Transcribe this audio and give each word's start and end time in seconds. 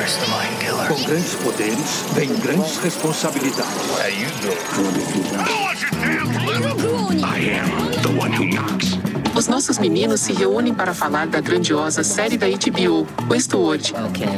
Com 0.00 1.02
grandes 1.04 1.34
poderes, 1.34 2.04
vem 2.14 2.34
grandes 2.36 2.78
responsabilidades. 2.78 3.90
I 7.22 7.38
am 7.50 7.68
the 8.00 8.08
one 8.18 8.32
who 8.32 8.46
knocks. 8.46 8.99
Os 9.40 9.48
nossos 9.48 9.78
meninos 9.78 10.20
se 10.20 10.34
reúnem 10.34 10.74
para 10.74 10.92
falar 10.92 11.26
da 11.26 11.40
grandiosa 11.40 12.04
série 12.04 12.36
da 12.36 12.46
HBO, 12.46 13.06
Westworld. 13.26 13.94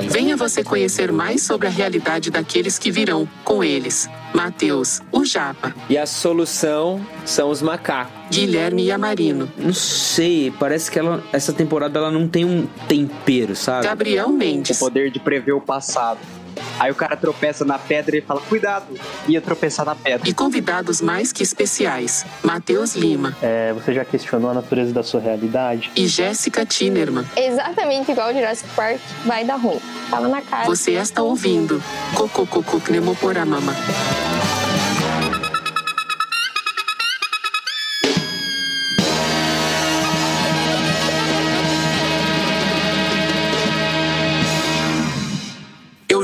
Venha 0.08 0.36
você 0.36 0.62
conhecer 0.62 1.10
mais 1.10 1.42
sobre 1.42 1.66
a 1.66 1.70
realidade 1.70 2.30
daqueles 2.30 2.78
que 2.78 2.88
virão 2.88 3.28
com 3.42 3.64
eles. 3.64 4.08
Matheus, 4.32 5.00
o 5.10 5.24
Japa, 5.24 5.74
E 5.90 5.98
a 5.98 6.06
solução 6.06 7.04
são 7.24 7.50
os 7.50 7.60
macacos. 7.60 8.12
Guilherme 8.30 8.84
e 8.84 8.92
Amarino, 8.92 9.50
Não 9.58 9.74
sei, 9.74 10.52
parece 10.52 10.88
que 10.88 11.00
ela, 11.00 11.20
essa 11.32 11.52
temporada 11.52 11.98
ela 11.98 12.12
não 12.12 12.28
tem 12.28 12.44
um 12.44 12.68
tempero, 12.86 13.56
sabe? 13.56 13.84
Gabriel 13.84 14.28
O 14.28 14.32
Mendes, 14.32 14.78
poder 14.78 15.10
de 15.10 15.18
prever 15.18 15.52
o 15.52 15.60
passado. 15.60 16.20
Aí 16.78 16.90
o 16.90 16.94
cara 16.94 17.16
tropeça 17.16 17.64
na 17.64 17.78
pedra 17.78 18.16
e 18.16 18.20
fala, 18.20 18.40
cuidado, 18.40 18.86
ia 19.28 19.40
tropeçar 19.40 19.84
na 19.86 19.94
pedra. 19.94 20.28
e 20.28 20.32
convidados 20.34 21.00
mais 21.00 21.32
que 21.32 21.42
especiais, 21.42 22.24
Matheus 22.42 22.94
Lima 22.94 23.36
É, 23.42 23.72
você 23.72 23.92
já 23.94 24.04
questionou 24.04 24.50
a 24.50 24.54
natureza 24.54 24.92
da 24.92 25.02
sua 25.02 25.20
realidade? 25.20 25.90
e 25.96 26.06
Jéssica 26.06 26.64
Tinerman. 26.66 27.24
Exatamente 27.36 28.10
igual 28.12 28.30
o 28.30 28.34
Jurassic 28.34 28.68
Park, 28.74 28.98
vai 29.24 29.44
dar 29.44 29.56
ruim. 29.56 29.80
Tava 30.10 30.28
na 30.28 30.40
cara. 30.42 30.64
Você 30.66 30.92
está 30.92 31.22
ouvindo 31.22 31.82
Cocococo 32.14 32.80
Pnemoporamama. 32.80 33.72
Eu 33.72 34.51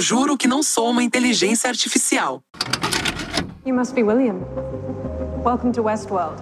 juro 0.09 0.39
que 0.39 0.49
não 0.49 0.63
sou 0.63 0.89
uma 0.89 1.03
inteligência 1.03 1.69
artificial. 1.69 2.43
You 3.67 3.75
must 3.75 3.95
be 3.95 4.03
William. 4.03 4.43
Welcome 5.45 5.71
to 5.73 5.83
Westworld. 5.83 6.41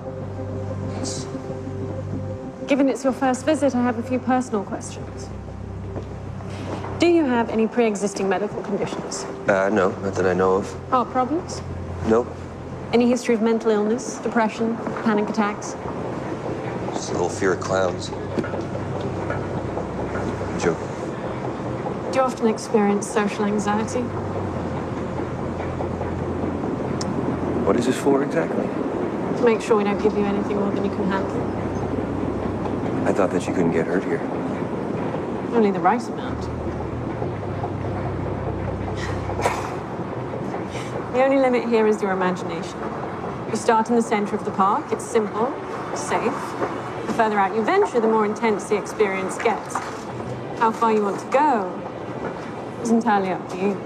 Given 2.68 2.88
it's 2.88 3.02
your 3.02 3.12
first 3.12 3.44
visit, 3.44 3.74
I 3.74 3.82
have 3.82 3.98
a 3.98 4.04
few 4.04 4.20
personal 4.20 4.62
questions. 4.62 5.28
Do 7.00 7.08
you 7.08 7.24
have 7.24 7.50
any 7.50 7.66
pre 7.66 7.86
existing 7.86 8.28
medical 8.28 8.62
conditions? 8.62 9.26
Uh, 9.48 9.68
no, 9.72 9.90
not 10.00 10.14
that 10.14 10.26
I 10.26 10.32
know 10.32 10.58
of. 10.58 10.72
Heart 10.90 11.10
problems? 11.10 11.60
Nope. 12.06 12.28
Any 12.92 13.08
history 13.08 13.34
of 13.34 13.42
mental 13.42 13.72
illness, 13.72 14.18
depression, 14.22 14.76
panic 15.02 15.28
attacks? 15.28 15.74
Just 16.92 17.10
a 17.10 17.12
little 17.14 17.28
fear 17.28 17.54
of 17.54 17.60
clowns. 17.60 18.10
Joke. 20.62 20.95
Do 22.16 22.22
you 22.22 22.28
often 22.28 22.46
experience 22.46 23.06
social 23.06 23.44
anxiety? 23.44 24.00
What 27.60 27.76
is 27.76 27.84
this 27.84 27.98
for 27.98 28.22
exactly? 28.22 28.64
To 28.64 29.42
make 29.44 29.60
sure 29.60 29.76
we 29.76 29.84
don't 29.84 30.02
give 30.02 30.16
you 30.16 30.24
anything 30.24 30.56
more 30.56 30.70
than 30.70 30.82
you 30.82 30.90
can 30.90 31.10
handle? 31.10 31.36
I 33.06 33.12
thought 33.12 33.30
that 33.32 33.46
you 33.46 33.52
couldn't 33.52 33.72
get 33.72 33.86
hurt 33.86 34.02
here. 34.02 34.22
Only 35.52 35.70
the 35.70 35.78
right 35.78 36.02
amount. 36.08 36.40
The 41.12 41.22
only 41.22 41.36
limit 41.36 41.68
here 41.68 41.86
is 41.86 42.00
your 42.00 42.12
imagination. 42.12 42.80
You 43.50 43.56
start 43.56 43.90
in 43.90 43.94
the 43.94 44.00
center 44.00 44.34
of 44.34 44.46
the 44.46 44.52
park, 44.52 44.90
it's 44.90 45.04
simple, 45.04 45.52
safe. 45.94 46.32
The 47.08 47.12
further 47.12 47.38
out 47.38 47.54
you 47.54 47.62
venture, 47.62 48.00
the 48.00 48.08
more 48.08 48.24
intense 48.24 48.64
the 48.70 48.78
experience 48.78 49.36
gets. 49.36 49.74
How 50.58 50.72
far 50.72 50.94
you 50.94 51.02
want 51.02 51.20
to 51.20 51.26
go 51.26 51.85
is 52.86 52.92
entirely 52.92 53.30
up 53.30 53.48
to 53.48 53.56
you. 53.56 53.76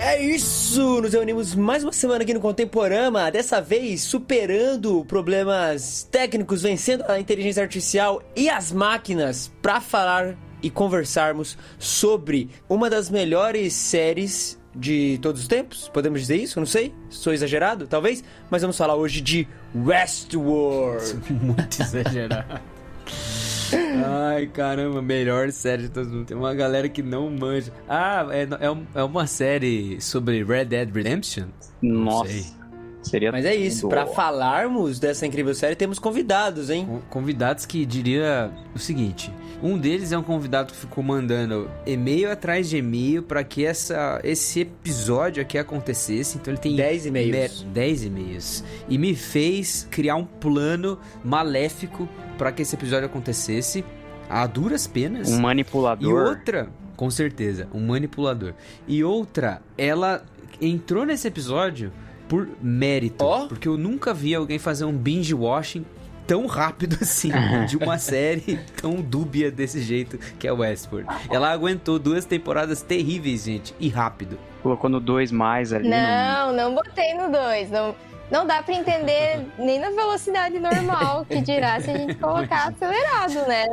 É 0.00 0.20
isso! 0.20 1.00
Nos 1.00 1.12
reunimos 1.12 1.54
mais 1.54 1.84
uma 1.84 1.92
semana 1.92 2.22
aqui 2.22 2.34
no 2.34 2.40
Contemporama, 2.40 3.30
dessa 3.30 3.60
vez 3.60 4.02
superando 4.02 5.04
problemas 5.04 6.06
técnicos, 6.10 6.62
vencendo 6.62 7.04
a 7.08 7.20
inteligência 7.20 7.62
artificial 7.62 8.20
e 8.34 8.50
as 8.50 8.72
máquinas 8.72 9.50
para 9.62 9.80
falar 9.80 10.36
e 10.62 10.70
conversarmos 10.70 11.56
sobre 11.78 12.48
uma 12.68 12.88
das 12.88 13.10
melhores 13.10 13.72
séries 13.72 14.58
de 14.74 15.18
todos 15.20 15.42
os 15.42 15.48
tempos. 15.48 15.88
Podemos 15.88 16.20
dizer 16.20 16.36
isso? 16.36 16.58
Não 16.58 16.66
sei. 16.66 16.94
Sou 17.10 17.32
exagerado, 17.32 17.86
talvez, 17.86 18.24
mas 18.50 18.62
vamos 18.62 18.76
falar 18.76 18.94
hoje 18.94 19.20
de 19.20 19.46
Westworld. 19.74 21.20
Muito 21.30 21.82
exagerado. 21.82 22.60
Ai, 24.04 24.46
caramba, 24.46 25.00
melhor 25.00 25.50
série 25.50 25.84
de 25.84 25.88
todos 25.88 26.08
os 26.08 26.12
tempos. 26.14 26.28
Tem 26.28 26.36
uma 26.36 26.54
galera 26.54 26.88
que 26.88 27.02
não 27.02 27.30
manja. 27.30 27.72
Ah, 27.88 28.26
é, 28.30 28.42
é, 28.42 29.00
é 29.00 29.02
uma 29.02 29.26
série 29.26 30.00
sobre 30.00 30.44
Red 30.44 30.66
Dead 30.66 30.94
Redemption? 30.94 31.46
Nossa. 31.80 32.61
Seria 33.02 33.32
Mas 33.32 33.44
é 33.44 33.54
isso, 33.54 33.88
para 33.88 34.06
falarmos 34.06 34.98
dessa 35.00 35.26
incrível 35.26 35.54
série 35.54 35.74
temos 35.74 35.98
convidados, 35.98 36.70
hein? 36.70 36.88
Convidados 37.10 37.66
que 37.66 37.84
diria 37.84 38.50
o 38.74 38.78
seguinte: 38.78 39.32
um 39.62 39.76
deles 39.76 40.12
é 40.12 40.18
um 40.18 40.22
convidado 40.22 40.72
que 40.72 40.78
ficou 40.78 41.02
mandando 41.02 41.68
e-mail 41.84 42.30
atrás 42.30 42.68
de 42.70 42.76
e-mail 42.76 43.22
para 43.22 43.42
que 43.42 43.64
essa, 43.66 44.20
esse 44.22 44.60
episódio 44.60 45.42
aqui 45.42 45.58
acontecesse. 45.58 46.38
Então 46.38 46.52
ele 46.54 46.60
tem 46.60 46.76
10 46.76 47.06
e-mails. 47.06 47.62
me- 47.64 47.70
10 47.70 48.04
e-mails. 48.04 48.64
E 48.88 48.96
me 48.96 49.14
fez 49.16 49.86
criar 49.90 50.14
um 50.16 50.24
plano 50.24 50.98
maléfico 51.24 52.08
para 52.38 52.52
que 52.52 52.62
esse 52.62 52.74
episódio 52.74 53.06
acontecesse 53.06 53.84
a 54.30 54.46
duras 54.46 54.86
penas. 54.86 55.28
Um 55.30 55.38
E 55.38 55.40
manipulador. 55.40 56.28
outra, 56.28 56.68
com 56.96 57.10
certeza, 57.10 57.66
um 57.74 57.84
manipulador. 57.86 58.54
E 58.86 59.02
outra, 59.02 59.60
ela 59.76 60.24
entrou 60.60 61.04
nesse 61.04 61.26
episódio 61.26 61.92
por 62.32 62.48
mérito. 62.62 63.22
Ó. 63.22 63.46
Porque 63.46 63.68
eu 63.68 63.76
nunca 63.76 64.14
vi 64.14 64.34
alguém 64.34 64.58
fazer 64.58 64.86
um 64.86 64.92
binge 64.96 65.34
watching 65.34 65.84
tão 66.26 66.46
rápido 66.46 66.96
assim 67.02 67.30
de 67.68 67.76
uma 67.76 67.98
série 68.00 68.58
tão 68.80 69.02
dúbia 69.02 69.50
desse 69.50 69.82
jeito 69.82 70.16
que 70.38 70.48
é 70.48 70.52
Westworld. 70.52 71.10
Ela 71.28 71.52
aguentou 71.52 71.98
duas 71.98 72.24
temporadas 72.24 72.80
terríveis, 72.80 73.44
gente, 73.44 73.74
e 73.78 73.90
rápido. 73.90 74.38
Colocou 74.62 74.88
no 74.88 74.98
2 74.98 75.30
mais 75.30 75.74
ali. 75.74 75.90
Não, 75.90 76.54
não 76.54 76.74
botei 76.74 77.12
no 77.12 77.30
2. 77.30 77.70
Não, 77.70 77.94
não 78.32 78.46
dá 78.46 78.62
pra 78.62 78.74
entender 78.74 79.46
nem 79.58 79.78
na 79.78 79.90
velocidade 79.90 80.58
normal, 80.58 81.26
que 81.26 81.42
dirá 81.42 81.78
se 81.80 81.90
a 81.90 81.98
gente 81.98 82.14
colocar 82.14 82.68
acelerado, 82.68 83.46
né? 83.46 83.66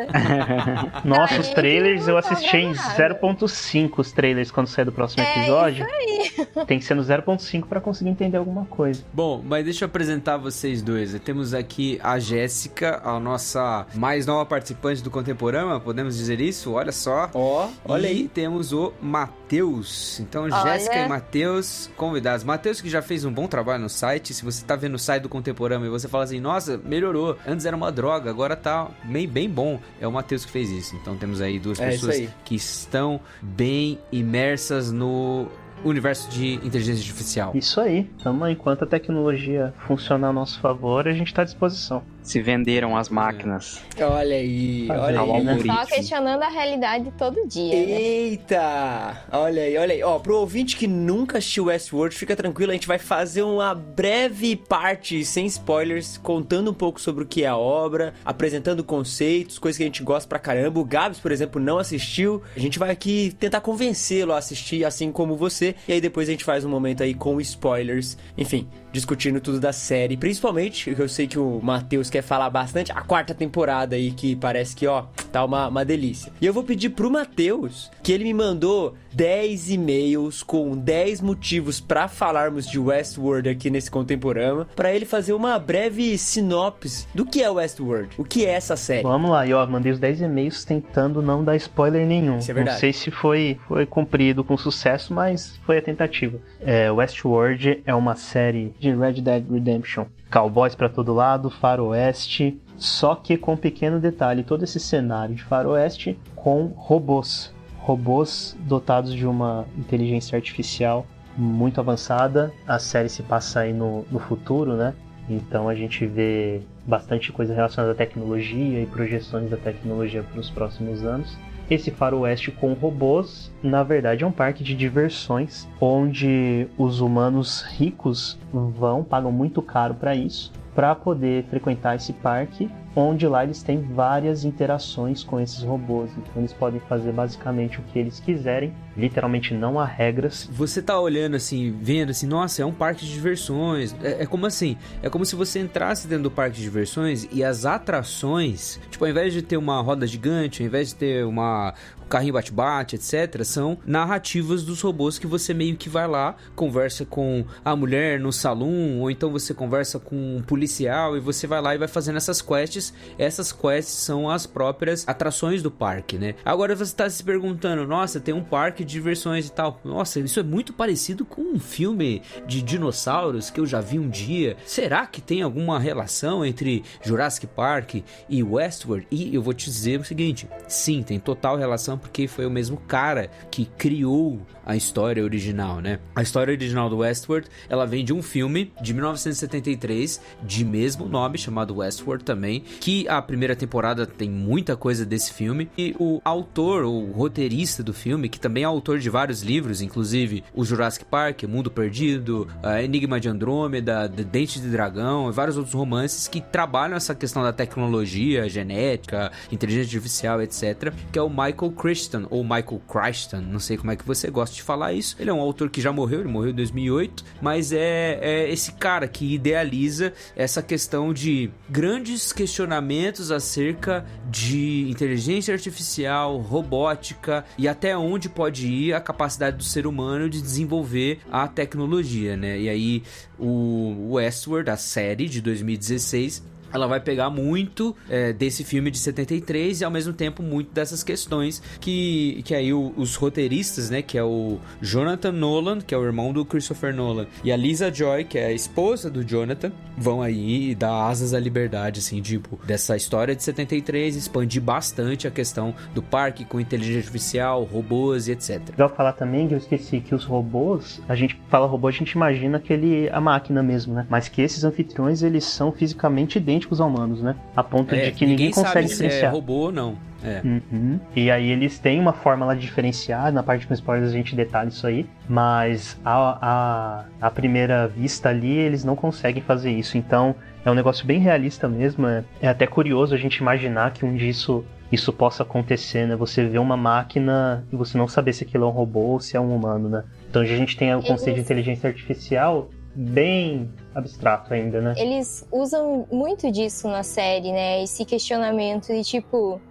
Nossa, 1.06 1.36
Aí 1.36 1.40
os 1.40 1.48
trailers 1.48 2.08
eu 2.08 2.12
não 2.12 2.18
assisti 2.20 2.58
em 2.58 2.76
sobra 2.76 3.16
0.5 3.16 4.00
os 4.00 4.12
trailers 4.12 4.52
quando 4.52 4.68
sair 4.68 4.84
do 4.84 4.92
próximo 4.92 5.24
É 5.24 5.40
episódio. 5.40 5.88
Tem 6.68 6.78
que 6.78 6.84
ser 6.84 6.94
no 6.94 7.02
0.5 7.04 7.68
pra 7.68 7.80
conseguir 7.80 8.10
entender 8.10 8.36
alguma 8.36 8.66
coisa. 8.66 9.02
Bom, 9.14 9.42
mas 9.44 9.64
deixa 9.64 9.86
eu 9.86 9.88
apresentar 9.88 10.36
vocês 10.36 10.82
dois. 10.82 11.18
Temos 11.22 11.54
aqui 11.54 11.98
a 12.04 12.20
Jéssica, 12.20 13.02
a 13.02 13.18
nossa 13.18 13.86
mais 13.96 14.26
nova 14.26 14.46
participante 14.46 15.02
do 15.02 15.10
Contemporâneo, 15.10 15.80
podemos 15.80 16.18
dizer 16.18 16.42
isso? 16.42 16.74
Olha 16.74 16.92
só. 16.92 17.30
Ó, 17.34 17.70
olha 17.86 18.08
e 18.08 18.12
aí. 18.12 18.28
temos 18.28 18.74
o 18.74 18.92
Matheus. 19.02 20.20
Então, 20.20 20.44
Olha. 20.44 20.74
Jéssica 20.74 20.98
e 20.98 21.08
Matheus 21.08 21.90
convidados. 21.96 22.44
Matheus 22.44 22.82
que 22.82 22.90
já 22.90 23.02
fez 23.02 23.24
um 23.24 23.32
bom 23.32 23.48
trabalho 23.48 23.84
no 23.84 23.90
site. 23.90 24.34
Se 24.34 24.49
você 24.52 24.66
tá 24.66 24.76
vendo 24.76 24.96
o 24.96 25.00
site 25.00 25.24
do 25.24 25.30
Contemporâneo 25.30 25.88
e 25.88 25.90
você 25.90 26.08
fala 26.08 26.24
assim, 26.24 26.40
nossa, 26.40 26.78
melhorou. 26.78 27.38
Antes 27.48 27.66
era 27.66 27.76
uma 27.76 27.92
droga, 27.92 28.30
agora 28.30 28.56
tá 28.56 28.90
bem, 29.04 29.28
bem 29.28 29.50
bom. 29.50 29.80
É 30.00 30.08
o 30.08 30.12
Matheus 30.12 30.46
que 30.46 30.52
fez 30.52 30.70
isso. 30.70 30.96
Então 30.96 31.18
temos 31.18 31.42
aí 31.42 31.60
duas 31.60 31.80
É 31.80 31.90
pessoas 31.90 32.30
que 32.46 32.56
estão 32.56 33.20
bem 33.42 34.00
imersas 34.12 34.92
no 34.92 35.48
universo 35.84 36.30
de 36.30 36.56
inteligência 36.56 37.02
artificial. 37.02 37.52
Isso 37.56 37.80
aí. 37.80 38.10
Então, 38.20 38.50
enquanto 38.50 38.84
a 38.84 38.88
tecnologia 38.88 39.74
funcionar 39.88 40.30
a 40.30 40.34
nosso 40.34 40.60
favor, 40.60 41.08
a 41.08 41.14
gente 41.14 41.34
tá 41.34 41.42
à 41.42 41.46
disposição. 41.46 42.04
Se 42.24 42.42
venderam 42.42 42.96
as 42.96 43.10
máquinas. 43.10 43.82
Olha 44.00 44.36
aí, 44.36 44.88
olha 44.90 45.22
aí. 45.22 45.30
algoritmo. 45.30 45.74
Só 45.74 45.86
questionando 45.86 46.44
a 46.44 46.50
realidade 46.50 47.12
todo 47.18 47.48
dia, 47.48 47.74
né? 47.74 48.02
Eita! 48.02 49.24
Olha 49.32 49.64
aí, 49.64 49.78
olha 49.78 49.94
aí. 49.94 50.04
Ó, 50.04 50.20
pro 50.20 50.38
ouvinte 50.38 50.76
que 50.76 50.88
nunca 50.88 51.38
assistiu 51.40 51.66
Westworld, 51.66 52.16
fica 52.16 52.36
tranquilo, 52.36 52.72
a 52.72 52.76
gente 52.76 52.88
vai 52.88 53.00
fazer 53.00 53.42
uma 53.42 53.74
breve 53.74 54.56
parte, 54.56 55.24
sem 55.26 55.46
spoilers, 55.46 56.18
contando 56.18 56.72
um 56.72 56.74
pouco 56.74 57.02
sobre 57.02 57.24
o 57.24 57.28
que 57.28 57.44
é 57.44 57.48
a 57.48 57.58
obra, 57.58 58.14
apresentando 58.24 58.84
conceitos, 58.84 59.58
coisas 59.58 59.78
que 59.78 59.84
a 59.84 59.88
gente 59.88 60.04
gosta 60.04 60.28
pra 60.28 60.40
caramba. 60.40 60.80
O 60.80 60.86
Gabs, 60.86 61.20
por 61.20 61.32
exemplo, 61.32 61.62
não 61.62 61.78
assistiu. 61.78 62.42
A 62.56 62.60
gente 62.60 62.78
vai 62.78 62.92
aqui 62.92 63.36
tentar 63.40 63.62
convencê-lo 63.62 64.34
a 64.34 64.38
assistir, 64.38 64.86
assim 64.86 65.12
como 65.12 65.36
você. 65.36 65.76
E 65.88 65.94
aí 65.94 66.02
depois 66.02 66.28
a 66.28 66.32
gente 66.32 66.44
faz 66.44 66.64
um 66.64 66.70
momento 66.70 67.04
aí 67.04 67.14
com 67.14 67.40
spoilers. 67.42 68.18
Enfim, 68.38 68.68
discutindo 68.92 69.40
tudo 69.40 69.60
da 69.60 69.74
série. 69.74 70.18
Principalmente, 70.18 70.94
eu 70.98 71.08
sei 71.08 71.28
que 71.28 71.40
o 71.40 71.60
Matheus 71.62 72.10
quer 72.10 72.22
falar 72.22 72.50
bastante, 72.50 72.92
a 72.92 73.02
quarta 73.02 73.34
temporada 73.34 73.96
aí, 73.96 74.12
que 74.12 74.36
parece 74.36 74.76
que, 74.76 74.88
ó, 74.88 75.06
Tá 75.32 75.46
uma, 75.46 75.68
uma 75.68 75.86
delícia. 75.86 76.32
E 76.42 76.46
eu 76.46 76.54
vou 76.54 76.64
pedir 76.64 76.90
pro 76.90 77.10
Matheus 77.10 77.92
que 78.02 78.12
ele 78.12 78.24
me 78.24 78.34
mandou 78.34 78.96
10 79.14 79.72
e-mails 79.72 80.44
com 80.44 80.76
10 80.78 81.22
motivos 81.22 81.80
para 81.80 82.08
falarmos 82.08 82.68
de 82.68 82.80
Westworld 82.80 83.50
aqui 83.50 83.70
nesse 83.70 83.90
contemporâneo, 83.90 84.66
para 84.76 84.94
ele 84.94 85.06
fazer 85.06 85.34
uma 85.34 85.58
breve 85.58 86.18
sinopse 86.18 87.08
do 87.14 87.26
que 87.26 87.42
é 87.42 87.50
Westworld, 87.50 88.16
o 88.18 88.24
que 88.24 88.46
é 88.46 88.52
essa 88.52 88.76
série. 88.76 89.04
Vamos 89.04 89.32
lá, 89.32 89.46
e 89.46 89.54
ó, 89.54 89.66
mandei 89.66 89.92
os 89.92 90.00
10 90.00 90.22
e-mails 90.22 90.64
tentando 90.64 91.22
não 91.22 91.44
dar 91.44 91.56
spoiler 91.56 92.06
nenhum. 92.06 92.38
Isso 92.38 92.52
é 92.52 92.54
verdade. 92.54 92.76
Não 92.76 92.80
sei 92.80 92.94
se 92.94 93.12
foi, 93.12 93.60
foi 93.68 93.86
cumprido 93.86 94.44
com 94.44 94.58
sucesso, 94.58 95.14
mas 95.14 95.58
foi 95.66 95.78
a 95.78 95.82
tentativa. 95.82 96.40
É, 96.62 96.92
Westworld 96.92 97.82
é 97.86 97.94
uma 97.94 98.16
série 98.16 98.74
de 98.80 98.94
Red 98.94 99.22
Dead 99.22 99.46
Redemption. 99.50 100.06
Cowboys 100.32 100.76
para 100.76 100.90
todo 100.90 101.14
lado, 101.14 101.50
faroeste, 101.50 102.60
só 102.78 103.16
que 103.16 103.36
com 103.36 103.54
um 103.54 103.58
pequeno 103.58 104.00
detalhe, 104.00 104.44
todo 104.44 104.64
esse 104.64 104.80
cenário 104.80 105.36
de 105.36 105.44
faroeste 105.44 106.18
com 106.36 106.68
robôs. 106.76 107.54
Robôs 107.80 108.56
dotados 108.62 109.14
de 109.14 109.26
uma 109.26 109.66
inteligência 109.78 110.36
artificial 110.36 111.06
muito 111.38 111.80
avançada. 111.80 112.52
A 112.68 112.80
série 112.80 113.10
se 113.10 113.24
passa 113.24 113.62
aí 113.62 113.74
no, 113.74 114.06
no 114.12 114.20
futuro, 114.20 114.76
né? 114.76 114.94
Então 115.30 115.70
a 115.70 115.76
gente 115.76 116.06
vê 116.06 116.62
bastante 116.86 117.32
coisa 117.32 117.54
relacionada 117.54 117.94
à 117.94 117.96
tecnologia 117.96 118.82
e 118.82 118.86
projeções 118.86 119.50
da 119.50 119.58
tecnologia 119.58 120.24
para 120.24 120.40
os 120.40 120.50
próximos 120.50 121.06
anos. 121.06 121.38
Esse 121.70 121.92
faroeste 121.92 122.50
com 122.50 122.74
robôs, 122.74 123.52
na 123.62 123.84
verdade, 123.84 124.24
é 124.24 124.28
um 124.28 124.32
parque 124.32 124.64
de 124.64 124.74
diversões 124.74 125.68
onde 125.80 126.68
os 126.76 127.00
humanos 127.00 127.62
ricos 127.62 128.40
vão, 128.52 129.04
pagam 129.04 129.32
muito 129.32 129.62
caro 129.62 129.94
para 129.94 130.16
isso, 130.16 130.52
para 130.74 130.96
poder 130.96 131.44
frequentar 131.46 131.96
esse 131.96 132.12
parque, 132.12 132.68
onde 133.00 133.28
lá 133.28 133.44
eles 133.44 133.64
têm 133.64 133.82
várias 133.82 134.44
interações 134.44 135.24
com 135.24 135.40
esses 135.40 135.64
robôs. 135.64 136.12
Então 136.18 136.34
eles 136.38 136.54
podem 136.54 136.80
fazer 136.82 137.12
basicamente 137.12 137.80
o 137.80 137.84
que 137.84 138.00
eles 138.00 138.20
quiserem, 138.20 138.74
literalmente 138.98 139.54
não 139.54 139.80
há 139.80 139.86
regras. 139.86 140.50
Você 140.52 140.82
tá 140.82 141.00
olhando 141.00 141.36
assim, 141.36 141.76
vendo 141.80 142.10
assim, 142.10 142.28
nossa, 142.28 142.62
é 142.62 142.66
um 142.66 142.74
parque 142.74 143.06
de 143.06 143.14
diversões. 143.14 143.96
É, 144.04 144.24
é 144.24 144.26
como 144.26 144.46
assim? 144.46 144.78
É 145.02 145.10
como 145.10 145.26
se 145.26 145.36
você 145.36 145.60
entrasse 145.60 146.08
dentro 146.08 146.24
do 146.24 146.32
parque 146.32 146.58
de 146.58 146.64
diversões 146.64 147.28
e 147.32 147.44
as 147.44 147.66
atrações, 147.66 148.80
tipo, 148.90 149.06
ao 149.06 149.12
invés 149.12 149.34
de 149.34 149.42
ter 149.42 149.58
uma 149.58 149.80
roda 149.82 150.06
gigante, 150.06 150.62
ao 150.62 150.68
invés 150.68 150.90
de 150.90 150.96
ter 150.96 151.26
uma, 151.26 151.74
carrinho 152.10 152.34
bate-bate, 152.34 152.96
etc., 152.96 153.44
são 153.46 153.78
narrativas 153.86 154.64
dos 154.64 154.82
robôs 154.82 155.20
que 155.20 155.28
você 155.28 155.54
meio 155.54 155.78
que 155.78 155.88
vai 155.88 156.08
lá, 156.08 156.36
conversa 156.56 157.06
com 157.06 157.46
a 157.64 157.76
mulher 157.76 158.20
no 158.20 158.34
salão, 158.34 159.00
ou 159.00 159.12
então 159.12 159.32
você 159.32 159.54
conversa 159.54 160.00
com 160.00 160.38
um 160.38 160.42
policial 160.42 161.16
e 161.16 161.20
você 161.20 161.46
vai 161.46 161.62
lá 161.62 161.76
e 161.76 161.78
vai 161.78 161.88
fazendo 161.88 162.18
essas 162.18 162.42
quests. 162.42 162.89
Essas 163.18 163.52
quests 163.52 163.96
são 163.96 164.30
as 164.30 164.46
próprias 164.46 165.08
atrações 165.08 165.62
do 165.62 165.72
parque, 165.72 166.18
né? 166.18 166.36
Agora 166.46 166.76
você 166.76 166.84
está 166.84 167.10
se 167.10 167.24
perguntando, 167.24 167.88
nossa, 167.88 168.20
tem 168.20 168.34
um 168.34 168.44
parque 168.44 168.84
de 168.84 168.94
diversões 168.94 169.48
e 169.48 169.52
tal. 169.52 169.80
Nossa, 169.84 170.20
isso 170.20 170.40
é 170.40 170.44
muito 170.44 170.74
parecido 170.74 171.26
com 171.26 171.42
um 171.42 171.60
filme 171.60 172.22
de 172.46 172.62
dinossauros 172.62 173.50
que 173.50 173.60
eu 173.60 173.66
já 173.66 173.82
vi 173.82 173.98
um 173.98 174.10
dia. 174.10 174.58
Será 174.66 175.06
que 175.06 175.22
tem 175.22 175.42
alguma 175.42 175.80
relação 175.80 176.46
entre 176.46 176.84
Jurassic 177.02 177.48
Park 177.48 177.96
e 178.28 178.44
Westworld? 178.44 179.08
E 179.12 179.34
eu 179.34 179.42
vou 179.42 179.54
te 179.54 179.66
dizer 179.66 180.00
o 180.00 180.06
seguinte: 180.06 180.48
sim, 180.68 181.02
tem 181.02 181.20
total 181.20 181.58
relação 181.58 181.98
porque 181.98 182.28
foi 182.28 182.46
o 182.46 182.52
mesmo 182.52 182.78
cara 182.78 183.30
que 183.50 183.66
criou 183.66 184.42
a 184.70 184.76
história 184.76 185.24
original, 185.24 185.82
né? 185.82 185.98
A 186.16 186.22
história 186.22 186.52
original 186.52 186.92
do 186.92 186.98
Westworld, 186.98 187.48
ela 187.68 187.88
vem 187.88 188.06
de 188.06 188.14
um 188.14 188.22
filme 188.22 188.72
de 188.80 188.94
1973 188.94 190.22
de 190.44 190.64
mesmo 190.64 191.08
nome, 191.10 191.40
chamado 191.40 191.78
Westworld 191.78 192.24
também, 192.24 192.60
que 192.80 193.08
a 193.10 193.20
primeira 193.20 193.56
temporada 193.56 194.06
tem 194.06 194.30
muita 194.30 194.78
coisa 194.78 195.04
desse 195.04 195.34
filme 195.34 195.68
e 195.76 195.96
o 195.98 196.22
autor, 196.24 196.84
o 196.84 197.12
roteirista 197.12 197.82
do 197.82 197.96
filme, 197.96 198.30
que 198.30 198.40
também 198.40 198.62
é 198.62 198.68
autor 198.68 199.00
de 199.00 199.10
vários 199.10 199.42
livros, 199.42 199.82
inclusive 199.82 200.44
o 200.54 200.64
Jurassic 200.64 201.04
Park, 201.04 201.46
Mundo 201.46 201.72
Perdido, 201.72 202.48
Enigma 202.84 203.20
de 203.20 203.28
Andrômeda, 203.28 204.08
Dente 204.08 204.62
de 204.62 204.70
Dragão 204.70 205.30
e 205.30 205.34
vários 205.34 205.58
outros 205.58 205.74
romances 205.74 206.28
que 206.28 206.42
trabalham 206.42 206.96
essa 206.96 207.16
questão 207.16 207.42
da 207.42 207.52
tecnologia, 207.52 208.48
genética, 208.48 209.32
inteligência 209.52 209.98
artificial, 209.98 210.40
etc, 210.44 210.94
que 211.12 211.18
é 211.18 211.22
o 211.24 211.30
Michael 211.30 211.72
Crichton 211.76 212.28
ou 212.30 212.44
Michael 212.44 212.82
Crichton, 212.88 213.42
não 213.42 213.60
sei 213.60 213.76
como 213.76 213.90
é 213.90 213.96
que 213.96 214.06
você 214.06 214.30
gosta 214.30 214.59
de 214.60 214.64
falar 214.64 214.94
isso. 214.94 215.16
Ele 215.20 215.30
é 215.30 215.34
um 215.34 215.40
autor 215.40 215.70
que 215.70 215.82
já 215.82 215.92
morreu, 215.92 216.20
ele 216.20 216.30
morreu 216.30 216.52
em 216.52 216.56
2008, 216.56 217.24
mas 217.42 217.72
é, 217.72 218.20
é 218.22 218.52
esse 218.52 218.74
cara 218.74 219.08
que 219.08 219.34
idealiza 219.34 220.14
essa 220.36 220.62
questão 220.62 221.14
de 221.14 221.50
grandes 221.70 222.32
questionamentos 222.32 223.32
acerca 223.32 224.06
de 224.30 224.88
inteligência 224.90 225.54
artificial, 225.54 226.38
robótica 226.38 227.46
e 227.58 227.68
até 227.68 227.98
onde 227.98 228.30
pode 228.30 228.68
ir 228.68 228.94
a 228.94 229.00
capacidade 229.00 229.58
do 229.58 229.64
ser 229.64 229.88
humano 229.88 230.30
de 230.30 230.42
desenvolver 230.42 231.20
a 231.32 231.48
tecnologia, 231.48 232.36
né? 232.36 232.60
E 232.60 232.70
aí 232.70 233.04
o 233.38 234.14
Westworld, 234.14 234.70
a 234.70 234.78
série 234.78 235.28
de 235.28 235.42
2016, 235.42 236.44
ela 236.74 236.88
vai 236.88 237.00
pegar 237.00 237.30
muito 237.30 237.96
é, 238.10 238.34
desse 238.34 238.64
filme 238.64 238.92
de 238.92 238.98
73 238.98 239.82
e 239.82 239.86
ao 239.86 239.92
mesmo 239.92 240.14
tempo 240.14 240.42
muito 240.44 240.72
dessas 240.74 241.04
questões 241.04 241.62
que, 241.80 242.42
que 242.46 242.54
aí 242.54 242.74
o, 242.74 242.94
os 242.96 243.16
roteiristas, 243.16 243.90
né, 243.90 244.02
que 244.02 244.18
é 244.18 244.24
o 244.24 244.60
Jonathan 244.82 245.32
Nolan, 245.32 245.80
que 245.80 245.94
é 245.94 245.98
o 245.98 246.04
irmão 246.04 246.32
do 246.34 246.46
Christopher 246.46 246.94
Nolan, 246.94 247.28
e 247.44 247.52
a 247.52 247.58
Lisa 247.58 247.94
Joy, 247.94 248.24
que 248.24 248.38
é 248.38 248.48
a 248.48 248.52
esposa 248.52 249.10
do 249.10 249.24
Jonathan, 249.24 249.72
vão 249.98 250.22
aí 250.22 250.76
dar 250.76 251.08
asas 251.08 251.34
à 251.34 251.40
liberdade, 251.40 252.00
assim, 252.00 252.22
tipo, 252.22 252.60
dessa 252.66 252.96
história 252.96 253.36
de 253.36 253.44
73, 253.44 254.16
expandir 254.16 254.62
bastante 254.62 255.28
a 255.28 255.32
questão 255.32 255.74
do 255.94 256.02
parque 256.02 256.46
com 256.46 256.60
inteligência 256.60 257.00
artificial, 257.00 257.64
robôs 257.64 258.28
e 258.28 258.32
etc. 258.32 258.70
Legal 258.70 258.90
falar 258.90 259.14
também 259.14 259.48
que 259.48 259.54
eu 259.54 259.58
esqueci 259.58 260.00
que 260.00 260.16
os 260.16 260.26
robôs, 260.26 261.02
a 261.08 261.16
gente 261.16 261.40
fala 261.50 261.68
robô, 261.68 261.88
a 261.88 261.92
gente 261.92 262.12
imagina 262.12 262.58
aquele 262.58 263.10
a 263.10 263.20
máquina 263.20 263.62
mesmo, 263.62 263.94
né? 263.94 264.06
Mas 264.10 264.28
que 264.28 264.42
esses 264.42 264.64
anfitriões, 264.64 265.22
eles 265.22 265.44
são 265.44 265.72
fisicamente 265.72 266.38
idênticos 266.38 266.59
idênticos 266.60 266.82
a 266.82 266.86
humanos, 266.86 267.22
né? 267.22 267.36
A 267.56 267.64
ponto 267.64 267.96
é, 267.96 268.06
de 268.06 268.12
que 268.12 268.26
ninguém, 268.26 268.48
ninguém 268.48 268.52
consegue 268.52 268.88
sabe 268.88 268.88
diferenciar. 268.88 269.20
Se 269.20 269.26
é 269.26 269.30
robô 269.30 269.54
ou 269.54 269.72
não. 269.72 269.96
É. 270.22 270.42
Uhum. 270.44 271.00
E 271.16 271.32
aí 271.32 271.50
eles 271.50 271.80
têm 271.80 271.98
uma 271.98 272.12
forma 272.12 272.46
lá 272.46 272.54
de 272.54 272.60
diferenciar, 272.60 273.32
na 273.32 273.42
parte 273.42 273.66
com 273.66 273.74
spoilers 273.74 274.12
a 274.12 274.14
gente 274.14 274.36
detalha 274.36 274.68
isso 274.68 274.86
aí, 274.86 275.06
mas 275.30 275.98
a, 276.04 276.38
a, 276.42 277.06
a 277.28 277.32
primeira 277.32 277.88
vista 277.88 278.28
ali 278.28 278.52
eles 278.52 278.84
não 278.84 278.98
conseguem 278.98 279.42
fazer 279.42 279.72
isso, 279.72 279.98
então 279.98 280.36
é 280.66 280.70
um 280.70 280.74
negócio 280.74 281.06
bem 281.06 281.20
realista 281.20 281.70
mesmo, 281.70 282.06
é, 282.06 282.26
é 282.42 282.50
até 282.50 282.68
curioso 282.68 283.16
a 283.16 283.18
gente 283.18 283.38
imaginar 283.38 283.94
que 283.94 284.06
um 284.06 284.14
dia 284.14 284.30
isso, 284.30 284.66
isso 284.92 285.14
possa 285.14 285.44
acontecer, 285.44 286.06
né? 286.06 286.18
Você 286.18 286.46
vê 286.46 286.60
uma 286.60 286.76
máquina 286.76 287.64
e 287.72 287.78
você 287.78 287.98
não 287.98 288.08
saber 288.08 288.34
se 288.34 288.44
aquilo 288.44 288.66
é 288.66 288.68
um 288.68 288.72
robô 288.72 289.00
ou 289.00 289.20
se 289.22 289.38
é 289.38 289.40
um 289.40 289.56
humano, 289.56 289.88
né? 289.88 290.04
Então 290.30 290.42
a 290.42 290.46
gente 290.46 290.76
tem 290.76 290.94
o 290.94 291.02
conceito 291.02 291.36
de 291.36 291.42
inteligência 291.42 291.88
artificial 291.88 292.70
bem 293.00 293.72
abstrato 293.96 294.54
ainda, 294.54 294.82
né? 294.82 294.94
Eles 294.98 295.48
usam 295.52 296.06
muito 296.12 296.52
disso 296.52 296.88
na 296.90 297.02
série, 297.02 297.52
né? 297.52 297.82
Esse 297.82 298.04
questionamento 298.04 298.88
de 298.88 299.04
tipo, 299.04 299.62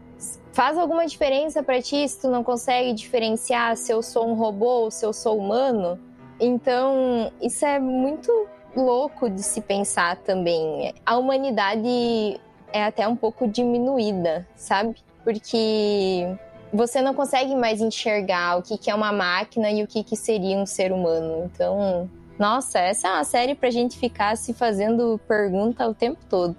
faz 0.53 0.79
alguma 0.79 1.07
diferença 1.07 1.63
para 1.63 1.83
ti 1.83 2.09
se 2.09 2.23
tu 2.23 2.29
não 2.29 2.43
consegue 2.43 2.95
diferenciar 2.95 3.77
se 3.77 3.93
eu 3.93 4.03
sou 4.03 4.27
um 4.27 4.35
robô 4.35 4.85
ou 4.85 4.91
se 4.91 5.05
eu 5.05 5.13
sou 5.13 5.39
humano? 5.39 5.99
Então, 6.41 7.31
isso 7.43 7.67
é 7.67 7.79
muito 7.79 8.33
louco 8.75 9.29
de 9.29 9.43
se 9.43 9.61
pensar 9.61 10.17
também. 10.17 10.95
A 11.05 11.19
humanidade 11.19 12.41
é 12.73 12.83
até 12.83 13.07
um 13.07 13.17
pouco 13.17 13.47
diminuída, 13.47 14.47
sabe? 14.57 14.97
Porque 15.23 16.27
você 16.73 17.03
não 17.03 17.13
consegue 17.13 17.55
mais 17.55 17.83
enxergar 17.83 18.59
o 18.59 18.63
que, 18.63 18.91
é 18.91 18.95
uma 18.95 19.13
máquina 19.13 19.71
e 19.71 19.83
o 19.83 19.87
que, 19.87 20.03
que 20.03 20.17
seria 20.17 20.57
um 20.57 20.65
ser 20.65 20.93
humano. 20.93 21.51
Então, 21.53 22.09
nossa, 22.39 22.79
essa 22.79 23.09
é 23.09 23.11
uma 23.13 23.25
série 23.25 23.55
pra 23.55 23.71
gente 23.71 23.99
ficar 23.99 24.37
se 24.37 24.55
fazendo 24.55 25.21
pergunta 25.27 25.89
o 25.89 25.95
tempo 25.95 26.21
todo. 26.29 26.57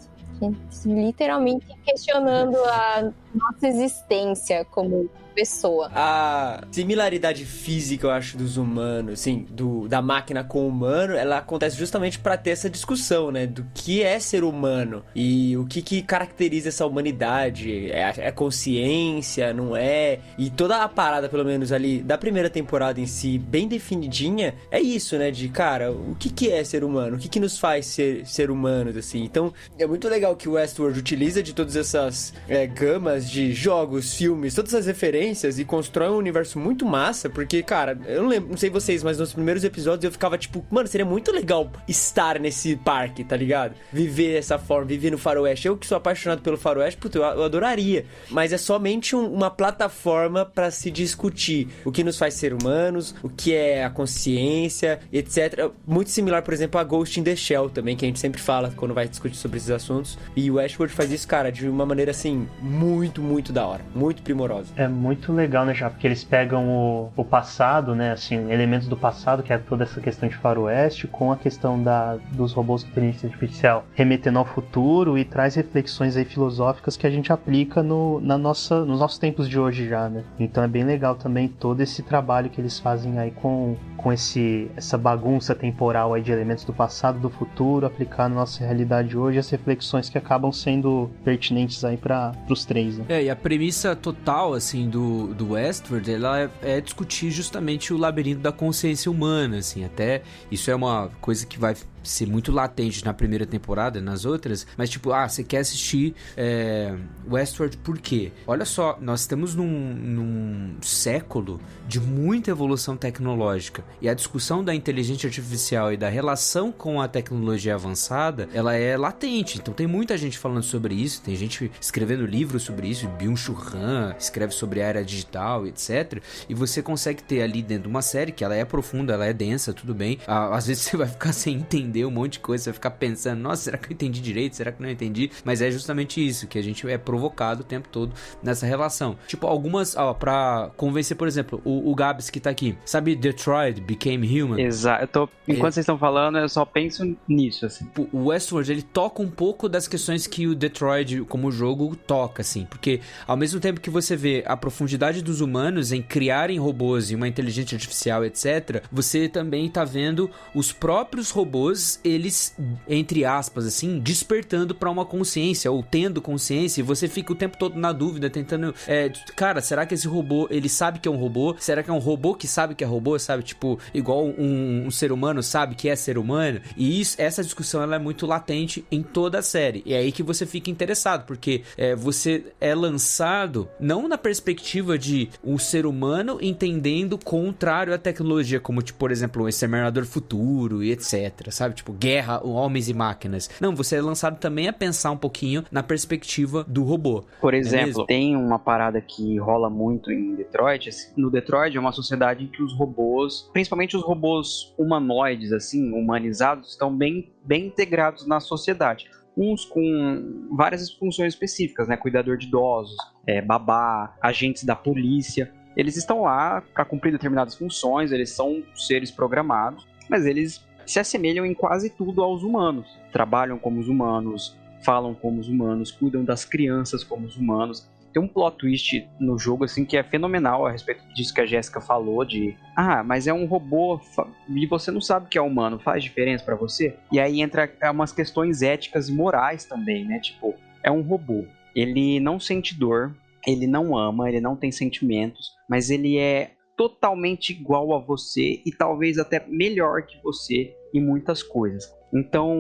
Literalmente 0.85 1.65
questionando 1.83 2.57
a 2.57 3.11
nossa 3.33 3.67
existência 3.67 4.65
como 4.65 5.09
pessoa. 5.29 5.89
A 5.93 6.63
similaridade 6.71 7.45
física, 7.45 8.07
eu 8.07 8.11
acho, 8.11 8.37
dos 8.37 8.57
humanos, 8.57 9.13
assim, 9.13 9.45
do, 9.49 9.87
da 9.87 10.01
máquina 10.01 10.43
com 10.43 10.63
o 10.63 10.67
humano, 10.67 11.13
ela 11.13 11.37
acontece 11.37 11.77
justamente 11.77 12.19
para 12.19 12.37
ter 12.37 12.51
essa 12.51 12.69
discussão, 12.69 13.31
né? 13.31 13.47
Do 13.47 13.65
que 13.73 14.01
é 14.03 14.19
ser 14.19 14.43
humano 14.43 15.03
e 15.15 15.55
o 15.57 15.65
que, 15.65 15.81
que 15.81 16.01
caracteriza 16.01 16.69
essa 16.69 16.85
humanidade. 16.85 17.91
É, 17.91 18.13
é 18.17 18.31
consciência, 18.31 19.53
não 19.53 19.75
é? 19.75 20.19
E 20.37 20.49
toda 20.49 20.83
a 20.83 20.89
parada, 20.89 21.29
pelo 21.29 21.45
menos 21.45 21.71
ali, 21.71 22.01
da 22.01 22.17
primeira 22.17 22.49
temporada 22.49 22.99
em 22.99 23.05
si, 23.05 23.37
bem 23.37 23.67
definidinha, 23.67 24.55
é 24.71 24.79
isso, 24.79 25.17
né? 25.17 25.31
De, 25.31 25.47
cara, 25.49 25.91
o 25.91 26.15
que, 26.19 26.29
que 26.29 26.51
é 26.51 26.63
ser 26.63 26.83
humano? 26.83 27.15
O 27.15 27.19
que, 27.19 27.29
que 27.29 27.39
nos 27.39 27.57
faz 27.57 27.85
ser, 27.85 28.25
ser 28.25 28.51
humanos, 28.51 28.97
assim? 28.97 29.23
Então, 29.23 29.53
é 29.77 29.85
muito 29.85 30.07
legal 30.07 30.35
que 30.35 30.49
o 30.49 30.53
Westworld 30.53 30.99
utiliza 30.99 31.41
de 31.41 31.53
todas 31.53 31.75
essas 31.75 32.33
é, 32.47 32.65
gamas 32.67 33.29
de 33.29 33.53
jogos, 33.53 34.15
filmes, 34.15 34.53
todas 34.53 34.73
as 34.73 34.85
referências 34.85 35.28
e 35.59 35.65
constrói 35.65 36.09
um 36.09 36.17
universo 36.17 36.59
muito 36.59 36.85
massa, 36.85 37.29
porque, 37.29 37.61
cara, 37.61 37.97
eu 38.05 38.23
não 38.23 38.29
lembro, 38.29 38.49
não 38.49 38.57
sei 38.57 38.69
vocês, 38.69 39.03
mas 39.03 39.17
nos 39.17 39.33
primeiros 39.33 39.63
episódios 39.63 40.03
eu 40.05 40.11
ficava 40.11 40.37
tipo, 40.37 40.65
mano, 40.69 40.87
seria 40.87 41.05
muito 41.05 41.31
legal 41.31 41.71
estar 41.87 42.39
nesse 42.39 42.75
parque, 42.75 43.23
tá 43.23 43.35
ligado? 43.35 43.75
Viver 43.91 44.33
dessa 44.33 44.57
forma, 44.57 44.85
viver 44.85 45.11
no 45.11 45.17
faroeste. 45.17 45.67
Eu 45.67 45.77
que 45.77 45.85
sou 45.85 45.97
apaixonado 45.97 46.41
pelo 46.41 46.57
faroeste, 46.57 46.99
puta, 46.99 47.17
eu, 47.17 47.23
eu 47.23 47.43
adoraria. 47.43 48.05
Mas 48.29 48.53
é 48.53 48.57
somente 48.57 49.15
um, 49.15 49.31
uma 49.31 49.49
plataforma 49.49 50.45
para 50.45 50.71
se 50.71 50.89
discutir 50.89 51.67
o 51.85 51.91
que 51.91 52.03
nos 52.03 52.17
faz 52.17 52.33
ser 52.33 52.53
humanos, 52.53 53.15
o 53.21 53.29
que 53.29 53.53
é 53.53 53.83
a 53.83 53.89
consciência, 53.89 54.99
etc. 55.11 55.71
Muito 55.85 56.09
similar, 56.09 56.43
por 56.43 56.53
exemplo, 56.53 56.79
a 56.79 56.83
Ghost 56.83 57.19
in 57.19 57.23
the 57.23 57.35
Shell 57.35 57.69
também, 57.69 57.95
que 57.95 58.05
a 58.05 58.07
gente 58.07 58.19
sempre 58.19 58.41
fala 58.41 58.73
quando 58.75 58.93
vai 58.93 59.07
discutir 59.07 59.37
sobre 59.37 59.57
esses 59.57 59.69
assuntos. 59.69 60.17
E 60.35 60.49
o 60.49 60.55
Westworld 60.55 60.93
faz 60.93 61.11
isso, 61.11 61.27
cara, 61.27 61.51
de 61.51 61.67
uma 61.67 61.85
maneira 61.85 62.11
assim, 62.11 62.47
muito, 62.61 63.21
muito 63.21 63.51
da 63.51 63.65
hora. 63.65 63.83
Muito 63.93 64.21
primorosa. 64.21 64.69
É 64.75 64.87
muito 64.87 65.08
legal, 65.31 65.65
né, 65.65 65.73
já? 65.73 65.89
Porque 65.89 66.07
eles 66.07 66.23
pegam 66.23 66.67
o, 66.67 67.11
o 67.15 67.23
passado, 67.23 67.95
né, 67.95 68.11
assim, 68.11 68.51
elementos 68.51 68.87
do 68.87 68.97
passado, 68.97 69.43
que 69.43 69.53
é 69.53 69.57
toda 69.57 69.83
essa 69.83 69.99
questão 70.01 70.27
de 70.27 70.35
faroeste, 70.35 71.07
com 71.07 71.31
a 71.31 71.37
questão 71.37 71.81
da, 71.81 72.17
dos 72.31 72.53
robôs 72.53 72.83
com 72.83 72.89
inteligência 72.89 73.27
artificial 73.27 73.85
remetendo 73.93 74.39
ao 74.39 74.45
futuro 74.45 75.17
e 75.17 75.25
traz 75.25 75.55
reflexões 75.55 76.15
aí 76.15 76.25
filosóficas 76.25 76.95
que 76.95 77.05
a 77.05 77.09
gente 77.09 77.31
aplica 77.31 77.83
no, 77.83 78.19
na 78.21 78.37
nossa, 78.37 78.85
nos 78.85 78.99
nossos 78.99 79.17
tempos 79.17 79.47
de 79.47 79.59
hoje 79.59 79.87
já, 79.87 80.09
né? 80.09 80.23
Então 80.39 80.63
é 80.63 80.67
bem 80.67 80.83
legal 80.83 81.15
também 81.15 81.47
todo 81.47 81.81
esse 81.81 82.01
trabalho 82.03 82.49
que 82.49 82.61
eles 82.61 82.79
fazem 82.79 83.19
aí 83.19 83.31
com, 83.31 83.75
com 83.97 84.11
esse, 84.11 84.69
essa 84.75 84.97
bagunça 84.97 85.53
temporal 85.53 86.13
aí 86.13 86.21
de 86.21 86.31
elementos 86.31 86.63
do 86.63 86.73
passado, 86.73 87.19
do 87.19 87.29
futuro, 87.29 87.85
aplicar 87.85 88.29
na 88.29 88.35
nossa 88.35 88.63
realidade 88.63 89.17
hoje, 89.17 89.39
as 89.39 89.49
reflexões 89.49 90.09
que 90.09 90.17
acabam 90.17 90.51
sendo 90.51 91.09
pertinentes 91.23 91.83
aí 91.83 91.97
para 91.97 92.33
os 92.49 92.65
três. 92.65 92.97
Né? 92.97 93.05
É, 93.09 93.23
e 93.23 93.29
a 93.29 93.35
premissa 93.35 93.95
total, 93.95 94.53
assim, 94.53 94.89
do, 94.89 94.98
do 94.99 95.51
Westworld, 95.51 96.11
ela 96.11 96.39
é, 96.41 96.49
é 96.61 96.81
discutir 96.81 97.31
justamente 97.31 97.93
o 97.93 97.97
labirinto 97.97 98.41
da 98.41 98.51
consciência 98.51 99.11
humana, 99.11 99.57
assim, 99.57 99.83
até 99.83 100.21
isso 100.51 100.69
é 100.69 100.75
uma 100.75 101.09
coisa 101.21 101.45
que 101.45 101.59
vai 101.59 101.75
ser 102.09 102.27
muito 102.27 102.51
latente 102.51 103.03
na 103.05 103.13
primeira 103.13 103.45
temporada, 103.45 104.01
nas 104.01 104.25
outras, 104.25 104.65
mas 104.77 104.89
tipo, 104.89 105.11
ah, 105.11 105.27
você 105.27 105.43
quer 105.43 105.59
assistir 105.59 106.15
é, 106.35 106.95
Westworld 107.29 107.77
por 107.77 107.97
quê? 107.99 108.31
Olha 108.47 108.65
só, 108.65 108.97
nós 109.01 109.21
estamos 109.21 109.55
num, 109.55 109.67
num 109.67 110.75
século 110.81 111.59
de 111.87 111.99
muita 111.99 112.51
evolução 112.51 112.97
tecnológica 112.97 113.83
e 114.01 114.09
a 114.09 114.13
discussão 114.13 114.63
da 114.63 114.73
inteligência 114.73 115.27
artificial 115.27 115.93
e 115.93 115.97
da 115.97 116.09
relação 116.09 116.71
com 116.71 117.01
a 117.01 117.07
tecnologia 117.07 117.75
avançada, 117.75 118.49
ela 118.53 118.73
é 118.75 118.97
latente. 118.97 119.57
Então 119.57 119.73
tem 119.73 119.87
muita 119.87 120.17
gente 120.17 120.37
falando 120.37 120.63
sobre 120.63 120.95
isso, 120.95 121.21
tem 121.21 121.35
gente 121.35 121.71
escrevendo 121.79 122.25
livros 122.25 122.63
sobre 122.63 122.87
isso, 122.87 123.07
Byung-Chul 123.07 123.57
Han 123.73 124.15
escreve 124.17 124.53
sobre 124.53 124.81
a 124.81 124.87
era 124.87 125.03
digital, 125.03 125.67
etc. 125.67 126.21
E 126.47 126.53
você 126.53 126.81
consegue 126.81 127.23
ter 127.23 127.41
ali 127.41 127.61
dentro 127.61 127.83
de 127.83 127.89
uma 127.89 128.01
série 128.01 128.31
que 128.31 128.43
ela 128.43 128.55
é 128.55 128.65
profunda, 128.65 129.13
ela 129.13 129.25
é 129.25 129.33
densa, 129.33 129.73
tudo 129.73 129.93
bem. 129.93 130.19
Às 130.27 130.67
vezes 130.67 130.83
você 130.89 130.97
vai 130.97 131.07
ficar 131.07 131.33
sem 131.33 131.55
entender 131.55 131.98
um 132.05 132.11
monte 132.11 132.33
de 132.33 132.39
coisa, 132.39 132.63
você 132.65 132.69
vai 132.69 132.75
ficar 132.75 132.91
pensando, 132.91 133.39
nossa, 133.39 133.63
será 133.63 133.77
que 133.77 133.91
eu 133.91 133.93
entendi 133.93 134.21
direito? 134.21 134.55
Será 134.55 134.71
que 134.71 134.81
não 134.81 134.89
entendi? 134.89 135.31
Mas 135.43 135.61
é 135.61 135.71
justamente 135.71 136.25
isso, 136.25 136.47
que 136.47 136.57
a 136.57 136.61
gente 136.61 136.87
é 136.89 136.97
provocado 136.97 137.61
o 137.61 137.63
tempo 137.63 137.87
todo 137.89 138.13
nessa 138.41 138.65
relação. 138.65 139.17
Tipo, 139.27 139.47
algumas, 139.47 139.95
ó, 139.95 140.13
pra 140.13 140.71
convencer, 140.77 141.15
por 141.17 141.27
exemplo, 141.27 141.61
o, 141.63 141.91
o 141.91 141.95
Gabs 141.95 142.29
que 142.29 142.39
tá 142.39 142.49
aqui. 142.49 142.77
Sabe 142.85 143.15
Detroit 143.15 143.81
Became 143.81 144.41
Human? 144.41 144.61
Exato. 144.61 145.03
Eu 145.03 145.07
tô, 145.07 145.29
enquanto 145.47 145.69
é. 145.69 145.71
vocês 145.71 145.83
estão 145.83 145.97
falando, 145.97 146.37
eu 146.37 146.49
só 146.49 146.65
penso 146.65 147.15
nisso, 147.27 147.65
assim. 147.65 147.87
O 148.11 148.27
Westworld, 148.27 148.71
ele 148.71 148.81
toca 148.81 149.21
um 149.21 149.29
pouco 149.29 149.67
das 149.67 149.87
questões 149.87 150.27
que 150.27 150.47
o 150.47 150.55
Detroit, 150.55 151.21
como 151.21 151.51
jogo, 151.51 151.95
toca, 151.95 152.41
assim. 152.41 152.65
Porque 152.65 153.01
ao 153.27 153.37
mesmo 153.37 153.59
tempo 153.59 153.81
que 153.81 153.89
você 153.89 154.15
vê 154.15 154.43
a 154.45 154.55
profundidade 154.55 155.21
dos 155.21 155.41
humanos 155.41 155.91
em 155.91 156.01
criarem 156.01 156.59
robôs 156.59 157.11
e 157.11 157.15
uma 157.15 157.27
inteligência 157.27 157.75
artificial, 157.75 158.25
etc., 158.25 158.83
você 158.91 159.27
também 159.27 159.69
tá 159.69 159.83
vendo 159.83 160.29
os 160.53 160.71
próprios 160.71 161.29
robôs, 161.31 161.78
eles, 162.03 162.55
entre 162.87 163.25
aspas, 163.25 163.65
assim, 163.65 163.99
despertando 163.99 164.73
para 164.75 164.89
uma 164.89 165.05
consciência, 165.05 165.71
ou 165.71 165.83
tendo 165.83 166.21
consciência, 166.21 166.81
e 166.81 166.83
você 166.83 167.07
fica 167.07 167.31
o 167.31 167.35
tempo 167.35 167.57
todo 167.57 167.79
na 167.79 167.91
dúvida, 167.91 168.29
tentando. 168.29 168.73
É, 168.87 169.09
cara, 169.35 169.61
será 169.61 169.85
que 169.85 169.93
esse 169.93 170.07
robô, 170.07 170.47
ele 170.49 170.69
sabe 170.69 170.99
que 170.99 171.07
é 171.07 171.11
um 171.11 171.17
robô? 171.17 171.55
Será 171.59 171.83
que 171.83 171.89
é 171.89 171.93
um 171.93 171.99
robô 171.99 172.35
que 172.35 172.47
sabe 172.47 172.75
que 172.75 172.83
é 172.83 172.87
robô, 172.87 173.17
sabe? 173.19 173.43
Tipo, 173.43 173.79
igual 173.93 174.25
um, 174.25 174.85
um 174.87 174.91
ser 174.91 175.11
humano 175.11 175.41
sabe 175.41 175.75
que 175.75 175.89
é 175.89 175.95
ser 175.95 176.17
humano? 176.17 176.61
E 176.75 176.99
isso, 176.99 177.15
essa 177.19 177.43
discussão 177.43 177.81
ela 177.81 177.95
é 177.95 177.99
muito 177.99 178.25
latente 178.25 178.85
em 178.91 179.01
toda 179.01 179.39
a 179.39 179.41
série. 179.41 179.81
E 179.85 179.93
é 179.93 179.97
aí 179.97 180.11
que 180.11 180.23
você 180.23 180.45
fica 180.45 180.69
interessado, 180.69 181.25
porque 181.25 181.63
é, 181.77 181.95
você 181.95 182.45
é 182.59 182.73
lançado 182.73 183.69
não 183.79 184.07
na 184.07 184.17
perspectiva 184.17 184.97
de 184.97 185.29
um 185.43 185.57
ser 185.57 185.85
humano 185.85 186.39
entendendo 186.41 187.17
contrário 187.17 187.93
à 187.93 187.97
tecnologia, 187.97 188.59
como, 188.59 188.81
tipo, 188.81 188.99
por 188.99 189.11
exemplo, 189.11 189.43
o 189.43 189.49
Exterminador 189.49 190.05
Futuro 190.05 190.83
e 190.83 190.91
etc, 190.91 191.51
sabe? 191.51 191.68
Tipo, 191.73 191.91
guerra, 191.93 192.41
homens 192.45 192.89
e 192.89 192.93
máquinas. 192.93 193.49
Não, 193.59 193.75
você 193.75 193.97
é 193.97 194.01
lançado 194.01 194.37
também 194.39 194.67
a 194.67 194.73
pensar 194.73 195.11
um 195.11 195.17
pouquinho 195.17 195.63
na 195.71 195.83
perspectiva 195.83 196.63
do 196.67 196.83
robô. 196.83 197.23
Por 197.41 197.53
exemplo, 197.53 198.03
é 198.03 198.05
tem 198.05 198.35
uma 198.35 198.59
parada 198.59 199.01
que 199.01 199.37
rola 199.37 199.69
muito 199.69 200.11
em 200.11 200.35
Detroit. 200.35 200.89
Assim, 200.89 201.11
no 201.17 201.29
Detroit 201.29 201.75
é 201.75 201.79
uma 201.79 201.91
sociedade 201.91 202.43
em 202.43 202.47
que 202.47 202.61
os 202.61 202.73
robôs, 202.73 203.49
principalmente 203.53 203.95
os 203.95 204.03
robôs 204.03 204.73
humanoides, 204.77 205.51
assim, 205.51 205.91
humanizados, 205.91 206.71
estão 206.71 206.95
bem, 206.95 207.31
bem 207.43 207.67
integrados 207.67 208.25
na 208.27 208.39
sociedade 208.39 209.09
uns 209.37 209.63
com 209.63 210.49
várias 210.51 210.91
funções 210.91 211.33
específicas, 211.33 211.87
né? 211.87 211.95
Cuidador 211.95 212.35
de 212.35 212.47
idosos, 212.47 212.97
é, 213.25 213.41
babá, 213.41 214.13
agentes 214.21 214.65
da 214.65 214.75
polícia. 214.75 215.51
Eles 215.77 215.95
estão 215.95 216.23
lá 216.23 216.61
para 216.73 216.83
cumprir 216.83 217.11
determinadas 217.11 217.55
funções, 217.55 218.11
eles 218.11 218.31
são 218.31 218.61
seres 218.75 219.11
programados, 219.11 219.87
mas 220.09 220.25
eles 220.25 220.67
se 220.89 220.99
assemelham 220.99 221.45
em 221.45 221.53
quase 221.53 221.89
tudo 221.91 222.23
aos 222.23 222.41
humanos. 222.41 222.87
Trabalham 223.11 223.59
como 223.59 223.79
os 223.79 223.87
humanos, 223.87 224.57
falam 224.81 225.13
como 225.13 225.39
os 225.39 225.47
humanos, 225.47 225.91
cuidam 225.91 226.23
das 226.23 226.43
crianças 226.43 227.03
como 227.03 227.27
os 227.27 227.37
humanos. 227.37 227.87
Tem 228.11 228.19
um 228.19 228.27
plot 228.27 228.57
twist 228.57 229.07
no 229.19 229.37
jogo 229.37 229.65
assim 229.65 229.85
que 229.85 229.95
é 229.95 230.01
fenomenal 230.01 230.65
a 230.65 230.71
respeito 230.71 231.03
disso 231.13 231.31
que 231.31 231.41
a 231.41 231.45
Jéssica 231.45 231.79
falou 231.79 232.25
de, 232.25 232.55
ah, 232.75 233.03
mas 233.03 233.27
é 233.27 233.33
um 233.33 233.45
robô 233.45 234.01
e 234.49 234.65
você 234.65 234.89
não 234.89 234.99
sabe 234.99 235.27
que 235.29 235.37
é 235.37 235.41
humano, 235.41 235.77
faz 235.77 236.03
diferença 236.03 236.43
para 236.43 236.55
você? 236.55 236.97
E 237.11 237.19
aí 237.19 237.39
entra 237.39 237.71
umas 237.91 238.11
questões 238.11 238.63
éticas 238.63 239.09
e 239.09 239.13
morais 239.13 239.65
também, 239.65 240.03
né? 240.05 240.19
Tipo, 240.19 240.55
é 240.81 240.89
um 240.89 241.01
robô. 241.01 241.45
Ele 241.75 242.19
não 242.19 242.39
sente 242.39 242.73
dor, 242.73 243.15
ele 243.45 243.67
não 243.67 243.95
ama, 243.95 244.27
ele 244.27 244.41
não 244.41 244.55
tem 244.55 244.71
sentimentos, 244.71 245.51
mas 245.69 245.91
ele 245.91 246.17
é 246.17 246.53
totalmente 246.75 247.51
igual 247.51 247.93
a 247.93 247.99
você 247.99 248.61
e 248.65 248.71
talvez 248.71 249.19
até 249.19 249.45
melhor 249.47 250.03
que 250.03 250.17
você 250.23 250.73
em 250.93 251.01
muitas 251.01 251.43
coisas. 251.43 251.93
Então, 252.13 252.57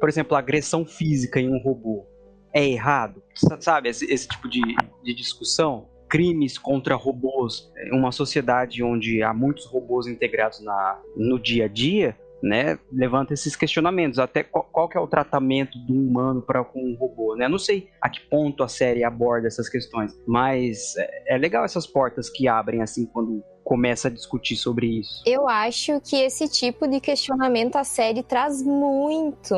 por 0.00 0.08
exemplo, 0.08 0.36
agressão 0.36 0.84
física 0.84 1.40
em 1.40 1.48
um 1.48 1.58
robô 1.58 2.06
é 2.52 2.66
errado? 2.66 3.22
Sabe, 3.60 3.88
esse, 3.88 4.10
esse 4.12 4.26
tipo 4.26 4.48
de, 4.48 4.60
de 5.02 5.14
discussão? 5.14 5.88
Crimes 6.08 6.56
contra 6.56 6.94
robôs 6.94 7.70
em 7.86 7.94
uma 7.94 8.10
sociedade 8.10 8.82
onde 8.82 9.22
há 9.22 9.34
muitos 9.34 9.66
robôs 9.66 10.06
integrados 10.06 10.58
na, 10.60 10.98
no 11.14 11.38
dia 11.38 11.66
a 11.66 11.68
dia, 11.68 12.16
né, 12.42 12.78
levanta 12.90 13.34
esses 13.34 13.54
questionamentos. 13.54 14.18
Até 14.18 14.42
qual, 14.42 14.64
qual 14.72 14.88
que 14.88 14.96
é 14.96 15.00
o 15.00 15.06
tratamento 15.06 15.78
do 15.78 15.92
humano 15.92 16.40
para 16.40 16.64
com 16.64 16.80
um 16.80 16.94
robô, 16.94 17.36
né? 17.36 17.46
Não 17.48 17.58
sei 17.58 17.90
a 18.00 18.08
que 18.08 18.20
ponto 18.28 18.62
a 18.62 18.68
série 18.68 19.04
aborda 19.04 19.48
essas 19.48 19.68
questões, 19.68 20.18
mas 20.26 20.96
é, 20.96 21.34
é 21.34 21.38
legal 21.38 21.64
essas 21.64 21.86
portas 21.86 22.30
que 22.30 22.48
abrem 22.48 22.80
assim 22.80 23.04
quando 23.04 23.42
começa 23.68 24.08
a 24.08 24.10
discutir 24.10 24.56
sobre 24.56 24.86
isso. 24.86 25.22
Eu 25.26 25.46
acho 25.46 26.00
que 26.00 26.16
esse 26.16 26.48
tipo 26.48 26.88
de 26.88 27.00
questionamento 27.00 27.76
a 27.76 27.84
série 27.84 28.22
traz 28.22 28.62
muito. 28.62 29.54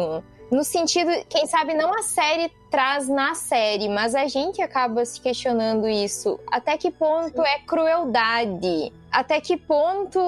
No 0.50 0.64
sentido, 0.64 1.12
quem 1.28 1.46
sabe 1.46 1.74
não 1.74 1.94
a 1.94 2.02
série 2.02 2.50
traz 2.72 3.08
na 3.08 3.36
série, 3.36 3.88
mas 3.88 4.16
a 4.16 4.26
gente 4.26 4.60
acaba 4.60 5.04
se 5.04 5.20
questionando 5.20 5.88
isso. 5.88 6.40
Até 6.50 6.76
que 6.76 6.90
ponto 6.90 7.40
é 7.40 7.60
crueldade? 7.60 8.92
Até 9.12 9.40
que 9.40 9.56
ponto 9.56 10.20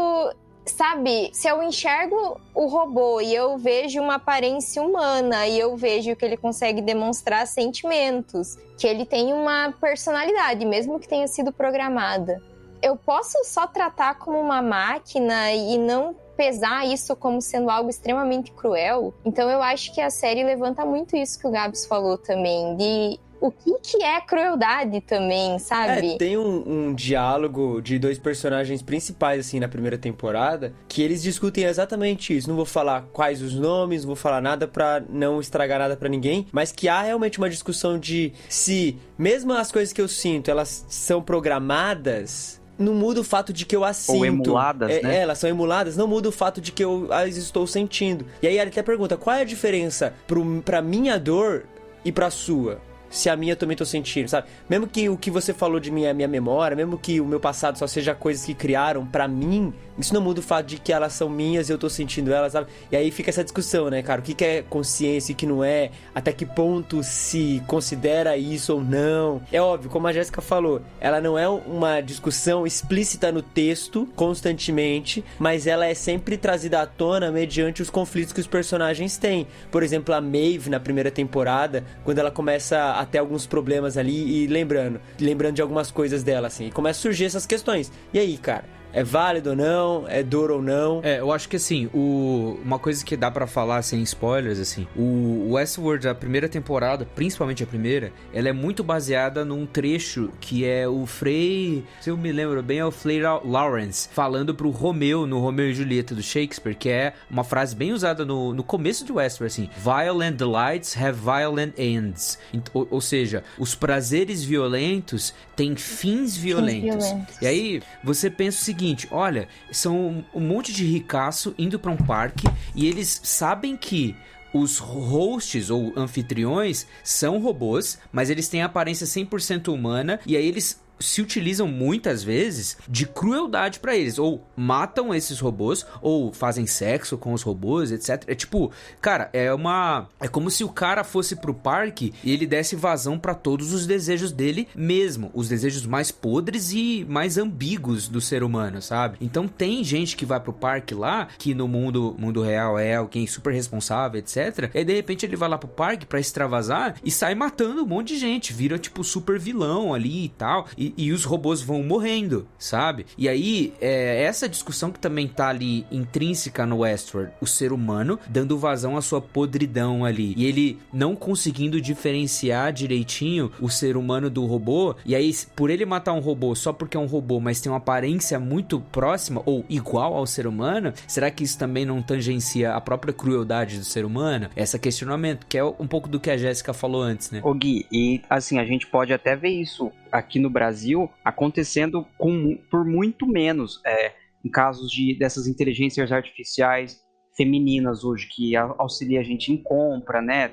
sabe, 0.65 1.31
se 1.33 1.49
eu 1.49 1.61
enxergo 1.61 2.41
o 2.55 2.67
robô 2.67 3.21
e 3.21 3.35
eu 3.35 3.59
vejo 3.59 4.01
uma 4.01 4.15
aparência 4.15 4.81
humana 4.81 5.45
e 5.49 5.59
eu 5.59 5.77
vejo 5.77 6.15
que 6.15 6.25
ele 6.25 6.37
consegue 6.37 6.81
demonstrar 6.81 7.49
sentimentos, 7.49 8.57
que 8.79 8.87
ele 8.87 9.05
tem 9.05 9.33
uma 9.33 9.75
personalidade, 9.81 10.65
mesmo 10.65 11.01
que 11.01 11.09
tenha 11.09 11.27
sido 11.27 11.53
programada, 11.53 12.41
eu 12.83 12.97
posso 12.97 13.43
só 13.45 13.67
tratar 13.67 14.19
como 14.19 14.39
uma 14.39 14.61
máquina 14.61 15.53
e 15.53 15.79
não 15.79 16.15
pesar 16.37 16.87
isso 16.87 17.15
como 17.15 17.41
sendo 17.41 17.71
algo 17.71 17.89
extremamente 17.89 18.51
cruel. 18.53 19.15
Então 19.25 19.49
eu 19.49 19.62
acho 19.62 19.95
que 19.95 20.01
a 20.01 20.11
série 20.11 20.43
levanta 20.43 20.85
muito 20.85 21.17
isso 21.17 21.39
que 21.39 21.47
o 21.47 21.51
Gabs 21.51 21.87
falou 21.87 22.19
também, 22.19 22.77
de 22.77 23.21
o 23.43 23.51
que, 23.51 23.77
que 23.81 24.03
é 24.05 24.21
crueldade 24.21 25.01
também, 25.01 25.59
sabe? 25.59 26.15
É, 26.15 26.17
tem 26.17 26.39
um, 26.39 26.62
um, 26.65 26.95
diálogo 26.95 27.83
de 27.83 27.99
dois 27.99 28.17
personagens 28.17 28.81
principais, 28.83 29.41
assim, 29.41 29.59
na 29.59 29.67
primeira 29.67 29.99
temporada, 29.99 30.73
que 30.87 31.03
eles 31.03 31.21
discutem 31.21 31.65
exatamente 31.65 32.37
isso. 32.37 32.49
Não 32.49 32.55
vou 32.55 32.65
falar 32.65 33.03
quais 33.12 33.43
os 33.43 33.55
nomes, 33.55 34.03
não 34.03 34.09
vou 34.09 34.17
falar 34.17 34.41
nada 34.41 34.69
pra 34.69 35.03
não 35.09 35.41
estragar 35.41 35.81
nada 35.81 35.97
para 35.97 36.09
ninguém, 36.09 36.47
mas 36.53 36.71
que 36.71 36.89
há 36.89 37.03
realmente 37.03 37.39
uma 37.39 37.51
discussão 37.51 37.99
de 37.99 38.33
se, 38.49 38.97
mesmo 39.19 39.53
as 39.53 39.73
coisas 39.73 39.93
que 39.93 40.01
eu 40.01 40.09
sinto, 40.09 40.49
elas 40.49 40.87
são 40.89 41.21
programadas 41.21 42.62
não 42.79 42.95
muda 42.95 43.21
o 43.21 43.25
fato 43.25 43.52
de 43.52 43.64
que 43.64 43.76
eu 43.76 43.85
as 43.85 43.97
sinto. 43.97 44.17
Ou 44.17 44.26
emuladas, 44.26 44.91
é, 44.91 45.02
né? 45.02 45.21
Elas 45.21 45.38
são 45.38 45.49
emuladas, 45.49 45.97
não 45.97 46.07
muda 46.07 46.29
o 46.29 46.33
fato 46.33 46.61
de 46.61 46.73
que 46.73 46.83
eu 46.83 47.12
as 47.12 47.37
estou 47.37 47.67
sentindo. 47.67 48.26
E 48.41 48.47
aí 48.47 48.59
ele 48.59 48.71
até 48.71 48.83
pergunta, 48.83 49.17
qual 49.17 49.37
é 49.37 49.43
a 49.43 49.45
diferença 49.45 50.14
pro, 50.26 50.62
pra 50.62 50.83
minha 50.83 51.19
dor 51.19 51.64
e 52.05 52.11
pra 52.11 52.31
sua? 52.31 52.81
Se 53.12 53.28
a 53.28 53.37
minha 53.37 53.54
também 53.54 53.76
tô 53.76 53.85
sentindo, 53.85 54.28
sabe? 54.28 54.49
Mesmo 54.69 54.88
que 54.88 55.09
o 55.09 55.16
que 55.16 55.31
você 55.31 55.52
falou 55.52 55.78
de 55.78 55.90
mim 55.90 56.04
é 56.04 56.12
minha 56.14 56.26
memória, 56.26 56.75
mesmo 56.75 56.99
que 56.99 57.21
o 57.21 57.26
meu 57.26 57.38
passado 57.38 57.78
só 57.78 57.87
seja 57.87 58.14
coisas 58.14 58.45
que 58.45 58.54
criaram 58.54 59.07
para 59.07 59.28
mim, 59.28 59.73
isso 59.99 60.14
não 60.14 60.21
muda 60.21 60.40
o 60.40 60.42
fato 60.42 60.66
de 60.66 60.78
que 60.78 60.92
elas 60.92 61.12
são 61.12 61.28
minhas 61.28 61.69
e 61.69 61.73
eu 61.73 61.78
tô 61.78 61.88
sentindo 61.90 62.33
elas, 62.33 62.52
sabe? 62.52 62.69
E 62.90 62.97
aí 62.97 63.11
fica 63.11 63.28
essa 63.28 63.45
discussão, 63.45 63.90
né, 63.90 64.02
cara? 64.02 64.21
O 64.21 64.25
que, 64.25 64.42
é 64.42 64.62
consciência 64.62 65.33
e 65.33 65.35
o 65.35 65.37
que 65.37 65.47
não 65.47 65.62
é? 65.62 65.90
Até 66.14 66.33
que 66.33 66.47
ponto 66.47 67.02
se 67.02 67.62
considera 67.66 68.37
isso 68.37 68.75
ou 68.75 68.81
não? 68.83 69.42
É 69.52 69.61
óbvio, 69.61 69.90
como 69.90 70.07
a 70.07 70.12
Jéssica 70.12 70.40
falou, 70.40 70.81
ela 70.99 71.21
não 71.21 71.38
é 71.38 71.47
uma 71.47 72.00
discussão 72.00 72.66
explícita 72.66 73.31
no 73.31 73.42
texto, 73.42 74.09
constantemente, 74.16 75.23
mas 75.38 75.66
ela 75.66 75.87
é 75.87 75.95
sempre 75.95 76.38
trazida 76.38 76.81
à 76.81 76.87
tona 76.87 77.31
mediante 77.31 77.83
os 77.83 77.90
conflitos 77.90 78.33
que 78.33 78.40
os 78.40 78.47
personagens 78.47 79.19
têm. 79.19 79.47
Por 79.71 79.83
exemplo, 79.83 80.14
a 80.14 80.21
Maeve 80.21 80.71
na 80.71 80.81
primeira 80.81 81.11
temporada, 81.11 81.85
quando 82.04 82.19
ela 82.19 82.31
começa 82.31 82.92
a 82.92 83.01
ter 83.06 83.18
alguns 83.18 83.47
problemas 83.47 83.97
ali 83.97 84.44
e 84.44 84.47
lembrando, 84.47 85.00
lembrando 85.21 85.56
de 85.56 85.62
algumas 85.62 85.90
coisas 85.90 86.23
dela, 86.23 86.47
assim, 86.49 86.66
e 86.66 86.71
começa 86.71 86.99
a 86.99 87.02
surgir 87.02 87.25
essas 87.25 87.47
questões. 87.47 87.92
E 88.12 88.18
aí, 88.18 88.37
cara? 88.37 88.64
É 88.93 89.03
válido 89.03 89.51
ou 89.51 89.57
não, 89.57 90.05
é 90.09 90.23
dor 90.23 90.51
ou 90.51 90.63
não. 90.63 91.01
É, 91.03 91.21
eu 91.21 91.33
acho 91.33 91.49
que 91.49 91.57
assim, 91.57 91.89
o... 91.93 92.59
uma 92.65 92.79
coisa 92.79 93.05
que 93.05 93.17
dá 93.17 93.31
para 93.31 93.47
falar 93.47 93.83
sem 93.83 94.03
spoilers, 94.03 94.59
assim, 94.59 94.87
o 94.97 95.53
Westworld, 95.53 96.09
a 96.09 96.15
primeira 96.15 96.49
temporada, 96.49 97.07
principalmente 97.15 97.63
a 97.63 97.67
primeira, 97.67 98.13
ela 98.33 98.49
é 98.49 98.53
muito 98.53 98.85
baseada 98.85 99.45
num 99.45 99.67
trecho 99.67 100.31
que 100.41 100.65
é 100.65 100.87
o 100.89 101.07
Frei, 101.07 101.85
se 102.01 102.11
eu 102.11 102.17
me 102.17 102.33
lembro 102.33 102.63
bem, 102.63 102.79
é 102.79 102.85
o 102.85 102.91
Frei 102.91 103.21
Lawrence, 103.23 104.09
falando 104.13 104.55
pro 104.55 104.71
Romeu, 104.71 105.27
no 105.27 105.39
Romeu 105.39 105.71
e 105.71 105.75
Julieta 105.75 106.15
do 106.15 106.23
Shakespeare, 106.23 106.75
que 106.75 106.89
é 106.89 107.15
uma 107.31 107.45
frase 107.45 107.75
bem 107.75 107.93
usada 107.93 108.25
no, 108.25 108.53
no 108.53 108.63
começo 108.63 109.05
de 109.05 109.13
Westworld, 109.13 109.53
assim, 109.53 109.71
Violent 109.79 110.37
delights 110.37 110.97
have 110.97 111.19
violent 111.19 111.79
ends. 111.79 112.39
Ou, 112.73 112.87
ou 112.91 113.01
seja, 113.01 113.45
os 113.59 113.75
prazeres 113.75 114.45
violentos 114.45 115.35
têm 115.57 115.77
fins 115.77 116.37
violentos. 116.37 117.07
violentos. 117.07 117.37
E 117.41 117.47
aí, 117.47 117.83
você 118.03 118.31
pensa 118.31 118.59
o 118.61 118.65
seguinte, 118.65 118.82
seguinte: 118.83 119.09
olha, 119.11 119.49
são 119.71 120.25
um 120.35 120.41
monte 120.41 120.73
de 120.73 120.85
ricaço 120.85 121.55
indo 121.57 121.79
para 121.79 121.91
um 121.91 121.97
parque 121.97 122.47
e 122.75 122.87
eles 122.87 123.21
sabem 123.23 123.77
que 123.77 124.17
os 124.53 124.79
hosts 124.79 125.71
ou 125.71 125.93
anfitriões 125.97 126.87
são 127.03 127.39
robôs, 127.39 127.99
mas 128.12 128.29
eles 128.29 128.49
têm 128.49 128.62
aparência 128.62 129.07
100% 129.07 129.73
humana 129.73 130.21
e 130.27 130.37
aí 130.37 130.47
eles 130.47 130.82
se 131.02 131.21
utilizam 131.21 131.66
muitas 131.66 132.23
vezes 132.23 132.76
de 132.88 133.06
crueldade 133.06 133.80
para 133.80 133.97
eles. 133.97 134.18
Ou 134.18 134.47
matam 134.56 135.14
esses 135.14 135.38
robôs, 135.40 135.85
ou 136.00 136.32
fazem 136.32 136.66
sexo 136.66 137.18
com 137.18 137.32
os 137.32 137.42
robôs, 137.42 137.92
etc. 137.92 138.25
É 138.26 138.35
tipo, 138.35 138.73
cara, 139.00 139.28
é 139.32 139.52
uma. 139.52 140.09
É 140.21 140.28
como 140.28 140.50
se 140.50 140.64
o 140.64 140.68
cara 140.68 141.04
fosse 141.04 141.37
pro 141.37 141.54
parque 141.54 142.12
e 142.23 142.32
ele 142.32 142.47
desse 142.47 142.76
vazão 142.76 143.18
para 143.18 143.35
todos 143.35 143.73
os 143.73 143.87
desejos 143.87 144.32
dele 144.32 144.68
mesmo. 144.75 145.30
Os 145.35 145.49
desejos 145.49 145.87
mais 145.87 146.11
podres 146.11 146.73
e 146.73 147.04
mais 147.09 147.38
ambíguos 147.38 148.09
do 148.09 148.21
ser 148.21 148.42
humano, 148.42 148.80
sabe? 148.80 149.16
Então 149.21 149.49
tem 149.49 149.82
gente 149.85 150.16
que 150.16 150.25
vai 150.25 150.40
pro 150.40 150.52
parque 150.52 150.94
lá, 150.94 151.28
que 151.38 151.54
no 151.54 151.66
mundo, 151.66 152.14
mundo 152.18 152.42
real 152.42 152.78
é 152.78 152.97
alguém 152.97 153.26
super 153.26 153.52
responsável, 153.52 154.18
etc. 154.18 154.71
E 154.75 154.85
de 154.85 154.94
repente 154.94 155.26
ele 155.26 155.37
vai 155.37 155.49
lá 155.49 155.59
pro 155.59 155.68
parque 155.68 156.06
para 156.06 156.21
extravasar 156.21 156.97
e 157.04 157.11
sai 157.11 157.35
matando 157.35 157.82
um 157.82 157.87
monte 157.87 158.14
de 158.14 158.18
gente. 158.18 158.52
Vira 158.52 158.78
tipo 158.78 159.02
super 159.02 159.38
vilão 159.38 159.94
ali 159.94 160.25
e 160.25 160.28
tal. 160.28 160.66
E, 160.76 160.92
e, 160.97 161.13
os 161.13 161.25
robôs 161.25 161.61
vão 161.63 161.83
morrendo, 161.83 162.47
sabe? 162.59 163.07
E 163.17 163.29
aí, 163.29 163.73
é 163.81 164.23
essa 164.23 164.49
discussão 164.49 164.91
que 164.91 164.99
também 164.99 165.29
tá 165.29 165.49
ali 165.49 165.87
intrínseca 165.91 166.67
no 166.67 166.79
Westworld, 166.79 167.33
o 167.41 167.47
ser 167.47 167.73
humano 167.73 168.19
dando 168.29 168.59
vazão 168.59 168.97
à 168.97 169.03
sua 169.03 169.21
podridão 169.21 170.05
ali, 170.05 170.35
e 170.37 170.45
ele 170.47 170.79
não 170.93 171.15
conseguindo 171.15 171.81
diferenciar 171.81 172.73
direitinho 172.73 173.51
o 173.61 173.69
ser 173.69 173.97
humano 173.97 174.31
do 174.31 174.45
robô, 174.47 174.95
e 175.05 175.15
aí, 175.15 175.33
por 175.57 175.71
ele 175.71 175.85
matar 175.85 176.13
um 176.13 176.21
robô 176.21 176.55
só 176.55 176.73
porque 176.73 176.97
é 176.97 177.01
um 177.01 177.07
robô, 177.07 177.41
mas 177.41 177.61
tem 177.61 177.71
uma 177.71 177.79
aparência 177.79 178.39
muito 178.39 178.81
próxima 178.81 179.43
ou 179.47 179.65
igual 179.69 180.15
ao 180.15 180.26
ser 180.26 180.47
humano, 180.47 180.93
será 181.07 181.31
que 181.31 181.45
isso 181.45 181.59
também 181.59 181.85
não 181.85 182.02
tangencia 182.02 182.75
a 182.75 182.81
própria 182.81 183.13
crueldade 183.13 183.78
do 183.78 183.85
ser 183.85 184.05
humano? 184.05 184.49
Esse 184.57 184.78
questionamento, 184.78 185.47
que 185.47 185.59
é 185.59 185.65
um 185.65 185.87
pouco 185.87 186.09
do 186.09 186.21
que 186.21 186.31
a 186.31 186.37
Jéssica 186.37 186.73
falou 186.73 187.02
antes, 187.02 187.31
né? 187.31 187.41
Ô 187.43 187.55
Gui, 187.55 187.87
e 187.91 188.21
assim, 188.28 188.59
a 188.59 188.65
gente 188.65 188.87
pode 188.87 189.13
até 189.13 189.37
ver 189.37 189.50
isso 189.50 189.91
aqui 190.11 190.39
no 190.39 190.50
Brasil 190.50 190.81
acontecendo 191.25 192.06
com, 192.18 192.56
por 192.71 192.84
muito 192.84 193.26
menos 193.26 193.80
é, 193.84 194.12
em 194.45 194.50
casos 194.50 194.90
de, 194.90 195.16
dessas 195.18 195.47
inteligências 195.47 196.10
artificiais 196.10 197.02
femininas 197.36 198.04
hoje 198.04 198.28
que 198.28 198.54
auxilia 198.56 199.21
a 199.21 199.23
gente 199.23 199.52
em 199.52 199.56
compra, 199.56 200.21
né? 200.21 200.52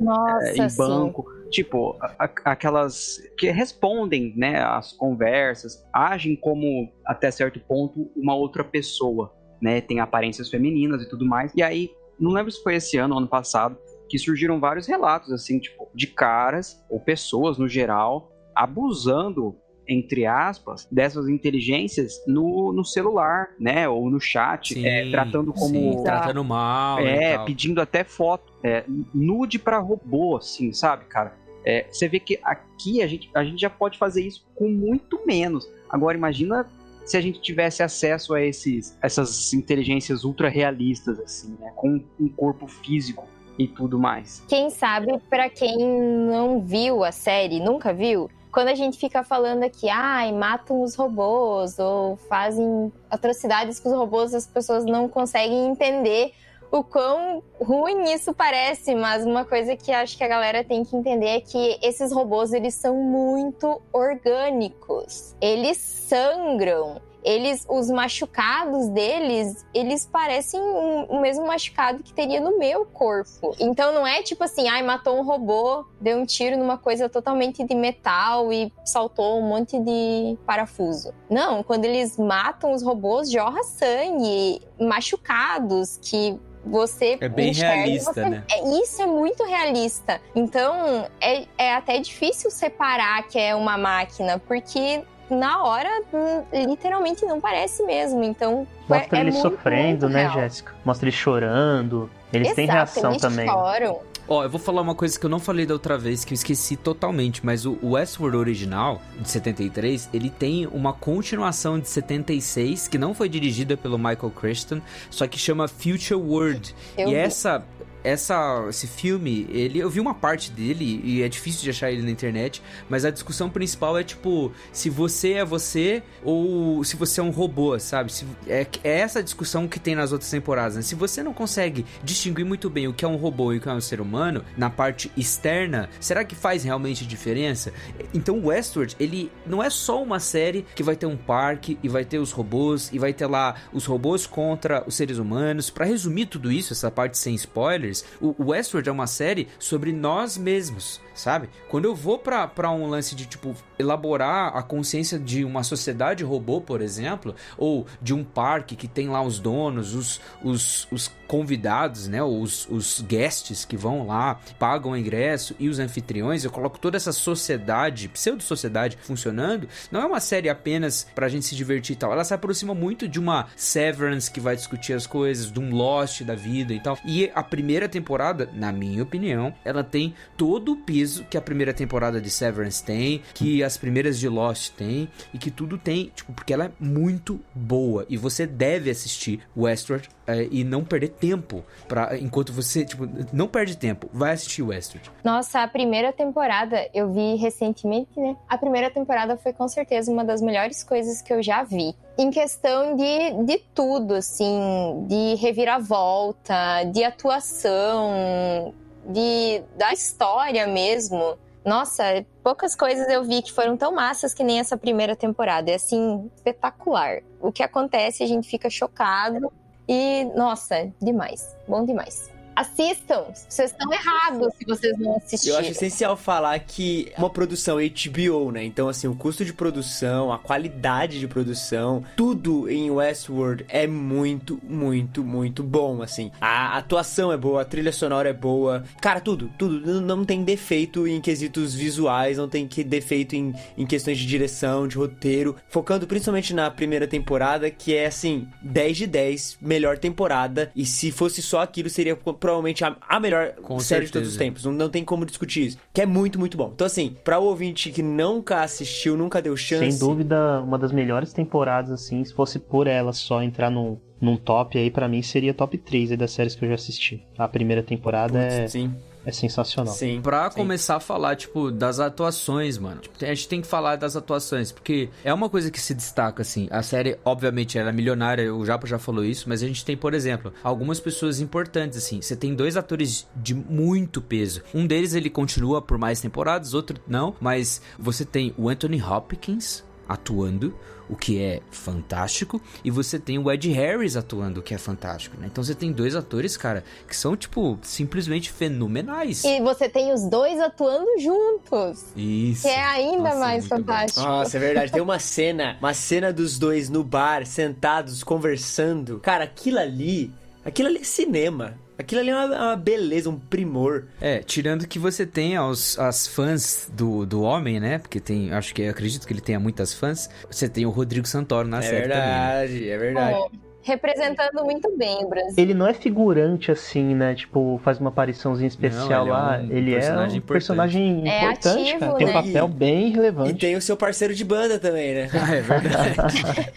Nossa, 0.00 0.48
é, 0.48 0.56
em 0.56 0.76
banco. 0.76 1.24
Sim. 1.30 1.50
Tipo, 1.50 1.96
a, 2.00 2.24
aquelas 2.44 3.18
que 3.38 3.50
respondem, 3.50 4.34
né, 4.36 4.60
as 4.60 4.92
conversas, 4.92 5.84
agem 5.92 6.34
como, 6.36 6.92
até 7.06 7.30
certo 7.30 7.60
ponto, 7.60 8.10
uma 8.16 8.34
outra 8.34 8.64
pessoa, 8.64 9.32
né? 9.62 9.80
Tem 9.80 10.00
aparências 10.00 10.50
femininas 10.50 11.02
e 11.02 11.08
tudo 11.08 11.24
mais. 11.24 11.52
E 11.54 11.62
aí, 11.62 11.90
não 12.18 12.32
lembro 12.32 12.50
se 12.50 12.62
foi 12.62 12.76
esse 12.76 12.96
ano 12.96 13.14
ou 13.14 13.20
ano 13.20 13.28
passado, 13.28 13.78
que 14.08 14.18
surgiram 14.18 14.60
vários 14.60 14.86
relatos, 14.86 15.32
assim, 15.32 15.58
tipo, 15.58 15.88
de 15.94 16.06
caras 16.06 16.84
ou 16.88 17.00
pessoas 17.00 17.58
no 17.58 17.68
geral 17.68 18.32
abusando 18.54 19.56
entre 19.88 20.26
aspas, 20.26 20.86
dessas 20.90 21.28
inteligências 21.28 22.22
no, 22.26 22.72
no 22.72 22.84
celular, 22.84 23.50
né? 23.58 23.88
Ou 23.88 24.10
no 24.10 24.20
chat, 24.20 24.74
sim, 24.74 24.86
é, 24.86 25.10
tratando 25.10 25.52
como. 25.52 25.74
Sim, 25.74 26.02
tratando 26.02 26.44
mal. 26.44 26.98
É, 26.98 27.38
pedindo 27.44 27.80
até 27.80 28.04
foto. 28.04 28.52
É, 28.62 28.84
nude 29.14 29.58
para 29.58 29.78
robô, 29.78 30.36
assim, 30.36 30.72
sabe, 30.72 31.04
cara? 31.06 31.34
É, 31.64 31.86
você 31.90 32.08
vê 32.08 32.20
que 32.20 32.38
aqui 32.42 33.02
a 33.02 33.06
gente, 33.06 33.30
a 33.34 33.44
gente 33.44 33.60
já 33.60 33.70
pode 33.70 33.98
fazer 33.98 34.22
isso 34.22 34.46
com 34.54 34.68
muito 34.68 35.20
menos. 35.26 35.68
Agora, 35.88 36.16
imagina 36.16 36.66
se 37.04 37.16
a 37.16 37.20
gente 37.20 37.40
tivesse 37.40 37.82
acesso 37.82 38.34
a 38.34 38.42
esses, 38.42 38.96
essas 39.00 39.52
inteligências 39.52 40.24
ultra 40.24 40.48
realistas, 40.48 41.18
assim, 41.20 41.56
né? 41.60 41.72
Com 41.74 42.02
um 42.20 42.28
corpo 42.28 42.66
físico 42.66 43.26
e 43.58 43.66
tudo 43.66 43.98
mais. 43.98 44.44
Quem 44.48 44.70
sabe, 44.70 45.18
para 45.30 45.48
quem 45.48 45.76
não 45.78 46.60
viu 46.60 47.02
a 47.02 47.12
série, 47.12 47.60
nunca 47.60 47.92
viu, 47.92 48.28
quando 48.56 48.68
a 48.68 48.74
gente 48.74 48.96
fica 48.96 49.22
falando 49.22 49.64
aqui, 49.64 49.86
ai, 49.86 50.32
matam 50.32 50.80
os 50.80 50.94
robôs 50.94 51.78
ou 51.78 52.16
fazem 52.16 52.90
atrocidades 53.10 53.78
com 53.78 53.90
os 53.90 53.94
robôs, 53.94 54.32
as 54.32 54.46
pessoas 54.46 54.86
não 54.86 55.10
conseguem 55.10 55.66
entender 55.66 56.32
o 56.72 56.82
quão 56.82 57.42
ruim 57.60 58.10
isso 58.14 58.32
parece, 58.32 58.94
mas 58.94 59.26
uma 59.26 59.44
coisa 59.44 59.76
que 59.76 59.92
acho 59.92 60.16
que 60.16 60.24
a 60.24 60.28
galera 60.28 60.64
tem 60.64 60.86
que 60.86 60.96
entender 60.96 61.36
é 61.36 61.40
que 61.42 61.78
esses 61.82 62.10
robôs 62.10 62.54
eles 62.54 62.72
são 62.72 62.96
muito 62.96 63.82
orgânicos. 63.92 65.36
Eles 65.38 65.76
sangram, 65.76 67.02
eles, 67.24 67.66
os 67.68 67.90
machucados 67.90 68.88
deles, 68.88 69.66
eles 69.74 70.06
parecem 70.06 70.60
o 70.60 71.20
mesmo 71.20 71.46
machucado 71.46 72.02
que 72.02 72.12
teria 72.12 72.40
no 72.40 72.58
meu 72.58 72.84
corpo. 72.86 73.54
Então 73.58 73.92
não 73.92 74.06
é 74.06 74.22
tipo 74.22 74.44
assim, 74.44 74.68
ai, 74.68 74.82
matou 74.82 75.18
um 75.18 75.22
robô, 75.22 75.84
deu 76.00 76.18
um 76.18 76.24
tiro 76.24 76.56
numa 76.56 76.78
coisa 76.78 77.08
totalmente 77.08 77.64
de 77.64 77.74
metal 77.74 78.52
e 78.52 78.72
saltou 78.84 79.40
um 79.40 79.48
monte 79.48 79.78
de 79.78 80.38
parafuso. 80.46 81.12
Não, 81.28 81.62
quando 81.62 81.84
eles 81.84 82.16
matam 82.16 82.72
os 82.72 82.82
robôs, 82.82 83.30
jorra 83.30 83.62
sangue, 83.64 84.60
machucados 84.78 85.98
que 86.00 86.38
você 86.66 87.16
é 87.20 87.28
bem 87.28 87.50
enxerga, 87.50 87.74
realista, 87.74 88.12
você... 88.12 88.28
né? 88.28 88.44
É, 88.50 88.82
isso 88.82 89.00
é 89.00 89.06
muito 89.06 89.44
realista. 89.44 90.20
Então 90.34 91.08
é, 91.20 91.46
é 91.56 91.74
até 91.74 91.98
difícil 91.98 92.50
separar 92.50 93.22
que 93.28 93.38
é 93.38 93.54
uma 93.54 93.78
máquina, 93.78 94.38
porque 94.38 95.02
na 95.30 95.62
hora, 95.64 95.90
hum, 96.12 96.44
literalmente 96.52 97.24
não 97.24 97.40
parece 97.40 97.82
mesmo. 97.82 98.22
Então, 98.22 98.66
Mostra 98.88 99.18
é, 99.18 99.20
ele 99.20 99.30
é 99.30 99.32
sofrendo, 99.32 100.08
muito, 100.08 100.08
né, 100.08 100.30
Jéssica? 100.32 100.74
Mostra 100.84 101.08
ele 101.08 101.16
chorando. 101.16 102.10
Eles 102.32 102.48
Exato, 102.48 102.56
têm 102.56 102.66
reação 102.66 103.10
eles 103.10 103.22
também. 103.22 103.46
Choram. 103.46 104.00
Ó, 104.28 104.42
eu 104.42 104.50
vou 104.50 104.58
falar 104.58 104.82
uma 104.82 104.94
coisa 104.94 105.18
que 105.18 105.24
eu 105.24 105.30
não 105.30 105.38
falei 105.38 105.64
da 105.64 105.74
outra 105.74 105.96
vez, 105.96 106.24
que 106.24 106.32
eu 106.32 106.34
esqueci 106.34 106.76
totalmente, 106.76 107.46
mas 107.46 107.64
o 107.64 107.78
Westworld 107.82 108.36
original, 108.36 109.00
de 109.20 109.30
73, 109.30 110.08
ele 110.12 110.30
tem 110.30 110.66
uma 110.66 110.92
continuação 110.92 111.78
de 111.78 111.88
76, 111.88 112.88
que 112.88 112.98
não 112.98 113.14
foi 113.14 113.28
dirigida 113.28 113.76
pelo 113.76 113.96
Michael 113.96 114.32
Crichton, 114.34 114.80
só 115.10 115.28
que 115.28 115.38
chama 115.38 115.68
Future 115.68 116.14
World. 116.14 116.74
Eu 116.98 117.08
e 117.08 117.10
vi. 117.12 117.16
essa 117.16 117.64
essa, 118.06 118.64
esse 118.68 118.86
filme, 118.86 119.48
ele, 119.50 119.80
eu 119.80 119.90
vi 119.90 119.98
uma 119.98 120.14
parte 120.14 120.52
dele 120.52 121.00
e 121.02 121.22
é 121.22 121.28
difícil 121.28 121.62
de 121.62 121.70
achar 121.70 121.90
ele 121.90 122.02
na 122.02 122.10
internet, 122.10 122.62
mas 122.88 123.04
a 123.04 123.10
discussão 123.10 123.50
principal 123.50 123.98
é 123.98 124.04
tipo, 124.04 124.52
se 124.72 124.88
você 124.88 125.32
é 125.32 125.44
você 125.44 126.04
ou 126.22 126.84
se 126.84 126.94
você 126.94 127.20
é 127.20 127.24
um 127.24 127.30
robô, 127.30 127.76
sabe? 127.80 128.12
Se, 128.12 128.24
é, 128.46 128.64
é 128.84 129.00
essa 129.00 129.20
discussão 129.20 129.66
que 129.66 129.80
tem 129.80 129.96
nas 129.96 130.12
outras 130.12 130.30
temporadas. 130.30 130.76
Né? 130.76 130.82
Se 130.82 130.94
você 130.94 131.20
não 131.20 131.34
consegue 131.34 131.84
distinguir 132.04 132.44
muito 132.44 132.70
bem 132.70 132.86
o 132.86 132.94
que 132.94 133.04
é 133.04 133.08
um 133.08 133.16
robô 133.16 133.52
e 133.52 133.58
o 133.58 133.60
que 133.60 133.68
é 133.68 133.72
um 133.72 133.80
ser 133.80 134.00
humano 134.00 134.44
na 134.56 134.70
parte 134.70 135.10
externa, 135.16 135.88
será 135.98 136.24
que 136.24 136.36
faz 136.36 136.62
realmente 136.62 137.04
diferença? 137.04 137.72
Então, 138.14 138.46
Westworld, 138.46 138.94
ele 139.00 139.32
não 139.44 139.60
é 139.60 139.68
só 139.68 140.00
uma 140.00 140.20
série 140.20 140.64
que 140.76 140.82
vai 140.82 140.94
ter 140.94 141.06
um 141.06 141.16
parque 141.16 141.76
e 141.82 141.88
vai 141.88 142.04
ter 142.04 142.18
os 142.18 142.30
robôs 142.30 142.88
e 142.92 143.00
vai 143.00 143.12
ter 143.12 143.26
lá 143.26 143.56
os 143.72 143.84
robôs 143.84 144.28
contra 144.28 144.84
os 144.86 144.94
seres 144.94 145.18
humanos. 145.18 145.70
Para 145.70 145.86
resumir 145.86 146.26
tudo 146.26 146.52
isso, 146.52 146.72
essa 146.72 146.88
parte 146.88 147.18
sem 147.18 147.34
spoilers, 147.34 147.95
o 148.20 148.34
Westworld 148.50 148.88
é 148.88 148.92
uma 148.92 149.06
série 149.06 149.48
sobre 149.58 149.92
nós 149.92 150.36
mesmos 150.36 151.00
sabe? 151.16 151.48
Quando 151.68 151.86
eu 151.86 151.94
vou 151.94 152.18
para 152.18 152.70
um 152.70 152.86
lance 152.86 153.14
de, 153.14 153.26
tipo, 153.26 153.54
elaborar 153.78 154.56
a 154.56 154.62
consciência 154.62 155.18
de 155.18 155.44
uma 155.44 155.62
sociedade 155.62 156.22
robô, 156.22 156.60
por 156.60 156.80
exemplo, 156.80 157.34
ou 157.56 157.86
de 158.00 158.14
um 158.14 158.22
parque 158.22 158.76
que 158.76 158.86
tem 158.86 159.08
lá 159.08 159.22
os 159.22 159.38
donos, 159.38 159.94
os, 159.94 160.20
os, 160.42 160.86
os 160.90 161.10
convidados, 161.26 162.06
né? 162.06 162.22
Os, 162.22 162.68
os 162.68 163.00
guests 163.00 163.64
que 163.64 163.76
vão 163.76 164.06
lá, 164.06 164.38
pagam 164.58 164.92
o 164.92 164.96
ingresso 164.96 165.56
e 165.58 165.68
os 165.68 165.78
anfitriões, 165.78 166.44
eu 166.44 166.50
coloco 166.50 166.78
toda 166.78 166.96
essa 166.96 167.12
sociedade, 167.12 168.08
pseudo-sociedade 168.08 168.98
funcionando. 169.00 169.68
Não 169.90 170.00
é 170.00 170.06
uma 170.06 170.20
série 170.20 170.48
apenas 170.48 171.06
pra 171.14 171.28
gente 171.28 171.46
se 171.46 171.56
divertir 171.56 171.94
e 171.94 171.98
tal. 171.98 172.12
Ela 172.12 172.24
se 172.24 172.34
aproxima 172.34 172.74
muito 172.74 173.08
de 173.08 173.18
uma 173.18 173.46
Severance 173.56 174.30
que 174.30 174.40
vai 174.40 174.54
discutir 174.54 174.92
as 174.92 175.06
coisas, 175.06 175.50
de 175.50 175.58
um 175.58 175.74
Lost 175.74 176.22
da 176.22 176.34
vida 176.34 176.72
e 176.72 176.80
tal. 176.80 176.98
E 177.04 177.30
a 177.34 177.42
primeira 177.42 177.88
temporada, 177.88 178.48
na 178.52 178.72
minha 178.72 179.02
opinião, 179.02 179.54
ela 179.64 179.82
tem 179.82 180.14
todo 180.36 180.72
o 180.72 180.76
peso 180.76 181.05
que 181.30 181.36
a 181.36 181.40
primeira 181.40 181.72
temporada 181.72 182.20
de 182.20 182.30
Severance 182.30 182.82
tem, 182.82 183.22
que 183.34 183.62
as 183.62 183.76
primeiras 183.76 184.18
de 184.18 184.28
Lost 184.28 184.72
tem 184.72 185.08
e 185.32 185.38
que 185.38 185.50
tudo 185.50 185.78
tem, 185.78 186.12
tipo, 186.14 186.32
porque 186.32 186.52
ela 186.52 186.66
é 186.66 186.70
muito 186.78 187.40
boa 187.54 188.06
e 188.08 188.16
você 188.16 188.46
deve 188.46 188.90
assistir 188.90 189.40
Westworld 189.56 190.08
é, 190.26 190.48
e 190.50 190.64
não 190.64 190.84
perder 190.84 191.10
tempo 191.10 191.64
para 191.86 192.18
enquanto 192.18 192.52
você, 192.52 192.84
tipo, 192.84 193.08
não 193.32 193.46
perde 193.46 193.76
tempo, 193.76 194.08
vai 194.12 194.32
assistir 194.32 194.62
Westworld. 194.62 195.10
Nossa, 195.24 195.62
a 195.62 195.68
primeira 195.68 196.12
temporada 196.12 196.88
eu 196.92 197.12
vi 197.12 197.36
recentemente, 197.36 198.18
né? 198.18 198.36
A 198.48 198.58
primeira 198.58 198.90
temporada 198.90 199.36
foi 199.36 199.52
com 199.52 199.68
certeza 199.68 200.10
uma 200.10 200.24
das 200.24 200.40
melhores 200.40 200.82
coisas 200.82 201.22
que 201.22 201.32
eu 201.32 201.42
já 201.42 201.62
vi 201.62 201.94
em 202.18 202.30
questão 202.30 202.96
de, 202.96 203.44
de 203.44 203.58
tudo, 203.74 204.14
assim, 204.14 205.04
de 205.06 205.34
reviravolta, 205.34 206.84
de 206.92 207.04
atuação, 207.04 208.74
de, 209.06 209.62
da 209.76 209.92
história 209.92 210.66
mesmo. 210.66 211.38
Nossa, 211.64 212.24
poucas 212.42 212.76
coisas 212.76 213.08
eu 213.08 213.24
vi 213.24 213.42
que 213.42 213.52
foram 213.52 213.76
tão 213.76 213.92
massas 213.92 214.32
que 214.32 214.44
nem 214.44 214.60
essa 214.60 214.76
primeira 214.76 215.16
temporada. 215.16 215.70
É 215.70 215.74
assim, 215.74 216.30
espetacular. 216.36 217.22
O 217.40 217.50
que 217.50 217.62
acontece, 217.62 218.22
a 218.22 218.26
gente 218.26 218.48
fica 218.48 218.70
chocado. 218.70 219.52
E, 219.88 220.24
nossa, 220.36 220.92
demais. 221.00 221.56
Bom 221.66 221.84
demais 221.84 222.35
assistam. 222.56 223.26
Vocês 223.48 223.70
estão 223.70 223.92
errados 223.92 224.54
se 224.58 224.64
vocês 224.64 224.98
não 224.98 225.16
assistirem. 225.16 225.54
Eu 225.54 225.60
acho 225.60 225.70
essencial 225.70 226.16
falar 226.16 226.58
que 226.60 227.12
é 227.14 227.18
uma 227.18 227.28
produção 227.28 227.76
HBO, 227.76 228.50
né? 228.50 228.64
Então, 228.64 228.88
assim, 228.88 229.06
o 229.06 229.14
custo 229.14 229.44
de 229.44 229.52
produção, 229.52 230.32
a 230.32 230.38
qualidade 230.38 231.20
de 231.20 231.28
produção, 231.28 232.02
tudo 232.16 232.68
em 232.70 232.90
Westworld 232.90 233.66
é 233.68 233.86
muito, 233.86 234.58
muito, 234.62 235.22
muito 235.22 235.62
bom, 235.62 236.02
assim. 236.02 236.32
A 236.40 236.78
atuação 236.78 237.30
é 237.30 237.36
boa, 237.36 237.62
a 237.62 237.64
trilha 237.64 237.92
sonora 237.92 238.30
é 238.30 238.32
boa. 238.32 238.84
Cara, 239.00 239.20
tudo, 239.20 239.50
tudo. 239.58 240.00
Não 240.00 240.24
tem 240.24 240.42
defeito 240.42 241.06
em 241.06 241.20
quesitos 241.20 241.74
visuais, 241.74 242.38
não 242.38 242.48
tem 242.48 242.66
defeito 242.66 243.36
em, 243.36 243.54
em 243.76 243.86
questões 243.86 244.18
de 244.18 244.26
direção, 244.26 244.88
de 244.88 244.96
roteiro. 244.96 245.56
Focando 245.68 246.06
principalmente 246.06 246.54
na 246.54 246.70
primeira 246.70 247.06
temporada, 247.06 247.70
que 247.70 247.94
é, 247.94 248.06
assim, 248.06 248.48
10 248.62 248.96
de 248.96 249.06
10, 249.06 249.58
melhor 249.60 249.98
temporada. 249.98 250.70
E 250.74 250.86
se 250.86 251.10
fosse 251.10 251.42
só 251.42 251.60
aquilo, 251.60 251.90
seria 251.90 252.16
provavelmente 252.46 252.84
a, 252.84 252.96
a 253.08 253.18
melhor 253.18 253.54
Com 253.54 253.80
série 253.80 254.06
certeza. 254.06 254.06
de 254.06 254.12
todos 254.12 254.28
os 254.28 254.36
tempos. 254.36 254.64
Não, 254.64 254.72
não 254.72 254.88
tem 254.88 255.04
como 255.04 255.26
discutir 255.26 255.66
isso. 255.66 255.78
Que 255.92 256.02
é 256.02 256.06
muito, 256.06 256.38
muito 256.38 256.56
bom. 256.56 256.70
Então, 256.72 256.86
assim, 256.86 257.16
pra 257.24 257.40
o 257.40 257.44
ouvinte 257.44 257.90
que 257.90 258.02
nunca 258.02 258.62
assistiu, 258.62 259.16
nunca 259.16 259.42
deu 259.42 259.56
chance. 259.56 259.90
Sem 259.90 259.98
dúvida, 259.98 260.60
uma 260.62 260.78
das 260.78 260.92
melhores 260.92 261.32
temporadas, 261.32 261.90
assim, 261.90 262.24
se 262.24 262.32
fosse 262.32 262.60
por 262.60 262.86
ela 262.86 263.12
só 263.12 263.42
entrar 263.42 263.68
no, 263.68 264.00
num 264.20 264.36
top 264.36 264.78
aí, 264.78 264.92
para 264.92 265.08
mim 265.08 265.22
seria 265.22 265.52
top 265.52 265.76
3 265.76 266.12
aí 266.12 266.16
das 266.16 266.30
séries 266.30 266.54
que 266.54 266.64
eu 266.64 266.68
já 266.68 266.76
assisti. 266.76 267.26
A 267.36 267.48
primeira 267.48 267.82
temporada 267.82 268.38
Putz, 268.38 268.54
é. 268.54 268.68
Sim 268.68 268.94
é 269.26 269.32
sensacional. 269.32 269.92
Sim. 269.92 270.20
Pra 270.22 270.48
sim. 270.48 270.56
começar 270.56 270.96
a 270.96 271.00
falar, 271.00 271.34
tipo, 271.34 271.72
das 271.72 271.98
atuações, 271.98 272.78
mano. 272.78 273.00
Tipo, 273.00 273.24
a 273.24 273.34
gente 273.34 273.48
tem 273.48 273.60
que 273.60 273.66
falar 273.66 273.96
das 273.96 274.14
atuações, 274.14 274.70
porque 274.70 275.10
é 275.24 275.34
uma 275.34 275.50
coisa 275.50 275.68
que 275.68 275.80
se 275.80 275.92
destaca, 275.92 276.42
assim. 276.42 276.68
A 276.70 276.80
série, 276.82 277.18
obviamente, 277.24 277.76
ela 277.76 277.90
é 277.90 277.92
milionária, 277.92 278.54
o 278.54 278.64
Japa 278.64 278.86
já 278.86 279.00
falou 279.00 279.24
isso, 279.24 279.48
mas 279.48 279.64
a 279.64 279.66
gente 279.66 279.84
tem, 279.84 279.96
por 279.96 280.14
exemplo, 280.14 280.52
algumas 280.62 281.00
pessoas 281.00 281.40
importantes, 281.40 281.98
assim. 281.98 282.22
Você 282.22 282.36
tem 282.36 282.54
dois 282.54 282.76
atores 282.76 283.26
de 283.34 283.52
muito 283.52 284.22
peso. 284.22 284.62
Um 284.72 284.86
deles, 284.86 285.12
ele 285.12 285.28
continua 285.28 285.82
por 285.82 285.98
mais 285.98 286.20
temporadas, 286.20 286.72
outro 286.72 286.96
não, 287.08 287.34
mas 287.40 287.82
você 287.98 288.24
tem 288.24 288.54
o 288.56 288.68
Anthony 288.68 289.02
Hopkins 289.02 289.84
atuando 290.08 290.72
o 291.08 291.16
que 291.16 291.42
é 291.42 291.60
fantástico, 291.70 292.60
e 292.84 292.90
você 292.90 293.18
tem 293.18 293.38
o 293.38 293.50
Ed 293.50 293.70
Harris 293.70 294.16
atuando, 294.16 294.60
o 294.60 294.62
que 294.62 294.74
é 294.74 294.78
fantástico, 294.78 295.36
né? 295.40 295.48
Então 295.50 295.62
você 295.62 295.74
tem 295.74 295.92
dois 295.92 296.14
atores, 296.14 296.56
cara, 296.56 296.84
que 297.06 297.16
são, 297.16 297.36
tipo, 297.36 297.78
simplesmente 297.82 298.50
fenomenais. 298.50 299.44
E 299.44 299.60
você 299.60 299.88
tem 299.88 300.12
os 300.12 300.28
dois 300.28 300.60
atuando 300.60 301.06
juntos. 301.20 302.06
Isso. 302.16 302.62
Que 302.62 302.68
é 302.68 302.84
ainda 302.84 303.22
Nossa, 303.22 303.38
mais 303.38 303.66
fantástico. 303.66 304.20
Bom. 304.20 304.26
Nossa, 304.26 304.56
é 304.56 304.60
verdade. 304.60 304.92
Tem 304.92 305.02
uma 305.02 305.18
cena, 305.18 305.76
uma 305.78 305.94
cena 305.94 306.32
dos 306.32 306.58
dois 306.58 306.88
no 306.88 307.04
bar, 307.04 307.46
sentados, 307.46 308.22
conversando. 308.24 309.20
Cara, 309.20 309.44
aquilo 309.44 309.78
ali, 309.78 310.32
aquilo 310.64 310.88
ali 310.88 310.98
é 310.98 311.04
cinema. 311.04 311.78
Aquilo 311.98 312.20
ali 312.20 312.30
é 312.30 312.36
uma, 312.36 312.46
uma, 312.46 312.76
beleza, 312.76 313.30
um 313.30 313.38
primor. 313.38 314.04
É, 314.20 314.40
tirando 314.40 314.86
que 314.86 314.98
você 314.98 315.24
tem 315.24 315.58
os, 315.58 315.98
as 315.98 316.26
fãs 316.26 316.90
do, 316.92 317.24
do 317.24 317.42
homem, 317.42 317.80
né? 317.80 317.98
Porque 317.98 318.20
tem, 318.20 318.52
acho 318.52 318.74
que 318.74 318.86
acredito 318.86 319.26
que 319.26 319.32
ele 319.32 319.40
tenha 319.40 319.58
muitas 319.58 319.94
fãs. 319.94 320.28
Você 320.50 320.68
tem 320.68 320.84
o 320.84 320.90
Rodrigo 320.90 321.26
Santoro 321.26 321.66
na 321.66 321.78
é 321.78 321.82
série 321.82 322.00
verdade, 322.00 322.20
também. 322.20 322.88
É 322.88 322.98
verdade, 322.98 323.28
é 323.28 323.38
verdade. 323.38 323.60
representando 323.80 324.62
muito 324.62 324.94
bem 324.94 325.24
o 325.24 325.28
Brasil. 325.28 325.54
Ele 325.56 325.72
não 325.72 325.86
é 325.86 325.94
figurante 325.94 326.70
assim, 326.70 327.14
né? 327.14 327.34
Tipo, 327.34 327.80
faz 327.82 327.98
uma 327.98 328.10
apariçãozinha 328.10 328.68
especial 328.68 329.24
não, 329.24 329.32
lá. 329.32 329.58
Ele 329.62 329.70
é 329.70 329.72
um, 329.72 329.76
ele 329.76 329.90
personagem, 329.92 330.36
é 330.36 330.38
um 330.38 330.46
personagem 330.46 331.30
é 331.30 331.44
importante, 331.44 331.80
ativo, 331.80 332.00
cara. 332.00 332.12
Né? 332.12 332.18
Tem 332.18 332.28
um 332.28 332.32
papel 332.32 332.68
bem 332.68 333.10
relevante. 333.10 333.50
E 333.52 333.54
tem 333.54 333.74
o 333.74 333.80
seu 333.80 333.96
parceiro 333.96 334.34
de 334.34 334.44
banda 334.44 334.78
também, 334.78 335.14
né? 335.14 335.30
Ah, 335.46 335.54
é 335.54 335.60
verdade. 335.62 336.72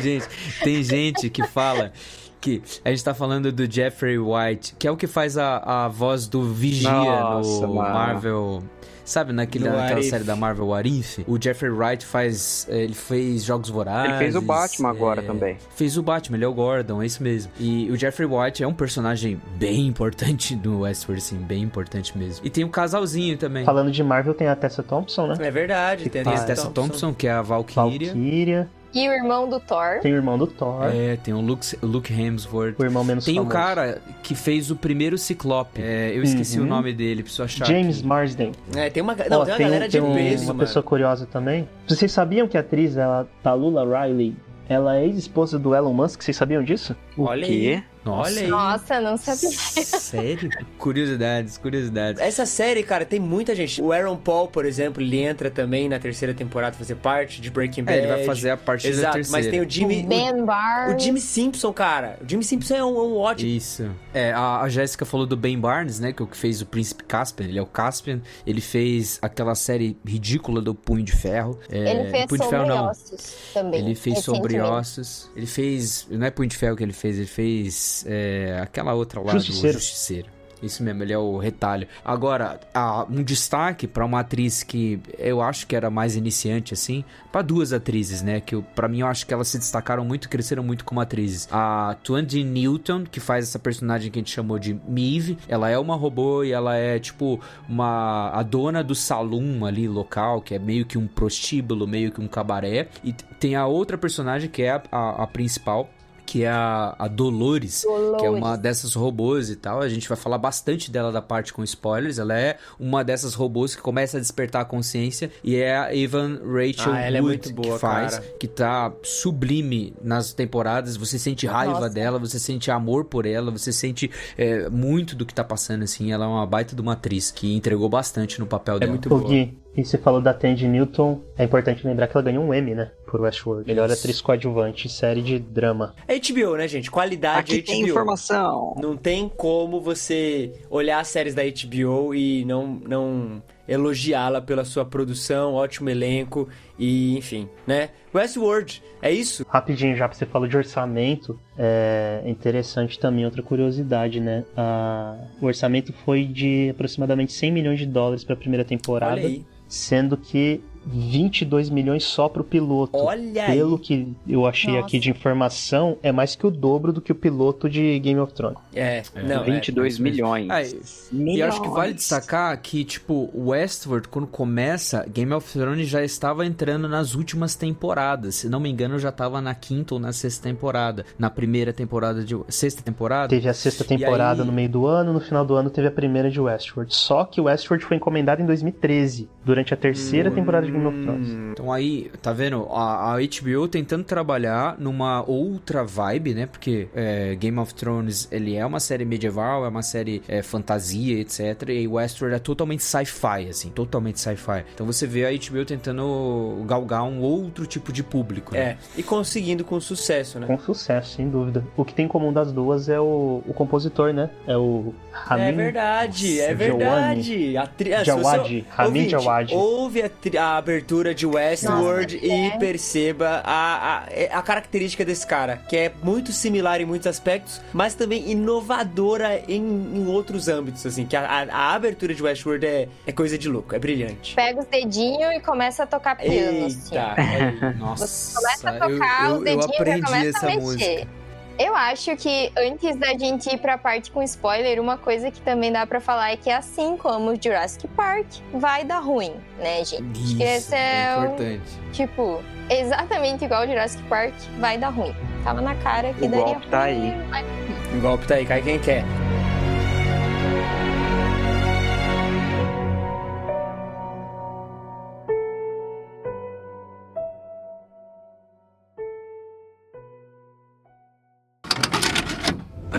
gente, 0.00 0.26
tem 0.62 0.82
gente 0.82 1.28
que 1.28 1.46
fala 1.46 1.92
que 2.40 2.62
a 2.84 2.90
gente 2.90 3.04
tá 3.04 3.14
falando 3.14 3.52
do 3.52 3.70
Jeffrey 3.70 4.18
White, 4.18 4.74
que 4.78 4.86
é 4.88 4.90
o 4.90 4.96
que 4.96 5.06
faz 5.06 5.36
a, 5.36 5.84
a 5.84 5.88
voz 5.88 6.26
do 6.26 6.42
Vigia 6.42 6.90
Nossa, 6.90 7.66
no 7.66 7.74
mano. 7.74 7.94
Marvel. 7.94 8.62
Sabe, 9.04 9.32
naquele, 9.32 9.68
naquela 9.68 10.02
série 10.04 10.22
da 10.22 10.36
Marvel 10.36 10.72
Arif, 10.72 11.24
o 11.26 11.36
Jeffrey 11.42 11.68
Wright 11.68 12.06
faz. 12.06 12.64
Ele 12.70 12.94
fez 12.94 13.42
Jogos 13.42 13.68
Vorazes. 13.68 14.10
Ele 14.10 14.18
fez 14.18 14.36
o 14.36 14.40
Batman 14.40 14.88
é, 14.88 14.90
agora 14.92 15.20
também. 15.20 15.56
Fez 15.74 15.98
o 15.98 16.02
Batman, 16.02 16.36
ele 16.36 16.44
é 16.44 16.48
o 16.48 16.54
Gordon, 16.54 17.02
é 17.02 17.06
isso 17.06 17.20
mesmo. 17.20 17.50
E 17.58 17.90
o 17.90 17.96
Jeffrey 17.96 18.28
Wright 18.28 18.62
é 18.62 18.66
um 18.68 18.72
personagem 18.72 19.40
bem 19.56 19.88
importante 19.88 20.54
do 20.54 20.82
Westworld, 20.82 21.20
assim, 21.20 21.38
bem 21.38 21.60
importante 21.60 22.16
mesmo. 22.16 22.46
E 22.46 22.50
tem 22.50 22.62
o 22.62 22.68
um 22.68 22.70
casalzinho 22.70 23.36
também. 23.36 23.64
Falando 23.64 23.90
de 23.90 24.02
Marvel, 24.04 24.32
tem 24.32 24.46
a 24.46 24.54
Tessa 24.54 24.82
Thompson, 24.82 25.26
né? 25.26 25.34
É 25.40 25.50
verdade, 25.50 26.08
tem 26.08 26.20
a 26.22 26.24
Tessa 26.44 26.70
Thompson. 26.70 26.72
Thompson, 26.72 27.14
que 27.14 27.26
é 27.26 27.32
a 27.32 27.42
Valkyria. 27.42 28.12
Valkyria. 28.12 28.70
E 28.92 29.08
o 29.08 29.12
irmão 29.12 29.48
do 29.48 29.60
Thor. 29.60 30.00
Tem 30.00 30.12
o 30.12 30.16
irmão 30.16 30.36
do 30.36 30.46
Thor. 30.46 30.84
É, 30.84 31.16
tem 31.16 31.32
o 31.32 31.40
Luke, 31.40 31.76
Luke 31.82 32.12
Hemsworth. 32.12 32.74
O 32.78 32.84
irmão 32.84 33.04
menos 33.04 33.24
Tem 33.24 33.36
famoso. 33.36 33.50
o 33.50 33.52
cara 33.52 34.02
que 34.22 34.34
fez 34.34 34.70
o 34.70 34.76
primeiro 34.76 35.16
Ciclope. 35.16 35.80
É, 35.80 36.10
eu 36.16 36.22
esqueci 36.22 36.58
uhum. 36.58 36.66
o 36.66 36.68
nome 36.68 36.92
dele, 36.92 37.22
preciso 37.22 37.44
achar. 37.44 37.66
James 37.66 37.98
aqui. 37.98 38.06
Marsden. 38.06 38.52
É, 38.74 38.90
tem 38.90 39.02
uma, 39.02 39.14
não, 39.14 39.22
oh, 39.22 39.26
tem 39.26 39.36
uma 39.36 39.56
tem 39.56 39.66
galera 39.66 39.88
de 39.88 40.00
tem 40.00 40.14
peso, 40.14 40.44
uma 40.44 40.54
mano. 40.54 40.58
pessoa 40.60 40.82
curiosa 40.82 41.26
também. 41.26 41.68
Vocês 41.86 42.10
sabiam 42.10 42.48
que 42.48 42.56
a 42.56 42.60
atriz, 42.60 42.96
ela, 42.96 43.28
Talula 43.42 43.84
Riley, 43.84 44.34
ela 44.68 44.96
é 44.96 45.04
ex-esposa 45.04 45.58
do 45.58 45.74
Elon 45.74 45.92
Musk? 45.92 46.22
Vocês 46.22 46.36
sabiam 46.36 46.62
disso? 46.62 46.94
O 47.20 47.24
Olha 47.24 47.46
quê? 47.46 47.82
Aí. 47.84 47.90
Nossa. 48.04 48.30
Olha 48.30 48.40
aí. 48.40 48.48
Nossa, 48.48 49.00
não 49.00 49.16
sabia. 49.16 49.50
Sério? 49.50 50.48
curiosidades, 50.78 51.58
curiosidades. 51.58 52.20
Essa 52.20 52.46
série, 52.46 52.82
cara, 52.82 53.04
tem 53.04 53.20
muita 53.20 53.54
gente. 53.54 53.80
O 53.82 53.92
Aaron 53.92 54.16
Paul, 54.16 54.48
por 54.48 54.64
exemplo, 54.64 55.02
ele 55.02 55.18
entra 55.18 55.50
também 55.50 55.88
na 55.88 55.98
terceira 55.98 56.32
temporada 56.32 56.76
fazer 56.76 56.94
parte 56.94 57.42
de 57.42 57.50
Breaking 57.50 57.84
Bad. 57.84 57.98
É, 57.98 58.02
ele 58.02 58.12
vai 58.12 58.24
fazer 58.24 58.50
a 58.50 58.56
parte 58.56 58.88
Exato, 58.88 59.06
da 59.06 59.12
terceira. 59.12 59.44
mas 59.44 59.50
tem 59.50 59.60
o 59.60 59.68
Jimmy... 59.68 60.02
O 60.02 60.06
Ben 60.06 60.44
Barnes. 60.44 60.96
O 60.96 60.98
Jimmy 60.98 61.20
Simpson, 61.20 61.72
cara. 61.72 62.18
O 62.22 62.28
Jimmy 62.28 62.42
Simpson 62.42 62.74
é 62.74 62.84
um, 62.84 62.98
um 62.98 63.16
ótimo... 63.18 63.50
Isso. 63.50 63.90
É, 64.14 64.32
a, 64.32 64.62
a 64.62 64.68
Jéssica 64.70 65.04
falou 65.04 65.26
do 65.26 65.36
Ben 65.36 65.58
Barnes, 65.58 66.00
né, 66.00 66.12
que 66.12 66.22
é 66.22 66.24
o 66.24 66.28
que 66.28 66.36
fez 66.36 66.62
o 66.62 66.66
Príncipe 66.66 67.04
Caspian. 67.04 67.48
Ele 67.48 67.58
é 67.58 67.62
o 67.62 67.66
Caspian. 67.66 68.22
Ele 68.46 68.62
fez 68.62 69.18
aquela 69.20 69.54
série 69.54 69.98
ridícula 70.06 70.62
do 70.62 70.74
Punho 70.74 71.04
de 71.04 71.12
Ferro. 71.12 71.58
É, 71.70 71.90
ele 71.90 72.10
fez 72.10 72.26
Punho 72.26 72.42
Sobre 72.44 72.58
de 72.58 72.66
Ferro, 72.66 72.88
Ossos 72.88 73.36
também. 73.52 73.80
Ele 73.80 73.94
fez 73.94 74.18
Sobre 74.20 74.60
Ossos. 74.60 75.30
Ele 75.36 75.46
fez... 75.46 76.08
Não 76.10 76.26
é 76.26 76.30
Punho 76.30 76.48
de 76.48 76.56
Ferro 76.56 76.76
que 76.76 76.82
ele 76.82 76.94
fez, 76.94 77.09
ele 77.18 77.26
fez... 77.26 78.04
É, 78.06 78.60
aquela 78.62 78.94
outra 78.94 79.20
lá 79.20 79.32
Justiceiro. 79.32 79.76
do 79.76 79.80
Justiceiro. 79.80 80.40
Isso 80.62 80.82
mesmo, 80.82 81.02
ele 81.02 81.12
é 81.12 81.18
o 81.18 81.38
retalho. 81.38 81.88
Agora, 82.04 82.60
a, 82.74 83.06
um 83.08 83.22
destaque 83.22 83.86
para 83.86 84.04
uma 84.04 84.20
atriz 84.20 84.62
que 84.62 85.00
eu 85.18 85.40
acho 85.40 85.66
que 85.66 85.74
era 85.74 85.90
mais 85.90 86.16
iniciante, 86.16 86.74
assim, 86.74 87.04
para 87.32 87.42
duas 87.42 87.72
atrizes, 87.72 88.22
né? 88.22 88.40
Que 88.40 88.60
para 88.60 88.88
mim 88.88 89.00
eu 89.00 89.06
acho 89.06 89.26
que 89.26 89.32
elas 89.32 89.48
se 89.48 89.58
destacaram 89.58 90.04
muito, 90.04 90.28
cresceram 90.28 90.62
muito 90.62 90.84
como 90.84 91.00
atrizes. 91.00 91.48
A 91.50 91.96
Twenty 92.02 92.44
Newton, 92.44 93.04
que 93.04 93.20
faz 93.20 93.48
essa 93.48 93.58
personagem 93.58 94.10
que 94.10 94.18
a 94.18 94.20
gente 94.20 94.32
chamou 94.32 94.58
de 94.58 94.78
Mive, 94.86 95.38
ela 95.48 95.70
é 95.70 95.78
uma 95.78 95.96
robô 95.96 96.44
e 96.44 96.52
ela 96.52 96.76
é 96.76 96.98
tipo 96.98 97.40
uma 97.68 98.30
a 98.30 98.42
dona 98.42 98.84
do 98.84 98.94
salão 98.94 99.64
ali 99.64 99.88
local, 99.88 100.42
que 100.42 100.54
é 100.54 100.58
meio 100.58 100.84
que 100.84 100.98
um 100.98 101.06
prostíbulo, 101.06 101.86
meio 101.86 102.12
que 102.12 102.20
um 102.20 102.28
cabaré. 102.28 102.88
E 103.02 103.12
tem 103.12 103.56
a 103.56 103.66
outra 103.66 103.96
personagem 103.96 104.50
que 104.50 104.62
é 104.62 104.72
a, 104.72 104.82
a, 104.92 105.22
a 105.22 105.26
principal, 105.26 105.88
que 106.30 106.44
é 106.44 106.48
a, 106.48 106.94
a 106.96 107.08
Dolores, 107.08 107.82
Dolores, 107.82 108.20
que 108.20 108.24
é 108.24 108.30
uma 108.30 108.56
dessas 108.56 108.94
robôs 108.94 109.50
e 109.50 109.56
tal. 109.56 109.80
A 109.80 109.88
gente 109.88 110.08
vai 110.08 110.16
falar 110.16 110.38
bastante 110.38 110.88
dela 110.88 111.10
da 111.10 111.20
parte 111.20 111.52
com 111.52 111.64
spoilers. 111.64 112.20
Ela 112.20 112.38
é 112.38 112.56
uma 112.78 113.02
dessas 113.02 113.34
robôs 113.34 113.74
que 113.74 113.82
começa 113.82 114.16
a 114.16 114.20
despertar 114.20 114.62
a 114.62 114.64
consciência 114.64 115.28
e 115.42 115.56
é 115.56 115.76
a 115.76 115.92
Evan 115.92 116.38
Rachel 116.44 116.92
Ah, 116.92 117.00
ela 117.00 117.16
é 117.16 117.20
Wood 117.20 117.48
muito 117.48 117.52
boa, 117.52 117.74
que 117.74 117.80
faz, 117.80 118.14
cara. 118.20 118.34
que 118.38 118.46
tá 118.46 118.92
sublime 119.02 119.92
nas 120.00 120.32
temporadas. 120.32 120.96
Você 120.96 121.18
sente 121.18 121.48
raiva 121.48 121.80
Nossa. 121.80 121.90
dela, 121.90 122.16
você 122.16 122.38
sente 122.38 122.70
amor 122.70 123.06
por 123.06 123.26
ela, 123.26 123.50
você 123.50 123.72
sente 123.72 124.08
é, 124.38 124.68
muito 124.70 125.16
do 125.16 125.26
que 125.26 125.34
tá 125.34 125.42
passando 125.42 125.82
assim. 125.82 126.12
Ela 126.12 126.26
é 126.26 126.28
uma 126.28 126.46
baita 126.46 126.76
de 126.76 126.80
uma 126.80 126.92
atriz 126.92 127.32
que 127.32 127.56
entregou 127.56 127.88
bastante 127.88 128.38
no 128.38 128.46
papel 128.46 128.78
dela. 128.78 128.88
É 128.88 128.92
muito 128.92 129.08
boa. 129.08 129.48
E 129.76 129.84
você 129.84 129.96
falou 129.96 130.20
da 130.20 130.34
Tandy 130.34 130.66
Newton, 130.66 131.20
é 131.38 131.44
importante 131.44 131.86
lembrar 131.86 132.08
que 132.08 132.16
ela 132.16 132.24
ganhou 132.24 132.44
um 132.44 132.52
Emmy, 132.52 132.74
né? 132.74 132.90
Por 133.06 133.20
Westworld. 133.20 133.68
Melhor 133.68 133.88
Isso. 133.88 134.00
atriz 134.00 134.20
coadjuvante 134.20 134.86
em 134.86 134.90
série 134.90 135.22
de 135.22 135.38
drama. 135.38 135.94
É 136.08 136.18
HBO, 136.18 136.56
né, 136.56 136.66
gente? 136.66 136.90
Qualidade 136.90 137.52
Aqui 137.52 137.62
HBO. 137.62 137.66
tem 137.66 137.82
informação. 137.82 138.74
Não 138.78 138.96
tem 138.96 139.28
como 139.28 139.80
você 139.80 140.52
olhar 140.68 140.98
as 140.98 141.08
séries 141.08 141.34
da 141.34 141.42
HBO 141.42 142.14
e 142.14 142.44
não, 142.44 142.66
não 142.66 143.42
elogiá-la 143.68 144.40
pela 144.40 144.64
sua 144.64 144.84
produção, 144.84 145.54
ótimo 145.54 145.88
elenco 145.88 146.48
e, 146.76 147.16
enfim, 147.16 147.48
né? 147.64 147.90
Westworld, 148.12 148.82
é 149.00 149.12
isso? 149.12 149.46
Rapidinho, 149.48 149.96
já 149.96 150.08
que 150.08 150.16
você 150.16 150.26
falou 150.26 150.48
de 150.48 150.56
orçamento, 150.56 151.38
é 151.56 152.22
interessante 152.26 152.98
também 152.98 153.24
outra 153.24 153.42
curiosidade, 153.42 154.18
né? 154.18 154.44
Ah, 154.56 155.16
o 155.40 155.46
orçamento 155.46 155.92
foi 156.04 156.24
de 156.24 156.70
aproximadamente 156.70 157.32
100 157.32 157.52
milhões 157.52 157.78
de 157.78 157.86
dólares 157.86 158.24
para 158.24 158.34
a 158.34 158.38
primeira 158.38 158.64
temporada, 158.64 159.12
Olha 159.12 159.26
aí. 159.28 159.44
Sendo 159.70 160.16
que 160.18 160.60
22 160.86 161.68
milhões 161.70 162.04
só 162.04 162.28
pro 162.28 162.42
piloto. 162.44 162.96
Olha 162.96 163.46
Pelo 163.46 163.76
aí. 163.76 163.80
que 163.80 164.12
eu 164.28 164.46
achei 164.46 164.74
Nossa. 164.74 164.86
aqui 164.86 164.98
de 164.98 165.10
informação, 165.10 165.96
é 166.02 166.10
mais 166.12 166.34
que 166.34 166.46
o 166.46 166.50
dobro 166.50 166.92
do 166.92 167.00
que 167.00 167.12
o 167.12 167.14
piloto 167.14 167.68
de 167.68 167.98
Game 167.98 168.18
of 168.20 168.32
Thrones. 168.32 168.58
É, 168.74 169.02
não, 169.26 169.44
22 169.44 169.98
é, 169.98 170.02
milhões. 170.02 170.48
Ah, 170.50 170.62
e- 170.62 171.36
E 171.36 171.42
acho 171.42 171.60
que 171.62 171.68
vale 171.68 171.92
destacar 171.94 172.58
que, 172.60 172.84
tipo, 172.84 173.30
Westworld, 173.34 174.08
quando 174.08 174.26
começa, 174.26 175.04
Game 175.12 175.32
of 175.32 175.50
Thrones 175.52 175.88
já 175.88 176.02
estava 176.02 176.44
entrando 176.46 176.88
nas 176.88 177.14
últimas 177.14 177.54
temporadas. 177.54 178.34
Se 178.36 178.48
não 178.48 178.60
me 178.60 178.70
engano, 178.70 178.98
já 178.98 179.10
estava 179.10 179.40
na 179.40 179.54
quinta 179.54 179.94
ou 179.94 180.00
na 180.00 180.12
sexta 180.12 180.42
temporada. 180.48 181.04
Na 181.18 181.30
primeira 181.30 181.72
temporada 181.72 182.22
de. 182.24 182.38
Sexta 182.48 182.82
temporada? 182.82 183.28
Teve 183.28 183.48
a 183.48 183.54
sexta 183.54 183.84
temporada 183.84 184.42
aí- 184.42 184.46
no 184.46 184.52
meio 184.52 184.68
do 184.68 184.86
ano, 184.86 185.12
no 185.12 185.20
final 185.20 185.44
do 185.44 185.54
ano 185.54 185.70
teve 185.70 185.88
a 185.88 185.90
primeira 185.90 186.30
de 186.30 186.40
Westworld. 186.40 186.94
Só 186.94 187.24
que 187.24 187.40
Westworld 187.40 187.84
foi 187.84 187.96
encomendado 187.96 188.42
em 188.42 188.46
2013, 188.46 189.28
durante 189.44 189.74
a 189.74 189.76
terceira 189.76 190.30
temporada 190.30 190.66
de 190.66 190.72
Game 190.82 190.86
of 190.96 191.02
Thrones. 191.04 191.28
Então 191.52 191.72
aí, 191.72 192.10
tá 192.22 192.32
vendo? 192.32 192.66
A, 192.70 193.14
a 193.14 193.18
HBO 193.18 193.68
tentando 193.68 194.04
trabalhar 194.04 194.76
numa 194.78 195.22
outra 195.28 195.84
vibe, 195.84 196.34
né? 196.34 196.46
Porque 196.46 196.88
é, 196.94 197.34
Game 197.36 197.58
of 197.58 197.74
Thrones, 197.74 198.28
ele 198.30 198.56
é 198.56 198.64
uma 198.64 198.80
série 198.80 199.04
medieval, 199.04 199.64
é 199.64 199.68
uma 199.68 199.82
série 199.82 200.22
é, 200.28 200.42
fantasia, 200.42 201.18
etc. 201.20 201.68
E 201.68 201.86
Westworld 201.86 202.36
é 202.36 202.38
totalmente 202.38 202.82
sci-fi, 202.82 203.48
assim, 203.48 203.70
totalmente 203.70 204.20
sci-fi. 204.20 204.64
Então 204.74 204.86
você 204.86 205.06
vê 205.06 205.26
a 205.26 205.30
HBO 205.30 205.64
tentando 205.64 206.62
galgar 206.66 207.02
um 207.04 207.20
outro 207.20 207.66
tipo 207.66 207.92
de 207.92 208.02
público. 208.02 208.54
né? 208.54 208.60
É, 208.60 208.76
e 208.96 209.02
conseguindo 209.02 209.64
com 209.64 209.78
sucesso, 209.80 210.38
né? 210.38 210.46
Com 210.46 210.58
sucesso, 210.58 211.16
sem 211.16 211.28
dúvida. 211.28 211.64
O 211.76 211.84
que 211.84 211.94
tem 211.94 212.04
em 212.06 212.08
comum 212.08 212.32
das 212.32 212.52
duas 212.52 212.88
é 212.88 213.00
o, 213.00 213.42
o 213.46 213.52
compositor, 213.54 214.12
né? 214.12 214.30
É 214.46 214.56
o 214.56 214.94
Ramin 215.12 215.42
É 215.42 215.52
verdade, 215.52 216.40
é 216.40 216.54
Jawad. 216.56 216.56
verdade. 216.56 217.56
A 217.56 217.66
tri... 217.66 217.94
ah, 217.94 218.04
se 218.04 218.10
você- 218.10 218.20
Jawad, 218.22 218.66
Ramin 218.70 218.88
Ouvinte, 218.88 219.10
Jawad. 219.10 219.54
Ouve 219.54 220.02
a, 220.02 220.08
tri- 220.08 220.38
a 220.38 220.59
abertura 220.60 221.14
de 221.14 221.26
Westworld 221.26 222.14
Nossa, 222.14 222.26
e 222.26 222.30
é. 222.48 222.50
perceba 222.58 223.42
a, 223.44 223.98
a, 223.98 224.02
é 224.10 224.30
a 224.32 224.40
característica 224.42 225.04
desse 225.04 225.26
cara, 225.26 225.56
que 225.68 225.76
é 225.76 225.92
muito 226.02 226.32
similar 226.32 226.80
em 226.80 226.84
muitos 226.84 227.06
aspectos, 227.08 227.60
mas 227.72 227.94
também 227.94 228.30
inovadora 228.30 229.42
em, 229.48 229.56
em 229.60 230.06
outros 230.06 230.48
âmbitos, 230.48 230.84
assim, 230.86 231.04
que 231.06 231.16
a, 231.16 231.22
a- 231.26 231.48
a 231.50 231.74
abertura 231.74 232.14
de 232.14 232.22
Westworld 232.22 232.64
é, 232.66 232.88
é 233.06 233.12
coisa 233.12 233.36
de 233.36 233.48
louco, 233.48 233.74
é 233.74 233.78
brilhante. 233.78 234.34
Pega 234.34 234.60
os 234.60 234.66
dedinhos 234.66 235.32
e 235.34 235.40
começa 235.40 235.82
a 235.82 235.86
tocar 235.86 236.16
piano, 236.16 236.66
assim. 236.66 236.94
Eita, 236.94 237.14
aí. 237.16 237.74
Nossa, 237.78 238.06
Você 238.06 238.34
começa 238.36 238.70
a 238.70 238.74
eu, 238.74 238.80
tocar, 238.94 239.24
eu, 239.30 239.36
eu 239.36 239.42
dedinho 239.42 239.62
já 239.62 239.74
aprendi 239.74 240.02
começa 240.02 240.28
essa 240.38 240.46
a 240.46 240.48
mexer. 240.50 240.60
música. 240.60 241.19
Eu 241.62 241.76
acho 241.76 242.16
que 242.16 242.50
antes 242.56 242.96
da 242.96 243.08
gente 243.18 243.46
ir 243.54 243.58
pra 243.58 243.76
parte 243.76 244.10
com 244.10 244.22
spoiler, 244.22 244.80
uma 244.80 244.96
coisa 244.96 245.30
que 245.30 245.42
também 245.42 245.70
dá 245.70 245.86
pra 245.86 246.00
falar 246.00 246.30
é 246.32 246.36
que 246.36 246.48
assim 246.50 246.96
como 246.96 247.34
Jurassic 247.40 247.86
Park, 247.88 248.26
vai 248.54 248.82
dar 248.82 249.00
ruim, 249.00 249.34
né, 249.58 249.84
gente? 249.84 250.36
Que 250.36 250.42
esse 250.42 250.74
é, 250.74 251.14
o- 251.18 251.24
importante. 251.24 251.60
tipo, 251.92 252.42
exatamente 252.70 253.44
igual 253.44 253.66
Jurassic 253.66 254.02
Park, 254.04 254.32
vai 254.58 254.78
dar 254.78 254.88
ruim. 254.88 255.14
Tava 255.44 255.60
na 255.60 255.74
cara 255.74 256.14
que 256.14 256.24
O 256.24 256.28
daria 256.30 256.44
golpe 256.46 256.66
tá 256.68 256.84
ruim. 256.86 257.10
aí. 257.10 257.26
mas- 257.28 257.46
O 257.94 258.00
golpe 258.00 258.26
tá 258.26 258.34
aí, 258.36 258.46
cai 258.46 258.62
quem 258.62 258.78
quer. 258.78 259.04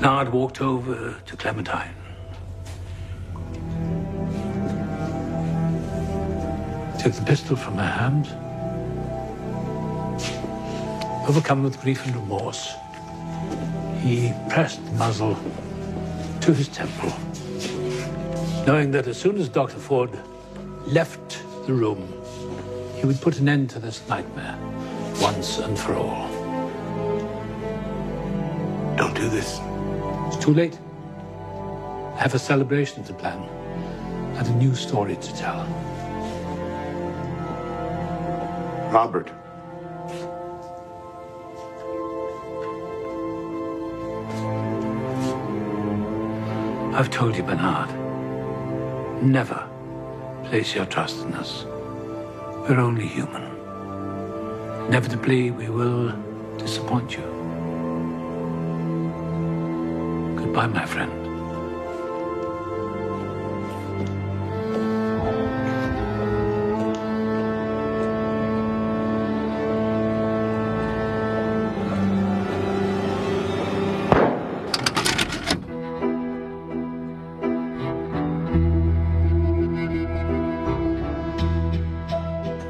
Bernard 0.02 0.34
walked 0.34 0.62
over 0.62 1.16
to 1.28 1.38
Clementine. 1.38 1.94
Took 7.00 7.14
the 7.14 7.24
pistol 7.24 7.56
from 7.56 7.78
her 7.78 7.86
hand. 7.86 8.26
Overcome 11.30 11.62
with 11.62 11.80
grief 11.82 12.04
and 12.08 12.16
remorse, 12.16 12.74
he 14.00 14.34
pressed 14.50 14.84
the 14.84 14.92
muzzle 14.94 15.38
to 16.42 16.52
his 16.52 16.68
temple, 16.68 17.14
knowing 18.66 18.90
that 18.90 19.06
as 19.06 19.22
soon 19.22 19.38
as 19.38 19.50
Dr. 19.50 19.78
Ford 19.78 20.10
left 20.88 21.44
the 21.68 21.74
room, 21.74 22.12
he 22.96 23.06
would 23.06 23.22
put 23.22 23.38
an 23.38 23.48
end 23.48 23.70
to 23.70 23.78
this 23.78 24.02
nightmare 24.10 24.58
once 25.22 25.60
and 25.60 25.78
for 25.78 25.94
all. 25.94 26.28
Don't 28.98 29.16
do 29.16 29.30
this. 29.30 29.60
It's 30.32 30.42
too 30.42 30.54
late. 30.54 30.80
I 32.16 32.20
have 32.22 32.34
a 32.34 32.40
celebration 32.40 33.04
to 33.04 33.14
plan 33.14 33.42
and 34.38 34.48
a 34.48 34.56
new 34.56 34.74
story 34.76 35.18
to 35.18 35.36
tell. 35.36 35.66
Robert. 38.94 39.30
I've 46.96 47.10
told 47.10 47.36
you, 47.36 47.44
Bernard. 47.44 47.90
Never 49.22 49.68
place 50.46 50.74
your 50.74 50.86
trust 50.86 51.26
in 51.26 51.34
us. 51.34 51.66
We're 52.70 52.80
only 52.80 53.06
human. 53.06 53.44
Inevitably, 54.88 55.52
we 55.52 55.70
will 55.70 56.14
disappoint 56.58 57.18
you. 57.18 57.41
Goodbye, 60.52 60.68
my 60.68 60.86
friend. 60.86 61.10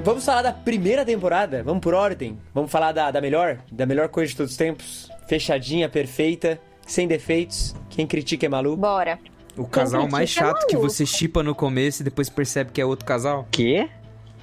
Vamos 0.03 0.23
falar 0.23 0.43
da 0.43 0.53
primeira 0.53 1.03
temporada? 1.03 1.63
Vamos 1.63 1.81
por 1.81 1.95
ordem? 1.95 2.37
Vamos 2.53 2.71
falar 2.71 2.91
da, 2.91 3.09
da 3.09 3.19
melhor? 3.19 3.57
Da 3.71 3.87
melhor 3.87 4.07
coisa 4.09 4.29
de 4.29 4.37
todos 4.37 4.51
os 4.51 4.57
tempos? 4.57 5.09
Fechadinha, 5.27 5.89
perfeita, 5.89 6.59
sem 6.91 7.07
defeitos. 7.07 7.70
Quem 7.91 8.07
critica 8.07 8.45
é 8.45 8.49
maluco. 8.49 8.77
Bora. 8.77 9.19
O 9.57 9.65
casal 9.67 10.07
mais 10.09 10.29
é 10.29 10.33
chato 10.41 10.65
que 10.67 10.73
maluco. 10.75 10.89
você 10.93 11.05
chipa 11.05 11.43
no 11.43 11.53
começo 11.53 12.01
e 12.01 12.05
depois 12.05 12.29
percebe 12.29 12.71
que 12.71 12.81
é 12.81 12.85
outro 12.85 13.05
casal. 13.05 13.47
Quê? 13.51 13.89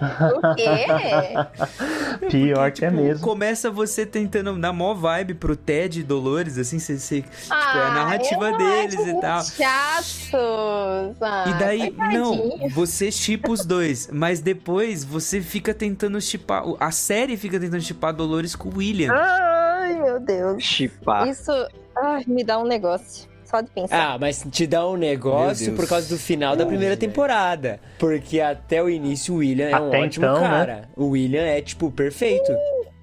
O 0.00 0.54
quê? 0.54 0.86
Pior 2.30 2.70
que 2.70 2.84
é 2.84 2.88
Tipo, 2.90 3.02
mesmo. 3.02 3.24
Começa 3.24 3.68
você 3.70 4.06
tentando 4.06 4.56
dar 4.58 4.72
mó 4.72 4.94
vibe 4.94 5.34
pro 5.34 5.56
Ted 5.56 6.00
e 6.00 6.02
Dolores, 6.04 6.56
assim, 6.58 6.78
você, 6.78 6.98
você- 6.98 7.22
tipo, 7.22 7.34
é 7.52 7.56
a 7.56 7.86
Ah, 7.88 7.94
narrativa 7.94 8.52
deles 8.56 8.94
e 9.06 9.20
tal. 9.20 9.42
Chatos. 9.42 11.16
Ah, 11.20 11.44
E 11.48 11.54
daí, 11.58 11.90
não, 12.12 12.68
você 12.70 13.10
chipa 13.10 13.50
os 13.50 13.64
dois, 13.64 14.08
mas 14.12 14.40
depois 14.40 15.04
você 15.04 15.40
fica 15.40 15.74
tentando 15.74 16.20
chipar. 16.20 16.62
A 16.78 16.90
série 16.92 17.36
fica 17.36 17.58
tentando 17.58 17.80
chipar 17.82 18.12
Dolores 18.12 18.54
com 18.54 18.68
o 18.68 18.76
William. 18.78 19.12
Ai, 19.12 19.94
meu 20.00 20.20
Deus. 20.20 20.62
Chipar. 20.62 21.26
Isso 21.28 21.50
ai, 21.96 22.22
me 22.26 22.44
dá 22.44 22.58
um 22.58 22.64
negócio. 22.66 23.28
Só 23.48 23.62
de 23.62 23.70
pensar. 23.70 24.12
Ah, 24.14 24.18
mas 24.18 24.44
te 24.50 24.66
dá 24.66 24.86
um 24.86 24.96
negócio 24.96 25.74
por 25.74 25.88
causa 25.88 26.06
do 26.06 26.18
final 26.18 26.54
da 26.54 26.66
primeira 26.66 26.98
temporada. 26.98 27.80
Porque 27.98 28.40
até 28.40 28.82
o 28.82 28.90
início 28.90 29.32
o 29.32 29.36
William 29.38 29.70
é 29.70 29.80
um 29.80 29.88
ótimo 29.88 30.26
então, 30.26 30.40
né? 30.42 30.48
cara. 30.48 30.88
O 30.94 31.06
William 31.08 31.42
é, 31.42 31.62
tipo, 31.62 31.90
perfeito. 31.90 32.52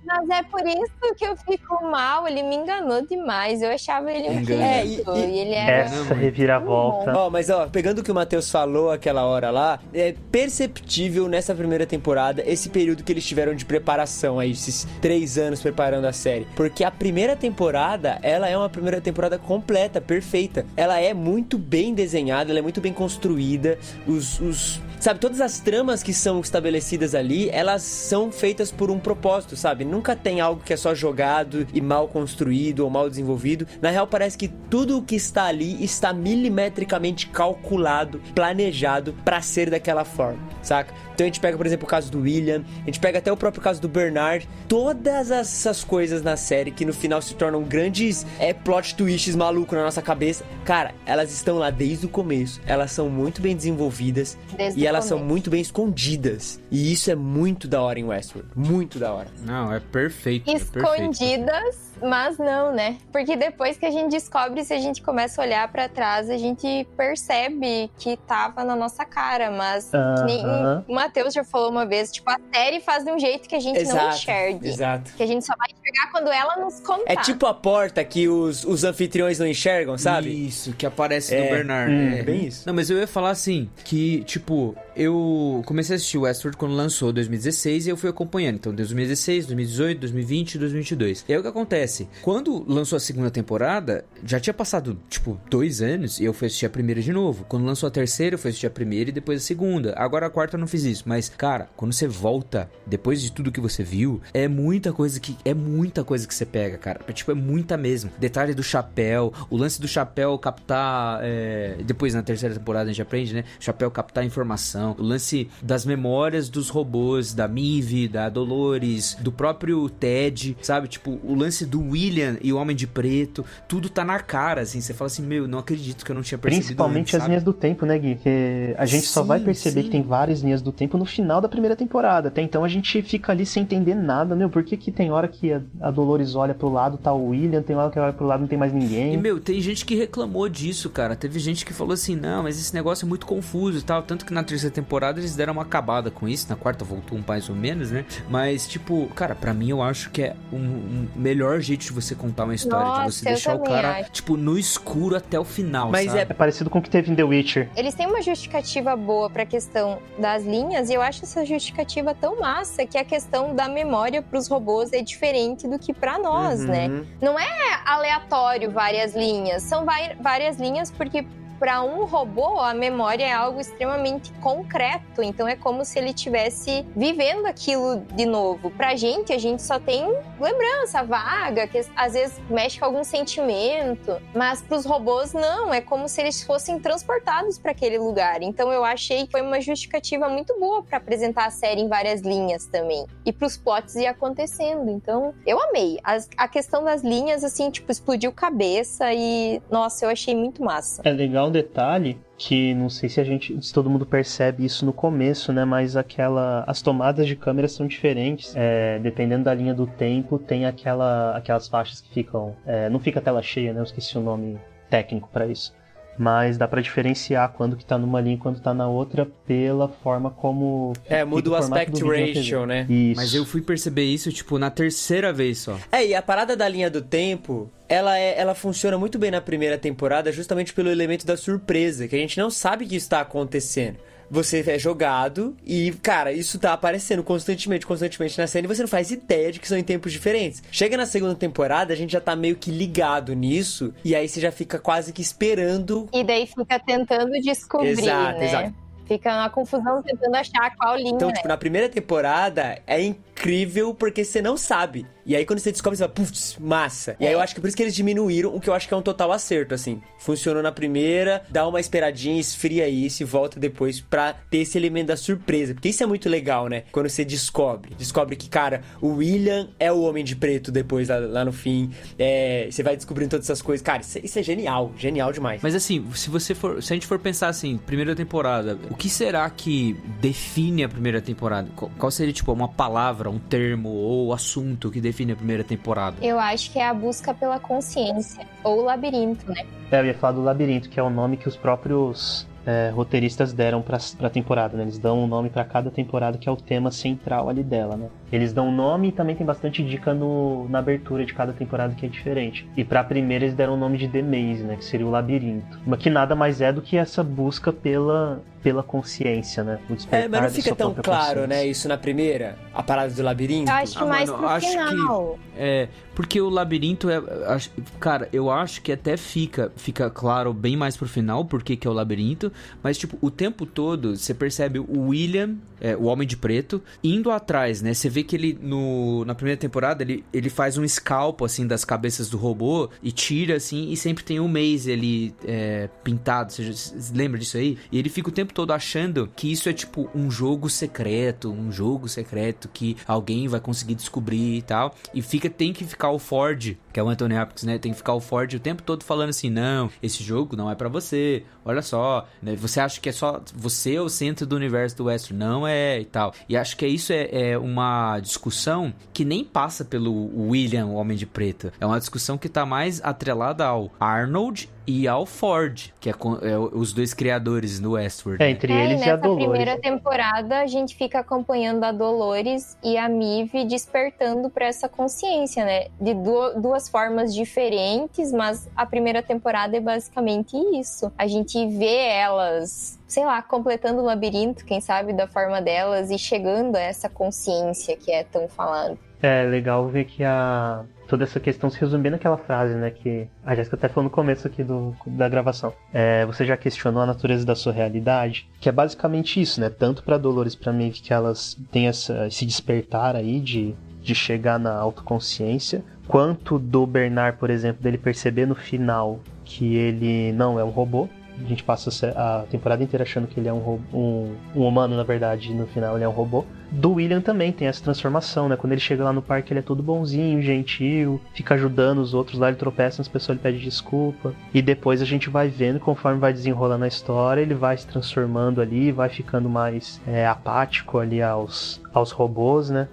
Mas 0.06 0.30
é 0.30 0.44
por 0.44 0.62
isso 0.68 1.16
que 1.18 1.26
eu 1.26 1.36
fico 1.38 1.84
mal. 1.84 2.28
Ele 2.28 2.44
me 2.44 2.56
enganou 2.56 3.02
demais. 3.06 3.62
Eu 3.62 3.72
achava 3.72 4.12
ele 4.12 4.30
um 4.30 4.46
querido. 4.46 4.62
É, 4.62 4.86
e- 4.86 5.04
e, 5.04 5.40
ele 5.40 5.54
era. 5.54 5.78
Essa 5.86 6.14
reviravolta. 6.14 7.14
Ó, 7.18 7.30
mas 7.30 7.50
ó, 7.50 7.68
pegando 7.68 8.00
o 8.00 8.04
que 8.04 8.12
o 8.12 8.16
Matheus 8.16 8.50
falou 8.52 8.92
aquela 8.92 9.26
hora 9.26 9.50
lá, 9.52 9.80
é 9.94 10.14
perceptível 10.32 11.28
nessa 11.28 11.54
primeira 11.56 11.86
temporada 11.86 12.44
esse 12.46 12.70
período 12.70 13.04
que 13.04 13.12
eles 13.12 13.26
tiveram 13.26 13.54
de 13.56 13.66
preparação 13.66 14.40
aí, 14.40 14.52
esses 14.52 14.88
três 15.02 15.38
anos 15.38 15.62
preparando 15.62 16.06
a 16.06 16.14
série. 16.14 16.48
Porque 16.56 16.84
a 16.84 16.92
primeira 16.92 17.36
temporada, 17.36 18.20
ela 18.22 18.48
é 18.48 18.58
uma 18.58 18.70
primeira 18.70 19.02
temporada 19.02 19.38
completa, 19.38 20.00
perfeita. 20.00 20.66
Ela 20.78 21.00
é 21.00 21.14
muito 21.14 21.58
bem 21.58 21.94
desenhada, 21.94 22.52
ela 22.52 22.60
é 22.60 22.62
muito 22.62 22.80
bem 22.82 22.94
construída. 22.94 23.78
Os. 24.08 24.40
os 24.40 24.82
sabe, 25.00 25.20
todas 25.20 25.40
as 25.42 25.60
tramas 25.60 26.02
que 26.02 26.14
são 26.14 26.40
estabelecidas 26.40 27.14
ali, 27.14 27.50
elas 27.52 27.84
são 27.84 28.32
feitas 28.32 28.72
por 28.72 28.90
um 28.90 28.98
propósito, 28.98 29.56
sabe? 29.56 29.86
Nunca 29.96 30.14
tem 30.14 30.42
algo 30.42 30.62
que 30.62 30.74
é 30.74 30.78
só 30.78 30.94
jogado 30.94 31.66
e 31.74 31.80
mal 31.80 32.10
construído 32.10 32.82
ou 32.82 32.90
mal 32.90 33.10
desenvolvido. 33.10 33.66
Na 33.82 33.90
real, 33.90 34.06
parece 34.06 34.38
que 34.38 34.50
tudo 34.50 34.98
o 34.98 35.02
que 35.02 35.16
está 35.16 35.46
ali 35.46 35.82
está 35.82 36.12
milimetricamente 36.12 37.28
calculado, 37.28 38.22
planejado 38.36 39.14
pra 39.24 39.42
ser 39.42 39.70
daquela 39.70 40.04
forma, 40.04 40.40
saca? 40.62 40.94
Então 41.14 41.24
a 41.24 41.28
gente 41.28 41.40
pega, 41.40 41.56
por 41.56 41.66
exemplo, 41.66 41.86
o 41.86 41.90
caso 41.90 42.12
do 42.12 42.20
William, 42.20 42.62
a 42.84 42.86
gente 42.88 43.00
pega 43.00 43.20
até 43.20 43.32
o 43.32 43.38
próprio 43.38 43.64
caso 43.64 43.82
do 43.82 43.88
Bernard, 43.88 44.50
todas 44.68 45.32
essas 45.32 45.82
coisas 45.82 46.22
na 46.22 46.36
série 46.36 46.72
que 46.72 46.84
no 46.84 46.92
final 46.92 47.22
se 47.22 47.34
tornam 47.36 47.64
grandes 47.64 48.26
é, 48.38 48.54
plot 48.54 48.96
twists 48.96 49.34
malucos 49.34 49.78
na 49.78 49.86
nossa 49.86 50.02
cabeça, 50.02 50.44
cara, 50.66 50.94
elas 51.06 51.32
estão 51.32 51.58
lá 51.58 51.70
desde 51.70 52.06
o 52.06 52.10
começo, 52.10 52.60
elas 52.68 52.92
são 52.92 53.10
muito 53.10 53.42
bem 53.42 53.56
desenvolvidas 53.56 54.38
Desde 54.58 54.82
e 54.82 54.86
elas 54.86 55.06
são 55.06 55.20
começo. 55.20 55.32
muito 55.32 55.50
bem 55.50 55.62
escondidas. 55.62 56.60
E 56.70 56.92
isso 56.92 57.10
é 57.10 57.16
muito 57.16 57.66
da 57.66 57.82
hora 57.82 57.98
em 57.98 58.04
Westworld, 58.04 58.52
muito 58.54 59.00
da 59.00 59.14
hora. 59.14 59.30
Não, 59.46 59.74
é 59.74 59.80
perfeito. 59.86 60.50
é 60.50 60.54
perfeito. 60.54 60.78
Escondidas, 60.80 61.92
mas 62.02 62.38
não, 62.38 62.74
né? 62.74 62.98
Porque 63.12 63.36
depois 63.36 63.78
que 63.78 63.86
a 63.86 63.92
gente 63.92 64.12
descobre, 64.12 64.64
se 64.64 64.74
a 64.74 64.80
gente 64.80 65.02
começa 65.02 65.42
a 65.42 65.46
olhar 65.46 65.68
pra 65.72 65.88
trás, 65.88 66.30
a 66.30 66.38
gente 66.38 66.86
percebe 66.98 67.90
que 67.98 68.18
tava 68.18 68.64
na 68.64 68.76
nossa 68.76 69.06
cara. 69.06 69.50
Mas 69.52 69.92
nem 70.26 70.44
Aham. 70.44 70.84
o 70.88 70.94
Matheus 70.94 71.34
já 71.34 71.44
falou 71.44 71.70
uma 71.72 71.86
vez, 71.86 72.12
tipo, 72.12 72.30
a 72.30 72.38
série 72.54 72.80
faz 72.82 73.04
de 73.06 73.12
um 73.12 73.20
jeito 73.20 73.48
que 73.48 73.56
a 73.56 73.60
gente 73.60 73.84
não 73.86 74.10
enxergue. 74.10 74.68
exato. 74.68 75.12
Que 75.16 75.24
a 75.24 75.28
gente 75.28 75.46
só 75.46 75.54
vai 75.58 75.68
enxergar 75.72 76.12
quando 76.12 76.30
ela 76.32 76.58
nos 76.58 76.80
contar. 76.80 77.12
É 77.12 77.16
tipo 77.18 77.46
a 77.46 77.54
porta 77.54 78.04
que 78.04 78.28
os, 78.28 78.64
os 78.66 78.84
anfitriões 78.84 79.40
não 79.40 79.48
enxergam, 79.48 79.98
sabe? 79.98 80.30
Isso, 80.48 80.74
que 80.74 80.86
aparece 80.86 81.34
É, 81.34 81.44
do 81.44 81.50
Bernard. 81.50 81.92
hum, 81.94 82.14
é. 82.18 82.24
bem 82.24 82.46
isso. 82.46 82.64
Não, 82.68 82.74
mas 82.74 82.90
eu 82.90 82.98
ia 82.98 83.08
falar 83.08 83.30
assim, 83.30 83.70
que, 83.84 84.24
tipo, 84.24 84.76
eu 84.96 85.62
comecei 85.66 85.96
a 85.96 85.98
assistir 85.98 86.18
Westworld 86.18 86.58
quando 86.58 86.74
lançou 86.76 87.12
2016 87.14 87.88
e 87.88 87.90
eu 87.90 87.98
fui 87.98 88.10
acompanhando. 88.10 88.56
Então, 88.56 88.74
2016, 88.74 89.46
2018, 89.46 89.75
2020 89.78 90.56
e 90.56 90.58
2022. 90.60 91.26
E 91.28 91.34
aí 91.34 91.40
o 91.40 91.42
que 91.42 91.48
acontece? 91.48 92.08
Quando 92.22 92.64
lançou 92.68 92.98
a 92.98 93.00
segunda 93.00 93.30
temporada, 93.32 94.06
já 94.24 94.40
tinha 94.40 94.54
passado, 94.54 94.98
tipo, 95.10 95.40
dois 95.50 95.82
anos 95.82 96.20
e 96.20 96.26
eu 96.26 96.34
fui 96.34 96.48
assistir 96.48 96.66
a 96.66 96.70
primeira 96.70 97.02
de 97.02 97.12
novo. 97.12 97.46
Quando 97.48 97.66
lançou 97.66 97.88
a 97.88 97.92
terceira, 97.92 98.36
eu 98.36 98.40
fui 98.40 98.50
assistir 98.50 98.68
a 98.68 98.72
primeira 98.72 99.10
e 99.10 99.14
depois 99.14 99.42
a 99.42 99.46
segunda. 99.46 99.94
Agora 99.98 100.28
a 100.28 100.30
quarta 100.30 100.56
eu 100.56 100.60
não 100.60 100.68
fiz 100.68 100.84
isso. 100.84 101.04
Mas, 101.06 101.30
cara, 101.30 101.70
quando 101.76 101.94
você 101.94 102.08
volta, 102.08 102.70
depois 102.86 103.22
de 103.22 103.32
tudo 103.32 103.52
que 103.52 103.60
você 103.60 103.84
viu, 103.84 104.22
é 104.34 104.48
muita 104.48 104.94
coisa 104.94 105.20
que. 105.20 105.36
É 105.44 105.54
muita 105.54 106.04
coisa 106.04 106.28
que 106.28 106.34
você 106.34 106.46
pega, 106.46 106.78
cara. 106.78 107.00
Tipo, 107.14 107.32
é 107.32 107.36
muita 107.36 107.78
mesmo. 107.78 108.12
Detalhe 108.20 108.54
do 108.54 108.64
chapéu, 108.64 109.34
o 109.50 109.58
lance 109.58 109.80
do 109.82 109.88
chapéu 109.88 110.38
captar. 110.38 111.20
é, 111.24 111.78
Depois 111.86 112.14
na 112.14 112.22
terceira 112.22 112.56
temporada 112.56 112.86
a 112.90 112.94
gente 112.94 113.02
aprende, 113.02 113.34
né? 113.34 113.44
Chapéu 113.60 113.90
captar 113.90 114.24
informação. 114.26 114.96
O 115.00 115.04
lance 115.04 115.50
das 115.62 115.86
memórias 115.86 116.50
dos 116.50 116.70
robôs, 116.70 117.34
da 117.34 117.48
Mive, 117.48 118.08
da 118.08 118.30
Dolores, 118.30 119.18
do 119.20 119.32
próprio 119.32 119.65
Ted, 119.90 120.58
sabe? 120.62 120.88
Tipo, 120.88 121.20
o 121.24 121.34
lance 121.36 121.66
do 121.66 121.82
William 121.82 122.38
e 122.42 122.52
o 122.54 122.58
Homem 122.58 122.76
de 122.76 122.88
Preto. 122.88 123.46
Tudo 123.68 123.90
tá 123.90 124.04
na 124.04 124.20
cara, 124.20 124.62
assim. 124.62 124.82
Você 124.82 124.94
fala 124.94 125.08
assim, 125.08 125.24
meu, 125.24 125.48
não 125.48 125.60
acredito 125.60 126.04
que 126.06 126.12
eu 126.12 126.16
não 126.16 126.22
tinha 126.22 126.38
percebido. 126.38 126.66
Principalmente 126.66 127.16
antes, 127.16 127.22
as 127.22 127.28
linhas 127.28 127.44
do 127.44 127.54
tempo, 127.54 127.86
né, 127.86 127.98
Gui? 127.98 128.16
Que 128.16 128.76
a 128.78 128.86
gente 128.86 129.06
só 129.08 129.22
Sim, 129.22 129.28
vai 129.28 129.40
perceber 129.40 129.82
sim. 129.82 129.86
que 129.88 129.92
tem 129.92 130.02
várias 130.04 130.42
linhas 130.42 130.62
do 130.62 130.72
tempo 130.72 130.98
no 130.98 131.06
final 131.06 131.40
da 131.42 131.50
primeira 131.50 131.76
temporada. 131.76 132.28
Até 132.30 132.42
então 132.42 132.64
a 132.64 132.68
gente 132.68 133.02
fica 133.02 133.32
ali 133.32 133.46
sem 133.46 133.64
entender 133.64 133.96
nada, 133.96 134.36
meu. 134.36 134.50
Por 134.50 134.64
que, 134.64 134.78
que 134.78 134.92
tem 134.92 135.12
hora 135.12 135.28
que 135.28 135.52
a, 135.54 135.62
a 135.82 135.92
Dolores 135.92 136.36
olha 136.36 136.54
pro 136.54 136.70
lado, 136.70 136.98
tá 136.98 137.14
o 137.14 137.28
William, 137.30 137.62
tem 137.62 137.76
hora 137.76 137.92
que 137.92 138.00
olha 138.00 138.14
pro 138.14 138.26
lado 138.26 138.42
não 138.42 138.48
tem 138.48 138.58
mais 138.58 138.72
E, 138.72 138.76
ninguém. 138.76 139.18
meu, 139.18 139.40
tem 139.40 139.60
gente 139.62 139.86
que 139.86 139.96
reclamou 139.96 140.48
disso, 140.50 140.90
cara. 140.90 141.16
Teve 141.16 141.40
gente 141.40 141.66
que 141.66 141.74
falou 141.74 141.94
assim, 141.94 142.16
não, 142.16 142.44
mas 142.44 142.60
esse 142.60 142.74
negócio 142.74 143.06
é 143.06 143.10
muito 143.10 143.26
confuso 143.26 143.80
e 143.80 143.82
tal. 143.82 144.04
Tanto 144.04 144.26
que 144.26 144.34
na 144.34 144.44
terceira 144.44 144.74
temporada 144.74 145.20
eles 145.20 145.36
deram 145.36 145.54
uma 145.54 145.62
acabada 145.64 146.12
com 146.12 146.28
isso. 146.28 146.48
Na 146.50 146.56
quarta 146.56 146.84
voltou 146.86 147.18
um 147.18 147.24
mais 147.28 147.50
ou 147.50 147.56
menos, 147.56 147.92
né? 147.92 148.06
Mas, 148.30 148.68
tipo, 148.68 149.08
cara, 149.16 149.34
pra 149.36 149.54
mim 149.56 149.70
eu 149.70 149.82
acho 149.82 150.10
que 150.12 150.22
é 150.24 150.36
um, 150.54 150.58
um 150.58 151.08
melhor 151.16 151.60
jeito 151.62 151.82
de 151.86 151.92
você 151.92 152.14
contar 152.14 152.44
uma 152.44 152.54
história. 152.54 152.86
de 152.86 152.92
Nossa, 153.00 153.12
você 153.12 153.26
eu 153.28 153.34
deixar 153.34 153.56
o 153.56 153.60
cara, 153.64 154.00
acho. 154.00 154.12
tipo, 154.12 154.38
no 154.38 154.58
escuro 154.58 155.16
até 155.16 155.40
o 155.40 155.44
final, 155.46 155.90
Mas 155.90 156.08
sabe? 156.12 156.20
É 156.20 156.26
parecido 156.34 156.70
com 156.70 156.80
o 156.80 156.82
que 156.82 156.90
teve 156.90 157.12
em 157.12 157.16
The 157.16 157.24
Witcher. 157.24 157.70
Eles 157.76 157.94
têm 157.96 158.06
uma 158.08 158.22
justificativa 158.22 158.96
boa 158.96 159.30
pra 159.30 159.46
questão 159.46 160.00
das 160.20 160.44
linhas, 160.44 160.90
e 160.90 160.94
eu 160.94 161.02
acho 161.02 161.24
essa 161.24 161.46
justificativa 161.46 162.14
tão 162.14 162.40
massa 162.40 162.86
que 162.86 162.98
a 162.98 163.04
questão 163.06 163.56
da 163.56 163.68
memória 163.70 164.22
pros 164.22 164.48
robôs 164.48 164.92
é 164.94 165.02
diferente 165.02 165.68
do 165.68 165.80
que 165.80 165.94
pra 165.94 166.20
nós, 166.20 166.60
Uhum. 166.60 166.68
né? 166.68 167.04
Não 167.22 167.40
é 167.40 167.48
aleatório 167.86 168.70
várias 168.72 169.16
linhas, 169.16 169.64
são 169.64 169.86
vai- 169.86 170.16
várias 170.20 170.58
linhas 170.60 170.92
porque 170.92 171.26
para 171.60 171.82
um 171.84 172.06
robô 172.06 172.60
a 172.60 172.74
memória 172.74 173.24
é 173.26 173.32
algo 173.34 173.60
extremamente 173.60 174.32
concreto, 174.42 175.22
então 175.24 175.48
é 175.48 175.56
como 175.56 175.84
se 175.86 175.98
ele 176.00 176.10
estivesse 176.10 176.86
vivendo 176.96 177.46
aquilo 177.46 178.02
de 178.14 178.26
novo. 178.26 178.70
Pra 178.72 178.96
gente, 178.96 179.32
a 179.34 179.38
gente 179.38 179.62
só 179.62 179.80
tem 179.80 180.06
lembrança 180.40 181.04
vaga, 181.04 181.68
que 181.68 181.84
às 181.96 182.14
vezes 182.14 182.40
mexe 182.50 182.80
com 182.80 182.86
algum 182.86 183.04
sentimento, 183.04 184.22
mas 184.34 184.62
pros 184.62 184.86
robôs 184.86 185.34
não, 185.34 185.74
é 185.74 185.82
como 185.82 186.08
se 186.08 186.22
eles 186.22 186.44
fossem 186.44 186.80
transportados 186.80 187.58
para 187.58 187.72
aquele 187.72 187.98
lugar. 187.98 188.42
Então 188.42 188.72
eu 188.72 188.84
achei 188.84 189.26
que 189.26 189.32
foi 189.32 189.42
uma 189.42 189.60
justificativa 189.62 190.28
muito 190.30 190.58
boa 190.60 190.84
para 190.84 190.98
apresentar 190.98 191.46
a 191.46 191.50
série 191.52 191.82
em 191.82 191.88
várias 191.88 192.22
linhas 192.22 192.66
também 192.66 193.06
e 193.26 193.32
pros 193.32 193.58
plots 193.58 193.96
ir 193.96 194.08
acontecendo. 194.08 194.90
Então 194.90 195.34
eu 195.46 195.62
amei. 195.62 196.00
As- 196.04 196.30
a 196.38 196.48
questão 196.48 196.84
das 196.84 197.02
linhas 197.04 197.44
assim, 197.44 197.70
tipo, 197.70 197.92
explodiu 197.92 198.32
cabeça 198.32 199.14
e 199.14 199.62
nossa, 199.70 200.06
eu 200.06 200.10
achei 200.10 200.36
muito 200.36 200.64
massa. 200.64 201.02
É 201.06 201.12
legal 201.12 201.45
um 201.46 201.52
detalhe 201.52 202.18
que 202.38 202.74
não 202.74 202.90
sei 202.90 203.08
se 203.08 203.22
a 203.22 203.24
gente, 203.24 203.62
se 203.64 203.74
todo 203.74 203.90
mundo 203.90 204.06
percebe 204.06 204.66
isso 204.66 204.86
no 204.86 204.92
começo, 204.92 205.54
né? 205.54 205.64
Mas 205.64 205.96
aquela, 205.96 206.64
as 206.68 206.82
tomadas 206.82 207.28
de 207.28 207.36
câmera 207.36 207.68
são 207.68 207.88
diferentes. 207.88 208.54
É, 208.56 209.00
dependendo 209.00 209.46
da 209.46 209.54
linha 209.54 209.74
do 209.74 209.88
tempo, 209.88 210.38
tem 210.38 210.66
aquela, 210.66 211.36
aquelas 211.36 211.68
faixas 211.68 212.02
que 212.02 212.14
ficam, 212.14 212.56
é, 212.66 212.90
não 212.90 213.00
fica 213.00 213.22
tela 213.22 213.42
cheia, 213.42 213.74
né? 213.74 213.80
Eu 213.80 213.86
esqueci 213.86 214.18
o 214.18 214.22
nome 214.22 214.60
técnico 214.90 215.30
para 215.32 215.48
isso. 215.48 215.74
Mas 216.18 216.58
dá 216.58 216.68
pra 216.68 216.82
diferenciar 216.82 217.50
quando 217.50 217.76
que 217.76 217.86
tá 217.86 217.98
numa 217.98 218.22
linha 218.22 218.36
e 218.36 218.38
quando 218.38 218.60
tá 218.60 218.74
na 218.74 218.88
outra 218.88 219.28
pela 219.46 219.88
forma 219.88 220.30
como 220.30 220.94
É, 221.10 221.24
muda 221.24 221.50
o 221.50 221.56
aspect 221.56 222.02
ratio, 222.04 222.66
né? 222.66 222.86
Isso. 222.90 223.20
Mas 223.20 223.34
eu 223.34 223.46
fui 223.46 223.62
perceber 223.62 224.04
isso, 224.04 224.32
tipo, 224.32 224.58
na 224.58 224.70
terceira 224.70 225.34
vez 225.34 225.60
só. 225.60 225.78
É, 225.92 226.06
e 226.06 226.16
a 226.16 226.22
parada 226.22 226.56
da 226.56 226.68
linha 226.68 226.90
do 226.90 227.02
tempo, 227.02 227.70
ela, 227.90 228.18
é, 228.18 228.40
ela 228.40 228.56
funciona 228.56 228.98
muito 228.98 229.20
bem 229.20 229.32
na 229.32 229.42
primeira 229.42 229.78
temporada 229.78 230.32
justamente 230.32 230.74
pelo 230.74 230.90
elemento 230.90 231.26
da 231.26 231.36
surpresa, 231.36 232.08
que 232.08 232.16
a 232.16 232.20
gente 232.20 232.38
não 232.40 232.50
sabe 232.50 232.86
que 232.86 232.96
isso 232.96 233.10
tá 233.10 233.22
acontecendo. 233.22 233.98
Você 234.30 234.64
é 234.68 234.80
jogado 234.80 235.56
e, 235.66 235.92
cara, 236.02 236.32
isso 236.32 236.58
tá 236.60 236.74
aparecendo 236.74 237.24
constantemente, 237.24 237.86
constantemente 237.86 238.38
na 238.38 238.48
cena 238.48 238.66
e 238.66 238.68
você 238.68 238.82
não 238.82 238.88
faz 238.88 239.12
ideia 239.12 239.52
de 239.52 239.60
que 239.60 239.68
são 239.68 239.78
em 239.78 239.84
tempos 239.84 240.12
diferentes. 240.12 240.64
Chega 240.72 240.98
na 240.98 241.06
segunda 241.06 241.36
temporada, 241.36 241.94
a 241.94 241.96
gente 241.96 242.12
já 242.12 242.22
tá 242.22 242.36
meio 242.36 242.56
que 242.56 242.72
ligado 242.72 243.34
nisso 243.34 243.94
e 244.04 244.16
aí 244.16 244.28
você 244.28 244.40
já 244.40 244.52
fica 244.52 244.80
quase 244.80 245.14
que 245.14 245.22
esperando. 245.22 246.08
E 246.14 246.24
daí 246.24 246.48
fica 246.48 246.80
tentando 246.80 247.32
descobrir, 247.42 247.90
Exato, 247.90 248.40
né? 248.40 248.46
exato. 248.46 248.85
Fica 249.08 249.36
na 249.36 249.50
confusão 249.50 250.02
tentando 250.02 250.36
achar 250.36 250.76
qual 250.76 250.96
linha 250.96 251.12
Então, 251.12 251.30
é. 251.30 251.34
tipo, 251.34 251.48
na 251.48 251.58
primeira 251.58 251.90
temporada 251.90 252.82
é 252.88 253.02
incrível 253.02 253.94
porque 253.94 254.24
você 254.24 254.42
não 254.42 254.58
sabe. 254.58 255.06
E 255.26 255.36
aí 255.36 255.44
quando 255.44 255.60
você 255.60 255.72
descobre, 255.72 255.98
você 255.98 256.04
fala, 256.04 256.14
putz, 256.14 256.56
massa. 256.60 257.16
E 257.20 257.26
aí 257.26 257.34
eu 257.34 257.42
acho 257.42 257.56
que 257.56 257.60
por 257.60 257.68
isso 257.68 257.76
que 257.76 257.82
eles 257.82 257.96
diminuíram, 257.96 258.56
o 258.56 258.62
que 258.62 258.70
eu 258.70 258.74
acho 258.74 258.88
que 258.88 258.94
é 258.94 258.98
um 258.98 259.02
total 259.02 259.32
acerto, 259.32 259.74
assim. 259.74 260.02
Funcionou 260.20 260.62
na 260.62 260.72
primeira, 260.72 261.44
dá 261.50 261.68
uma 261.68 261.80
esperadinha, 261.80 262.40
esfria 262.40 262.88
isso 262.88 263.24
e 263.24 263.26
volta 263.26 263.60
depois 263.60 264.00
pra 264.00 264.34
ter 264.34 264.60
esse 264.60 264.78
elemento 264.78 265.08
da 265.08 265.18
surpresa. 265.18 265.74
Porque 265.74 265.90
isso 265.90 266.04
é 266.04 266.06
muito 266.06 266.30
legal, 266.30 266.68
né? 266.68 266.84
Quando 266.92 267.10
você 267.10 267.26
descobre. 267.26 267.96
Descobre 267.96 268.36
que, 268.36 268.48
cara, 268.48 268.82
o 269.02 269.16
William 269.16 269.70
é 269.80 269.92
o 269.92 270.02
Homem 270.02 270.24
de 270.24 270.36
Preto 270.36 270.72
depois, 270.72 271.10
lá, 271.10 271.18
lá 271.18 271.46
no 271.46 271.52
fim. 271.52 271.92
É, 272.20 272.68
você 272.70 272.84
vai 272.84 272.96
descobrindo 272.96 273.32
todas 273.32 273.48
essas 273.48 273.64
coisas. 273.64 273.84
Cara, 273.84 274.02
isso, 274.02 274.20
isso 274.24 274.38
é 274.38 274.44
genial. 274.44 274.92
Genial 274.96 275.34
demais. 275.34 275.62
Mas 275.64 275.74
assim, 275.74 276.06
se 276.14 276.30
você 276.30 276.54
for. 276.54 276.84
Se 276.84 276.94
a 276.94 276.96
gente 276.96 277.08
for 277.08 277.18
pensar 277.18 277.48
assim, 277.48 277.78
primeira 277.78 278.16
temporada, 278.16 278.78
o 278.92 278.95
que 278.96 279.10
será 279.10 279.50
que 279.50 279.94
define 280.20 280.84
a 280.84 280.90
primeira 280.90 281.22
temporada? 281.22 281.70
Qual, 281.76 281.92
qual 281.98 282.12
seria, 282.12 282.34
tipo, 282.34 282.52
uma 282.52 282.68
palavra, 282.68 283.30
um 283.30 283.40
termo 283.40 283.90
ou 283.90 284.34
assunto 284.34 284.90
que 284.92 285.02
define 285.02 285.34
a 285.34 285.36
primeira 285.36 285.64
temporada? 285.64 286.18
Eu 286.22 286.40
acho 286.40 286.72
que 286.72 286.80
é 286.80 286.88
a 286.88 286.94
busca 286.94 287.34
pela 287.34 287.60
consciência. 287.60 288.46
Ou 288.64 288.80
o 288.80 288.84
labirinto, 288.84 289.50
né? 289.52 289.66
É, 289.92 290.00
eu 290.00 290.06
ia 290.06 290.14
falar 290.14 290.34
do 290.34 290.44
labirinto, 290.44 290.90
que 290.90 291.00
é 291.00 291.04
o 291.04 291.10
nome 291.10 291.38
que 291.38 291.48
os 291.48 291.56
próprios 291.56 292.48
é, 292.66 292.90
roteiristas 292.90 293.54
deram 293.54 293.82
pra, 293.82 293.98
pra 294.18 294.30
temporada, 294.30 294.76
né? 294.76 294.84
Eles 294.84 294.98
dão 294.98 295.24
um 295.24 295.28
nome 295.28 295.50
para 295.50 295.64
cada 295.64 295.92
temporada 295.92 296.38
que 296.38 296.50
é 296.50 296.52
o 296.52 296.56
tema 296.56 296.92
central 296.92 297.48
ali 297.48 297.64
dela, 297.64 297.96
né? 297.96 298.08
Eles 298.32 298.52
dão 298.52 298.70
um 298.70 298.76
nome 298.76 299.10
e 299.10 299.12
também 299.12 299.36
tem 299.36 299.46
bastante 299.46 299.84
dica 299.84 300.14
no, 300.14 300.68
na 300.70 300.80
abertura 300.80 301.26
de 301.26 301.34
cada 301.34 301.54
temporada 301.54 301.94
que 301.94 302.06
é 302.06 302.10
diferente. 302.10 302.68
E 302.76 302.84
pra 302.84 303.04
primeira 303.04 303.46
eles 303.46 303.56
deram 303.56 303.76
o 303.76 303.78
nome 303.78 303.98
de 303.98 304.08
The 304.08 304.22
Maze, 304.22 304.64
né? 304.64 304.76
Que 304.78 304.86
seria 304.86 305.06
o 305.06 305.12
labirinto. 305.12 305.80
Mas 305.86 306.00
que 306.00 306.10
nada 306.10 306.36
mais 306.36 306.60
é 306.62 306.74
do 306.74 306.82
que 306.82 306.98
essa 306.98 307.24
busca 307.24 307.72
pela, 307.72 308.42
pela 308.64 308.82
consciência, 308.82 309.64
né? 309.64 309.80
O 309.90 310.16
é, 310.16 310.28
mas 310.28 310.42
não 310.42 310.50
fica 310.50 310.76
tão 310.76 310.94
claro, 310.94 311.46
né? 311.46 311.66
Isso 311.66 311.88
na 311.88 311.98
primeira? 311.98 312.58
A 312.74 312.82
parada 312.82 313.14
do 313.14 313.22
labirinto? 313.22 313.70
Eu 313.70 313.76
acho 313.76 313.98
que 313.98 314.04
Ah, 314.04 314.08
mais 314.08 314.30
mano, 314.30 314.40
pro 314.40 314.50
acho 314.50 314.68
final. 314.70 315.40
É, 315.56 315.88
porque 316.16 316.40
o 316.42 316.50
labirinto 316.50 317.10
é. 317.10 317.22
acho- 317.48 317.70
Cara, 318.00 318.28
eu 318.34 318.50
acho 318.50 318.82
que 318.82 318.92
até 318.92 319.18
fica, 319.18 319.72
fica 319.76 320.10
claro 320.10 320.54
bem 320.54 320.76
mais 320.78 320.96
pro 320.98 321.08
final 321.08 321.46
porque 321.46 321.76
que 321.76 321.88
é 321.88 321.90
o 321.90 321.94
labirinto. 321.94 322.52
Mas, 322.82 322.98
tipo, 322.98 323.18
o 323.22 323.30
tempo 323.30 323.66
todo 323.66 324.16
você 324.18 324.34
percebe 324.34 324.80
o 324.80 325.08
William, 325.10 325.56
é, 325.82 325.96
o 325.96 326.04
Homem 326.06 326.28
de 326.28 326.38
Preto, 326.38 326.82
indo 327.04 327.30
atrás, 327.30 327.82
né? 327.82 327.94
Você 327.94 328.10
vê 328.10 328.24
que 328.24 328.36
ele, 328.36 328.58
no, 328.62 329.24
na 329.26 329.36
primeira 329.36 329.60
temporada, 329.60 330.02
ele, 330.04 330.24
ele 330.34 330.50
faz 330.50 330.78
um 330.78 330.84
escalpo, 330.84 331.44
assim, 331.46 331.68
das 331.68 331.84
cabeças 331.84 332.30
do 332.30 332.38
robô 332.38 332.90
e 333.04 333.12
tira, 333.12 333.56
assim, 333.58 333.92
e 333.92 333.98
sempre 333.98 334.24
tem 334.24 334.40
o 334.40 334.48
Maze 334.48 334.92
ali 334.92 335.36
é, 335.46 335.90
pintado. 336.04 336.54
Você, 336.54 336.72
você 336.72 337.14
lembra 337.14 337.38
disso 337.40 337.58
aí? 337.58 337.78
E 337.92 338.00
ele 338.00 338.10
fica 338.10 338.30
o 338.30 338.32
tempo 338.32 338.54
todo 338.54 338.72
achando 338.72 339.30
que 339.36 339.52
isso 339.52 339.68
é, 339.68 339.74
tipo, 339.74 340.10
um 340.16 340.32
jogo 340.32 340.70
secreto, 340.70 341.52
um 341.52 341.72
jogo 341.72 342.08
secreto 342.08 342.70
que 342.74 342.96
alguém 343.06 343.48
vai 343.48 343.60
conseguir 343.60 343.96
descobrir 343.96 344.58
e 344.58 344.62
tal. 344.62 344.96
E 345.14 345.22
fica, 345.22 345.50
tem 345.50 345.74
que 345.74 345.84
ficar 345.84 346.05
o 346.10 346.20
Ford, 346.20 346.78
que 346.92 347.00
é 347.00 347.04
o 347.04 347.10
Anthony 347.10 347.38
Hopkins, 347.38 347.64
né? 347.64 347.78
Tem 347.78 347.92
que 347.92 347.98
ficar 347.98 348.14
o 348.14 348.20
Ford 348.20 348.54
o 348.54 348.60
tempo 348.60 348.82
todo 348.84 349.04
falando 349.04 349.30
assim: 349.30 349.50
não, 349.50 349.90
esse 350.02 350.24
jogo 350.24 350.56
não 350.56 350.70
é 350.70 350.76
pra 350.76 350.90
você. 350.90 351.44
Olha 351.66 351.82
só, 351.82 352.26
né? 352.42 352.56
você 352.56 352.80
acha 352.80 353.02
que 353.02 353.10
é 353.10 353.12
só 353.12 353.42
você 353.56 353.96
é 353.96 354.02
o 354.02 354.08
centro 354.08 354.46
do 354.46 354.56
universo 354.56 354.96
do 354.98 355.06
Western? 355.06 355.38
Não 355.44 355.68
é 355.68 356.00
e 356.00 356.06
tal. 356.06 356.32
E 356.48 356.56
acho 356.56 356.78
que 356.78 356.86
isso 356.86 357.12
é, 357.12 357.28
é 357.32 357.58
uma 357.58 358.20
discussão 358.20 358.94
que 359.12 359.26
nem 359.26 359.44
passa 359.44 359.84
pelo 359.84 360.30
William, 360.50 360.86
o 360.86 360.94
Homem 360.96 361.18
de 361.18 361.26
Preto. 361.26 361.72
É 361.80 361.86
uma 361.86 362.00
discussão 362.00 362.38
que 362.38 362.48
tá 362.48 362.66
mais 362.66 363.02
atrelada 363.04 363.66
ao 363.66 363.90
Arnold 364.00 364.70
e 364.88 365.08
ao 365.08 365.26
Ford, 365.26 365.92
que 366.00 366.12
é, 366.12 366.14
com- 366.14 366.36
é 366.44 366.56
os 366.60 366.94
dois 366.94 367.12
criadores 367.12 367.80
do 367.80 367.94
Westworld. 367.94 368.44
É, 368.44 368.46
né? 368.46 368.52
entre 368.52 368.72
É, 368.72 368.76
e 368.76 368.80
eles 368.86 369.00
e 369.02 369.04
a 369.04 369.08
nessa 369.14 369.18
Dolores. 369.24 369.48
primeira 369.48 369.82
temporada 369.82 370.60
a 370.60 370.68
gente 370.68 370.96
fica 370.96 371.20
acompanhando 371.22 371.84
a 371.84 371.92
Dolores 371.92 372.78
e 372.84 372.96
a 372.96 373.10
Mive 373.10 373.66
despertando 373.66 374.48
para 374.48 374.68
essa 374.68 374.88
consciência, 374.88 375.66
né? 375.66 375.88
De 376.00 376.14
du- 376.14 376.62
duas 376.62 376.88
formas 376.88 377.34
diferentes, 377.34 378.32
mas 378.32 378.70
a 378.76 378.86
primeira 378.86 379.24
temporada 379.24 379.76
é 379.76 379.80
basicamente 379.80 380.56
isso. 380.78 381.12
A 381.18 381.26
gente 381.26 381.55
vê 381.78 382.08
elas, 382.10 383.00
sei 383.08 383.24
lá, 383.24 383.42
completando 383.42 384.02
o 384.02 384.06
labirinto, 384.06 384.66
quem 384.66 384.82
sabe, 384.82 385.14
da 385.14 385.28
forma 385.28 385.62
delas 385.62 386.12
e 386.12 386.18
chegando 386.18 386.76
a 386.76 386.82
essa 386.82 387.08
consciência 387.08 387.96
que 387.96 388.12
é 388.12 388.24
tão 388.24 388.48
falada. 388.48 388.98
É 389.22 389.44
legal 389.44 389.88
ver 389.88 390.06
que 390.06 390.24
a 390.24 390.84
toda 391.08 391.24
essa 391.24 391.40
questão 391.40 391.70
se 391.70 391.80
resume 391.80 392.10
naquela 392.10 392.38
frase, 392.38 392.74
né, 392.74 392.90
que 392.90 393.28
a 393.46 393.56
Jéssica 393.56 393.76
até 393.76 393.88
falou 393.88 394.06
no 394.06 394.10
começo 394.10 394.48
aqui 394.48 394.64
do, 394.64 394.96
da 395.06 395.30
gravação. 395.30 395.74
É, 395.94 396.26
você 396.26 396.46
já 396.46 396.58
questionou 396.58 397.04
a 397.04 397.06
natureza 397.06 397.46
da 397.46 397.56
sua 397.56 397.72
realidade, 397.72 398.50
que 398.60 398.68
é 398.68 398.72
basicamente 398.72 399.40
isso, 399.40 399.62
né, 399.62 399.70
tanto 399.70 400.04
para 400.04 400.18
Dolores 400.18 400.56
para 400.56 400.74
Maeve 400.74 401.02
que 401.02 401.14
elas 401.14 401.58
têm 401.72 401.88
essa, 401.88 402.28
esse 402.28 402.46
despertar 402.46 403.16
aí 403.16 403.40
de, 403.40 403.76
de 404.02 404.16
chegar 404.16 404.60
na 404.60 404.76
autoconsciência, 404.76 405.84
quanto 406.08 406.58
do 406.60 406.86
Bernard, 406.86 407.38
por 407.38 407.50
exemplo, 407.50 407.82
dele 407.84 407.98
perceber 407.98 408.46
no 408.46 408.56
final 408.56 409.20
que 409.44 409.76
ele 409.76 410.32
não 410.34 410.60
é 410.60 410.64
um 410.64 410.70
robô. 410.70 411.08
A 411.44 411.48
gente 411.48 411.64
passa 411.64 412.14
a 412.16 412.46
temporada 412.50 412.84
inteira 412.84 413.04
achando 413.04 413.28
que 413.28 413.40
ele 413.40 413.50
é 413.50 413.54
um, 413.54 413.80
um, 413.94 414.36
um 414.56 414.68
humano, 414.68 414.96
na 414.96 415.04
verdade, 415.04 415.52
e 415.52 415.54
no 415.54 415.68
final 415.68 415.96
ele 415.96 416.04
é 416.04 416.08
um 416.08 416.12
robô. 416.12 416.46
Do 416.72 416.94
William 416.94 417.22
também 417.22 417.52
tem 417.52 417.68
essa 417.68 417.84
transformação, 417.84 418.50
né? 418.50 418.56
Quando 418.56 418.74
ele 418.74 418.82
chega 418.82 419.04
lá 419.04 419.14
no 419.14 419.22
parque, 419.22 419.52
ele 419.54 419.60
é 419.60 419.64
todo 419.64 419.84
bonzinho, 419.84 420.42
gentil, 420.42 421.22
fica 421.34 421.56
ajudando 421.56 422.00
os 422.00 422.14
outros 422.14 422.40
lá, 422.40 422.48
ele 422.48 422.58
tropeça 422.58 423.00
nas 423.00 423.08
pessoas, 423.08 423.38
ele 423.38 423.44
pede 423.44 423.64
desculpa. 423.64 424.34
E 424.54 424.62
depois 424.62 425.02
a 425.02 425.06
gente 425.06 425.30
vai 425.30 425.48
vendo, 425.48 425.80
conforme 425.80 426.20
vai 426.20 426.34
desenrolando 426.34 426.86
a 426.86 426.88
história, 426.88 427.42
ele 427.42 427.54
vai 427.54 427.78
se 427.78 427.86
transformando 427.86 428.62
ali, 428.62 428.92
vai 428.92 429.10
ficando 429.10 429.50
mais 429.50 430.02
é, 430.08 430.26
apático 430.26 430.98
ali 430.98 431.22
aos, 431.22 431.82
aos 431.94 432.12
robôs, 432.12 432.70
né? 432.70 432.88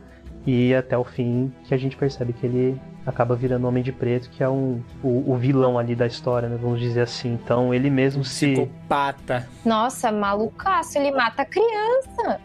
E 0.47 0.75
até 0.75 0.99
o 0.99 1.05
fim 1.05 1.53
que 1.65 1.75
a 1.75 1.79
gente 1.79 1.97
percebe 1.97 2.33
que 2.33 2.47
ele 2.47 2.81
acaba 3.07 3.35
virando 3.35 3.67
Homem 3.67 3.83
de 3.83 3.93
Preto, 3.93 4.31
que 4.31 4.43
é 4.43 4.49
um, 4.49 4.81
o, 5.03 5.33
o 5.33 5.37
vilão 5.37 5.79
ali 5.79 5.95
da 5.95 6.07
história, 6.07 6.49
né? 6.49 6.57
Vamos 6.61 6.81
dizer 6.81 7.03
assim. 7.03 7.33
Então 7.33 7.73
ele 7.75 7.91
mesmo 7.91 8.25
se. 8.25 8.53
Psicopata. 8.53 9.49
Nossa, 9.65 10.13
malucaço, 10.13 10.99
ele 10.99 11.11
mata 11.11 11.43
a 11.43 11.45
criança. 11.45 12.41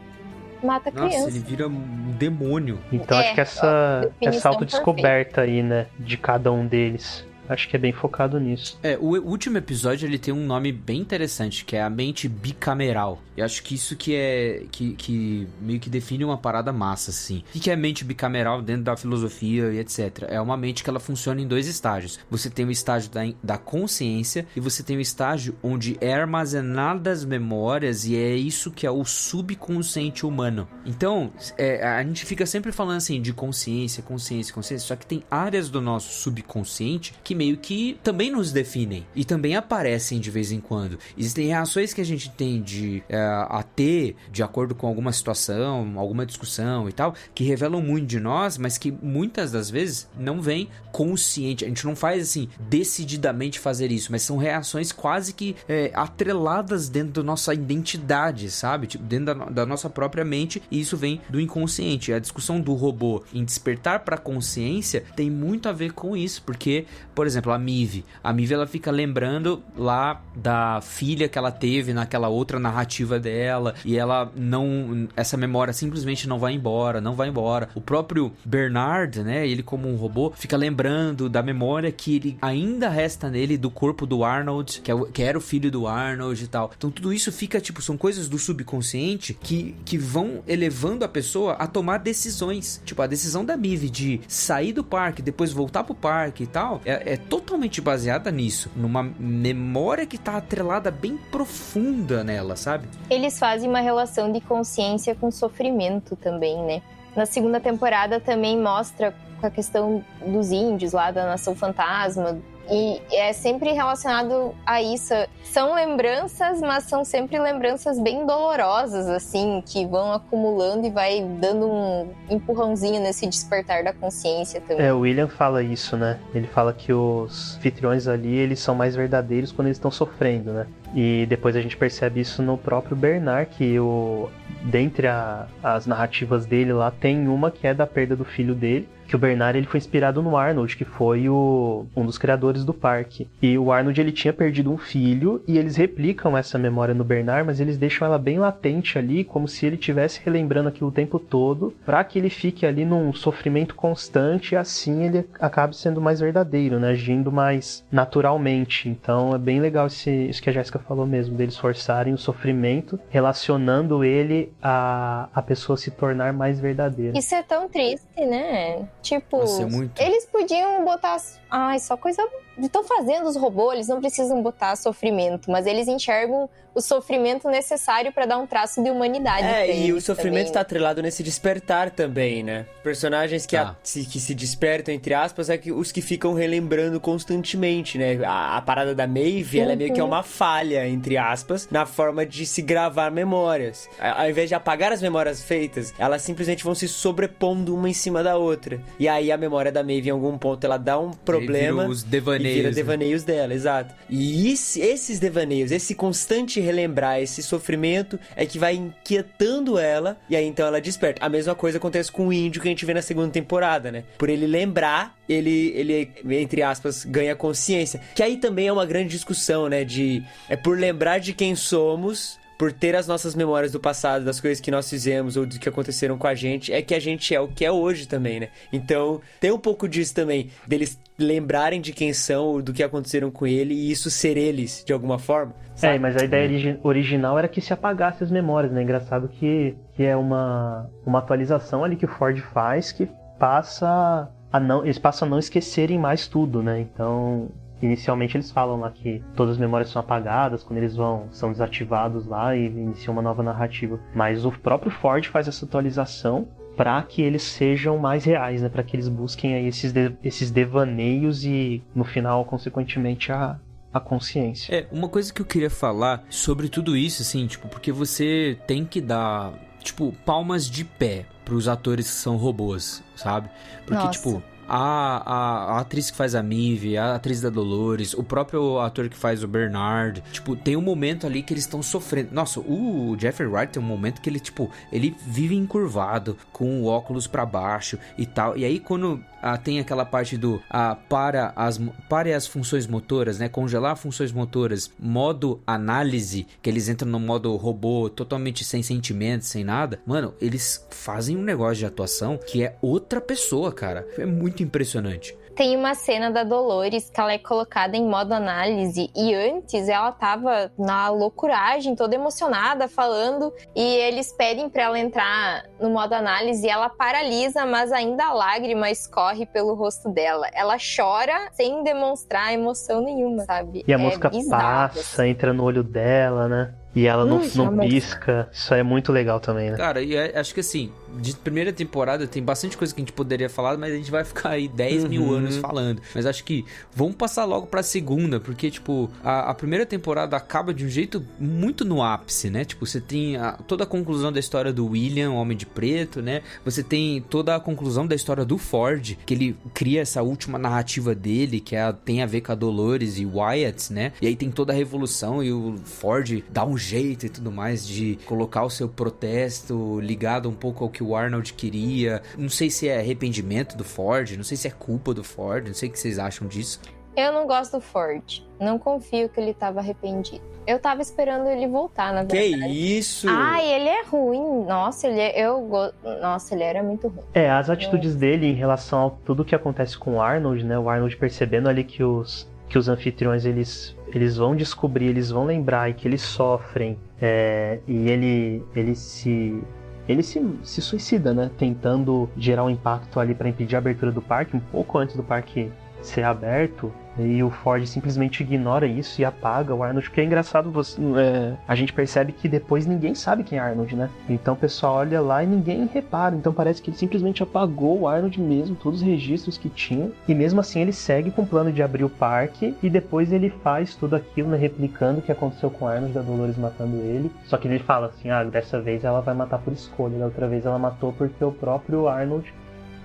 Mata 0.63 0.89
a 0.89 0.91
Nossa, 0.91 1.07
criança. 1.07 1.29
ele 1.29 1.39
vira 1.39 1.67
um 1.67 2.15
demônio. 2.17 2.79
Então 2.91 3.17
É, 3.17 3.25
acho 3.25 3.35
que 3.35 3.41
essa, 3.41 4.11
essa 4.19 4.49
autodescoberta 4.49 5.41
aí, 5.41 5.61
né, 5.61 5.85
de 5.99 6.17
cada 6.17 6.51
um 6.51 6.65
deles. 6.65 7.25
Acho 7.49 7.67
que 7.69 7.75
é 7.75 7.79
bem 7.79 7.93
focado 7.93 8.39
nisso. 8.39 8.77
É, 8.83 8.97
o 8.97 9.15
último 9.21 9.57
episódio 9.57 10.07
ele 10.07 10.17
tem 10.17 10.33
um 10.33 10.45
nome 10.45 10.71
bem 10.71 10.99
interessante, 10.99 11.63
que 11.63 11.75
é 11.75 11.81
a 11.81 11.89
mente 11.89 12.27
bicameral. 12.27 13.21
Eu 13.35 13.45
acho 13.45 13.61
que 13.63 13.75
isso 13.75 13.95
que 13.95 14.15
é. 14.15 14.63
que, 14.71 14.93
que 14.93 15.47
meio 15.61 15.79
que 15.79 15.89
define 15.89 16.25
uma 16.25 16.37
parada 16.37 16.73
massa, 16.73 17.11
assim. 17.11 17.43
O 17.55 17.59
que 17.59 17.69
é 17.69 17.75
mente 17.75 18.03
bicameral 18.03 18.61
dentro 18.61 18.83
da 18.83 18.97
filosofia 18.97 19.71
e 19.71 19.79
etc? 19.79 20.23
É 20.27 20.41
uma 20.41 20.57
mente 20.57 20.83
que 20.83 20.89
ela 20.89 20.99
funciona 20.99 21.39
em 21.39 21.47
dois 21.47 21.67
estágios. 21.67 22.19
Você 22.29 22.49
tem 22.49 22.65
o 22.65 22.71
estágio 22.71 23.11
da, 23.11 23.21
da 23.43 23.57
consciência 23.57 24.47
e 24.55 24.59
você 24.59 24.81
tem 24.81 24.97
o 24.97 25.01
estágio 25.01 25.55
onde 25.61 25.97
é 26.01 26.13
armazenadas 26.13 27.23
memórias 27.23 28.05
e 28.05 28.15
é 28.15 28.35
isso 28.35 28.71
que 28.71 28.85
é 28.87 28.91
o 28.91 29.05
subconsciente 29.05 30.25
humano. 30.25 30.67
Então, 30.85 31.31
é, 31.57 31.85
a 31.85 32.03
gente 32.03 32.25
fica 32.25 32.45
sempre 32.45 32.71
falando 32.71 32.97
assim 32.97 33.21
de 33.21 33.33
consciência, 33.33 34.01
consciência, 34.01 34.53
consciência, 34.53 34.87
só 34.87 34.95
que 34.95 35.05
tem 35.05 35.23
áreas 35.29 35.69
do 35.69 35.79
nosso 35.79 36.21
subconsciente 36.21 37.13
que 37.23 37.35
meio 37.37 37.57
que 37.57 37.97
também 38.03 38.31
nos 38.31 38.51
definem 38.51 39.05
e 39.15 39.23
também 39.23 39.55
aparecem 39.55 40.19
de 40.19 40.31
vez 40.31 40.51
em 40.51 40.59
quando. 40.59 40.97
Existem 41.17 41.47
reações 41.47 41.93
que 41.93 42.01
a 42.01 42.05
gente 42.05 42.29
tende 42.31 43.03
é, 43.07 43.17
a 43.17 43.63
ter 43.63 44.15
de 44.31 44.43
acordo 44.43 44.73
com 44.73 44.87
alguma 44.87 45.11
situação, 45.11 45.93
alguma 45.97 46.25
discussão 46.25 46.89
e 46.89 46.91
tal, 46.91 47.13
que 47.33 47.43
revelam 47.43 47.81
muito 47.81 48.07
de 48.07 48.19
nós, 48.19 48.57
mas 48.57 48.77
que 48.77 48.91
muitas 48.91 49.51
das 49.51 49.69
vezes 49.69 50.09
não 50.17 50.41
vem 50.41 50.67
consciente. 50.91 51.63
A 51.63 51.67
gente 51.67 51.85
não 51.85 51.95
faz 51.95 52.23
assim 52.23 52.49
decididamente 52.59 53.59
fazer 53.59 53.91
isso, 53.91 54.11
mas 54.11 54.23
são 54.23 54.37
reações 54.37 54.91
quase 54.91 55.33
que 55.33 55.55
é, 55.69 55.91
atreladas 55.93 56.89
dentro 56.89 57.13
da 57.13 57.23
nossa 57.23 57.53
identidade, 57.53 58.49
sabe? 58.49 58.87
Tipo, 58.87 59.03
dentro 59.03 59.35
da, 59.35 59.45
da 59.45 59.65
nossa 59.65 59.89
própria 59.89 60.25
mente, 60.25 60.61
e 60.71 60.79
isso 60.79 60.97
vem 60.97 61.21
do 61.29 61.39
inconsciente. 61.39 62.11
A 62.11 62.19
discussão 62.19 62.59
do 62.59 62.73
robô 62.73 63.23
em 63.31 63.45
despertar 63.45 63.99
para 63.99 64.17
consciência 64.17 65.03
tem 65.15 65.29
muito 65.29 65.69
a 65.69 65.71
ver 65.71 65.93
com 65.93 66.17
isso, 66.17 66.41
porque, 66.43 66.85
por 67.13 67.26
exemplo, 67.27 67.51
a 67.51 67.59
Mive, 67.59 68.05
a 68.23 68.33
Mive 68.33 68.53
ela 68.53 68.67
fica 68.67 68.91
lembrando 68.91 69.63
lá 69.77 70.21
da 70.35 70.81
filha 70.81 71.27
que 71.27 71.37
ela 71.37 71.51
teve 71.51 71.93
naquela 71.93 72.27
outra 72.27 72.59
narrativa 72.59 73.19
dela, 73.19 73.75
e 73.85 73.97
ela 73.97 74.31
não 74.35 75.07
essa 75.15 75.37
memória 75.37 75.73
simplesmente 75.73 76.27
não 76.27 76.39
vai 76.39 76.53
embora, 76.53 77.01
não 77.01 77.15
vai 77.15 77.29
embora. 77.29 77.69
O 77.75 77.81
próprio 77.81 78.31
Bernard, 78.43 79.23
né, 79.23 79.47
ele 79.47 79.63
como 79.63 79.87
um 79.87 79.95
robô, 79.95 80.31
fica 80.35 80.57
lembrando 80.57 81.29
da 81.29 81.43
memória 81.43 81.91
que 81.91 82.15
ele 82.15 82.37
ainda 82.41 82.89
resta 82.89 83.29
nele 83.29 83.57
do 83.57 83.69
corpo 83.69 84.05
do 84.05 84.23
Arnold, 84.23 84.81
que, 84.81 84.91
é 84.91 84.95
que 85.13 85.23
era 85.23 85.37
o 85.37 85.41
filho 85.41 85.69
do 85.69 85.87
Arnold 85.87 86.43
e 86.43 86.47
tal. 86.47 86.71
Então 86.77 86.89
tudo 86.89 87.13
isso 87.13 87.31
fica, 87.31 87.59
tipo, 87.59 87.81
são 87.81 87.97
coisas 87.97 88.27
do 88.27 88.37
subconsciente 88.37 89.33
que, 89.33 89.75
que 89.85 89.97
vão 89.97 90.43
elevando 90.47 91.03
a 91.03 91.07
pessoa 91.07 91.53
a 91.53 91.67
tomar 91.67 91.99
decisões. 91.99 92.81
Tipo, 92.85 93.01
a 93.01 93.07
decisão 93.07 93.43
da 93.43 93.57
Mive 93.57 93.89
de 93.89 94.21
sair 94.27 94.73
do 94.73 94.83
parque, 94.83 95.21
depois 95.21 95.51
voltar 95.51 95.83
pro 95.83 95.95
parque 95.95 96.43
e 96.43 96.47
tal, 96.47 96.81
é, 96.85 97.13
é 97.13 97.16
totalmente 97.17 97.81
baseada 97.81 98.31
nisso. 98.31 98.71
Numa 98.75 99.03
memória 99.03 100.05
que 100.05 100.17
tá 100.17 100.37
atrelada 100.37 100.91
bem 100.91 101.17
profunda 101.17 102.23
nela, 102.23 102.55
sabe? 102.55 102.87
Eles 103.09 103.37
fazem 103.37 103.69
uma 103.69 103.79
relação 103.79 104.31
de 104.31 104.41
consciência 104.41 105.15
com 105.15 105.31
sofrimento 105.31 106.15
também, 106.15 106.61
né? 106.63 106.81
Na 107.15 107.25
segunda 107.25 107.59
temporada 107.59 108.19
também 108.19 108.57
mostra 108.59 109.13
a 109.41 109.49
questão 109.49 110.03
dos 110.25 110.51
índios 110.51 110.93
lá 110.93 111.11
da 111.11 111.25
Nação 111.25 111.55
Fantasma, 111.55 112.39
e 112.69 113.01
é 113.11 113.33
sempre 113.33 113.71
relacionado 113.71 114.53
a 114.65 114.81
isso. 114.81 115.13
São 115.43 115.73
lembranças, 115.73 116.59
mas 116.59 116.83
são 116.83 117.05
sempre 117.05 117.39
lembranças 117.39 117.99
bem 117.99 118.25
dolorosas, 118.25 119.07
assim, 119.07 119.63
que 119.65 119.85
vão 119.85 120.11
acumulando 120.11 120.85
e 120.85 120.89
vai 120.89 121.21
dando 121.39 121.67
um 121.67 122.13
empurrãozinho 122.29 123.01
nesse 123.01 123.25
despertar 123.25 123.83
da 123.83 123.93
consciência 123.93 124.61
também. 124.61 124.85
É, 124.85 124.93
o 124.93 124.99
William 124.99 125.27
fala 125.27 125.63
isso, 125.63 125.95
né? 125.95 126.19
Ele 126.33 126.47
fala 126.47 126.73
que 126.73 126.91
os 126.91 127.55
anfitriões 127.57 128.07
ali, 128.07 128.35
eles 128.35 128.59
são 128.59 128.75
mais 128.75 128.95
verdadeiros 128.95 129.51
quando 129.51 129.67
eles 129.67 129.77
estão 129.77 129.91
sofrendo, 129.91 130.51
né? 130.51 130.67
E 130.95 131.25
depois 131.27 131.55
a 131.55 131.61
gente 131.61 131.77
percebe 131.77 132.21
isso 132.21 132.41
no 132.41 132.57
próprio 132.57 132.95
Bernard, 132.95 133.49
que 133.55 133.79
o 133.79 134.29
dentre 134.63 135.07
a, 135.07 135.47
as 135.63 135.85
narrativas 135.85 136.45
dele 136.45 136.73
lá 136.73 136.91
tem 136.91 137.27
uma 137.27 137.51
que 137.51 137.67
é 137.67 137.73
da 137.73 137.85
perda 137.85 138.15
do 138.15 138.25
filho 138.25 138.55
dele 138.55 138.87
que 139.07 139.15
o 139.15 139.19
Bernard 139.19 139.57
ele 139.57 139.65
foi 139.65 139.77
inspirado 139.77 140.21
no 140.21 140.35
Arnold, 140.35 140.75
que 140.75 140.83
foi 140.83 141.29
o, 141.29 141.85
um 141.95 142.05
dos 142.05 142.17
criadores 142.17 142.65
do 142.65 142.73
parque. 142.73 143.27
E 143.41 143.57
o 143.57 143.71
Arnold 143.71 143.99
ele 143.99 144.11
tinha 144.11 144.33
perdido 144.33 144.71
um 144.71 144.77
filho 144.77 145.41
e 145.47 145.57
eles 145.57 145.75
replicam 145.75 146.37
essa 146.37 146.59
memória 146.59 146.93
no 146.93 147.03
Bernard, 147.03 147.45
mas 147.45 147.59
eles 147.59 147.77
deixam 147.77 148.05
ela 148.05 148.19
bem 148.19 148.37
latente 148.37 148.97
ali, 148.97 149.23
como 149.23 149.47
se 149.47 149.65
ele 149.65 149.75
estivesse 149.75 150.21
relembrando 150.23 150.67
aquilo 150.67 150.89
o 150.89 150.93
tempo 150.93 151.17
todo, 151.17 151.73
para 151.85 152.03
que 152.03 152.19
ele 152.19 152.29
fique 152.29 152.65
ali 152.65 152.83
num 152.83 153.13
sofrimento 153.13 153.75
constante 153.75 154.53
e 154.53 154.57
assim 154.57 155.05
ele 155.05 155.25
acabe 155.39 155.75
sendo 155.75 156.01
mais 156.01 156.19
verdadeiro, 156.19 156.79
né, 156.79 156.89
agindo 156.89 157.31
mais 157.31 157.85
naturalmente. 157.91 158.89
Então 158.89 159.33
é 159.33 159.37
bem 159.37 159.61
legal 159.61 159.87
esse, 159.87 160.11
isso 160.11 160.41
que 160.41 160.49
a 160.49 160.53
Jéssica 160.53 160.76
falou 160.79 161.05
mesmo, 161.05 161.35
deles 161.35 161.57
forçarem 161.57 162.13
o 162.13 162.17
sofrimento, 162.17 162.99
relacionando 163.09 164.03
ele 164.03 164.51
a 164.61 165.29
a 165.33 165.41
pessoa 165.41 165.77
se 165.77 165.91
tornar 165.91 166.33
mais 166.33 166.59
verdadeira. 166.59 167.17
Isso 167.17 167.33
é 167.35 167.43
tão 167.43 167.67
triste, 167.69 168.25
né? 168.25 168.87
Tipo, 169.01 169.39
Nossa, 169.39 169.63
é 169.63 169.65
muito. 169.65 170.01
eles 170.01 170.25
podiam 170.25 170.83
botar. 170.83 171.17
Ai, 171.49 171.79
só 171.79 171.95
coisa. 171.97 172.21
Estão 172.57 172.83
fazendo 172.83 173.27
os 173.27 173.35
robôs, 173.35 173.75
eles 173.75 173.87
não 173.87 173.99
precisam 173.99 174.41
botar 174.41 174.75
sofrimento, 174.75 175.51
mas 175.51 175.65
eles 175.65 175.87
enxergam 175.87 176.49
o 176.77 176.81
sofrimento 176.81 177.47
necessário 177.49 178.11
para 178.11 178.25
dar 178.27 178.37
um 178.37 178.45
traço 178.45 178.83
de 178.83 178.89
humanidade. 178.91 179.45
É, 179.47 179.75
e 179.85 179.91
o 179.91 179.99
sofrimento 179.99 180.45
também. 180.45 180.53
tá 180.53 180.61
atrelado 180.61 181.01
nesse 181.01 181.23
despertar 181.23 181.89
também, 181.89 182.43
né? 182.43 182.65
Personagens 182.83 183.45
que, 183.45 183.55
Tá. 183.55 183.63
a- 183.69 183.75
se, 183.81 184.05
que 184.05 184.19
se 184.19 184.35
despertam, 184.35 184.93
entre 184.93 185.13
aspas, 185.13 185.49
é 185.49 185.57
que 185.57 185.71
os 185.71 185.91
que 185.91 186.01
ficam 186.01 186.33
relembrando 186.33 186.99
constantemente, 186.99 187.97
né? 187.97 188.19
A, 188.23 188.57
a 188.57 188.61
parada 188.61 188.93
da 188.93 189.07
Maeve, 189.07 189.59
ela 189.59 189.73
é 189.73 189.75
meio 189.75 189.93
que 189.93 190.01
Uhum. 190.01 190.07
uma 190.07 190.23
falha, 190.23 190.87
entre 190.87 191.17
aspas, 191.17 191.67
na 191.71 191.85
forma 191.85 192.25
de 192.25 192.45
se 192.45 192.61
gravar 192.61 193.09
memórias. 193.11 193.89
A- 193.99 194.21
Ao 194.23 194.29
invés 194.29 194.47
de 194.49 194.55
apagar 194.55 194.91
as 194.91 195.01
memórias 195.01 195.41
feitas, 195.43 195.93
elas 195.97 196.21
simplesmente 196.21 196.63
vão 196.63 196.75
se 196.75 196.87
sobrepondo 196.87 197.73
uma 197.75 197.89
em 197.89 197.93
cima 197.93 198.21
da 198.23 198.37
outra. 198.37 198.79
E 198.99 199.07
aí 199.07 199.31
a 199.31 199.37
memória 199.37 199.71
da 199.71 199.83
Maeve, 199.83 200.09
em 200.09 200.11
algum 200.11 200.37
ponto, 200.37 200.63
ela 200.63 200.77
dá 200.77 200.99
um 200.99 201.11
problema. 201.11 201.81
vira 201.83 201.91
os 201.91 202.01
E 202.03 202.05
devaneios, 202.05 202.55
vira 202.55 202.69
né? 202.69 202.75
devaneios 202.75 203.23
dela, 203.23 203.53
exato. 203.53 203.95
E 204.09 204.51
esse- 204.51 204.79
esses 204.81 205.19
devaneios, 205.19 205.71
esse 205.71 205.95
constante 205.95 206.59
relembrar, 206.67 207.21
esse 207.21 207.41
sofrimento, 207.41 208.19
é 208.35 208.45
que 208.45 208.59
vai 208.59 208.75
inquietando 208.75 209.79
ela, 209.79 210.17
e 210.29 210.35
aí 210.35 210.45
então 210.45 210.67
ela 210.67 210.81
desperta. 210.81 211.25
A 211.25 211.29
mesma 211.29 211.55
coisa 211.55 211.77
acontece 211.77 212.11
com 212.11 212.27
o 212.27 212.33
índio 212.33 212.61
que 212.61 212.67
a 212.67 212.71
gente 212.71 212.85
vê 212.85 212.93
na 212.93 213.01
segunda 213.01 213.31
temporada, 213.31 213.91
né? 213.91 214.03
Por 214.17 214.29
ele 214.29 214.45
lembrar, 214.45 215.15
ele, 215.27 215.71
ele 215.75 216.11
entre 216.37 216.61
aspas, 216.61 217.05
ganha 217.05 217.35
consciência. 217.35 218.01
Que 218.13 218.21
aí 218.21 218.37
também 218.37 218.67
é 218.67 218.73
uma 218.73 218.85
grande 218.85 219.09
discussão, 219.09 219.67
né? 219.67 219.83
De. 219.83 220.23
É 220.49 220.55
por 220.55 220.77
lembrar 220.77 221.19
de 221.19 221.33
quem 221.33 221.55
somos. 221.55 222.37
Por 222.57 222.71
ter 222.73 222.95
as 222.95 223.07
nossas 223.07 223.35
memórias 223.35 223.71
do 223.71 223.79
passado, 223.79 224.25
das 224.25 224.39
coisas 224.39 224.59
que 224.59 224.71
nós 224.71 224.89
fizemos 224.89 225.37
ou 225.37 225.45
do 225.45 225.59
que 225.59 225.69
aconteceram 225.69 226.17
com 226.17 226.25
a 226.27 226.33
gente, 226.33 226.73
é 226.73 226.81
que 226.81 226.95
a 226.95 226.99
gente 226.99 227.35
é 227.35 227.39
o 227.39 227.47
que 227.47 227.63
é 227.63 227.71
hoje 227.71 228.07
também, 228.07 228.39
né? 228.39 228.49
Então, 228.73 229.21
tem 229.39 229.51
um 229.51 229.59
pouco 229.59 229.87
disso 229.87 230.15
também, 230.15 230.49
deles 230.65 230.99
lembrarem 231.19 231.79
de 231.81 231.91
quem 231.93 232.13
são, 232.13 232.59
do 232.61 232.73
que 232.73 232.81
aconteceram 232.83 233.29
com 233.29 233.45
ele 233.45 233.73
e 233.73 233.91
isso 233.91 234.09
ser 234.09 234.37
eles, 234.37 234.83
de 234.85 234.91
alguma 234.93 235.19
forma. 235.19 235.53
É, 235.75 235.77
sabe? 235.77 235.99
mas 235.99 236.17
a 236.17 236.25
ideia 236.25 236.45
origi- 236.45 236.79
original 236.83 237.37
era 237.37 237.47
que 237.47 237.61
se 237.61 237.71
apagasse 237.73 238.23
as 238.23 238.31
memórias, 238.31 238.71
né? 238.71 238.81
Engraçado 238.81 239.27
que, 239.27 239.75
que 239.95 240.03
é 240.03 240.15
uma, 240.15 240.89
uma 241.05 241.19
atualização 241.19 241.83
ali 241.83 241.95
que 241.95 242.05
o 242.05 242.09
Ford 242.09 242.37
faz 242.53 242.91
que 242.91 243.07
passa 243.39 244.29
a 244.51 244.59
não. 244.59 244.83
Eles 244.83 244.97
passam 244.97 245.27
a 245.27 245.31
não 245.31 245.39
esquecerem 245.39 245.99
mais 245.99 246.27
tudo, 246.27 246.63
né? 246.63 246.79
Então. 246.81 247.49
Inicialmente 247.81 248.35
eles 248.37 248.51
falam 248.51 248.79
lá 248.79 248.89
que 248.91 249.23
todas 249.35 249.53
as 249.53 249.57
memórias 249.59 249.89
são 249.89 249.99
apagadas 249.99 250.63
quando 250.63 250.77
eles 250.77 250.95
vão 250.95 251.27
são 251.31 251.51
desativados 251.51 252.25
lá 252.25 252.55
e 252.55 252.65
iniciam 252.65 253.13
uma 253.13 253.21
nova 253.21 253.43
narrativa. 253.43 253.99
Mas 254.15 254.45
o 254.45 254.51
próprio 254.51 254.91
Ford 254.91 255.25
faz 255.27 255.47
essa 255.47 255.65
atualização 255.65 256.47
para 256.75 257.01
que 257.01 257.21
eles 257.21 257.41
sejam 257.41 257.97
mais 257.97 258.23
reais, 258.23 258.61
né? 258.61 258.69
Para 258.69 258.83
que 258.83 258.95
eles 258.95 259.07
busquem 259.07 259.55
aí 259.55 259.67
esses, 259.67 259.91
de- 259.91 260.15
esses 260.23 260.51
devaneios 260.51 261.43
e 261.43 261.83
no 261.95 262.03
final, 262.03 262.45
consequentemente, 262.45 263.31
a, 263.31 263.59
a 263.91 263.99
consciência. 263.99 264.73
É, 264.75 264.87
uma 264.91 265.09
coisa 265.09 265.33
que 265.33 265.41
eu 265.41 265.45
queria 265.45 265.69
falar 265.71 266.23
sobre 266.29 266.69
tudo 266.69 266.95
isso, 266.95 267.21
assim, 267.23 267.47
tipo, 267.47 267.67
porque 267.67 267.91
você 267.91 268.59
tem 268.67 268.85
que 268.85 269.01
dar, 269.01 269.53
tipo, 269.81 270.13
palmas 270.25 270.69
de 270.69 270.85
pé 270.85 271.25
pros 271.43 271.67
atores 271.67 272.05
que 272.07 272.15
são 272.17 272.37
robôs, 272.37 273.03
sabe? 273.15 273.49
Porque, 273.85 274.03
Nossa. 274.03 274.11
tipo, 274.11 274.43
a, 274.67 275.23
a, 275.25 275.75
a 275.75 275.79
atriz 275.79 276.11
que 276.11 276.17
faz 276.17 276.35
a 276.35 276.43
Mive, 276.43 276.97
a 276.97 277.15
atriz 277.15 277.41
da 277.41 277.49
Dolores, 277.49 278.13
o 278.13 278.23
próprio 278.23 278.79
ator 278.79 279.09
que 279.09 279.17
faz 279.17 279.43
o 279.43 279.47
Bernard, 279.47 280.21
tipo, 280.31 280.55
tem 280.55 280.75
um 280.75 280.81
momento 280.81 281.25
ali 281.25 281.41
que 281.41 281.53
eles 281.53 281.63
estão 281.63 281.81
sofrendo. 281.81 282.29
Nossa, 282.31 282.59
o 282.59 283.15
Jeffrey 283.19 283.47
Wright 283.47 283.73
tem 283.73 283.81
um 283.81 283.85
momento 283.85 284.21
que 284.21 284.29
ele, 284.29 284.39
tipo, 284.39 284.69
ele 284.91 285.15
vive 285.25 285.55
encurvado, 285.55 286.37
com 286.51 286.81
o 286.81 286.85
óculos 286.85 287.27
pra 287.27 287.45
baixo 287.45 287.97
e 288.17 288.25
tal. 288.25 288.57
E 288.57 288.65
aí, 288.65 288.79
quando 288.79 289.23
ah, 289.41 289.57
tem 289.57 289.79
aquela 289.79 290.05
parte 290.05 290.37
do 290.37 290.61
ah, 290.69 290.95
para 290.95 291.53
as 291.55 291.79
pare 292.09 292.33
as 292.33 292.47
funções 292.47 292.87
motoras, 292.87 293.39
né? 293.39 293.49
Congelar 293.49 293.95
funções 293.95 294.31
motoras, 294.31 294.91
modo 294.99 295.61
análise, 295.65 296.47
que 296.61 296.69
eles 296.69 296.89
entram 296.89 297.09
no 297.09 297.19
modo 297.19 297.55
robô 297.55 298.09
totalmente 298.09 298.63
sem 298.63 298.81
sentimentos, 298.83 299.47
sem 299.47 299.63
nada. 299.63 299.99
Mano, 300.05 300.33
eles 300.41 300.85
fazem 300.89 301.37
um 301.37 301.43
negócio 301.43 301.77
de 301.77 301.85
atuação 301.85 302.37
que 302.37 302.63
é 302.63 302.75
outra 302.81 303.21
pessoa, 303.21 303.71
cara. 303.71 304.07
É 304.17 304.25
muito 304.25 304.63
impressionante. 304.63 305.35
Tem 305.57 305.75
uma 305.75 305.95
cena 305.95 306.29
da 306.29 306.43
Dolores 306.43 307.09
que 307.09 307.19
ela 307.19 307.33
é 307.33 307.39
colocada 307.39 307.97
em 307.97 308.07
modo 308.07 308.31
análise 308.31 309.09
e 309.15 309.33
antes 309.33 309.89
ela 309.89 310.11
tava 310.11 310.71
na 310.77 311.09
loucuragem, 311.09 311.95
toda 311.95 312.13
emocionada, 312.13 312.87
falando, 312.87 313.51
e 313.75 313.81
eles 313.81 314.31
pedem 314.31 314.69
pra 314.69 314.83
ela 314.83 314.99
entrar 314.99 315.63
no 315.81 315.89
modo 315.89 316.13
análise 316.13 316.63
e 316.63 316.69
ela 316.69 316.89
paralisa, 316.89 317.65
mas 317.65 317.91
ainda 317.91 318.25
a 318.25 318.33
lágrima 318.33 318.91
escorre 318.91 319.47
pelo 319.47 319.73
rosto 319.73 320.09
dela. 320.11 320.47
Ela 320.53 320.77
chora 320.77 321.49
sem 321.53 321.83
demonstrar 321.83 322.53
emoção 322.53 323.01
nenhuma, 323.01 323.43
sabe? 323.45 323.83
E 323.87 323.91
a 323.91 323.95
É 323.95 323.97
música 323.97 324.29
bizarro, 324.29 324.93
passa, 324.93 325.27
entra 325.27 325.53
no 325.53 325.63
olho 325.63 325.81
dela, 325.83 326.47
né? 326.47 326.75
E 326.95 327.07
ela 327.07 327.25
não, 327.25 327.37
Hum, 327.37 327.49
não 327.55 327.77
pisca. 327.79 328.47
Isso 328.51 328.73
é 328.75 328.81
muito 328.83 329.11
legal 329.11 329.39
também, 329.39 329.71
né? 329.71 329.77
Cara, 329.77 330.01
e 330.01 330.15
é- 330.15 330.37
acho 330.37 330.53
que 330.53 330.59
assim, 330.61 330.91
de 331.19 331.33
primeira 331.35 331.71
temporada 331.73 332.27
tem 332.27 332.41
bastante 332.43 332.77
coisa 332.77 332.93
que 332.93 333.01
a 333.01 333.03
gente 333.03 333.13
poderia 333.13 333.49
falar, 333.49 333.77
mas 333.77 333.93
a 333.93 333.95
gente 333.95 334.11
vai 334.11 334.23
ficar 334.23 334.49
aí 334.51 334.67
10 334.67 335.05
mil 335.05 335.23
Uhum. 335.23 335.31
anos 335.33 335.57
falando. 335.57 336.01
Mas 336.13 336.25
acho 336.25 336.43
que 336.43 336.65
vamos 336.95 337.15
passar 337.15 337.45
logo 337.45 337.67
pra 337.67 337.81
segunda, 337.83 338.39
porque, 338.39 338.69
tipo, 338.69 339.09
a, 339.23 339.49
a 339.51 339.53
primeira 339.53 339.85
temporada 339.85 340.35
acaba 340.37 340.73
de 340.73 340.85
um 340.85 340.89
jeito 340.89 341.23
muito 341.39 341.83
no 341.85 342.01
ápice, 342.03 342.49
né? 342.49 342.65
Tipo, 342.65 342.85
você 342.85 342.99
tem 343.01 343.37
a- 343.37 343.53
toda 343.53 343.83
a 343.83 343.87
conclusão 343.87 344.31
da 344.31 344.39
história 344.39 344.71
do 344.73 344.85
William, 344.87 345.31
o 345.31 345.35
Homem 345.35 345.57
de 345.57 345.65
Preto, 345.65 346.21
né? 346.21 346.41
Você 346.65 346.83
tem 346.83 347.21
toda 347.29 347.55
a 347.55 347.59
conclusão 347.59 348.05
da 348.05 348.15
história 348.15 348.45
do 348.45 348.57
Ford, 348.57 349.17
que 349.25 349.33
ele 349.33 349.55
cria 349.73 350.01
essa 350.01 350.21
última 350.21 350.57
narrativa 350.57 351.13
dele, 351.15 351.59
que 351.59 351.75
é 351.75 351.91
tem 351.91 352.21
a 352.21 352.25
ver 352.25 352.41
com 352.41 352.51
a 352.51 352.55
Dolores 352.55 353.17
e 353.17 353.25
Wyatt, 353.25 353.91
né? 353.93 354.11
E 354.21 354.27
aí 354.27 354.35
tem 354.35 354.49
toda 354.51 354.71
a 354.73 354.75
revolução 354.75 355.43
e 355.43 355.51
o 355.51 355.75
Ford 355.83 356.43
dá 356.51 356.65
um 356.65 356.77
jeito 356.77 357.25
e 357.25 357.29
tudo 357.29 357.51
mais 357.51 357.87
de 357.87 358.17
colocar 358.25 358.63
o 358.63 358.69
seu 358.69 358.87
protesto 358.87 359.99
ligado 360.01 360.47
um 360.49 360.53
pouco 360.53 360.83
ao 360.83 360.89
que 360.97 361.03
o 361.03 361.15
Arnold 361.15 361.53
queria. 361.53 362.23
Não 362.35 362.49
sei 362.49 362.71
se 362.71 362.89
é 362.89 362.97
arrependimento 362.97 363.77
do 363.77 363.83
Ford, 363.83 364.31
não 364.35 364.43
sei 364.43 364.57
se 364.57 364.67
é 364.67 364.71
culpa 364.71 365.13
do 365.13 365.23
Ford, 365.23 365.67
não 365.67 365.73
sei 365.75 365.89
o 365.89 365.91
que 365.91 365.99
vocês 365.99 366.17
acham 366.17 366.47
disso. 366.47 366.79
Eu 367.15 367.31
não 367.31 367.45
gosto 367.45 367.73
do 367.77 367.81
Ford. 367.81 368.43
Não 368.59 368.79
confio 368.79 369.29
que 369.29 369.39
ele 369.39 369.53
tava 369.53 369.79
arrependido. 369.79 370.41
Eu 370.65 370.79
tava 370.79 371.01
esperando 371.01 371.47
ele 371.47 371.67
voltar, 371.67 372.11
na 372.13 372.25
Que 372.25 372.35
verdade. 372.49 372.97
isso? 372.97 373.27
Ai, 373.29 373.65
ele 373.73 373.89
é 373.89 374.03
ruim. 374.03 374.65
Nossa, 374.65 375.07
ele 375.07 375.19
é, 375.19 375.39
eu 375.39 375.61
go... 375.61 375.91
Nossa, 376.21 376.53
ele 376.55 376.63
era 376.63 376.81
muito 376.83 377.07
ruim. 377.07 377.23
É, 377.33 377.49
as 377.49 377.69
atitudes 377.69 378.15
dele 378.15 378.47
em 378.47 378.53
relação 378.55 379.07
a 379.07 379.09
tudo 379.25 379.45
que 379.45 379.55
acontece 379.55 379.97
com 379.97 380.15
o 380.15 380.21
Arnold, 380.21 380.63
né? 380.65 380.77
O 380.77 380.89
Arnold 380.89 381.15
percebendo 381.17 381.69
ali 381.69 381.83
que 381.83 382.03
os, 382.03 382.47
que 382.69 382.77
os 382.77 382.87
anfitriões 382.89 383.45
eles, 383.45 383.95
eles 384.13 384.37
vão 384.37 384.55
descobrir, 384.55 385.05
eles 385.07 385.29
vão 385.31 385.45
lembrar 385.45 385.89
e 385.89 385.93
que 385.93 386.07
eles 386.07 386.21
sofrem. 386.21 386.99
é, 387.21 387.79
e 387.87 388.09
ele, 388.09 388.63
ele 388.75 388.93
se. 388.95 389.59
Ele 390.07 390.23
se, 390.23 390.41
se 390.63 390.81
suicida, 390.81 391.33
né? 391.33 391.51
Tentando 391.57 392.29
gerar 392.37 392.63
um 392.63 392.69
impacto 392.69 393.19
ali 393.19 393.35
para 393.35 393.49
impedir 393.49 393.75
a 393.75 393.79
abertura 393.79 394.11
do 394.11 394.21
parque, 394.21 394.55
um 394.55 394.59
pouco 394.59 394.97
antes 394.97 395.15
do 395.15 395.23
parque 395.23 395.71
ser 396.01 396.23
aberto. 396.23 396.91
E 397.19 397.43
o 397.43 397.49
Ford 397.49 397.85
simplesmente 397.85 398.43
ignora 398.43 398.85
isso 398.85 399.21
e 399.21 399.25
apaga 399.25 399.73
o 399.73 399.83
Arnold, 399.83 400.07
porque 400.07 400.21
é 400.21 400.23
engraçado, 400.23 400.71
você, 400.71 400.99
é, 401.17 401.53
a 401.67 401.75
gente 401.75 401.93
percebe 401.93 402.31
que 402.31 402.47
depois 402.47 402.85
ninguém 402.85 403.15
sabe 403.15 403.43
quem 403.43 403.57
é 403.57 403.61
Arnold, 403.61 403.95
né? 403.95 404.09
Então 404.29 404.53
o 404.53 404.57
pessoal 404.57 404.95
olha 404.95 405.21
lá 405.21 405.43
e 405.43 405.47
ninguém 405.47 405.89
repara. 405.91 406.35
Então 406.35 406.53
parece 406.53 406.81
que 406.81 406.89
ele 406.89 406.97
simplesmente 406.97 407.41
apagou 407.41 408.01
o 408.01 408.07
Arnold 408.07 408.39
mesmo, 408.39 408.75
todos 408.75 409.01
os 409.01 409.07
registros 409.07 409.57
que 409.57 409.69
tinha. 409.69 410.09
E 410.27 410.33
mesmo 410.33 410.59
assim 410.59 410.81
ele 410.81 410.93
segue 410.93 411.31
com 411.31 411.41
o 411.41 411.47
plano 411.47 411.71
de 411.71 411.81
abrir 411.81 412.03
o 412.03 412.09
parque 412.09 412.75
e 412.81 412.89
depois 412.89 413.31
ele 413.31 413.49
faz 413.49 413.95
tudo 413.95 414.15
aquilo, 414.15 414.49
né? 414.49 414.57
Replicando 414.57 415.19
o 415.19 415.21
que 415.21 415.31
aconteceu 415.31 415.69
com 415.69 415.85
o 415.85 415.87
Arnold, 415.87 416.13
da 416.13 416.21
Dolores 416.21 416.57
matando 416.57 416.97
ele. 416.97 417.31
Só 417.45 417.57
que 417.57 417.67
ele 417.67 417.79
fala 417.79 418.07
assim: 418.07 418.29
ah, 418.29 418.43
dessa 418.43 418.79
vez 418.81 419.03
ela 419.03 419.21
vai 419.21 419.33
matar 419.33 419.59
por 419.59 419.73
escolha, 419.73 420.17
da 420.17 420.25
outra 420.25 420.47
vez 420.47 420.65
ela 420.65 420.77
matou 420.77 421.13
porque 421.13 421.43
o 421.43 421.51
próprio 421.51 422.07
Arnold 422.07 422.53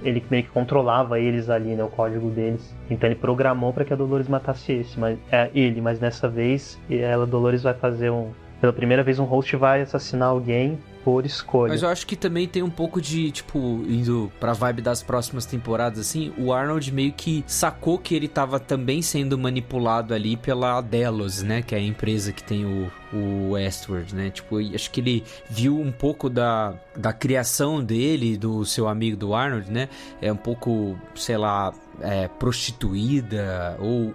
ele 0.03 0.22
meio 0.30 0.44
que 0.44 0.50
controlava 0.50 1.18
eles 1.18 1.48
ali, 1.48 1.74
né, 1.74 1.84
o 1.84 1.88
código 1.88 2.30
deles. 2.30 2.74
Então 2.90 3.09
ele 3.09 3.18
programou 3.18 3.72
para 3.72 3.84
que 3.84 3.92
a 3.92 3.96
Dolores 3.96 4.28
matasse 4.28 4.72
esse, 4.72 4.98
mas 4.98 5.18
é 5.30 5.50
ele, 5.55 5.80
mas 5.80 5.98
dessa 5.98 6.28
vez 6.28 6.78
ela 6.90 7.26
Dolores 7.26 7.62
vai 7.62 7.74
fazer 7.74 8.11
um 8.11 8.30
pela 8.62 8.72
primeira 8.72 9.03
vez 9.03 9.18
um 9.18 9.24
host 9.24 9.57
vai 9.57 9.82
assassinar 9.82 10.28
alguém 10.28 10.78
por 11.03 11.26
escolha. 11.26 11.72
Mas 11.72 11.82
eu 11.82 11.88
acho 11.88 12.07
que 12.07 12.14
também 12.14 12.46
tem 12.46 12.62
um 12.62 12.70
pouco 12.70 13.00
de, 13.00 13.32
tipo, 13.32 13.59
indo 13.59 14.30
pra 14.38 14.53
vibe 14.53 14.80
das 14.80 15.03
próximas 15.03 15.44
temporadas, 15.44 15.98
assim, 15.98 16.32
o 16.38 16.53
Arnold 16.53 16.92
meio 16.92 17.12
que 17.12 17.42
sacou 17.44 17.98
que 17.98 18.14
ele 18.14 18.28
tava 18.28 18.61
também 18.61 19.03
sendo 19.03 19.36
manipulado 19.36 20.14
ali 20.14 20.36
pela 20.36 20.80
Delos, 20.80 21.42
né? 21.42 21.61
Que 21.61 21.74
é 21.74 21.78
a 21.78 21.82
empresa 21.82 22.32
que 22.32 22.44
tem 22.44 22.64
o, 22.64 22.88
o 23.12 23.50
Westward, 23.50 24.14
né? 24.14 24.30
Tipo, 24.30 24.58
acho 24.58 24.90
que 24.90 25.00
ele 25.00 25.24
viu 25.48 25.78
um 25.78 25.92
pouco 25.92 26.28
da, 26.28 26.74
da 26.96 27.12
criação 27.12 27.82
dele, 27.82 28.36
do 28.36 28.64
seu 28.64 28.88
amigo 28.88 29.16
do 29.16 29.34
Arnold, 29.34 29.70
né? 29.70 29.88
É 30.20 30.32
um 30.32 30.36
pouco, 30.36 30.98
sei 31.14 31.36
lá, 31.36 31.72
é, 32.00 32.28
prostituída 32.28 33.76
ou 33.80 34.12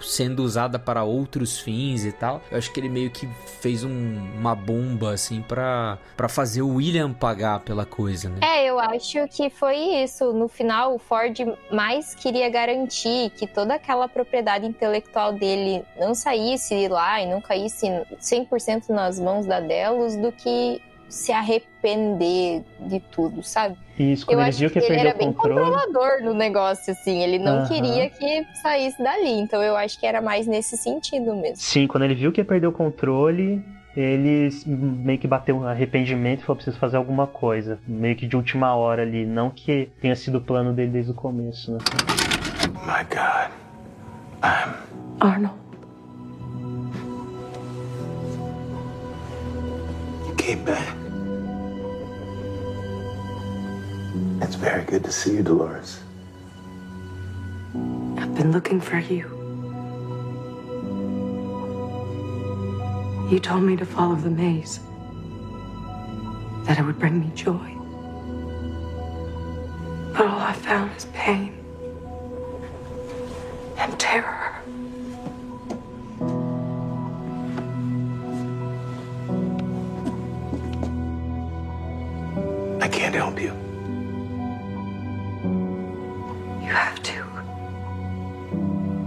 sendo 0.00 0.42
usada 0.42 0.78
para 0.78 1.04
outros 1.04 1.58
fins 1.58 2.04
e 2.04 2.12
tal. 2.12 2.42
Eu 2.50 2.58
acho 2.58 2.72
que 2.72 2.80
ele 2.80 2.88
meio 2.88 3.10
que 3.10 3.28
fez 3.60 3.84
um, 3.84 3.90
uma 4.36 4.54
bomba 4.54 5.12
assim 5.12 5.42
para 5.42 5.98
fazer 6.28 6.62
o 6.62 6.74
William 6.74 7.12
pagar 7.12 7.60
pela 7.60 7.84
coisa, 7.84 8.28
né? 8.28 8.40
É, 8.42 8.68
eu 8.68 8.78
acho 8.78 9.26
que 9.28 9.50
foi 9.50 9.76
isso. 9.76 10.32
No 10.32 10.48
final, 10.48 10.94
o 10.94 10.98
Ford 10.98 11.36
mais 11.70 12.14
queria 12.14 12.48
garantir 12.48 13.30
que 13.30 13.46
toda 13.46 13.74
aquela 13.74 14.08
propriedade 14.08 14.66
intelectual 14.66 15.32
dele 15.32 15.84
não 15.98 16.14
saísse 16.14 16.88
lá 16.88 17.20
e 17.20 17.26
não 17.26 17.40
caísse 17.40 17.86
100% 18.34 18.88
nas 18.90 19.18
mãos 19.20 19.46
da 19.46 19.60
Delos 19.60 20.16
do 20.16 20.32
que 20.32 20.80
se 21.08 21.30
arrepender 21.32 22.64
de 22.80 22.98
tudo, 22.98 23.42
sabe? 23.42 23.76
Isso, 23.98 24.26
quando 24.26 24.38
eu 24.38 24.42
ele 24.42 24.48
acho 24.48 24.58
viu 24.58 24.70
que, 24.70 24.80
que 24.80 24.86
ele 24.86 25.00
era 25.00 25.14
bem 25.14 25.32
controle. 25.32 25.70
controlador 25.70 26.22
no 26.24 26.34
negócio, 26.34 26.92
assim. 26.92 27.22
Ele 27.22 27.38
não 27.38 27.58
Aham. 27.58 27.68
queria 27.68 28.10
que 28.10 28.44
saísse 28.60 29.00
dali. 29.02 29.30
Então 29.38 29.62
eu 29.62 29.76
acho 29.76 29.98
que 30.00 30.06
era 30.06 30.20
mais 30.20 30.46
nesse 30.46 30.76
sentido 30.76 31.36
mesmo. 31.36 31.56
Sim, 31.56 31.86
quando 31.86 32.02
ele 32.04 32.14
viu 32.14 32.32
que 32.32 32.40
ia 32.40 32.44
perder 32.44 32.66
o 32.66 32.72
controle, 32.72 33.62
ele 33.96 34.48
meio 34.66 35.18
que 35.18 35.28
bateu 35.28 35.56
um 35.56 35.64
arrependimento 35.64 36.40
e 36.40 36.42
falou: 36.42 36.56
preciso 36.56 36.78
fazer 36.78 36.96
alguma 36.96 37.28
coisa. 37.28 37.78
Meio 37.86 38.16
que 38.16 38.26
de 38.26 38.34
última 38.34 38.74
hora 38.74 39.02
ali. 39.02 39.24
Não 39.24 39.50
que 39.50 39.90
tenha 40.00 40.16
sido 40.16 40.38
o 40.38 40.40
plano 40.40 40.72
dele 40.72 40.90
desde 40.90 41.12
o 41.12 41.14
começo, 41.14 41.70
né? 41.70 41.78
My 42.84 43.04
God. 43.08 43.52
I'm. 44.42 44.74
Arnold. 45.20 45.63
Came 50.44 50.62
back. 50.62 50.94
It's 54.42 54.56
very 54.56 54.84
good 54.84 55.02
to 55.04 55.10
see 55.10 55.36
you, 55.36 55.42
Dolores. 55.42 56.00
I've 58.18 58.34
been 58.34 58.52
looking 58.52 58.78
for 58.78 58.98
you. 58.98 59.24
You 63.30 63.40
told 63.40 63.62
me 63.62 63.74
to 63.76 63.86
follow 63.86 64.16
the 64.16 64.28
maze, 64.28 64.80
that 66.66 66.78
it 66.78 66.82
would 66.84 66.98
bring 66.98 67.20
me 67.20 67.30
joy. 67.34 67.70
But 70.12 70.26
all 70.26 70.40
I 70.40 70.52
found 70.52 70.94
is 70.94 71.06
pain 71.14 71.54
and 73.78 73.98
terror. 73.98 74.53
Can't 83.14 83.26
help 83.26 83.40
you. 83.40 83.54
You 86.66 86.72
have 86.72 87.00
to. 87.04 87.12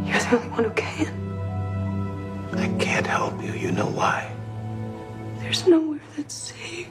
You're 0.05 0.19
the 0.19 0.37
only 0.37 0.49
one 0.49 0.63
who 0.63 0.69
can. 0.69 1.13
I 2.53 2.67
can't 2.81 3.05
help 3.05 3.43
you. 3.43 3.51
You 3.51 3.73
know 3.73 3.87
why? 3.87 4.31
There's 5.39 5.67
nowhere 5.67 5.99
that's 6.15 6.33
safe. 6.33 6.87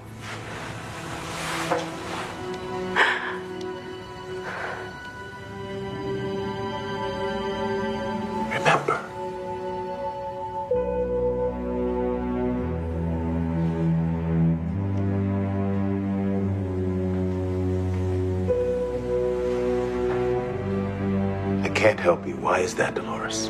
Help 22.06 22.24
you. 22.24 22.36
Why 22.36 22.60
is 22.60 22.76
that, 22.76 22.94
Dolores? 22.94 23.48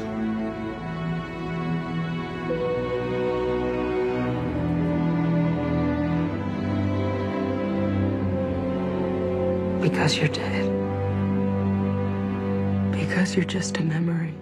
Because 9.82 10.16
you're 10.16 10.28
dead. 10.28 10.64
Because 12.92 13.36
you're 13.36 13.44
just 13.44 13.76
a 13.76 13.82
memory. 13.82 14.32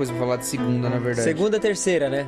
Coisa 0.00 0.12
pra 0.12 0.20
falar 0.22 0.36
de 0.36 0.46
segunda, 0.46 0.88
na 0.88 0.98
verdade. 0.98 1.22
Segunda, 1.28 1.60
terceira, 1.60 2.08
né? 2.08 2.26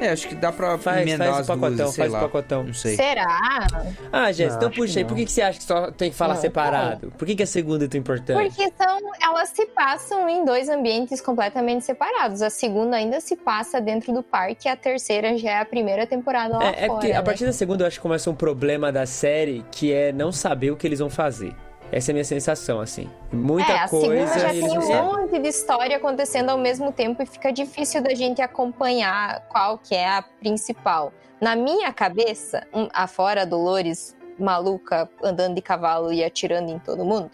É, 0.00 0.10
acho 0.10 0.28
que 0.28 0.34
dá 0.36 0.52
pra 0.52 0.78
Faz, 0.78 1.02
emendar 1.02 1.26
faz 1.28 1.40
as 1.40 1.44
o 1.48 1.52
pacotão, 1.52 1.76
duas, 1.76 1.90
sei 1.94 2.02
faz 2.04 2.12
lá. 2.12 2.18
o 2.18 2.22
pacotão. 2.22 2.62
Não 2.62 2.72
sei. 2.74 2.94
Será? 2.94 3.66
Ah, 4.12 4.30
Jéssica, 4.30 4.48
Não, 4.50 4.56
então 4.68 4.70
puxa 4.70 4.92
que 4.92 4.98
aí. 5.00 5.04
Por 5.04 5.10
não. 5.10 5.16
que, 5.16 5.24
que 5.24 5.32
você 5.32 5.42
acha 5.42 5.58
que 5.58 5.64
só 5.64 5.90
tem 5.90 6.10
que 6.10 6.16
falar 6.16 6.34
Não, 6.34 6.40
separado? 6.40 7.12
Por 7.18 7.26
que, 7.26 7.34
que 7.34 7.42
a 7.42 7.46
segunda 7.46 7.84
é 7.84 7.88
tão 7.88 7.98
importante? 7.98 8.40
Porque 8.54 8.72
são, 8.78 8.98
elas 9.20 9.48
se 9.48 9.66
passam 9.66 10.28
em 10.28 10.44
dois 10.44 10.68
ambientes 10.68 11.20
completamente 11.20 11.84
separados. 11.84 12.42
A 12.42 12.50
segunda 12.50 12.96
ainda 12.96 13.20
se 13.20 13.34
passa 13.34 13.80
dentro 13.80 14.12
do 14.12 14.22
parque, 14.22 14.68
a 14.68 14.76
terceira 14.76 15.36
já 15.36 15.50
é 15.50 15.58
a 15.60 15.64
primeira 15.64 16.06
temporada 16.06 16.56
lá 16.58 16.64
É, 16.64 16.68
é 16.68 16.72
fora. 16.86 16.88
porque 16.92 17.12
a 17.12 17.16
né? 17.16 17.22
partir 17.22 17.44
da 17.44 17.52
segunda 17.52 17.82
eu 17.82 17.88
acho 17.88 17.96
que 17.96 18.02
começa 18.02 18.30
um 18.30 18.34
problema 18.36 18.92
da 18.92 19.04
série 19.04 19.64
que 19.72 19.92
é 19.92 20.12
não 20.12 20.30
saber 20.30 20.70
o 20.70 20.76
que 20.76 20.86
eles 20.86 21.00
vão 21.00 21.10
fazer. 21.10 21.52
Essa 21.90 22.10
é 22.10 22.12
a 22.12 22.14
minha 22.14 22.24
sensação, 22.24 22.80
assim. 22.80 23.08
Muita 23.32 23.72
é, 23.72 23.78
a 23.78 23.88
coisa 23.88 24.26
segunda 24.26 24.38
já 24.38 24.50
tem 24.50 24.78
um 24.78 24.82
sabem. 24.82 25.02
monte 25.02 25.38
de 25.38 25.48
história 25.48 25.96
acontecendo 25.96 26.50
ao 26.50 26.58
mesmo 26.58 26.92
tempo 26.92 27.22
e 27.22 27.26
fica 27.26 27.52
difícil 27.52 28.02
da 28.02 28.14
gente 28.14 28.42
acompanhar 28.42 29.46
qual 29.48 29.78
que 29.78 29.94
é 29.94 30.08
a 30.08 30.22
principal. 30.22 31.12
Na 31.40 31.56
minha 31.56 31.92
cabeça, 31.92 32.66
um, 32.74 32.88
afora 32.92 33.42
a 33.42 33.44
Dolores 33.44 34.16
maluca 34.38 35.08
andando 35.22 35.54
de 35.54 35.62
cavalo 35.62 36.12
e 36.12 36.22
atirando 36.22 36.70
em 36.70 36.78
todo 36.78 37.04
mundo, 37.04 37.30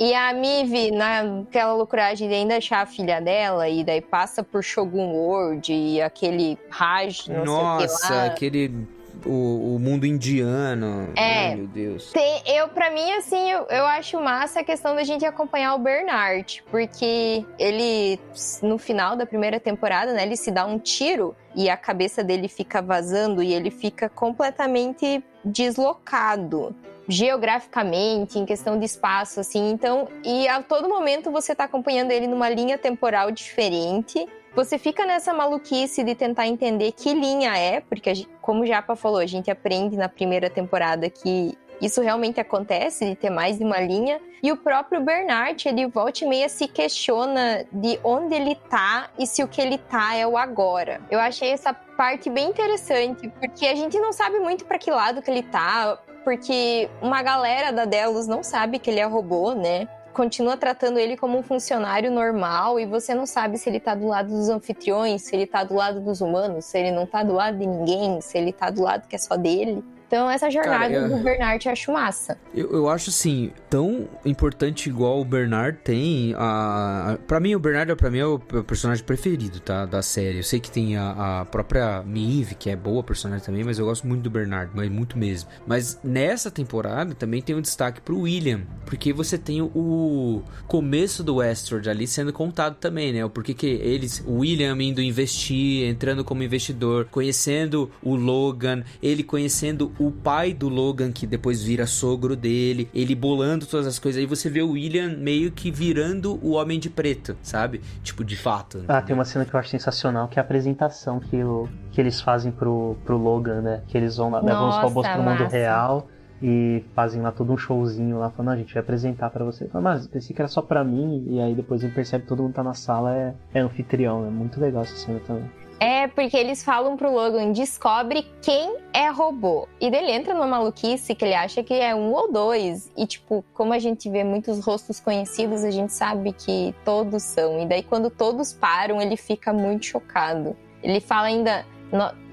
e 0.00 0.14
a 0.14 0.32
Mive 0.32 0.90
naquela 0.90 1.74
loucuragem 1.74 2.26
de 2.26 2.34
ainda 2.34 2.56
achar 2.56 2.80
a 2.80 2.86
filha 2.86 3.20
dela 3.20 3.68
e 3.68 3.84
daí 3.84 4.00
passa 4.00 4.42
por 4.42 4.64
Shogun 4.64 5.12
World 5.12 5.70
e 5.70 6.00
aquele 6.00 6.58
Raj, 6.70 7.28
não 7.28 7.44
sei 7.44 7.54
o 7.54 7.76
que 7.76 7.82
Nossa, 7.82 8.14
lá. 8.14 8.24
aquele. 8.24 8.88
O, 9.24 9.76
o 9.76 9.78
mundo 9.78 10.06
indiano. 10.06 11.10
É. 11.16 11.48
Ai, 11.48 11.56
meu 11.56 11.66
Deus. 11.66 12.10
Tem, 12.12 12.42
eu, 12.46 12.68
pra 12.68 12.90
mim, 12.90 13.12
assim, 13.12 13.50
eu, 13.50 13.66
eu 13.68 13.86
acho 13.86 14.20
massa 14.20 14.60
a 14.60 14.64
questão 14.64 14.94
da 14.94 15.04
gente 15.04 15.24
acompanhar 15.24 15.74
o 15.74 15.78
Bernard, 15.78 16.62
porque 16.70 17.44
ele, 17.58 18.18
no 18.62 18.78
final 18.78 19.16
da 19.16 19.26
primeira 19.26 19.60
temporada, 19.60 20.12
né, 20.12 20.22
ele 20.22 20.36
se 20.36 20.50
dá 20.50 20.64
um 20.64 20.78
tiro 20.78 21.34
e 21.54 21.68
a 21.68 21.76
cabeça 21.76 22.22
dele 22.22 22.48
fica 22.48 22.80
vazando 22.80 23.42
e 23.42 23.52
ele 23.52 23.70
fica 23.70 24.08
completamente 24.08 25.22
deslocado. 25.44 26.74
Geograficamente, 27.08 28.38
em 28.38 28.46
questão 28.46 28.78
de 28.78 28.84
espaço, 28.84 29.40
assim. 29.40 29.70
Então, 29.70 30.06
e 30.24 30.46
a 30.46 30.62
todo 30.62 30.88
momento 30.88 31.30
você 31.30 31.54
tá 31.54 31.64
acompanhando 31.64 32.12
ele 32.12 32.28
numa 32.28 32.48
linha 32.48 32.78
temporal 32.78 33.32
diferente. 33.32 34.28
Você 34.54 34.78
fica 34.78 35.06
nessa 35.06 35.32
maluquice 35.32 36.02
de 36.02 36.14
tentar 36.14 36.46
entender 36.46 36.92
que 36.92 37.14
linha 37.14 37.56
é, 37.56 37.80
porque, 37.80 38.26
como 38.40 38.62
o 38.62 38.66
Japa 38.66 38.96
falou, 38.96 39.18
a 39.18 39.26
gente 39.26 39.50
aprende 39.50 39.96
na 39.96 40.08
primeira 40.08 40.50
temporada 40.50 41.08
que 41.08 41.56
isso 41.80 42.02
realmente 42.02 42.40
acontece, 42.40 43.06
de 43.06 43.14
ter 43.14 43.30
mais 43.30 43.58
de 43.58 43.64
uma 43.64 43.80
linha. 43.80 44.20
E 44.42 44.52
o 44.52 44.56
próprio 44.56 45.00
Bernard, 45.00 45.66
ele 45.66 45.86
volta 45.86 46.24
e 46.24 46.28
meia 46.28 46.48
se 46.48 46.68
questiona 46.68 47.64
de 47.72 47.98
onde 48.04 48.34
ele 48.34 48.54
tá 48.54 49.08
e 49.18 49.26
se 49.26 49.42
o 49.42 49.48
que 49.48 49.60
ele 49.60 49.78
tá 49.78 50.14
é 50.14 50.26
o 50.26 50.36
agora. 50.36 51.00
Eu 51.10 51.18
achei 51.20 51.50
essa 51.50 51.72
parte 51.72 52.28
bem 52.28 52.48
interessante, 52.48 53.28
porque 53.40 53.66
a 53.66 53.74
gente 53.74 53.98
não 53.98 54.12
sabe 54.12 54.38
muito 54.40 54.64
para 54.64 54.78
que 54.78 54.90
lado 54.90 55.22
que 55.22 55.30
ele 55.30 55.42
tá, 55.42 55.98
porque 56.24 56.90
uma 57.00 57.22
galera 57.22 57.72
da 57.72 57.84
Delos 57.84 58.26
não 58.26 58.42
sabe 58.42 58.78
que 58.78 58.90
ele 58.90 59.00
é 59.00 59.04
robô, 59.04 59.54
né? 59.54 59.88
Continua 60.12 60.56
tratando 60.56 60.98
ele 60.98 61.16
como 61.16 61.38
um 61.38 61.42
funcionário 61.42 62.10
normal 62.10 62.78
e 62.78 62.86
você 62.86 63.14
não 63.14 63.26
sabe 63.26 63.58
se 63.58 63.68
ele 63.68 63.80
tá 63.80 63.94
do 63.94 64.06
lado 64.06 64.28
dos 64.28 64.48
anfitriões, 64.48 65.22
se 65.22 65.34
ele 65.34 65.46
tá 65.46 65.64
do 65.64 65.74
lado 65.74 66.00
dos 66.00 66.20
humanos, 66.20 66.64
se 66.64 66.78
ele 66.78 66.90
não 66.90 67.06
tá 67.06 67.22
do 67.22 67.32
lado 67.32 67.58
de 67.58 67.66
ninguém, 67.66 68.20
se 68.20 68.36
ele 68.36 68.52
tá 68.52 68.70
do 68.70 68.82
lado 68.82 69.06
que 69.06 69.16
é 69.16 69.18
só 69.18 69.36
dele. 69.36 69.84
Então, 70.10 70.28
essa 70.28 70.50
jornada 70.50 70.92
Cara, 70.92 70.92
eu... 70.92 71.08
do 71.08 71.22
Bernard 71.22 71.64
eu 71.64 71.72
acho 71.72 71.92
massa. 71.92 72.36
Eu, 72.52 72.72
eu 72.72 72.88
acho, 72.88 73.10
assim, 73.10 73.52
tão 73.68 74.08
importante 74.24 74.88
igual 74.88 75.20
o 75.20 75.24
Bernard 75.24 75.78
tem. 75.84 76.34
A, 76.36 77.16
pra 77.28 77.38
mim, 77.38 77.54
o 77.54 77.60
Bernard, 77.60 77.94
pra 77.94 78.10
mim, 78.10 78.18
é 78.18 78.26
o 78.26 78.40
personagem 78.40 79.04
preferido, 79.04 79.60
tá? 79.60 79.86
Da 79.86 80.02
série. 80.02 80.38
Eu 80.38 80.42
sei 80.42 80.58
que 80.58 80.68
tem 80.68 80.96
a, 80.96 81.42
a 81.42 81.44
própria 81.44 82.02
Mive, 82.02 82.56
que 82.56 82.68
é 82.68 82.74
boa 82.74 83.04
personagem 83.04 83.46
também, 83.46 83.62
mas 83.62 83.78
eu 83.78 83.86
gosto 83.86 84.04
muito 84.04 84.22
do 84.22 84.30
Bernard, 84.30 84.72
mas 84.74 84.90
muito 84.90 85.16
mesmo. 85.16 85.48
Mas 85.64 86.00
nessa 86.02 86.50
temporada 86.50 87.14
também 87.14 87.40
tem 87.40 87.54
um 87.54 87.60
destaque 87.60 88.00
pro 88.00 88.18
William, 88.18 88.62
porque 88.86 89.12
você 89.12 89.38
tem 89.38 89.62
o 89.62 90.42
começo 90.66 91.22
do 91.22 91.36
Westworld 91.36 91.88
ali 91.88 92.08
sendo 92.08 92.32
contado 92.32 92.74
também, 92.80 93.12
né? 93.12 93.24
O 93.24 93.30
porquê 93.30 93.54
que 93.54 93.66
eles, 93.68 94.24
o 94.26 94.38
William 94.38 94.76
indo 94.82 95.00
investir, 95.00 95.88
entrando 95.88 96.24
como 96.24 96.42
investidor, 96.42 97.04
conhecendo 97.12 97.88
o 98.02 98.16
Logan, 98.16 98.82
ele 99.00 99.22
conhecendo 99.22 99.92
o 100.00 100.10
pai 100.10 100.54
do 100.54 100.66
Logan, 100.70 101.12
que 101.12 101.26
depois 101.26 101.62
vira 101.62 101.86
sogro 101.86 102.34
dele, 102.34 102.88
ele 102.94 103.14
bolando 103.14 103.66
todas 103.66 103.86
as 103.86 103.98
coisas. 103.98 104.18
Aí 104.18 104.26
você 104.26 104.48
vê 104.48 104.62
o 104.62 104.70
William 104.70 105.14
meio 105.18 105.52
que 105.52 105.70
virando 105.70 106.40
o 106.42 106.52
Homem 106.52 106.80
de 106.80 106.88
Preto, 106.88 107.36
sabe? 107.42 107.82
Tipo, 108.02 108.24
de 108.24 108.34
fato. 108.34 108.78
Ah, 108.78 108.80
entendeu? 108.80 109.02
tem 109.02 109.14
uma 109.14 109.24
cena 109.26 109.44
que 109.44 109.52
eu 109.52 109.60
acho 109.60 109.68
sensacional, 109.68 110.26
que 110.26 110.38
é 110.38 110.42
a 110.42 110.44
apresentação 110.44 111.20
que, 111.20 111.44
o, 111.44 111.68
que 111.92 112.00
eles 112.00 112.18
fazem 112.18 112.50
pro, 112.50 112.96
pro 113.04 113.18
Logan, 113.18 113.60
né? 113.60 113.82
Que 113.88 113.98
eles 113.98 114.16
vão 114.16 114.30
lá, 114.30 114.40
levam 114.40 114.70
os 114.70 114.76
robôs 114.76 115.06
pro 115.06 115.22
mundo 115.22 115.44
real 115.44 116.08
e 116.42 116.82
fazem 116.94 117.20
lá 117.20 117.30
todo 117.30 117.52
um 117.52 117.58
showzinho 117.58 118.18
lá, 118.18 118.30
falando, 118.30 118.54
a 118.54 118.56
gente 118.56 118.72
vai 118.72 118.82
apresentar 118.82 119.28
para 119.28 119.44
você. 119.44 119.68
Falo, 119.68 119.84
mas 119.84 120.06
pensei 120.06 120.34
que 120.34 120.40
era 120.40 120.48
só 120.48 120.62
pra 120.62 120.82
mim, 120.82 121.26
e 121.28 121.40
aí 121.40 121.54
depois 121.54 121.84
ele 121.84 121.92
percebe 121.92 122.22
que 122.22 122.28
todo 122.28 122.42
mundo 122.42 122.54
tá 122.54 122.62
na 122.62 122.72
sala, 122.72 123.14
é, 123.14 123.34
é 123.52 123.60
anfitrião, 123.60 124.26
é 124.26 124.30
muito 124.30 124.58
legal 124.58 124.82
essa 124.82 124.96
cena 124.96 125.20
também. 125.26 125.50
É 125.82 126.06
porque 126.08 126.36
eles 126.36 126.62
falam 126.62 126.94
pro 126.94 127.10
Logan, 127.10 127.52
descobre 127.52 128.26
quem 128.42 128.76
é 128.92 129.08
robô. 129.08 129.66
E 129.80 129.90
dele 129.90 130.12
entra 130.12 130.34
numa 130.34 130.46
maluquice 130.46 131.14
que 131.14 131.24
ele 131.24 131.34
acha 131.34 131.62
que 131.62 131.72
é 131.72 131.94
um 131.94 132.12
ou 132.12 132.30
dois. 132.30 132.92
E, 132.94 133.06
tipo, 133.06 133.42
como 133.54 133.72
a 133.72 133.78
gente 133.78 134.10
vê 134.10 134.22
muitos 134.22 134.62
rostos 134.62 135.00
conhecidos, 135.00 135.64
a 135.64 135.70
gente 135.70 135.90
sabe 135.94 136.34
que 136.34 136.74
todos 136.84 137.22
são. 137.22 137.62
E 137.62 137.66
daí, 137.66 137.82
quando 137.82 138.10
todos 138.10 138.52
param, 138.52 139.00
ele 139.00 139.16
fica 139.16 139.54
muito 139.54 139.86
chocado. 139.86 140.54
Ele 140.82 141.00
fala 141.00 141.28
ainda 141.28 141.64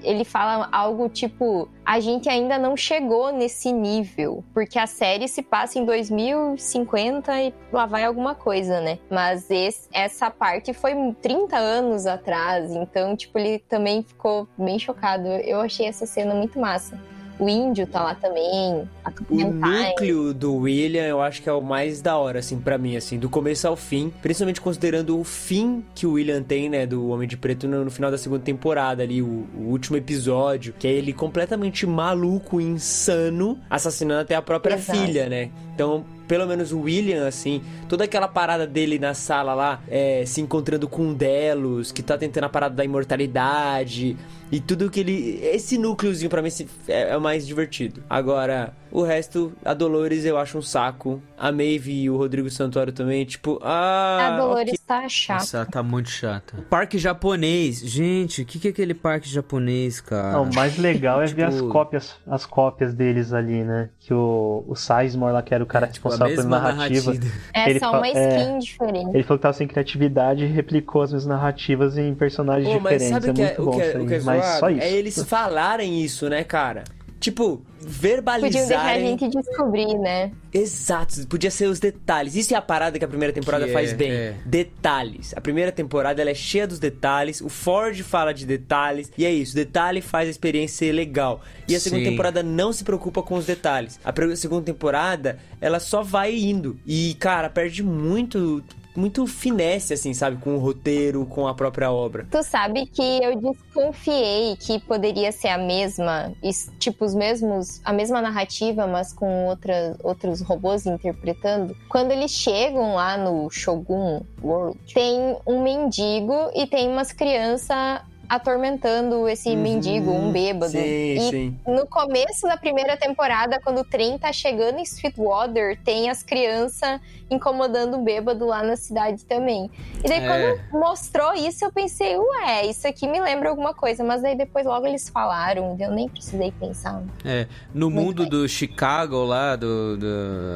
ele 0.02 0.24
fala 0.24 0.68
algo 0.70 1.08
tipo: 1.08 1.68
a 1.84 2.00
gente 2.00 2.28
ainda 2.28 2.58
não 2.58 2.76
chegou 2.76 3.32
nesse 3.32 3.72
nível, 3.72 4.44
porque 4.54 4.78
a 4.78 4.86
série 4.86 5.26
se 5.28 5.42
passa 5.42 5.78
em 5.78 5.84
2050 5.84 7.42
e 7.42 7.54
lá 7.72 7.86
vai 7.86 8.04
alguma 8.04 8.34
coisa, 8.34 8.80
né? 8.80 8.98
Mas 9.10 9.50
esse, 9.50 9.88
essa 9.92 10.30
parte 10.30 10.72
foi 10.72 10.92
30 11.20 11.56
anos 11.56 12.06
atrás, 12.06 12.70
então, 12.72 13.16
tipo, 13.16 13.38
ele 13.38 13.58
também 13.58 14.02
ficou 14.02 14.48
bem 14.56 14.78
chocado. 14.78 15.26
Eu 15.28 15.60
achei 15.60 15.86
essa 15.86 16.06
cena 16.06 16.34
muito 16.34 16.58
massa. 16.58 17.00
O 17.38 17.48
índio 17.48 17.86
tá 17.86 18.02
lá 18.02 18.14
também. 18.14 18.88
O 19.30 19.44
núcleo 19.44 20.34
do 20.34 20.56
William 20.56 21.04
eu 21.04 21.20
acho 21.20 21.40
que 21.40 21.48
é 21.48 21.52
o 21.52 21.60
mais 21.60 22.02
da 22.02 22.16
hora, 22.16 22.40
assim, 22.40 22.58
para 22.58 22.76
mim, 22.76 22.96
assim, 22.96 23.18
do 23.18 23.28
começo 23.28 23.66
ao 23.68 23.76
fim. 23.76 24.12
Principalmente 24.20 24.60
considerando 24.60 25.18
o 25.18 25.24
fim 25.24 25.84
que 25.94 26.06
o 26.06 26.12
William 26.12 26.42
tem, 26.42 26.68
né, 26.68 26.86
do 26.86 27.08
Homem 27.08 27.28
de 27.28 27.36
Preto 27.36 27.68
no, 27.68 27.84
no 27.84 27.90
final 27.90 28.10
da 28.10 28.18
segunda 28.18 28.42
temporada 28.42 29.02
ali, 29.02 29.22
o, 29.22 29.46
o, 29.56 29.68
último 29.68 29.96
episódio, 29.96 30.74
que 30.76 30.86
é 30.86 30.90
ele 30.90 31.12
completamente 31.12 31.86
maluco, 31.86 32.60
insano, 32.60 33.58
assassinando 33.70 34.22
até 34.22 34.34
a 34.34 34.42
própria 34.42 34.74
Exato. 34.74 34.98
filha, 34.98 35.28
né? 35.28 35.50
Então, 35.74 36.04
pelo 36.28 36.46
menos 36.46 36.70
o 36.70 36.82
William, 36.82 37.26
assim, 37.26 37.62
toda 37.88 38.04
aquela 38.04 38.28
parada 38.28 38.66
dele 38.66 38.98
na 38.98 39.14
sala 39.14 39.54
lá, 39.54 39.82
é, 39.88 40.24
se 40.26 40.40
encontrando 40.42 40.86
com 40.86 41.14
Delos, 41.14 41.90
que 41.90 42.02
tá 42.02 42.18
tentando 42.18 42.44
a 42.44 42.48
parada 42.48 42.74
da 42.74 42.84
imortalidade, 42.84 44.16
e 44.52 44.60
tudo 44.60 44.90
que 44.90 45.00
ele. 45.00 45.40
Esse 45.42 45.76
núcleozinho 45.76 46.30
pra 46.30 46.42
mim 46.42 46.50
é, 46.86 47.10
é 47.10 47.16
o 47.16 47.20
mais 47.20 47.46
divertido. 47.46 48.02
Agora, 48.08 48.72
o 48.90 49.02
resto, 49.02 49.52
a 49.64 49.74
Dolores 49.74 50.24
eu 50.24 50.38
acho 50.38 50.58
um 50.58 50.62
saco. 50.62 51.22
A 51.36 51.52
Maeve 51.52 52.02
e 52.02 52.10
o 52.10 52.16
Rodrigo 52.16 52.50
Santoro 52.50 52.90
também, 52.90 53.24
tipo, 53.24 53.58
ah. 53.62 54.34
A 54.34 54.38
Dolores 54.38 54.74
okay. 54.74 54.84
tá 54.86 55.08
chata. 55.08 55.42
Essa 55.42 55.66
tá 55.66 55.82
muito 55.82 56.08
chata. 56.08 56.56
Parque 56.68 56.98
japonês. 56.98 57.80
Gente, 57.80 58.42
o 58.42 58.44
que, 58.44 58.58
que 58.58 58.68
é 58.68 58.70
aquele 58.70 58.94
parque 58.94 59.28
japonês, 59.28 60.00
cara? 60.00 60.32
Não, 60.32 60.44
o 60.44 60.54
mais 60.54 60.76
legal 60.78 61.22
é 61.22 61.26
tipo... 61.26 61.36
ver 61.36 61.44
as 61.44 61.54
tipo, 61.54 61.68
cópias, 61.68 62.16
as 62.26 62.44
cópias 62.44 62.94
deles 62.94 63.32
ali, 63.32 63.62
né? 63.62 63.90
Que 64.00 64.12
o, 64.12 64.64
o 64.66 64.74
Sizemore 64.74 65.32
lá, 65.32 65.42
que 65.42 65.54
era 65.54 65.62
o 65.62 65.66
cara 65.66 65.86
é, 65.86 65.90
tipo, 65.90 66.08
responsável 66.08 66.36
pela 66.36 66.48
narrativa. 66.48 67.12
narrativa. 67.12 67.34
É, 67.54 67.70
ele 67.70 67.78
só 67.78 67.90
uma 67.92 68.08
skin 68.08 68.18
é, 68.18 68.58
diferente. 68.58 69.10
Ele 69.14 69.22
falou 69.22 69.38
que 69.38 69.42
tava 69.42 69.54
sem 69.54 69.68
criatividade 69.68 70.44
e 70.44 70.46
replicou 70.46 71.02
as 71.02 71.12
mesmas 71.12 71.26
narrativas 71.26 71.96
em 71.96 72.14
personagens 72.14 72.68
Pô, 72.68 72.78
diferentes. 72.78 73.10
Mas 73.10 73.22
sabe 73.22 73.30
é 73.30 73.34
que 73.34 73.42
é, 73.42 73.44
muito 73.44 73.64
bom 73.64 73.70
o 73.70 73.76
que 73.76 73.82
é, 73.82 73.98
o 73.98 74.06
que 74.06 74.14
é 74.14 74.20
mas 74.20 74.44
só 74.58 74.70
isso. 74.70 74.80
É 74.80 74.90
eles 74.90 75.22
falarem 75.24 76.02
isso, 76.02 76.28
né, 76.28 76.42
cara? 76.42 76.84
Tipo, 77.20 77.62
verbalizarem... 77.80 78.52
Podiam 78.52 78.68
deixar 78.68 78.90
a 78.90 78.98
gente 78.98 79.28
descobrir, 79.28 79.98
né? 79.98 80.30
Exato, 80.52 81.26
podia 81.26 81.50
ser 81.50 81.66
os 81.66 81.80
detalhes. 81.80 82.34
Isso 82.34 82.54
é 82.54 82.56
a 82.56 82.62
parada 82.62 82.98
que 82.98 83.04
a 83.04 83.08
primeira 83.08 83.32
temporada 83.32 83.66
que 83.66 83.72
faz 83.72 83.92
é, 83.92 83.94
bem. 83.94 84.10
É. 84.10 84.34
Detalhes. 84.44 85.34
A 85.36 85.40
primeira 85.40 85.72
temporada 85.72 86.20
ela 86.20 86.30
é 86.30 86.34
cheia 86.34 86.66
dos 86.66 86.78
detalhes, 86.78 87.40
o 87.40 87.48
Ford 87.48 88.00
fala 88.02 88.32
de 88.32 88.46
detalhes, 88.46 89.10
e 89.18 89.26
é 89.26 89.32
isso, 89.32 89.54
detalhe 89.54 90.00
faz 90.00 90.28
a 90.28 90.30
experiência 90.30 90.78
ser 90.78 90.92
legal. 90.92 91.40
E 91.66 91.74
a 91.74 91.80
Sim. 91.80 91.90
segunda 91.90 92.10
temporada 92.10 92.42
não 92.42 92.72
se 92.72 92.84
preocupa 92.84 93.22
com 93.22 93.34
os 93.34 93.46
detalhes. 93.46 93.98
A 94.04 94.36
segunda 94.36 94.62
temporada, 94.62 95.38
ela 95.60 95.80
só 95.80 96.02
vai 96.02 96.36
indo. 96.36 96.78
E, 96.86 97.14
cara, 97.18 97.50
perde 97.50 97.82
muito 97.82 98.62
muito 98.98 99.26
finesse, 99.26 99.94
assim, 99.94 100.12
sabe? 100.12 100.36
Com 100.38 100.56
o 100.56 100.58
roteiro, 100.58 101.24
com 101.24 101.46
a 101.46 101.54
própria 101.54 101.90
obra. 101.90 102.26
Tu 102.30 102.42
sabe 102.42 102.86
que 102.86 103.02
eu 103.22 103.40
desconfiei 103.40 104.56
que 104.56 104.80
poderia 104.80 105.30
ser 105.30 105.48
a 105.48 105.58
mesma, 105.58 106.32
tipo, 106.78 107.04
os 107.04 107.14
mesmos, 107.14 107.80
a 107.84 107.92
mesma 107.92 108.20
narrativa, 108.20 108.86
mas 108.86 109.12
com 109.12 109.46
outra, 109.46 109.96
outros 110.02 110.40
robôs 110.40 110.84
interpretando. 110.86 111.76
Quando 111.88 112.10
eles 112.10 112.32
chegam 112.32 112.94
lá 112.94 113.16
no 113.16 113.48
Shogun 113.50 114.22
World, 114.42 114.78
tem 114.92 115.36
um 115.46 115.62
mendigo 115.62 116.50
e 116.54 116.66
tem 116.66 116.88
umas 116.88 117.12
crianças 117.12 118.00
atormentando 118.28 119.28
esse 119.28 119.48
uhum, 119.50 119.62
mendigo, 119.62 120.10
um 120.10 120.30
bêbado. 120.30 120.72
Sim, 120.72 120.78
e 120.80 121.30
sim. 121.30 121.56
no 121.66 121.86
começo 121.86 122.42
da 122.42 122.56
primeira 122.56 122.96
temporada, 122.96 123.60
quando 123.62 123.80
o 123.80 123.84
trem 123.84 124.18
tá 124.18 124.32
chegando 124.32 124.78
em 124.78 124.82
Sweetwater, 124.82 125.78
tem 125.82 126.10
as 126.10 126.22
crianças 126.22 127.00
incomodando 127.30 127.96
o 127.96 128.02
bêbado 128.02 128.46
lá 128.46 128.62
na 128.62 128.76
cidade 128.76 129.24
também. 129.24 129.70
E 130.02 130.08
daí, 130.08 130.24
é. 130.24 130.26
quando 130.26 130.80
mostrou 130.80 131.34
isso, 131.34 131.64
eu 131.64 131.72
pensei, 131.72 132.16
ué, 132.16 132.66
isso 132.66 132.86
aqui 132.86 133.06
me 133.06 133.20
lembra 133.20 133.50
alguma 133.50 133.74
coisa. 133.74 134.02
Mas 134.02 134.24
aí 134.24 134.36
depois 134.36 134.64
logo 134.66 134.86
eles 134.86 135.08
falaram, 135.08 135.76
eu 135.78 135.90
nem 135.90 136.08
precisei 136.08 136.52
pensar. 136.52 137.02
É, 137.24 137.46
no 137.74 137.90
Muito 137.90 138.04
mundo 138.04 138.22
bem. 138.22 138.30
do 138.30 138.48
Chicago 138.48 139.24
lá, 139.24 139.56
do, 139.56 139.96
do, 139.96 140.06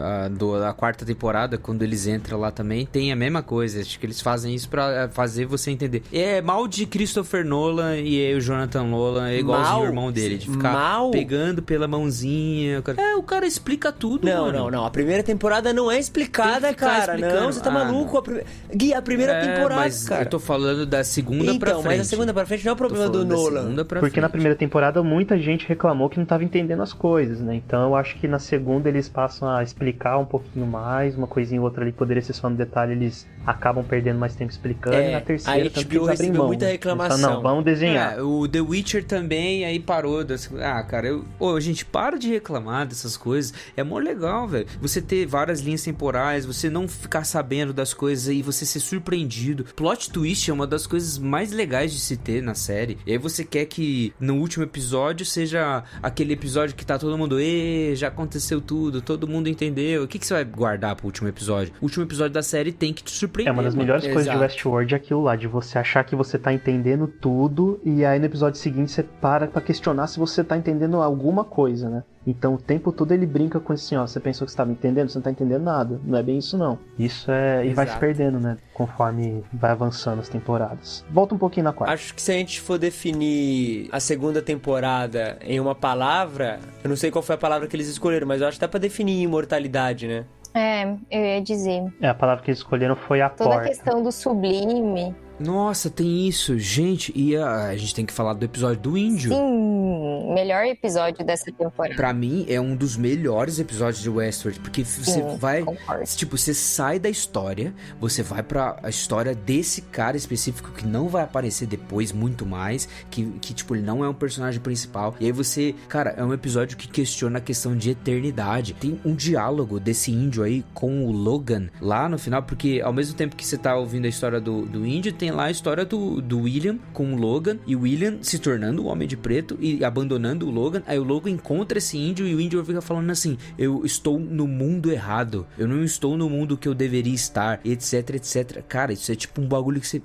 a, 0.03 0.29
do, 0.29 0.59
da 0.59 0.73
quarta 0.73 1.05
temporada, 1.05 1.59
quando 1.59 1.83
eles 1.83 2.07
entram 2.07 2.39
lá 2.39 2.51
também, 2.51 2.87
tem 2.87 3.13
a 3.13 3.17
mesma 3.17 3.43
coisa. 3.43 3.81
Acho 3.81 3.99
que 3.99 4.07
eles 4.07 4.21
fazem 4.21 4.55
isso 4.55 4.69
para 4.69 5.09
fazer 5.11 5.45
você 5.45 5.71
entender. 5.71 6.03
É 6.13 6.41
mal 6.41 6.67
de 6.67 6.87
Christopher 6.87 7.45
Nolan 7.63 7.97
e 7.99 8.35
o 8.35 8.41
Jonathan 8.41 8.85
Nolan 8.85 9.29
é 9.29 9.39
igualzinho 9.39 9.73
mal, 9.73 9.83
o 9.83 9.85
irmão 9.85 10.13
dele, 10.13 10.37
de 10.37 10.51
ficar 10.51 10.73
mal. 10.73 11.11
pegando 11.11 11.63
pela 11.63 11.87
mãozinha. 11.87 12.81
O 12.81 12.83
cara... 12.83 13.01
É, 13.01 13.15
o 13.15 13.23
cara 13.23 13.47
explica 13.47 13.93
tudo, 13.93 14.27
Não, 14.27 14.47
mano. 14.47 14.59
não, 14.59 14.71
não. 14.71 14.87
A 14.87 14.91
primeira 14.91 15.23
temporada 15.23 15.73
não 15.73 15.91
é 15.91 15.99
explicada 15.99 16.73
cara. 16.75 17.17
Não, 17.17 17.53
você 17.53 17.61
tá 17.61 17.71
ah, 17.71 17.73
maluco. 17.73 18.19
A 18.19 18.23
prime... 18.23 18.43
Gui, 18.75 18.95
a 18.95 19.03
primeira 19.03 19.33
é, 19.33 19.55
temporada, 19.55 19.81
mas 19.81 20.09
cara. 20.09 20.23
Eu 20.23 20.31
tô 20.31 20.39
falando 20.39 20.85
da 20.85 21.05
segunda 21.05 21.45
então, 21.45 21.59
pra 21.59 21.71
frente. 21.75 21.87
mas 21.87 22.01
a 22.01 22.05
segunda 22.05 22.35
pra 22.35 22.47
frente 22.47 22.65
não 22.65 22.71
é 22.71 22.75
o 22.75 22.77
problema 22.77 23.09
do 23.09 23.25
Nolan. 23.25 23.75
Porque 23.85 23.99
frente. 23.99 24.21
na 24.21 24.29
primeira 24.29 24.57
temporada 24.57 25.03
muita 25.03 25.39
gente 25.39 25.67
reclamou 25.67 26.09
que 26.09 26.19
não 26.19 26.27
tava 26.27 26.45
entendendo 26.45 26.83
as 26.83 26.93
coisas, 26.93 27.41
né? 27.41 27.55
Então 27.55 27.83
eu 27.83 27.95
acho 27.95 28.19
que 28.19 28.27
na 28.27 28.39
segunda 28.39 28.89
eles 28.89 29.09
passam 29.09 29.49
a 29.49 29.63
explicar 29.63 30.19
um 30.19 30.25
pouquinho 30.25 30.67
mais, 30.67 31.17
uma 31.17 31.27
coisinha 31.27 31.61
ou 31.61 31.67
outra 31.67 31.83
ali 31.83 31.93
poderia 31.93 32.23
ser 32.23 32.33
só 32.33 32.49
no 32.49 32.57
detalhe, 32.57 32.93
eles 32.93 33.27
acabam 33.47 33.85
perdendo 33.85 34.19
mais 34.19 34.35
tempo 34.35 34.51
explicando. 34.51 34.97
É, 34.97 35.11
e 35.11 35.13
na 35.13 35.21
terceira 35.21 35.71
a 35.75 35.83
HBO 35.83 36.05
recebeu 36.07 36.35
mão, 36.35 36.47
muita 36.47 36.67
reclamação. 36.67 37.19
Então, 37.19 37.35
não, 37.35 37.43
vamos 37.43 37.65
desenhar. 37.65 38.19
É, 38.19 38.23
o 38.23 38.47
The 38.47 38.61
Witcher 38.61 39.05
também 39.05 39.65
aí 39.65 39.79
parou. 39.81 40.25
Das... 40.25 40.51
Ah, 40.61 40.83
cara, 40.83 41.09
eu... 41.09 41.25
Ô, 41.39 41.59
gente, 41.61 41.85
para 41.85 42.19
de 42.19 42.29
reclamar 42.29 42.87
dessas 42.87 43.17
coisas. 43.17 43.53
É 43.77 43.83
mó 43.83 43.99
legal, 43.99 44.47
velho. 44.47 44.67
Você 44.81 45.01
ter 45.01 45.27
várias 45.27 45.61
linhas 45.61 45.83
temporais, 45.83 46.45
você 46.45 46.71
não 46.71 46.87
ficar 46.87 47.25
sabendo 47.25 47.73
das 47.73 47.93
coisas 47.93 48.29
e 48.29 48.43
você 48.43 48.65
ser 48.65 48.81
surpreendido. 48.81 49.65
Plot 49.77 50.11
twist 50.11 50.51
é 50.51 50.53
uma 50.53 50.67
das 50.67 50.87
coisas 50.87 51.19
mais 51.19 51.53
legais 51.53 51.93
de 51.93 52.01
se 52.01 52.17
ter 52.17 52.43
na 52.43 52.55
série. 52.55 52.99
E 53.07 53.13
aí 53.13 53.19
você 53.19 53.45
quer 53.45 53.67
que 53.67 54.13
no 54.21 54.37
último 54.37 54.65
episódio 54.65 55.27
seja 55.27 55.83
aquele 56.03 56.33
episódio 56.33 56.75
que 56.75 56.87
tá 56.87 56.99
todo 56.99 57.17
mundo, 57.19 57.41
e 57.41 57.95
já 57.97 58.09
aconteceu 58.09 58.61
tudo, 58.61 59.03
todo 59.03 59.27
mundo 59.27 59.49
entendeu. 59.49 60.05
O 60.05 60.09
que, 60.09 60.19
que 60.19 60.27
você 60.27 60.35
vai 60.35 60.45
guardar 60.45 60.95
pro 60.97 61.07
último 61.07 61.29
episódio? 61.29 61.73
O 61.81 61.85
último 61.85 62.05
episódio 62.05 62.33
da 62.33 62.43
série 62.43 62.73
tem 62.73 62.93
que 62.93 63.03
te 63.03 63.11
surpreender. 63.11 63.32
É 63.45 63.51
uma 63.51 63.63
das 63.63 63.75
melhores 63.75 64.05
mano. 64.05 64.15
coisas 64.15 64.33
de 64.33 64.39
Westworld 64.39 64.95
é 64.95 64.97
aquilo 64.97 65.23
lá, 65.23 65.37
de 65.37 65.47
você 65.47 65.79
achar 65.79 66.05
que 66.05 66.15
você 66.15 66.39
tá 66.39 66.53
entendendo 66.53 67.07
tudo, 67.07 67.81
e 67.85 68.05
aí 68.05 68.19
no 68.19 68.27
episódio 68.27 68.59
seguinte 68.59 68.93
você 68.93 69.03
para 69.03 69.47
pra 69.47 69.61
questionar 69.61 70.07
se 70.07 70.19
você 70.19 70.45
tá 70.45 70.57
entendendo 70.57 71.01
alguma 71.01 71.45
coisa, 71.45 71.89
né? 71.89 72.03
Então 72.27 72.55
o 72.55 72.59
tempo 72.59 72.93
todo 72.93 73.13
ele 73.13 73.27
brinca 73.27 73.59
com 73.59 73.73
isso 73.75 73.87
assim, 73.87 73.97
ó, 73.97 74.07
você 74.07 74.21
pensou 74.21 74.45
que 74.45 74.51
você 74.51 74.55
estava 74.55 74.71
entendendo, 74.71 75.09
você 75.09 75.19
não 75.19 75.23
tá 75.23 75.31
entendendo 75.31 75.63
nada. 75.63 76.01
Não 76.05 76.17
é 76.17 76.23
bem 76.23 76.39
isso 76.39 76.57
não. 76.57 76.79
Isso 76.99 77.31
é. 77.31 77.67
E 77.67 77.75
vai 77.75 77.87
se 77.87 77.97
perdendo, 77.99 78.39
né? 78.39 78.57
Conforme 78.73 79.43
vai 79.53 79.73
avançando 79.73 80.21
as 80.21 80.29
temporadas. 80.29 81.05
Volta 81.11 81.35
um 81.35 81.39
pouquinho 81.39 81.65
na 81.65 81.73
quarta. 81.73 81.93
Acho 81.93 82.15
que 82.15 82.23
se 82.23 82.31
a 82.31 82.35
gente 82.35 82.61
for 82.61 82.79
definir 82.79 83.89
a 83.91 83.99
segunda 83.99 84.41
temporada 84.41 85.37
em 85.41 85.59
uma 85.59 85.75
palavra, 85.75 86.61
eu 86.85 86.89
não 86.89 86.97
sei 86.97 87.11
qual 87.11 87.23
foi 87.23 87.35
a 87.35 87.39
palavra 87.39 87.67
que 87.67 87.75
eles 87.75 87.89
escolheram, 87.89 88.27
mas 88.27 88.41
eu 88.41 88.47
acho 88.47 88.57
que 88.57 88.61
dá 88.61 88.69
pra 88.69 88.79
definir 88.79 89.21
imortalidade, 89.23 90.07
né? 90.07 90.25
É, 90.55 90.85
eu 91.11 91.21
ia 91.25 91.41
dizer. 91.41 91.93
É, 92.01 92.09
a 92.09 92.15
palavra 92.15 92.45
que 92.45 92.51
eles 92.51 92.59
escolheram 92.59 92.95
foi 92.97 93.21
a 93.21 93.29
Toda 93.31 93.51
a 93.51 93.53
porta. 93.55 93.69
questão 93.69 94.03
do 94.03 94.13
sublime. 94.13 95.15
Nossa, 95.43 95.91
tem 95.91 96.29
isso. 96.29 96.59
Gente, 96.59 97.13
e 97.15 97.37
a, 97.37 97.69
a 97.69 97.77
gente 97.77 97.95
tem 97.95 98.07
que 98.07 98.13
falar 98.13 98.35
do 98.35 98.45
episódio 98.45 98.81
do 98.81 98.97
índio. 98.97 99.33
Sim, 99.33 100.33
melhor 100.33 100.65
episódio 100.65 101.25
dessa 101.25 101.51
temporada. 101.51 101.97
Pra 101.97 102.13
mim, 102.13 102.47
é 102.49 102.61
um 102.61 102.77
dos 102.77 102.97
melhores 102.97 103.59
episódios 103.59 104.03
de 104.03 104.09
Westworld, 104.09 104.61
porque 104.61 104.85
você 104.85 105.23
vai. 105.37 105.63
concordo. 105.63 106.05
Tipo, 106.17 106.39
você 106.39 106.55
sai 106.55 106.99
da 106.99 107.11
história, 107.11 107.75
você 108.01 108.23
vai 108.23 108.43
pra 108.43 108.79
a 108.83 108.89
história 108.89 109.35
desse 109.35 109.83
cara 109.83 110.17
específico 110.17 110.71
que 110.73 110.87
não 110.87 111.09
vai 111.09 111.25
aparecer 111.25 111.67
depois 111.67 112.13
muito 112.13 112.47
mais, 112.47 112.89
que, 113.11 113.25
que 113.41 113.53
tipo, 113.53 113.75
ele 113.75 113.83
não 113.83 114.05
é 114.05 114.09
um 114.09 114.15
personagem 114.15 114.61
principal. 114.61 115.15
E 115.19 115.27
aí 115.27 115.33
você, 115.33 115.75
cara, 115.89 116.15
é 116.17 116.25
um 116.25 116.33
episódio 116.33 116.77
que 116.77 116.89
questiona 116.89 117.39
a 117.39 117.41
questão 117.41 117.77
de 117.77 117.91
eternidade. 117.91 118.75
Tem 118.75 119.01
um 119.05 119.15
diálogo 119.15 119.81
desse 119.81 120.13
índio 120.13 120.43
aí 120.43 120.65
com 120.73 121.05
o 121.05 121.13
Logan 121.13 121.69
lá 121.81 122.09
no 122.09 122.19
final, 122.19 122.43
porque 122.43 122.81
ao 122.83 122.93
mesmo 122.93 123.17
tempo 123.17 123.35
que 123.35 123.45
você 123.45 123.59
tá 123.59 123.75
ouvindo 123.77 124.05
a 124.05 124.09
história 124.09 124.41
do, 124.41 124.63
do 124.63 124.87
índio, 124.87 125.13
tem 125.13 125.32
lá 125.33 125.45
a 125.45 125.51
história 125.51 125.85
do, 125.85 126.21
do 126.21 126.41
William 126.41 126.79
com 126.93 127.13
o 127.15 127.17
Logan, 127.17 127.59
e 127.67 127.75
o 127.75 127.81
William 127.81 128.19
se 128.23 128.39
tornando 128.39 128.83
o 128.83 128.87
Homem 128.87 129.09
de 129.09 129.17
Preto 129.17 129.57
e 129.61 129.85
abandonando 129.85 130.47
o 130.47 130.51
Logan. 130.51 130.83
Aí 130.87 130.99
o 130.99 131.05
Logan 131.05 131.31
encontra 131.31 131.79
esse 131.79 131.99
índio 131.99 132.27
e 132.27 132.35
o 132.35 132.41
índio 132.41 132.65
fica 132.65 132.81
falando 132.81 133.11
assim: 133.11 133.37
Eu 133.59 133.85
estou 133.85 134.19
no 134.19 134.47
mundo 134.47 134.91
errado, 134.91 135.47
eu 135.59 135.67
não 135.67 135.83
estou 135.85 136.17
no 136.17 136.29
mundo 136.29 136.57
que 136.57 136.69
eu 136.69 136.75
deveria 136.75 137.15
estar, 137.15 137.61
etc, 137.65 138.11
etc. 138.11 138.63
Cara, 138.69 138.93
isso 138.93 139.11
é 139.11 139.15
tipo 139.15 139.41
um 139.41 139.47
bagulho 139.47 139.81
que 139.81 139.87
você. 139.87 140.03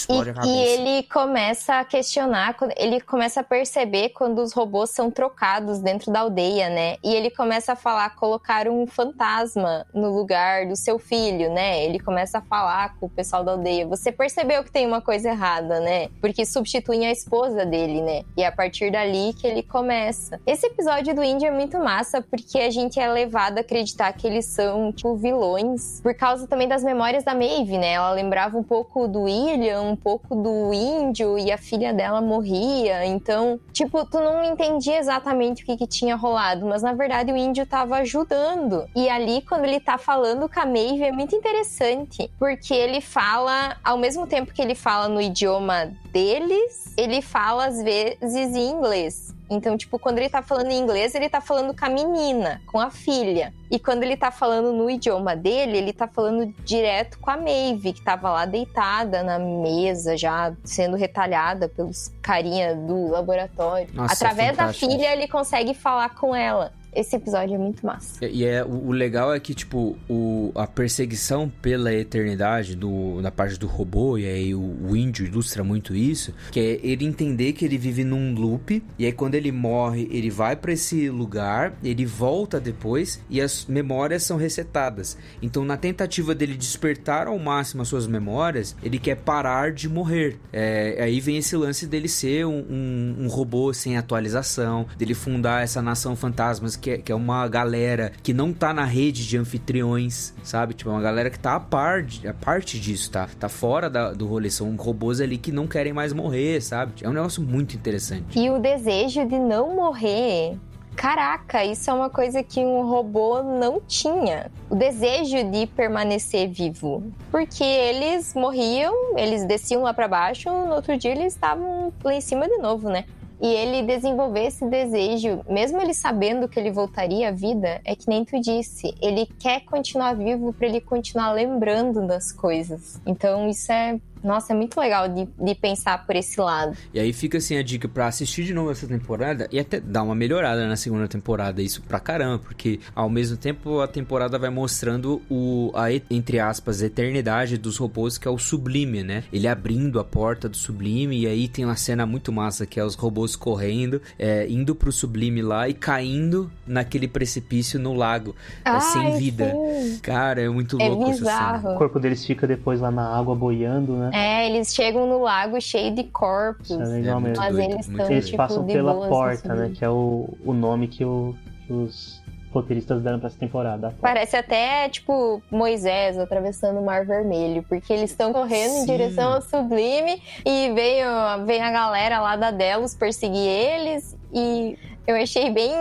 Explode 0.00 0.30
a 0.30 0.32
E, 0.32 0.34
cabeça. 0.34 0.52
e 0.52 0.58
ele 0.58 1.02
começa 1.04 1.74
a 1.80 1.84
questionar, 1.84 2.56
ele 2.76 3.00
começa 3.00 3.40
a 3.40 3.44
perceber 3.44 4.10
quando 4.10 4.40
os 4.40 4.52
robôs 4.52 4.90
são 4.90 5.10
trocados 5.10 5.78
dentro 5.78 6.12
da 6.12 6.20
aldeia, 6.20 6.68
né? 6.68 6.96
E 7.02 7.14
ele 7.14 7.30
começa 7.30 7.72
a 7.72 7.76
falar, 7.76 8.14
colocar 8.16 8.68
um 8.68 8.86
fantasma 8.86 9.86
no 9.94 10.14
lugar 10.14 10.66
do 10.66 10.76
seu 10.76 10.98
filho, 10.98 11.50
né? 11.52 11.84
Ele 11.84 11.98
começa 11.98 12.38
a 12.38 12.42
falar 12.42 12.96
com 12.98 13.06
o 13.06 13.10
pessoal 13.10 13.44
da 13.44 13.52
aldeia. 13.52 13.86
Você 13.86 14.10
percebeu 14.10 14.62
que 14.64 14.70
tem 14.70 14.86
uma 14.86 15.00
coisa 15.00 15.30
errada, 15.30 15.80
né? 15.80 16.08
Porque 16.20 16.44
substituem 16.44 17.06
a 17.06 17.12
esposa 17.12 17.64
dele, 17.64 18.00
né? 18.02 18.22
E 18.36 18.42
é 18.42 18.46
a 18.46 18.52
partir 18.52 18.90
dali 18.90 19.32
que 19.34 19.46
ele 19.46 19.62
começa. 19.62 20.40
Esse 20.46 20.66
episódio 20.66 21.14
do 21.14 21.22
Indy 21.22 21.46
é 21.46 21.50
muito 21.50 21.78
massa 21.78 22.20
porque 22.22 22.58
a 22.58 22.70
gente 22.70 22.98
é 22.98 23.08
levado 23.08 23.58
a 23.58 23.60
acreditar 23.60 24.12
que 24.12 24.26
eles 24.26 24.46
são, 24.46 24.92
tipo, 24.92 25.14
vilões. 25.16 26.00
Por 26.00 26.14
causa 26.14 26.46
também 26.46 26.68
das 26.68 26.82
memórias 26.82 27.24
da 27.24 27.34
Maeve, 27.34 27.78
né? 27.78 27.92
Ela 27.92 28.10
lembrava 28.12 28.56
um 28.56 28.62
pouco 28.62 29.06
do 29.06 29.22
William, 29.22 29.83
um 29.84 29.96
pouco 29.96 30.34
do 30.34 30.72
índio 30.72 31.38
e 31.38 31.50
a 31.50 31.58
filha 31.58 31.92
dela 31.92 32.20
morria. 32.20 33.04
Então, 33.04 33.58
tipo, 33.72 34.04
tu 34.06 34.18
não 34.18 34.44
entendia 34.44 34.98
exatamente 34.98 35.62
o 35.62 35.66
que, 35.66 35.76
que 35.76 35.86
tinha 35.86 36.16
rolado, 36.16 36.66
mas 36.66 36.82
na 36.82 36.92
verdade 36.92 37.32
o 37.32 37.36
índio 37.36 37.66
tava 37.66 37.96
ajudando. 37.96 38.86
E 38.94 39.08
ali, 39.08 39.42
quando 39.42 39.64
ele 39.64 39.80
tá 39.80 39.98
falando 39.98 40.48
com 40.48 40.60
a 40.60 40.66
Maeve, 40.66 41.02
é 41.02 41.12
muito 41.12 41.34
interessante, 41.34 42.30
porque 42.38 42.74
ele 42.74 43.00
fala, 43.00 43.76
ao 43.84 43.98
mesmo 43.98 44.26
tempo 44.26 44.52
que 44.52 44.62
ele 44.62 44.74
fala 44.74 45.08
no 45.08 45.20
idioma 45.20 45.92
deles, 46.12 46.94
ele 46.96 47.20
fala 47.20 47.66
às 47.66 47.82
vezes 47.82 48.54
em 48.54 48.70
inglês. 48.70 49.34
Então, 49.50 49.76
tipo, 49.76 49.98
quando 49.98 50.18
ele 50.18 50.28
tá 50.28 50.42
falando 50.42 50.70
em 50.70 50.78
inglês, 50.78 51.14
ele 51.14 51.28
tá 51.28 51.40
falando 51.40 51.76
com 51.76 51.84
a 51.84 51.88
menina, 51.88 52.62
com 52.66 52.80
a 52.80 52.90
filha. 52.90 53.52
E 53.70 53.78
quando 53.78 54.02
ele 54.02 54.16
tá 54.16 54.30
falando 54.30 54.72
no 54.72 54.88
idioma 54.88 55.36
dele, 55.36 55.76
ele 55.76 55.92
tá 55.92 56.06
falando 56.08 56.52
direto 56.64 57.18
com 57.18 57.30
a 57.30 57.36
Maeve, 57.36 57.92
que 57.92 58.02
tava 58.02 58.30
lá 58.30 58.46
deitada 58.46 59.22
na 59.22 59.38
mesa, 59.38 60.16
já 60.16 60.54
sendo 60.64 60.96
retalhada 60.96 61.68
pelos 61.68 62.12
carinha 62.22 62.74
do 62.74 63.08
laboratório. 63.10 63.88
Nossa, 63.92 64.14
Através 64.14 64.56
da 64.56 64.64
fantástico. 64.64 64.92
filha, 64.92 65.12
ele 65.12 65.28
consegue 65.28 65.74
falar 65.74 66.14
com 66.14 66.34
ela. 66.34 66.72
Esse 66.94 67.16
episódio 67.16 67.54
é 67.54 67.58
muito 67.58 67.84
massa. 67.84 68.24
E 68.24 68.44
é, 68.44 68.64
o, 68.64 68.88
o 68.88 68.92
legal 68.92 69.34
é 69.34 69.40
que, 69.40 69.54
tipo, 69.54 69.96
o, 70.08 70.52
a 70.54 70.66
perseguição 70.66 71.50
pela 71.62 71.92
eternidade 71.92 72.76
do, 72.76 73.20
da 73.20 73.30
parte 73.30 73.58
do 73.58 73.66
robô, 73.66 74.16
e 74.16 74.26
aí 74.26 74.54
o, 74.54 74.76
o 74.88 74.96
índio 74.96 75.26
ilustra 75.26 75.64
muito 75.64 75.94
isso, 75.94 76.32
que 76.52 76.60
é 76.60 76.80
ele 76.82 77.04
entender 77.04 77.52
que 77.52 77.64
ele 77.64 77.76
vive 77.76 78.04
num 78.04 78.34
loop, 78.34 78.82
e 78.98 79.06
aí 79.06 79.12
quando 79.12 79.34
ele 79.34 79.50
morre, 79.50 80.08
ele 80.10 80.30
vai 80.30 80.54
pra 80.54 80.72
esse 80.72 81.10
lugar, 81.10 81.76
ele 81.82 82.06
volta 82.06 82.60
depois, 82.60 83.20
e 83.28 83.40
as 83.40 83.66
memórias 83.66 84.22
são 84.22 84.36
resetadas. 84.36 85.16
Então, 85.42 85.64
na 85.64 85.76
tentativa 85.76 86.34
dele 86.34 86.54
despertar 86.56 87.26
ao 87.26 87.38
máximo 87.38 87.82
as 87.82 87.88
suas 87.88 88.06
memórias, 88.06 88.76
ele 88.82 88.98
quer 88.98 89.16
parar 89.16 89.72
de 89.72 89.88
morrer. 89.88 90.38
É, 90.52 90.98
aí 91.00 91.20
vem 91.20 91.38
esse 91.38 91.56
lance 91.56 91.86
dele 91.86 92.08
ser 92.08 92.46
um, 92.46 92.64
um, 92.70 93.16
um 93.20 93.28
robô 93.28 93.72
sem 93.72 93.96
atualização, 93.96 94.86
dele 94.96 95.14
fundar 95.14 95.62
essa 95.62 95.82
nação 95.82 96.14
fantasmas, 96.14 96.76
que 96.84 96.90
é, 96.90 96.98
que 96.98 97.10
é 97.10 97.14
uma 97.14 97.48
galera 97.48 98.12
que 98.22 98.34
não 98.34 98.52
tá 98.52 98.74
na 98.74 98.84
rede 98.84 99.26
de 99.26 99.38
anfitriões, 99.38 100.34
sabe? 100.42 100.74
Tipo, 100.74 100.90
é 100.90 100.92
uma 100.92 101.00
galera 101.00 101.30
que 101.30 101.38
tá 101.38 101.54
a, 101.56 101.60
par 101.60 102.04
a 102.28 102.34
parte 102.34 102.78
disso, 102.78 103.10
tá? 103.10 103.26
Tá 103.40 103.48
fora 103.48 103.88
da- 103.88 104.12
do 104.12 104.26
rolê. 104.26 104.50
São 104.50 104.76
robôs 104.76 105.18
ali 105.18 105.38
que 105.38 105.50
não 105.50 105.66
querem 105.66 105.94
mais 105.94 106.12
morrer, 106.12 106.60
sabe? 106.60 106.92
É 107.02 107.08
um 107.08 107.12
negócio 107.14 107.42
muito 107.42 107.74
interessante. 107.74 108.38
E 108.38 108.50
o 108.50 108.58
desejo 108.58 109.26
de 109.26 109.38
não 109.38 109.74
morrer. 109.74 110.58
Caraca, 110.94 111.64
isso 111.64 111.90
é 111.90 111.94
uma 111.94 112.10
coisa 112.10 112.42
que 112.42 112.60
um 112.60 112.82
robô 112.86 113.42
não 113.42 113.80
tinha. 113.80 114.50
O 114.68 114.76
desejo 114.76 115.42
de 115.50 115.66
permanecer 115.66 116.48
vivo. 116.50 117.02
Porque 117.30 117.64
eles 117.64 118.34
morriam, 118.34 119.16
eles 119.18 119.44
desciam 119.46 119.82
lá 119.82 119.94
pra 119.94 120.06
baixo, 120.06 120.50
no 120.50 120.74
outro 120.74 120.96
dia 120.98 121.12
eles 121.12 121.32
estavam 121.32 121.92
lá 122.04 122.14
em 122.14 122.20
cima 122.20 122.46
de 122.46 122.58
novo, 122.58 122.88
né? 122.90 123.06
E 123.44 123.46
ele 123.46 123.82
desenvolver 123.82 124.46
esse 124.46 124.66
desejo, 124.66 125.44
mesmo 125.46 125.78
ele 125.78 125.92
sabendo 125.92 126.48
que 126.48 126.58
ele 126.58 126.70
voltaria 126.70 127.28
à 127.28 127.30
vida, 127.30 127.78
é 127.84 127.94
que 127.94 128.08
nem 128.08 128.24
tu 128.24 128.40
disse, 128.40 128.94
ele 129.02 129.26
quer 129.38 129.60
continuar 129.66 130.14
vivo 130.14 130.50
pra 130.54 130.66
ele 130.66 130.80
continuar 130.80 131.30
lembrando 131.32 132.06
das 132.06 132.32
coisas. 132.32 132.98
Então 133.04 133.46
isso 133.46 133.70
é, 133.70 134.00
nossa, 134.24 134.52
é 134.52 134.56
muito 134.56 134.78
legal 134.80 135.08
de, 135.08 135.28
de 135.38 135.54
pensar 135.54 136.04
por 136.06 136.16
esse 136.16 136.40
lado. 136.40 136.76
E 136.92 136.98
aí 136.98 137.12
fica 137.12 137.38
assim 137.38 137.56
a 137.56 137.62
dica 137.62 137.88
pra 137.88 138.06
assistir 138.06 138.44
de 138.44 138.54
novo 138.54 138.70
essa 138.70 138.86
temporada 138.86 139.48
e 139.52 139.58
até 139.58 139.80
dar 139.80 140.02
uma 140.02 140.14
melhorada 140.14 140.66
na 140.66 140.76
segunda 140.76 141.06
temporada, 141.06 141.62
isso 141.62 141.82
pra 141.82 142.00
caramba, 142.00 142.38
porque 142.38 142.80
ao 142.94 143.08
mesmo 143.10 143.36
tempo 143.36 143.80
a 143.80 143.86
temporada 143.88 144.38
vai 144.38 144.50
mostrando 144.50 145.20
o 145.30 145.70
a 145.74 145.92
entre 146.10 146.40
aspas 146.40 146.82
eternidade 146.82 147.58
dos 147.58 147.76
robôs 147.76 148.18
que 148.18 148.26
é 148.26 148.30
o 148.30 148.38
sublime, 148.38 149.02
né? 149.02 149.24
Ele 149.32 149.46
abrindo 149.46 150.00
a 150.00 150.04
porta 150.04 150.48
do 150.48 150.56
sublime 150.56 151.20
e 151.20 151.26
aí 151.26 151.48
tem 151.48 151.64
uma 151.64 151.76
cena 151.76 152.06
muito 152.06 152.32
massa 152.32 152.66
que 152.66 152.80
é 152.80 152.84
os 152.84 152.94
robôs 152.94 153.36
correndo, 153.36 154.00
é, 154.18 154.46
indo 154.48 154.74
pro 154.74 154.90
sublime 154.90 155.42
lá 155.42 155.68
e 155.68 155.74
caindo 155.74 156.50
naquele 156.66 157.06
precipício 157.06 157.78
no 157.78 157.92
lago, 157.92 158.34
é, 158.64 158.80
sem 158.80 159.06
Ai, 159.06 159.18
vida. 159.18 159.52
sim. 159.52 159.98
Cara, 160.02 160.40
é 160.40 160.48
muito 160.48 160.80
É 160.80 160.88
louco 160.88 161.10
essa 161.10 161.24
cena. 161.24 161.74
O 161.74 161.78
corpo 161.78 162.00
deles 162.00 162.24
fica 162.24 162.46
depois 162.46 162.80
lá 162.80 162.90
na 162.90 163.16
água 163.16 163.34
boiando, 163.34 163.96
né? 163.96 164.10
É, 164.14 164.46
eles 164.48 164.72
chegam 164.74 165.06
no 165.08 165.18
lago 165.22 165.60
cheio 165.60 165.94
de 165.94 166.04
corpos. 166.04 166.70
Isso 166.70 166.80
é 166.80 166.84
legal 166.86 167.18
É 167.18 167.20
muito 167.20 167.40
mesmo. 167.40 167.42
Mas 167.42 167.56
doido, 167.56 167.72
eles 167.72 167.88
estão, 167.88 168.10
Eles 168.10 168.24
tipo, 168.26 168.36
passam 168.36 168.64
de 168.66 168.72
pela 168.72 168.92
boas, 168.94 169.08
porta, 169.08 169.52
assim. 169.52 169.62
né? 169.62 169.72
Que 169.76 169.84
é 169.84 169.88
o, 169.90 170.28
o 170.44 170.52
nome 170.52 170.86
que, 170.88 171.04
o- 171.04 171.34
que 171.66 171.72
os 171.72 172.22
roteiristas 172.54 173.02
deram 173.02 173.18
pra 173.18 173.28
essa 173.28 173.38
temporada. 173.38 173.94
Parece 174.00 174.36
até, 174.36 174.88
tipo, 174.88 175.42
Moisés 175.50 176.16
atravessando 176.18 176.78
o 176.78 176.84
Mar 176.84 177.04
Vermelho, 177.04 177.64
porque 177.68 177.92
eles 177.92 178.10
estão 178.10 178.32
correndo 178.32 178.74
em 178.76 178.80
Sim. 178.80 178.86
direção 178.86 179.34
ao 179.34 179.42
Sublime 179.42 180.22
e 180.44 180.72
veio, 180.72 181.06
vem 181.44 181.60
a 181.60 181.70
galera 181.70 182.20
lá 182.20 182.36
da 182.36 182.50
Delos 182.50 182.94
perseguir 182.94 183.46
eles 183.46 184.16
e 184.32 184.78
eu 185.06 185.16
achei 185.16 185.50
bem. 185.50 185.72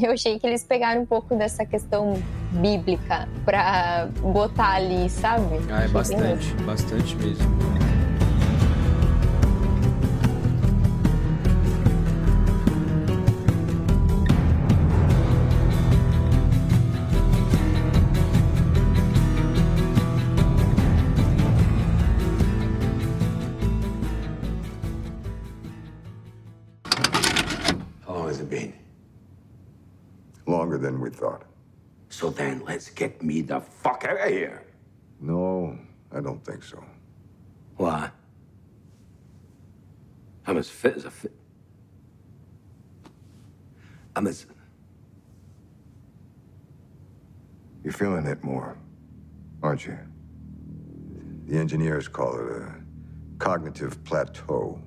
Eu 0.00 0.12
achei 0.12 0.38
que 0.38 0.46
eles 0.46 0.64
pegaram 0.64 1.02
um 1.02 1.06
pouco 1.06 1.34
dessa 1.34 1.64
questão 1.64 2.14
bíblica 2.52 3.28
pra 3.44 4.08
botar 4.20 4.74
ali, 4.74 5.08
sabe? 5.08 5.60
Ah, 5.70 5.84
é 5.84 5.88
bastante, 5.88 6.52
bastante 6.64 7.16
mesmo. 7.16 7.97
Then, 32.38 32.62
let's 32.64 32.88
get 32.88 33.22
me 33.22 33.42
the 33.42 33.60
fuck 33.60 34.04
out 34.08 34.20
of 34.20 34.28
here. 34.30 34.62
No, 35.20 35.76
I 36.12 36.20
don't 36.20 36.42
think 36.44 36.62
so. 36.62 36.82
Why? 37.76 38.10
I'm 40.46 40.56
as 40.56 40.70
fit 40.70 40.96
as 40.96 41.04
a 41.04 41.10
fit. 41.10 41.32
I'm 44.16 44.26
as. 44.26 44.46
You're 47.84 47.92
feeling 47.92 48.26
it 48.26 48.42
more, 48.42 48.76
aren't 49.62 49.86
you? 49.86 49.98
The 51.46 51.58
engineers 51.58 52.08
call 52.08 52.38
it 52.38 52.62
a 52.62 52.74
cognitive 53.38 54.02
plateau. 54.04 54.80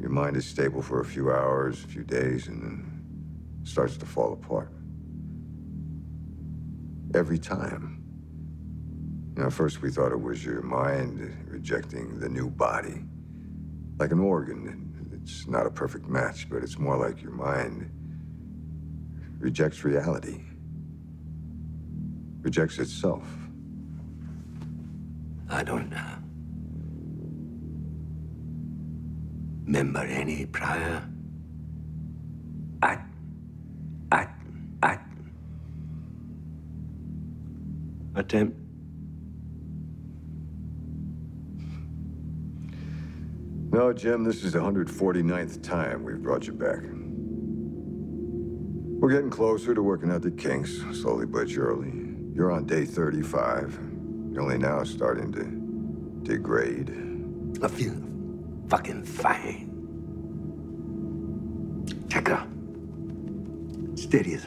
Your 0.00 0.10
mind 0.10 0.36
is 0.36 0.44
stable 0.44 0.82
for 0.82 1.00
a 1.00 1.04
few 1.04 1.30
hours, 1.32 1.84
a 1.84 1.88
few 1.88 2.02
days, 2.02 2.48
and 2.48 2.62
then 2.62 3.62
starts 3.64 3.96
to 3.96 4.06
fall 4.06 4.32
apart. 4.32 4.72
Every 7.14 7.38
time. 7.38 7.98
Know, 9.36 9.50
first 9.50 9.82
we 9.82 9.90
thought 9.90 10.12
it 10.12 10.20
was 10.20 10.44
your 10.44 10.62
mind 10.62 11.46
rejecting 11.48 12.18
the 12.20 12.28
new 12.28 12.50
body. 12.50 13.04
Like 13.98 14.12
an 14.12 14.20
organ. 14.20 15.20
It's 15.22 15.46
not 15.46 15.66
a 15.66 15.70
perfect 15.70 16.06
match, 16.06 16.48
but 16.50 16.62
it's 16.62 16.78
more 16.78 16.96
like 16.96 17.22
your 17.22 17.32
mind 17.32 17.90
rejects 19.38 19.84
reality. 19.84 20.40
Rejects 22.40 22.78
itself. 22.78 23.26
I 25.48 25.62
don't 25.62 25.92
uh, 25.92 26.16
remember 29.64 30.00
any 30.00 30.46
prior 30.46 31.02
act, 32.82 33.11
attempt. 38.14 38.56
No, 43.72 43.92
Jim, 43.92 44.22
this 44.22 44.44
is 44.44 44.52
the 44.52 44.58
149th 44.58 45.62
time 45.62 46.04
we've 46.04 46.20
brought 46.22 46.46
you 46.46 46.52
back. 46.52 46.80
We're 49.00 49.10
getting 49.10 49.30
closer 49.30 49.74
to 49.74 49.82
working 49.82 50.10
out 50.12 50.22
the 50.22 50.30
kinks, 50.30 50.76
slowly 50.92 51.26
but 51.26 51.48
surely. 51.48 51.90
You're 52.34 52.52
on 52.52 52.66
day 52.66 52.84
35. 52.84 53.80
You're 54.30 54.42
only 54.42 54.58
now 54.58 54.84
starting 54.84 55.32
to 55.32 56.28
degrade. 56.30 56.90
I 57.62 57.68
feel 57.68 57.94
fucking 58.68 59.04
fine. 59.04 59.70
Checker. 62.08 62.46
Steady 63.96 64.34
as 64.34 64.46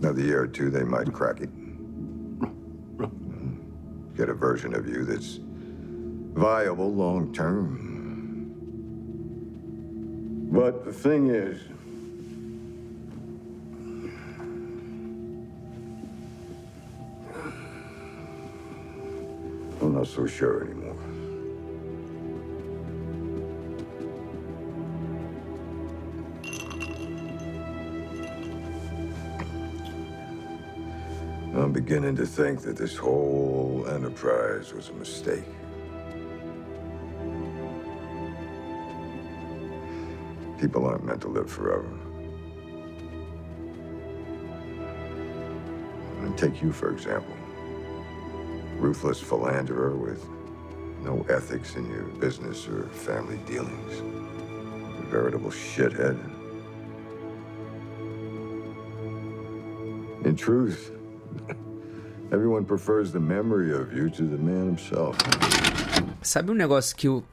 Another 0.00 0.22
year 0.22 0.42
or 0.42 0.46
two, 0.46 0.70
they 0.70 0.82
might 0.82 1.12
crack 1.12 1.42
it. 1.42 1.50
Get 4.16 4.30
a 4.30 4.34
version 4.34 4.74
of 4.74 4.88
you 4.88 5.04
that's 5.04 5.40
viable 6.32 6.90
long 6.90 7.34
term. 7.34 7.86
But 10.50 10.86
the 10.86 10.92
thing 10.92 11.28
is, 11.28 11.60
I'm 19.82 19.94
not 19.94 20.06
so 20.06 20.26
sure 20.26 20.64
anymore. 20.64 20.89
I'm 31.70 31.74
beginning 31.74 32.16
to 32.16 32.26
think 32.26 32.62
that 32.62 32.76
this 32.76 32.96
whole 32.96 33.86
enterprise 33.86 34.74
was 34.74 34.88
a 34.88 34.92
mistake. 34.94 35.44
People 40.60 40.84
aren't 40.84 41.04
meant 41.04 41.20
to 41.20 41.28
live 41.28 41.48
forever. 41.48 41.88
And 46.22 46.36
take 46.36 46.60
you, 46.60 46.72
for 46.72 46.90
example. 46.90 47.36
Ruthless 48.78 49.20
philanderer 49.20 49.94
with 49.94 50.28
no 51.04 51.24
ethics 51.28 51.76
in 51.76 51.88
your 51.88 52.02
business 52.18 52.66
or 52.66 52.88
family 52.88 53.38
dealings. 53.46 54.00
A 54.98 55.02
veritable 55.02 55.50
shithead. 55.50 56.18
In 60.26 60.34
truth, 60.34 60.96
everyone 62.32 62.64
prefers 62.64 63.12
the 63.12 63.20
memory 63.20 63.72
of 63.72 63.96
you 63.96 64.10
to 64.10 64.24
the 64.24 64.36
man 64.36 64.68
himself. 64.70 65.18
Sabe 66.22 66.50
um 66.50 66.54
negócio 66.54 66.94
que 66.96 67.08
eu 67.08 67.24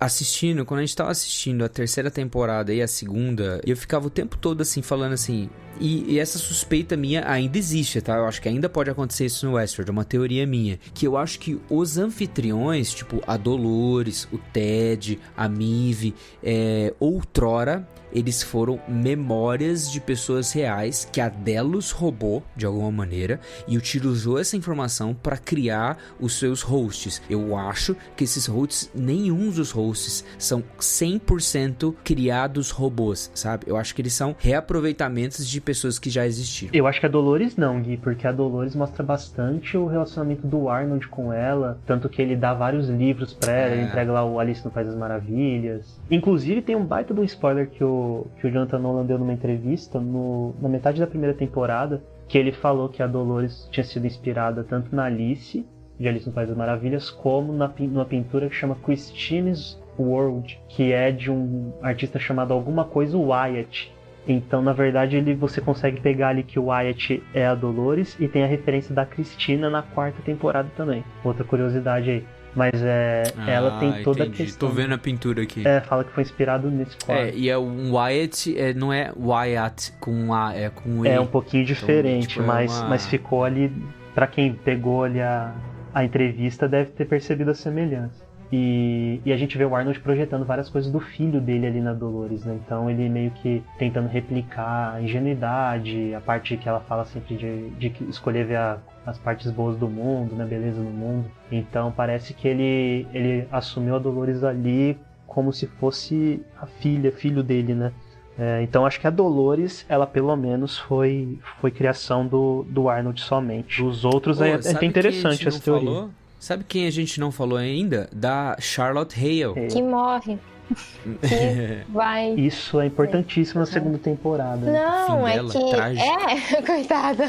assistindo, 0.00 0.64
quando 0.64 0.78
a 0.78 0.82
gente 0.82 0.96
tava 0.96 1.10
assistindo 1.10 1.62
a 1.62 1.68
terceira 1.68 2.10
temporada 2.10 2.72
e 2.72 2.80
a 2.80 2.88
segunda, 2.88 3.60
eu 3.66 3.76
ficava 3.76 4.06
o 4.06 4.10
tempo 4.10 4.38
todo 4.38 4.62
assim, 4.62 4.80
falando 4.80 5.12
assim. 5.12 5.50
E, 5.78 6.14
e, 6.14 6.18
essa 6.18 6.38
suspeita 6.38 6.96
minha 6.96 7.30
ainda 7.30 7.58
existe, 7.58 8.00
tá? 8.00 8.16
Eu 8.16 8.24
acho 8.24 8.40
que 8.40 8.48
ainda 8.48 8.68
pode 8.68 8.90
acontecer 8.90 9.26
isso 9.26 9.46
no 9.46 9.54
Westworld, 9.54 9.90
é 9.90 9.92
uma 9.92 10.04
teoria 10.04 10.46
minha. 10.46 10.78
Que 10.94 11.06
eu 11.06 11.18
acho 11.18 11.38
que 11.38 11.60
os 11.68 11.98
anfitriões, 11.98 12.94
tipo 12.94 13.22
a 13.26 13.36
Dolores, 13.36 14.26
o 14.32 14.38
Ted, 14.38 15.20
a 15.36 15.48
Mive, 15.48 16.14
é, 16.42 16.94
outrora 16.98 17.86
eles 18.12 18.42
foram 18.42 18.80
memórias 18.88 19.90
de 19.90 20.00
pessoas 20.00 20.52
reais 20.52 21.08
que 21.10 21.20
a 21.20 21.28
Delos 21.28 21.90
roubou 21.90 22.42
de 22.56 22.66
alguma 22.66 22.90
maneira 22.90 23.40
e 23.66 23.76
utilizou 23.76 24.38
essa 24.38 24.56
informação 24.56 25.14
para 25.14 25.36
criar 25.36 25.98
os 26.18 26.38
seus 26.38 26.62
hosts. 26.62 27.22
Eu 27.28 27.56
acho 27.56 27.96
que 28.16 28.24
esses 28.24 28.46
hosts, 28.46 28.90
nenhum 28.94 29.50
dos 29.50 29.70
hosts 29.70 30.24
são 30.38 30.62
100% 30.78 31.94
criados 32.04 32.70
robôs, 32.70 33.30
sabe? 33.34 33.64
Eu 33.66 33.76
acho 33.76 33.94
que 33.94 34.02
eles 34.02 34.12
são 34.12 34.34
reaproveitamentos 34.38 35.46
de 35.48 35.60
pessoas 35.60 35.98
que 35.98 36.10
já 36.10 36.26
existiram. 36.26 36.72
Eu 36.74 36.86
acho 36.86 37.00
que 37.00 37.06
a 37.06 37.08
Dolores 37.08 37.56
não, 37.56 37.80
Gui, 37.80 37.96
porque 37.96 38.26
a 38.26 38.32
Dolores 38.32 38.74
mostra 38.74 39.02
bastante 39.02 39.76
o 39.76 39.86
relacionamento 39.86 40.46
do 40.46 40.68
Arnold 40.68 41.08
com 41.08 41.32
ela, 41.32 41.78
tanto 41.86 42.08
que 42.08 42.20
ele 42.20 42.36
dá 42.36 42.54
vários 42.54 42.88
livros 42.88 43.32
pra 43.32 43.52
ela, 43.52 43.74
é. 43.74 43.76
ele 43.76 43.86
entrega 43.86 44.12
lá 44.12 44.24
o 44.24 44.38
Alice 44.38 44.64
no 44.64 44.70
País 44.70 44.86
das 44.88 44.96
Maravilhas. 44.96 46.00
Inclusive 46.10 46.62
tem 46.62 46.76
um 46.76 46.84
baita 46.84 47.14
de 47.14 47.20
um 47.20 47.24
spoiler 47.24 47.68
que 47.68 47.84
o 47.84 47.99
que 48.36 48.46
o 48.46 48.50
Jonathan 48.50 48.78
Nolan 48.78 49.06
deu 49.06 49.18
numa 49.18 49.32
entrevista 49.32 50.00
no, 50.00 50.54
na 50.60 50.68
metade 50.68 51.00
da 51.00 51.06
primeira 51.06 51.34
temporada, 51.34 52.02
que 52.28 52.38
ele 52.38 52.52
falou 52.52 52.88
que 52.88 53.02
a 53.02 53.06
Dolores 53.06 53.68
tinha 53.70 53.84
sido 53.84 54.06
inspirada 54.06 54.62
tanto 54.62 54.94
na 54.94 55.04
Alice, 55.04 55.66
de 55.98 56.08
Alice 56.08 56.26
no 56.26 56.32
País 56.32 56.48
das 56.48 56.56
Maravilhas, 56.56 57.10
como 57.10 57.52
na, 57.52 57.70
numa 57.78 58.04
pintura 58.04 58.48
que 58.48 58.54
chama 58.54 58.76
Christine's 58.76 59.80
World, 59.98 60.58
que 60.68 60.92
é 60.92 61.10
de 61.10 61.30
um 61.30 61.72
artista 61.82 62.18
chamado 62.18 62.54
alguma 62.54 62.84
coisa 62.84 63.18
Wyatt. 63.18 63.92
Então, 64.26 64.62
na 64.62 64.72
verdade, 64.72 65.16
ele, 65.16 65.34
você 65.34 65.60
consegue 65.60 66.00
pegar 66.00 66.28
ali 66.28 66.42
que 66.42 66.58
o 66.58 66.66
Wyatt 66.66 67.22
é 67.34 67.46
a 67.46 67.54
Dolores 67.54 68.16
e 68.20 68.28
tem 68.28 68.44
a 68.44 68.46
referência 68.46 68.94
da 68.94 69.04
Cristina 69.04 69.68
na 69.68 69.82
quarta 69.82 70.22
temporada 70.22 70.68
também. 70.76 71.04
Outra 71.24 71.44
curiosidade 71.44 72.10
aí. 72.10 72.24
Mas 72.54 72.72
é, 72.82 73.22
ah, 73.36 73.50
ela 73.50 73.78
tem 73.78 74.02
toda 74.02 74.24
entendi. 74.24 74.42
a 74.42 74.46
questão. 74.46 74.68
Tô 74.68 74.74
vendo 74.74 74.94
a 74.94 74.98
pintura 74.98 75.42
aqui. 75.42 75.66
É, 75.66 75.80
fala 75.80 76.04
que 76.04 76.12
foi 76.12 76.22
inspirado 76.22 76.70
nesse 76.70 76.96
quadro. 76.96 77.24
É, 77.24 77.32
e 77.34 77.48
é 77.48 77.56
um 77.56 77.94
Wyatt, 77.94 78.58
é, 78.58 78.74
não 78.74 78.92
é 78.92 79.12
Wyatt 79.16 79.92
com 80.00 80.34
A, 80.34 80.54
é 80.54 80.68
com 80.68 81.04
E. 81.06 81.08
É 81.08 81.20
um 81.20 81.26
pouquinho 81.26 81.64
diferente, 81.64 82.24
então, 82.24 82.28
tipo, 82.28 82.46
mas, 82.46 82.72
é 82.72 82.80
uma... 82.80 82.88
mas 82.88 83.06
ficou 83.06 83.44
ali. 83.44 83.72
Pra 84.14 84.26
quem 84.26 84.52
pegou 84.52 85.04
ali 85.04 85.20
a, 85.20 85.54
a 85.94 86.04
entrevista, 86.04 86.68
deve 86.68 86.90
ter 86.90 87.04
percebido 87.04 87.52
a 87.52 87.54
semelhança. 87.54 88.30
E, 88.52 89.20
e, 89.24 89.32
a 89.32 89.36
gente 89.36 89.56
vê 89.56 89.64
o 89.64 89.76
Arnold 89.76 90.00
projetando 90.00 90.44
várias 90.44 90.68
coisas 90.68 90.90
do 90.90 90.98
filho 90.98 91.40
dele 91.40 91.68
ali 91.68 91.80
na 91.80 91.92
Dolores, 91.92 92.44
né? 92.44 92.58
Então 92.66 92.90
ele 92.90 93.08
meio 93.08 93.30
que 93.30 93.62
tentando 93.78 94.08
replicar 94.08 94.94
a 94.94 95.00
ingenuidade, 95.00 96.12
a 96.14 96.20
parte 96.20 96.56
que 96.56 96.68
ela 96.68 96.80
fala 96.80 97.04
sempre 97.04 97.36
de, 97.36 97.70
de 97.70 97.94
escolher 98.08 98.44
ver 98.44 98.56
a, 98.56 98.78
as 99.04 99.18
partes 99.18 99.50
boas 99.50 99.76
do 99.76 99.88
mundo, 99.88 100.34
né? 100.34 100.44
Beleza 100.44 100.80
no 100.80 100.90
mundo. 100.90 101.30
Então 101.50 101.92
parece 101.92 102.34
que 102.34 102.46
ele, 102.46 103.06
ele 103.12 103.46
assumiu 103.50 103.96
a 103.96 103.98
Dolores 103.98 104.44
ali 104.44 104.98
como 105.26 105.52
se 105.52 105.66
fosse 105.66 106.42
a 106.60 106.66
filha, 106.66 107.12
filho 107.12 107.42
dele, 107.42 107.74
né? 107.74 107.92
É, 108.38 108.62
então 108.62 108.86
acho 108.86 108.98
que 108.98 109.06
a 109.06 109.10
Dolores, 109.10 109.84
ela 109.88 110.06
pelo 110.06 110.34
menos 110.34 110.78
foi, 110.78 111.38
foi 111.60 111.70
criação 111.70 112.26
do, 112.26 112.64
do 112.68 112.88
Arnold 112.88 113.20
somente. 113.20 113.82
Os 113.82 114.04
outros 114.04 114.38
Pô, 114.38 114.44
é, 114.44 114.52
é 114.52 114.84
interessante 114.84 115.46
essa 115.46 115.60
teoria. 115.60 115.88
Falou? 115.88 116.10
Sabe 116.38 116.64
quem 116.64 116.86
a 116.86 116.90
gente 116.90 117.20
não 117.20 117.30
falou 117.30 117.58
ainda? 117.58 118.08
Da 118.10 118.56
Charlotte 118.58 119.14
Hale. 119.14 119.68
Que 119.68 119.82
morre. 119.82 120.38
que 121.20 121.92
vai. 121.92 122.32
Isso 122.32 122.80
é 122.80 122.86
importantíssimo 122.86 123.60
na 123.60 123.66
segunda 123.66 123.98
temporada. 123.98 124.70
Não, 124.70 125.28
é 125.28 125.38
que. 125.44 125.58
É, 126.00 126.62
coitada. 126.64 127.24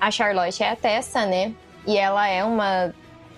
A 0.00 0.10
Charlotte 0.10 0.62
é 0.62 0.70
a 0.70 0.76
Tessa, 0.76 1.26
né? 1.26 1.52
E 1.86 1.96
ela 1.96 2.26
é 2.28 2.44
uma 2.44 2.92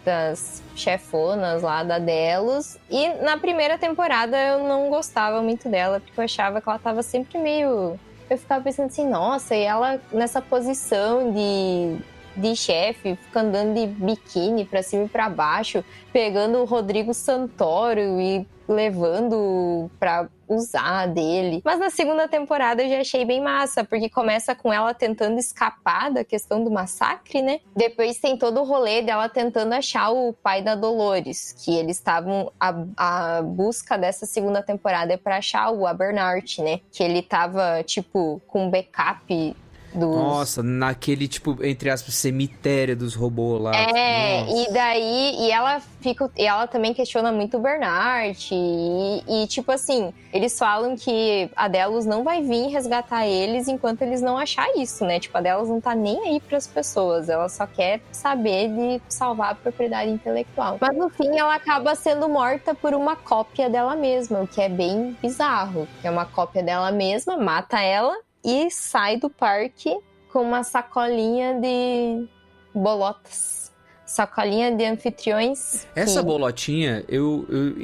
das 0.05 0.63
chefonas 0.75 1.63
lá 1.63 1.83
da 1.83 1.99
Delos. 1.99 2.79
E 2.91 3.09
na 3.23 3.37
primeira 3.37 3.79
temporada 3.79 4.37
eu 4.37 4.67
não 4.67 4.89
gostava 4.91 5.43
muito 5.43 5.69
dela, 5.69 6.01
porque 6.01 6.19
eu 6.19 6.25
achava 6.25 6.61
que 6.61 6.69
ela 6.69 6.79
tava 6.79 7.03
sempre 7.03 7.39
meio. 7.39 7.99
Eu 8.29 8.39
ficava 8.39 8.63
pensando 8.63 8.87
assim, 8.87 9.09
nossa, 9.09 9.55
e 9.55 9.63
ela 9.63 10.01
nessa 10.13 10.41
posição 10.41 11.33
de, 11.33 11.97
de 12.37 12.57
chefe, 12.57 13.17
fica 13.17 13.41
andando 13.41 13.75
de 13.75 13.87
biquíni 13.87 14.65
pra 14.65 14.83
cima 14.83 15.05
e 15.05 15.09
pra 15.09 15.29
baixo, 15.29 15.85
pegando 16.13 16.59
o 16.59 16.65
Rodrigo 16.65 17.13
Santoro 17.13 18.21
e 18.21 18.47
levando 18.69 19.91
pra 19.99 20.29
usar 20.51 21.07
dele. 21.07 21.63
Mas 21.65 21.79
na 21.79 21.89
segunda 21.89 22.27
temporada 22.27 22.83
eu 22.83 22.91
já 22.91 23.01
achei 23.01 23.25
bem 23.25 23.41
massa, 23.41 23.85
porque 23.85 24.11
começa 24.11 24.55
com 24.55 24.73
ela 24.73 24.93
tentando 24.93 25.39
escapar 25.39 26.11
da 26.11 26.25
questão 26.25 26.65
do 26.65 26.71
massacre, 26.71 27.41
né? 27.41 27.61
Depois 27.77 28.19
tem 28.19 28.37
todo 28.37 28.61
o 28.61 28.65
rolê 28.65 29.01
dela 29.01 29.29
tentando 29.29 29.73
achar 29.73 30.11
o 30.11 30.33
pai 30.33 30.61
da 30.61 30.75
Dolores, 30.75 31.53
que 31.53 31.75
eles 31.77 31.97
estavam 31.97 32.53
a, 32.59 32.75
a 32.97 33.43
busca 33.43 33.97
dessa 33.97 34.27
segunda 34.27 34.63
temporada 34.63 35.13
é 35.13 35.17
para 35.17 35.37
achar 35.37 35.71
o 35.71 35.87
Abernart, 35.87 36.59
né? 36.59 36.81
Que 36.91 37.03
ele 37.03 37.23
tava 37.23 37.83
tipo 37.85 38.43
com 38.47 38.69
backup 38.69 39.57
dos... 39.95 40.16
Nossa, 40.16 40.62
naquele, 40.62 41.26
tipo, 41.26 41.57
entre 41.64 41.91
aspas, 41.91 42.14
cemitério 42.14 42.97
dos 42.97 43.14
robôs 43.14 43.61
lá. 43.62 43.74
É, 43.74 44.43
Nossa. 44.43 44.53
e 44.57 44.72
daí, 44.72 45.36
e 45.41 45.51
ela 45.51 45.80
fica, 46.01 46.30
e 46.36 46.47
ela 46.47 46.66
também 46.66 46.95
questiona 46.95 47.32
muito 47.32 47.57
o 47.57 47.61
Bernard, 47.61 48.38
e, 48.53 49.24
e, 49.26 49.47
tipo 49.47 49.70
assim, 49.72 50.12
eles 50.32 50.59
falam 50.59 50.97
que 50.97 51.51
a 51.57 51.68
Delos 51.68 52.07
não 52.07 52.22
vai 52.22 52.43
vir 52.43 52.68
resgatar 52.68 53.26
eles 53.26 53.68
enquanto 53.68 54.03
eles 54.03 54.22
não 54.22 54.38
achar 54.38 54.66
isso, 54.76 55.05
né? 55.05 55.18
Tipo, 55.18 55.38
a 55.38 55.41
Delos 55.41 55.68
não 55.68 55.80
tá 55.80 55.95
nem 55.95 56.18
aí 56.28 56.41
pras 56.41 56.66
pessoas, 56.66 57.28
ela 57.28 57.49
só 57.49 57.66
quer 57.66 58.01
saber 58.12 58.68
de 58.68 59.03
salvar 59.09 59.53
a 59.53 59.55
propriedade 59.55 60.11
intelectual. 60.11 60.78
Mas 60.80 60.97
no 60.97 61.09
fim, 61.11 61.38
ela 61.38 61.55
acaba 61.55 61.95
sendo 61.95 62.28
morta 62.28 62.74
por 62.74 62.95
uma 62.95 63.16
cópia 63.16 63.68
dela 63.68 63.97
mesma, 63.97 64.41
o 64.41 64.47
que 64.47 64.61
é 64.61 64.68
bem 64.68 65.16
bizarro. 65.20 65.88
É 66.03 66.11
uma 66.11 66.24
cópia 66.24 66.62
dela 66.62 66.91
mesma, 66.91 67.36
mata 67.36 67.80
ela 67.80 68.16
e 68.45 68.70
sai 68.70 69.16
do 69.16 69.28
parque 69.30 69.97
com 70.32 70.41
uma 70.43 70.62
sacolinha 70.62 71.55
de 71.61 72.26
bolotas. 72.74 73.70
Sacolinha 74.05 74.74
de 74.74 74.84
anfitriões. 74.84 75.86
Essa 75.95 76.18
que- 76.18 76.26
bolotinha, 76.26 77.05
eu, 77.09 77.47
eu, 77.49 77.76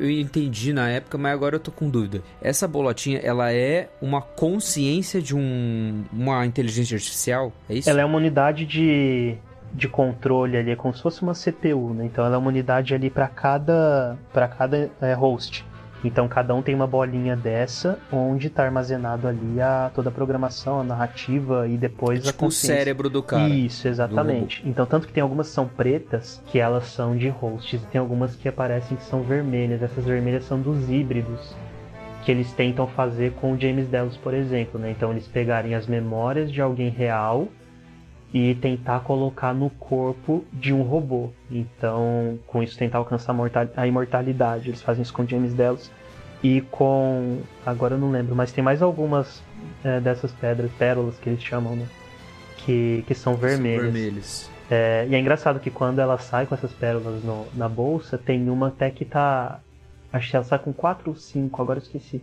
eu 0.00 0.10
entendi 0.10 0.72
na 0.72 0.88
época, 0.88 1.18
mas 1.18 1.32
agora 1.34 1.56
eu 1.56 1.60
tô 1.60 1.70
com 1.70 1.90
dúvida. 1.90 2.22
Essa 2.40 2.66
bolotinha, 2.66 3.18
ela 3.18 3.52
é 3.52 3.90
uma 4.00 4.22
consciência 4.22 5.20
de 5.20 5.36
um, 5.36 6.04
uma 6.10 6.46
inteligência 6.46 6.94
artificial? 6.94 7.52
É 7.68 7.74
isso? 7.74 7.90
Ela 7.90 8.00
é 8.00 8.04
uma 8.04 8.16
unidade 8.16 8.64
de, 8.64 9.36
de 9.74 9.88
controle 9.88 10.56
ali, 10.56 10.70
é 10.70 10.76
como 10.76 10.94
se 10.94 11.02
fosse 11.02 11.20
uma 11.20 11.34
CPU, 11.34 11.92
né? 11.92 12.06
Então 12.06 12.24
ela 12.24 12.36
é 12.36 12.38
uma 12.38 12.48
unidade 12.48 12.94
ali 12.94 13.10
para 13.10 13.28
cada 13.28 14.16
para 14.32 14.48
cada 14.48 14.90
é, 15.02 15.12
host. 15.12 15.66
Então 16.04 16.28
cada 16.28 16.54
um 16.54 16.62
tem 16.62 16.74
uma 16.74 16.86
bolinha 16.86 17.34
dessa, 17.36 17.98
onde 18.12 18.46
está 18.46 18.64
armazenado 18.64 19.26
ali 19.26 19.60
a 19.60 19.90
toda 19.94 20.10
a 20.10 20.12
programação, 20.12 20.80
a 20.80 20.84
narrativa 20.84 21.66
e 21.66 21.76
depois 21.76 22.20
a 22.20 22.22
tipo 22.32 22.44
o 22.44 22.46
consciência. 22.46 22.76
cérebro 22.76 23.10
do 23.10 23.22
cara. 23.22 23.48
Isso, 23.48 23.88
exatamente. 23.88 24.62
Então 24.64 24.86
tanto 24.86 25.06
que 25.06 25.12
tem 25.12 25.22
algumas 25.22 25.48
que 25.48 25.54
são 25.54 25.66
pretas, 25.66 26.40
que 26.46 26.58
elas 26.58 26.86
são 26.86 27.16
de 27.16 27.28
hosts, 27.28 27.82
e 27.82 27.86
tem 27.86 28.00
algumas 28.00 28.36
que 28.36 28.48
aparecem 28.48 28.96
que 28.96 29.04
são 29.04 29.22
vermelhas. 29.22 29.82
Essas 29.82 30.04
vermelhas 30.04 30.44
são 30.44 30.60
dos 30.60 30.88
híbridos 30.88 31.54
que 32.24 32.32
eles 32.32 32.52
tentam 32.52 32.86
fazer 32.86 33.32
com 33.32 33.54
o 33.54 33.58
James 33.58 33.88
Delos, 33.88 34.16
por 34.16 34.34
exemplo, 34.34 34.78
né? 34.78 34.90
Então 34.90 35.10
eles 35.10 35.26
pegarem 35.26 35.74
as 35.74 35.86
memórias 35.86 36.52
de 36.52 36.60
alguém 36.60 36.90
real 36.90 37.48
e 38.32 38.54
tentar 38.56 39.00
colocar 39.00 39.54
no 39.54 39.70
corpo 39.70 40.44
de 40.52 40.72
um 40.72 40.82
robô. 40.82 41.30
Então, 41.50 42.38
com 42.46 42.62
isso 42.62 42.76
tentar 42.76 42.98
alcançar 42.98 43.32
a, 43.32 43.34
mortal- 43.34 43.68
a 43.76 43.86
imortalidade. 43.86 44.68
Eles 44.68 44.82
fazem 44.82 45.02
isso 45.02 45.12
com 45.14 45.26
James 45.26 45.54
Delos 45.54 45.90
e 46.42 46.60
com 46.70 47.40
agora 47.64 47.94
eu 47.94 47.98
não 47.98 48.10
lembro, 48.10 48.36
mas 48.36 48.52
tem 48.52 48.62
mais 48.62 48.82
algumas 48.82 49.42
é, 49.82 49.98
dessas 50.00 50.30
pedras, 50.32 50.70
pérolas 50.78 51.16
que 51.18 51.28
eles 51.30 51.42
chamam, 51.42 51.74
né? 51.74 51.86
Que, 52.58 53.02
que 53.06 53.14
são 53.14 53.34
vermelhas. 53.34 53.84
São 53.84 53.92
vermelhos. 53.92 54.50
É, 54.70 55.06
e 55.08 55.14
é 55.14 55.18
engraçado 55.18 55.58
que 55.58 55.70
quando 55.70 55.98
ela 55.98 56.18
sai 56.18 56.44
com 56.44 56.54
essas 56.54 56.72
pérolas 56.72 57.24
no- 57.24 57.46
na 57.54 57.68
bolsa, 57.68 58.18
tem 58.18 58.50
uma 58.50 58.68
até 58.68 58.90
que 58.90 59.04
tá. 59.06 59.60
Acho 60.12 60.28
que 60.30 60.36
ela 60.36 60.44
sai 60.44 60.58
com 60.58 60.72
4 60.72 61.10
ou 61.10 61.16
5, 61.16 61.62
agora 61.62 61.78
eu 61.78 61.82
esqueci. 61.82 62.22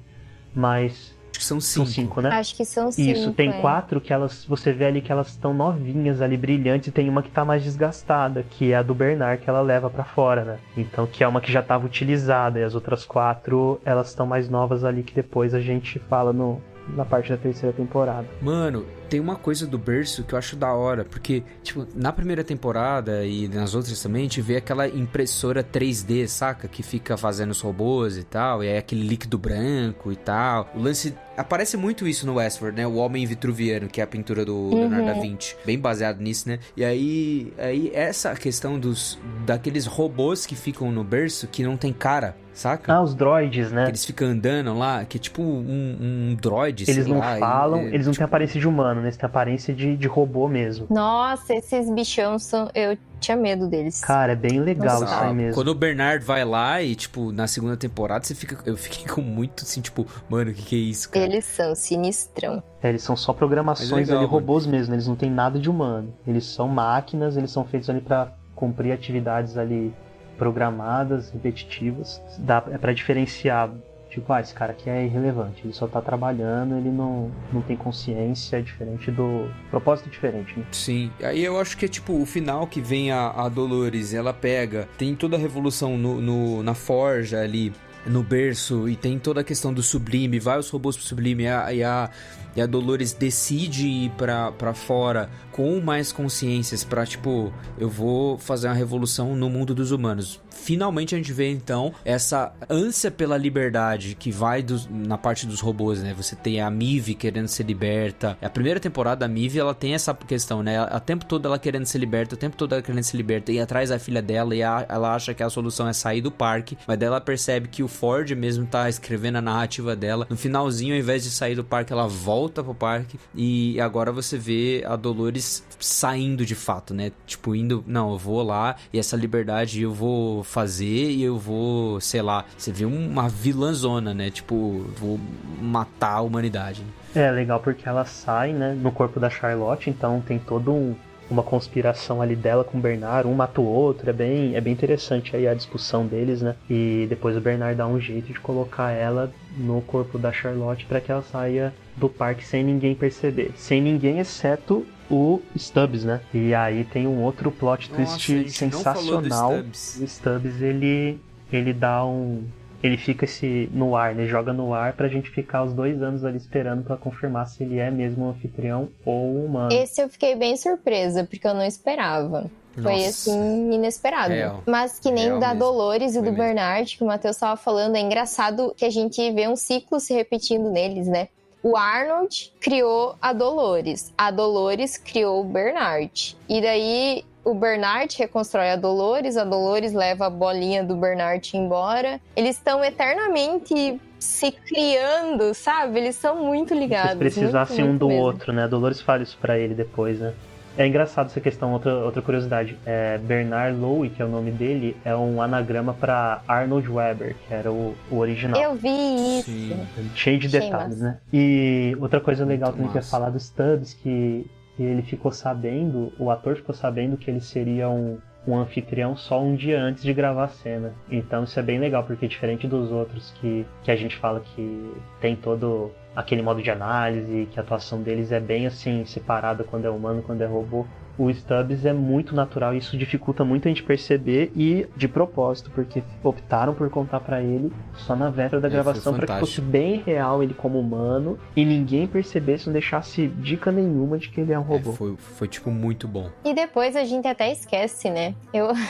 Mas. 0.53 1.14
Acho 1.45 1.45
que 1.45 1.45
são 1.45 1.61
São 1.61 1.85
5. 1.85 2.05
5, 2.07 2.21
né? 2.21 2.29
Acho 2.29 2.55
que 2.55 2.65
são 2.65 2.91
cinco. 2.91 3.11
Isso, 3.11 3.31
tem 3.33 3.49
é. 3.49 3.61
quatro 3.61 4.01
que 4.01 4.11
elas. 4.11 4.45
Você 4.45 4.71
vê 4.71 4.85
ali 4.85 5.01
que 5.01 5.11
elas 5.11 5.27
estão 5.27 5.53
novinhas 5.53 6.21
ali, 6.21 6.37
brilhantes, 6.37 6.87
e 6.87 6.91
tem 6.91 7.09
uma 7.09 7.21
que 7.21 7.29
tá 7.29 7.45
mais 7.45 7.63
desgastada, 7.63 8.43
que 8.49 8.71
é 8.71 8.75
a 8.75 8.81
do 8.81 8.93
Bernard 8.93 9.41
que 9.41 9.49
ela 9.49 9.61
leva 9.61 9.89
pra 9.89 10.03
fora, 10.03 10.43
né? 10.43 10.57
Então, 10.77 11.05
que 11.05 11.23
é 11.23 11.27
uma 11.27 11.41
que 11.41 11.51
já 11.51 11.61
tava 11.61 11.85
utilizada, 11.85 12.59
e 12.59 12.63
as 12.63 12.75
outras 12.75 13.05
quatro, 13.05 13.79
elas 13.85 14.09
estão 14.09 14.25
mais 14.25 14.49
novas 14.49 14.83
ali, 14.83 15.03
que 15.03 15.13
depois 15.13 15.53
a 15.53 15.59
gente 15.59 15.99
fala 15.99 16.31
no, 16.31 16.61
na 16.89 17.05
parte 17.05 17.29
da 17.29 17.37
terceira 17.37 17.75
temporada. 17.75 18.27
Mano, 18.41 18.85
tem 19.15 19.21
uma 19.21 19.37
coisa 19.37 19.65
do 19.65 19.77
berço 19.77 20.25
que 20.25 20.33
eu 20.33 20.37
acho 20.37 20.57
da 20.57 20.73
hora, 20.73 21.05
porque, 21.05 21.41
tipo, 21.63 21.87
na 21.95 22.11
primeira 22.11 22.43
temporada 22.43 23.25
e 23.25 23.47
nas 23.47 23.73
outras 23.73 24.01
também, 24.03 24.21
a 24.21 24.23
gente 24.23 24.41
vê 24.41 24.57
aquela 24.57 24.89
impressora 24.89 25.63
3D, 25.63 26.27
saca? 26.27 26.67
Que 26.67 26.83
fica 26.83 27.15
fazendo 27.15 27.51
os 27.51 27.61
robôs 27.61 28.17
e 28.17 28.23
tal, 28.25 28.61
e 28.61 28.67
aí 28.67 28.77
aquele 28.77 29.07
líquido 29.07 29.37
branco 29.37 30.11
e 30.11 30.17
tal. 30.17 30.69
O 30.75 30.79
lance. 30.81 31.15
Aparece 31.37 31.75
muito 31.75 32.07
isso 32.07 32.25
no 32.25 32.35
Westworld, 32.35 32.77
né? 32.77 32.87
O 32.87 32.95
Homem 32.95 33.25
Vitruviano, 33.25 33.87
que 33.89 33.99
é 33.99 34.03
a 34.05 34.07
pintura 34.07 34.45
do 34.45 34.73
Leonardo 34.73 35.05
da 35.05 35.13
Vinci. 35.13 35.55
Bem 35.65 35.77
baseado 35.77 36.19
nisso, 36.21 36.47
né? 36.47 36.59
E 36.77 36.83
aí, 36.85 37.53
aí 37.57 37.91
essa 37.93 38.33
questão 38.35 38.79
dos 38.79 39.19
daqueles 39.45 39.85
robôs 39.85 40.45
que 40.45 40.55
ficam 40.55 40.91
no 40.93 41.03
berço 41.03 41.45
que 41.47 41.61
não 41.61 41.75
tem 41.75 41.91
cara, 41.91 42.37
saca? 42.53 42.93
Ah, 42.93 43.01
os 43.03 43.13
droids, 43.13 43.69
né? 43.69 43.85
Eles 43.89 44.05
ficam 44.05 44.29
andando 44.29 44.73
lá, 44.77 45.03
que 45.03 45.17
é 45.17 45.19
tipo 45.19 45.41
um, 45.41 45.97
um 46.31 46.37
droid, 46.41 46.85
Eles 46.87 47.05
não 47.05 47.19
lá, 47.19 47.35
e- 47.35 47.39
falam, 47.41 47.79
é, 47.81 47.87
eles 47.93 48.07
não 48.07 48.13
têm 48.13 48.23
aparência 48.23 48.57
de 48.57 48.65
humano, 48.65 49.01
né? 49.01 49.04
Eles 49.07 49.17
têm 49.17 49.25
aparência 49.25 49.73
de, 49.73 49.95
de 49.95 50.07
robô 50.07 50.47
mesmo. 50.47 50.87
Nossa, 50.89 51.53
esses 51.53 51.89
bichão 51.89 52.37
são. 52.39 52.69
Eu 52.73 52.97
tinha 53.19 53.37
medo 53.37 53.67
deles. 53.67 54.01
Cara, 54.01 54.33
é 54.33 54.35
bem 54.35 54.59
legal 54.59 54.99
Nossa. 54.99 55.05
isso 55.05 55.23
aí 55.23 55.33
mesmo. 55.33 55.53
Quando 55.55 55.69
o 55.69 55.75
Bernard 55.75 56.23
vai 56.23 56.45
lá 56.45 56.81
e, 56.81 56.95
tipo, 56.95 57.31
na 57.31 57.47
segunda 57.47 57.75
temporada, 57.77 58.23
você 58.25 58.35
fica. 58.35 58.57
Eu 58.65 58.77
fiquei 58.77 59.05
com 59.07 59.21
muito 59.21 59.63
assim, 59.63 59.81
tipo, 59.81 60.05
mano, 60.29 60.51
o 60.51 60.53
que, 60.53 60.63
que 60.63 60.75
é 60.75 60.79
isso, 60.79 61.09
cara? 61.09 61.25
Eles 61.25 61.45
são 61.45 61.75
sinistrão. 61.75 62.61
É, 62.81 62.89
eles 62.89 63.01
são 63.03 63.15
só 63.15 63.33
programações 63.33 63.89
Mas 63.89 64.07
legal, 64.07 64.17
ali, 64.17 64.27
mano. 64.27 64.39
robôs 64.39 64.65
mesmo, 64.65 64.93
eles 64.93 65.07
não 65.07 65.15
têm 65.15 65.31
nada 65.31 65.59
de 65.59 65.69
humano. 65.69 66.13
Eles 66.27 66.45
são 66.45 66.67
máquinas, 66.67 67.35
eles 67.37 67.51
são 67.51 67.63
feitos 67.65 67.89
ali 67.89 68.01
pra 68.01 68.31
cumprir 68.55 68.91
atividades 68.91 69.57
ali 69.57 69.93
programadas, 70.37 71.31
repetitivas. 71.31 72.21
Dá, 72.37 72.63
é 72.71 72.77
para 72.77 72.93
diferenciar, 72.93 73.69
tipo, 74.15 74.33
ah, 74.33 74.41
esse 74.41 74.53
cara 74.53 74.71
aqui 74.71 74.89
é 74.89 75.05
irrelevante, 75.05 75.61
ele 75.63 75.73
só 75.73 75.87
tá 75.87 76.01
trabalhando, 76.01 76.75
ele 76.77 76.89
não, 76.89 77.29
não 77.53 77.61
tem 77.61 77.75
consciência, 77.77 78.57
é 78.57 78.61
diferente 78.61 79.11
do. 79.11 79.47
propósito 79.69 80.09
diferente, 80.09 80.57
né? 80.57 80.65
Sim. 80.71 81.11
Aí 81.21 81.43
eu 81.43 81.59
acho 81.59 81.77
que 81.77 81.85
é 81.85 81.87
tipo 81.87 82.13
o 82.19 82.25
final 82.25 82.65
que 82.65 82.81
vem 82.81 83.11
a, 83.11 83.29
a 83.29 83.49
Dolores, 83.49 84.13
ela 84.13 84.33
pega, 84.33 84.87
tem 84.97 85.13
toda 85.15 85.35
a 85.35 85.39
revolução 85.39 85.97
no, 85.97 86.19
no- 86.19 86.63
na 86.63 86.73
forja 86.73 87.39
ali, 87.41 87.71
no 88.05 88.23
berço, 88.23 88.87
e 88.87 88.95
tem 88.95 89.17
toda 89.19 89.41
a 89.41 89.43
questão 89.43 89.73
do 89.73 89.81
sublime, 89.83 90.39
vai 90.39 90.57
os 90.59 90.69
robôs 90.69 90.95
pro 90.95 91.05
sublime, 91.05 91.43
e 91.43 91.47
a, 91.47 91.73
e 91.73 91.83
a, 91.83 92.09
e 92.55 92.61
a 92.61 92.65
Dolores 92.67 93.13
decide 93.13 93.87
ir 93.87 94.11
pra, 94.11 94.51
pra 94.51 94.73
fora 94.73 95.29
com 95.55 95.79
mais 95.79 96.11
consciências 96.11 96.83
pra, 96.83 97.05
tipo, 97.05 97.49
eu 97.77 97.87
vou 97.89 98.37
fazer 98.37 98.67
uma 98.67 98.73
revolução 98.73 99.37
no 99.37 99.49
mundo 99.49 99.73
dos 99.73 99.89
humanos. 99.89 100.41
Finalmente 100.49 101.15
a 101.15 101.17
gente 101.17 101.31
vê 101.31 101.49
então 101.49 101.93
essa 102.03 102.51
ânsia 102.69 103.09
pela 103.09 103.37
liberdade 103.37 104.15
que 104.19 104.31
vai 104.31 104.65
na 104.89 105.17
parte 105.17 105.45
dos 105.45 105.61
robôs, 105.61 106.01
né? 106.03 106.13
Você 106.17 106.35
tem 106.35 106.59
a 106.59 106.69
Mive 106.69 107.15
querendo 107.15 107.47
ser 107.47 107.63
liberta. 107.63 108.37
A 108.41 108.49
primeira 108.49 108.81
temporada 108.81 109.21
da 109.21 109.29
Mive 109.29 109.57
ela 109.57 109.73
tem 109.73 109.93
essa 109.93 110.13
questão, 110.13 110.61
né? 110.61 110.83
O 110.83 110.99
tempo 110.99 111.23
todo 111.23 111.45
ela 111.47 111.57
querendo 111.57 111.85
ser 111.85 111.99
liberta, 111.99 112.35
o 112.35 112.37
tempo 112.37 112.57
todo 112.57 112.73
ela 112.73 112.81
querendo 112.81 113.03
ser 113.03 113.15
liberta 113.15 113.49
e 113.53 113.59
atrás 113.61 113.89
da 113.91 113.97
filha 113.97 114.21
dela 114.21 114.53
e 114.53 114.61
a- 114.61 114.85
ela 114.89 115.15
acha 115.15 115.33
que 115.33 115.41
a 115.41 115.49
solução 115.49 115.87
é 115.87 115.93
sair 115.93 116.19
do 116.19 116.31
parque, 116.31 116.77
mas 116.85 116.97
daí 116.99 117.07
ela 117.07 117.21
percebe 117.21 117.69
que 117.69 117.81
o 117.81 117.87
Ford 117.87 118.29
mesmo 118.31 118.65
tá 118.65 118.89
escrevendo 118.89 119.37
a 119.37 119.41
narrativa 119.41 119.95
dela. 119.95 120.27
No 120.29 120.35
finalzinho, 120.35 120.93
ao 120.95 120.99
invés 120.99 121.23
de 121.23 121.29
sair 121.29 121.55
do 121.55 121.63
parque, 121.63 121.93
ela 121.93 122.07
volta 122.09 122.61
pro 122.61 122.75
parque 122.75 123.17
e 123.33 123.79
agora 123.79 124.11
você 124.11 124.37
vê 124.37 124.83
a 124.85 124.97
Dolores 124.97 125.44
saindo 125.79 126.45
de 126.45 126.55
fato, 126.55 126.93
né? 126.93 127.11
Tipo, 127.25 127.55
indo, 127.55 127.83
não, 127.87 128.11
eu 128.11 128.17
vou 128.17 128.41
lá 128.43 128.75
e 128.91 128.99
essa 128.99 129.15
liberdade 129.15 129.81
eu 129.81 129.93
vou 129.93 130.43
fazer 130.43 131.11
e 131.11 131.23
eu 131.23 131.37
vou, 131.37 131.99
sei 132.01 132.21
lá, 132.21 132.45
você 132.57 132.71
vê 132.71 132.85
uma 132.85 133.29
vilãzona, 133.29 134.13
né? 134.13 134.29
Tipo, 134.29 134.85
vou 134.97 135.19
matar 135.61 136.13
a 136.13 136.21
humanidade. 136.21 136.83
É 137.13 137.29
legal 137.31 137.59
porque 137.59 137.87
ela 137.87 138.05
sai, 138.05 138.51
né, 138.51 138.73
no 138.73 138.91
corpo 138.91 139.19
da 139.19 139.29
Charlotte, 139.29 139.89
então 139.89 140.21
tem 140.25 140.37
todo 140.37 140.73
um, 140.73 140.95
uma 141.29 141.41
conspiração 141.41 142.21
ali 142.21 142.35
dela 142.35 142.63
com 142.63 142.77
o 142.77 142.81
Bernard, 142.81 143.27
um 143.27 143.33
mata 143.33 143.61
o 143.61 143.65
outro, 143.65 144.09
é 144.09 144.13
bem, 144.13 144.55
é 144.55 144.61
bem 144.61 144.73
interessante 144.73 145.35
aí 145.35 145.47
a 145.47 145.53
discussão 145.53 146.05
deles, 146.05 146.41
né? 146.41 146.55
E 146.69 147.05
depois 147.09 147.37
o 147.37 147.41
Bernard 147.41 147.75
dá 147.77 147.87
um 147.87 147.99
jeito 147.99 148.33
de 148.33 148.39
colocar 148.39 148.91
ela 148.91 149.31
no 149.57 149.81
corpo 149.81 150.17
da 150.17 150.31
Charlotte 150.31 150.85
para 150.85 150.99
que 150.99 151.11
ela 151.11 151.21
saia 151.21 151.73
do 151.95 152.09
parque 152.09 152.45
sem 152.45 152.63
ninguém 152.63 152.93
perceber. 152.93 153.53
Sem 153.55 153.81
ninguém, 153.81 154.19
exceto 154.19 154.85
o 155.09 155.41
Stubbs, 155.57 156.03
né? 156.03 156.21
E 156.33 156.53
aí 156.53 156.83
tem 156.83 157.07
um 157.07 157.21
outro 157.23 157.51
plot 157.51 157.89
Nossa, 157.91 158.03
twist 158.03 158.33
a 158.33 158.37
gente 158.37 158.65
não 158.65 158.81
falou 158.81 159.21
do 159.21 159.23
sensacional. 159.23 159.51
Stubbs. 159.51 159.99
O 160.01 160.07
Stubbs, 160.07 160.61
ele, 160.61 161.19
ele 161.51 161.73
dá 161.73 162.05
um. 162.05 162.43
Ele 162.83 162.97
fica 162.97 163.25
esse 163.25 163.67
no 163.73 163.95
ar, 163.95 164.13
né? 164.13 164.27
Joga 164.27 164.53
no 164.53 164.73
ar 164.73 164.93
pra 164.93 165.07
gente 165.07 165.29
ficar 165.31 165.63
os 165.63 165.73
dois 165.73 166.03
anos 166.03 166.23
ali 166.23 166.37
esperando 166.37 166.83
pra 166.83 166.95
confirmar 166.95 167.47
se 167.47 167.63
ele 167.63 167.79
é 167.79 167.89
mesmo 167.89 168.25
um 168.25 168.29
anfitrião 168.29 168.89
ou 169.03 169.25
um 169.25 169.45
humano. 169.45 169.73
Esse 169.73 170.01
eu 170.01 170.09
fiquei 170.09 170.35
bem 170.35 170.55
surpresa, 170.55 171.23
porque 171.23 171.47
eu 171.47 171.53
não 171.53 171.65
esperava. 171.65 172.49
Foi 172.75 172.91
Nossa. 172.91 173.07
assim, 173.07 173.73
inesperado. 173.73 174.33
Real. 174.33 174.63
Mas 174.67 174.99
que 174.99 175.09
nem 175.09 175.25
Real 175.27 175.39
da 175.39 175.47
mesmo. 175.47 175.59
Dolores 175.61 176.13
e 176.13 176.19
o 176.19 176.21
Foi 176.21 176.29
do 176.29 176.37
mesmo. 176.37 176.45
Bernard, 176.45 176.97
que 176.97 177.03
o 177.03 177.07
Matheus 177.07 177.37
estava 177.37 177.55
falando, 177.55 177.95
é 177.95 178.01
engraçado 178.01 178.73
que 178.75 178.85
a 178.85 178.89
gente 178.89 179.31
vê 179.31 179.47
um 179.47 179.55
ciclo 179.55 179.99
se 179.99 180.13
repetindo 180.13 180.69
neles, 180.69 181.07
né? 181.07 181.29
O 181.65 181.75
Arnold 181.75 182.53
criou 182.61 183.15
a 183.19 183.33
Dolores, 183.33 184.13
a 184.15 184.29
Dolores 184.29 184.99
criou 184.99 185.41
o 185.41 185.43
Bernard. 185.43 186.37
E 186.47 186.61
daí 186.61 187.25
o 187.43 187.55
Bernard 187.55 188.15
reconstrói 188.15 188.69
a 188.69 188.75
Dolores, 188.75 189.35
a 189.35 189.43
Dolores 189.43 189.91
leva 189.91 190.27
a 190.27 190.29
bolinha 190.29 190.83
do 190.83 190.95
Bernard 190.95 191.57
embora. 191.57 192.21
Eles 192.35 192.57
estão 192.57 192.83
eternamente 192.83 193.99
se 194.19 194.51
criando, 194.51 195.55
sabe? 195.55 196.01
Eles 196.01 196.15
são 196.15 196.35
muito 196.35 196.75
ligados. 196.75 197.13
Se 197.13 197.17
precisassem 197.17 197.83
um 197.83 197.97
do 197.97 198.09
mesmo. 198.09 198.21
outro, 198.21 198.53
né? 198.53 198.65
A 198.65 198.67
Dolores 198.67 199.01
fala 199.01 199.23
isso 199.23 199.35
pra 199.41 199.57
ele 199.57 199.73
depois, 199.73 200.19
né? 200.19 200.35
É 200.77 200.85
engraçado 200.87 201.27
essa 201.27 201.39
questão, 201.39 201.71
outra, 201.73 201.93
outra 201.95 202.21
curiosidade. 202.21 202.77
É, 202.85 203.17
Bernard 203.17 203.77
Lowe, 203.79 204.09
que 204.09 204.21
é 204.21 204.25
o 204.25 204.29
nome 204.29 204.51
dele, 204.51 204.95
é 205.05 205.15
um 205.15 205.41
anagrama 205.41 205.93
pra 205.93 206.41
Arnold 206.47 206.89
Weber, 206.89 207.35
que 207.47 207.53
era 207.53 207.71
o, 207.71 207.95
o 208.11 208.17
original. 208.17 208.61
Eu 208.61 208.75
vi 208.75 209.39
isso. 209.39 209.51
Sim. 209.51 209.85
Cheio 210.15 210.39
de 210.39 210.49
detalhes, 210.49 210.99
massa. 210.99 211.03
né? 211.03 211.17
E 211.31 211.95
outra 211.99 212.19
coisa 212.19 212.45
legal 212.45 212.69
Muito 212.69 212.77
também 212.77 212.91
que 212.91 212.97
eu 212.97 213.01
ia 213.01 213.03
massa. 213.05 213.11
falar 213.11 213.29
do 213.29 213.39
Stubbs, 213.39 213.93
que 213.93 214.45
que 214.75 214.83
ele 214.83 215.01
ficou 215.01 215.31
sabendo, 215.31 216.11
o 216.19 216.29
ator 216.29 216.55
ficou 216.55 216.75
sabendo 216.75 217.17
que 217.17 217.31
ele 217.31 217.39
seria 217.39 217.89
um, 217.89 218.17
um 218.47 218.57
anfitrião 218.57 219.15
só 219.15 219.41
um 219.41 219.55
dia 219.55 219.81
antes 219.81 220.03
de 220.03 220.13
gravar 220.13 220.45
a 220.45 220.49
cena. 220.49 220.93
Então 221.09 221.43
isso 221.43 221.59
é 221.59 221.63
bem 221.63 221.79
legal, 221.79 222.03
porque 222.03 222.27
diferente 222.27 222.67
dos 222.67 222.91
outros 222.91 223.33
que, 223.39 223.65
que 223.83 223.91
a 223.91 223.95
gente 223.95 224.17
fala 224.17 224.41
que 224.41 224.93
tem 225.21 225.35
todo 225.35 225.91
aquele 226.15 226.41
modo 226.41 226.61
de 226.61 226.71
análise, 226.71 227.47
que 227.51 227.59
a 227.59 227.63
atuação 227.63 228.01
deles 228.01 228.31
é 228.31 228.39
bem 228.39 228.65
assim, 228.67 229.03
separada 229.05 229.63
quando 229.63 229.85
é 229.85 229.89
humano, 229.89 230.23
quando 230.25 230.41
é 230.41 230.45
robô. 230.45 230.85
O 231.17 231.31
Stubbs 231.33 231.85
é 231.85 231.93
muito 231.93 232.35
natural 232.35 232.73
e 232.73 232.77
isso 232.79 232.97
dificulta 232.97 233.45
muito 233.45 233.67
a 233.67 233.69
gente 233.69 233.83
perceber 233.83 234.51
e 234.53 234.85
de 234.97 235.07
propósito, 235.07 235.71
porque 235.73 236.03
optaram 236.21 236.73
por 236.73 236.89
contar 236.89 237.21
pra 237.21 237.41
ele 237.41 237.71
só 237.93 238.17
na 238.17 238.29
véspera 238.29 238.61
da 238.61 238.67
É, 238.67 238.71
gravação 238.71 239.13
para 239.13 239.25
que 239.25 239.39
fosse 239.39 239.61
bem 239.61 240.03
real 240.05 240.43
ele 240.43 240.53
como 240.53 240.77
humano 240.77 241.39
e 241.55 241.63
ninguém 241.63 242.05
percebesse, 242.05 242.65
não 242.65 242.73
deixasse 242.73 243.27
dica 243.29 243.71
nenhuma 243.71 244.17
de 244.17 244.27
que 244.27 244.41
ele 244.41 244.51
é 244.51 244.59
um 244.59 244.63
É, 244.63 244.65
robô. 244.65 244.91
foi, 244.91 245.15
foi, 245.15 245.47
tipo, 245.47 245.71
muito 245.71 246.05
bom. 246.05 246.29
E 246.43 246.53
depois 246.53 246.97
a 246.97 247.05
gente 247.05 247.25
até 247.29 247.49
esquece, 247.49 248.09
né? 248.09 248.35
Eu. 248.53 248.67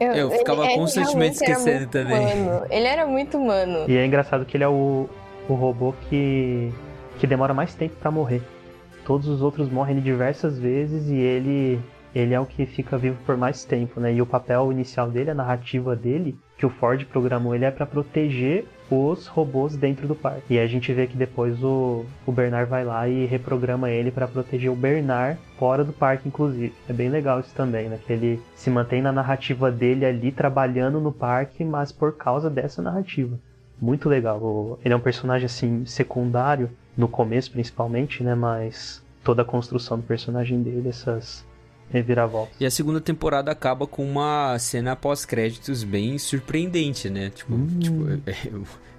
Eu 0.00 0.30
ficava 0.30 0.62
ele- 0.62 0.72
ele 0.74 0.80
constantemente 0.80 1.42
era 1.42 1.52
esquecendo 1.52 1.86
também. 1.88 2.14
humano. 2.44 2.66
Ele 2.70 2.86
era 2.86 3.04
muito 3.06 3.36
humano. 3.36 3.84
E 3.88 3.96
é 3.96 4.06
engraçado 4.06 4.44
que 4.44 4.56
ele 4.56 4.62
é 4.62 4.68
o, 4.68 5.08
o 5.48 5.54
robô 5.54 5.94
que, 6.08 6.72
que 7.18 7.26
demora 7.26 7.54
mais 7.54 7.74
tempo 7.74 7.96
pra 7.96 8.10
morrer. 8.10 8.42
Todos 9.04 9.26
os 9.28 9.40
outros 9.40 9.70
morrem 9.70 10.00
diversas 10.00 10.58
vezes 10.58 11.08
e 11.08 11.16
ele 11.16 11.80
ele 12.14 12.34
é 12.34 12.40
o 12.40 12.46
que 12.46 12.66
fica 12.66 12.96
vivo 12.96 13.18
por 13.24 13.36
mais 13.36 13.64
tempo, 13.64 14.00
né? 14.00 14.12
E 14.12 14.22
o 14.22 14.26
papel 14.26 14.72
inicial 14.72 15.10
dele, 15.10 15.30
a 15.30 15.34
narrativa 15.34 15.94
dele, 15.94 16.38
que 16.56 16.66
o 16.66 16.70
Ford 16.70 17.04
programou 17.06 17.54
ele 17.54 17.64
é 17.64 17.70
pra 17.70 17.86
proteger 17.86 18.66
os 18.90 19.26
robôs 19.26 19.76
dentro 19.76 20.08
do 20.08 20.14
parque. 20.14 20.54
E 20.54 20.58
a 20.58 20.66
gente 20.66 20.92
vê 20.92 21.06
que 21.06 21.16
depois 21.16 21.62
o, 21.62 22.04
o 22.26 22.32
Bernard 22.32 22.68
vai 22.68 22.84
lá 22.84 23.06
e 23.06 23.26
reprograma 23.26 23.90
ele 23.90 24.10
pra 24.10 24.26
proteger 24.26 24.70
o 24.70 24.76
Bernard 24.76 25.38
fora 25.58 25.84
do 25.84 25.92
parque, 25.92 26.26
inclusive. 26.26 26.72
É 26.88 26.92
bem 26.92 27.08
legal 27.08 27.40
isso 27.40 27.54
também, 27.54 27.88
né? 27.88 27.98
Que 28.04 28.12
ele 28.12 28.42
se 28.54 28.70
mantém 28.70 29.02
na 29.02 29.12
narrativa 29.12 29.70
dele 29.70 30.06
ali, 30.06 30.32
trabalhando 30.32 31.00
no 31.00 31.12
parque, 31.12 31.64
mas 31.64 31.92
por 31.92 32.16
causa 32.16 32.48
dessa 32.48 32.80
narrativa. 32.80 33.38
Muito 33.80 34.08
legal. 34.08 34.78
Ele 34.84 34.92
é 34.92 34.96
um 34.96 35.00
personagem 35.00 35.46
assim 35.46 35.84
secundário 35.86 36.70
no 36.96 37.06
começo 37.08 37.50
principalmente, 37.50 38.22
né? 38.22 38.34
Mas 38.34 39.02
toda 39.22 39.42
a 39.42 39.44
construção 39.44 39.96
do 39.98 40.02
personagem 40.02 40.62
dele, 40.62 40.88
essas 40.88 41.44
reviravoltas. 41.90 42.54
E 42.60 42.66
a 42.66 42.70
segunda 42.70 43.00
temporada 43.00 43.50
acaba 43.50 43.86
com 43.86 44.04
uma 44.04 44.58
cena 44.58 44.94
pós-créditos 44.96 45.84
bem 45.84 46.18
surpreendente, 46.18 47.08
né? 47.08 47.30
Tipo, 47.30 47.54
Hum. 47.54 47.78
tipo 47.78 48.04
é- 48.26 48.30
é- 48.30 48.52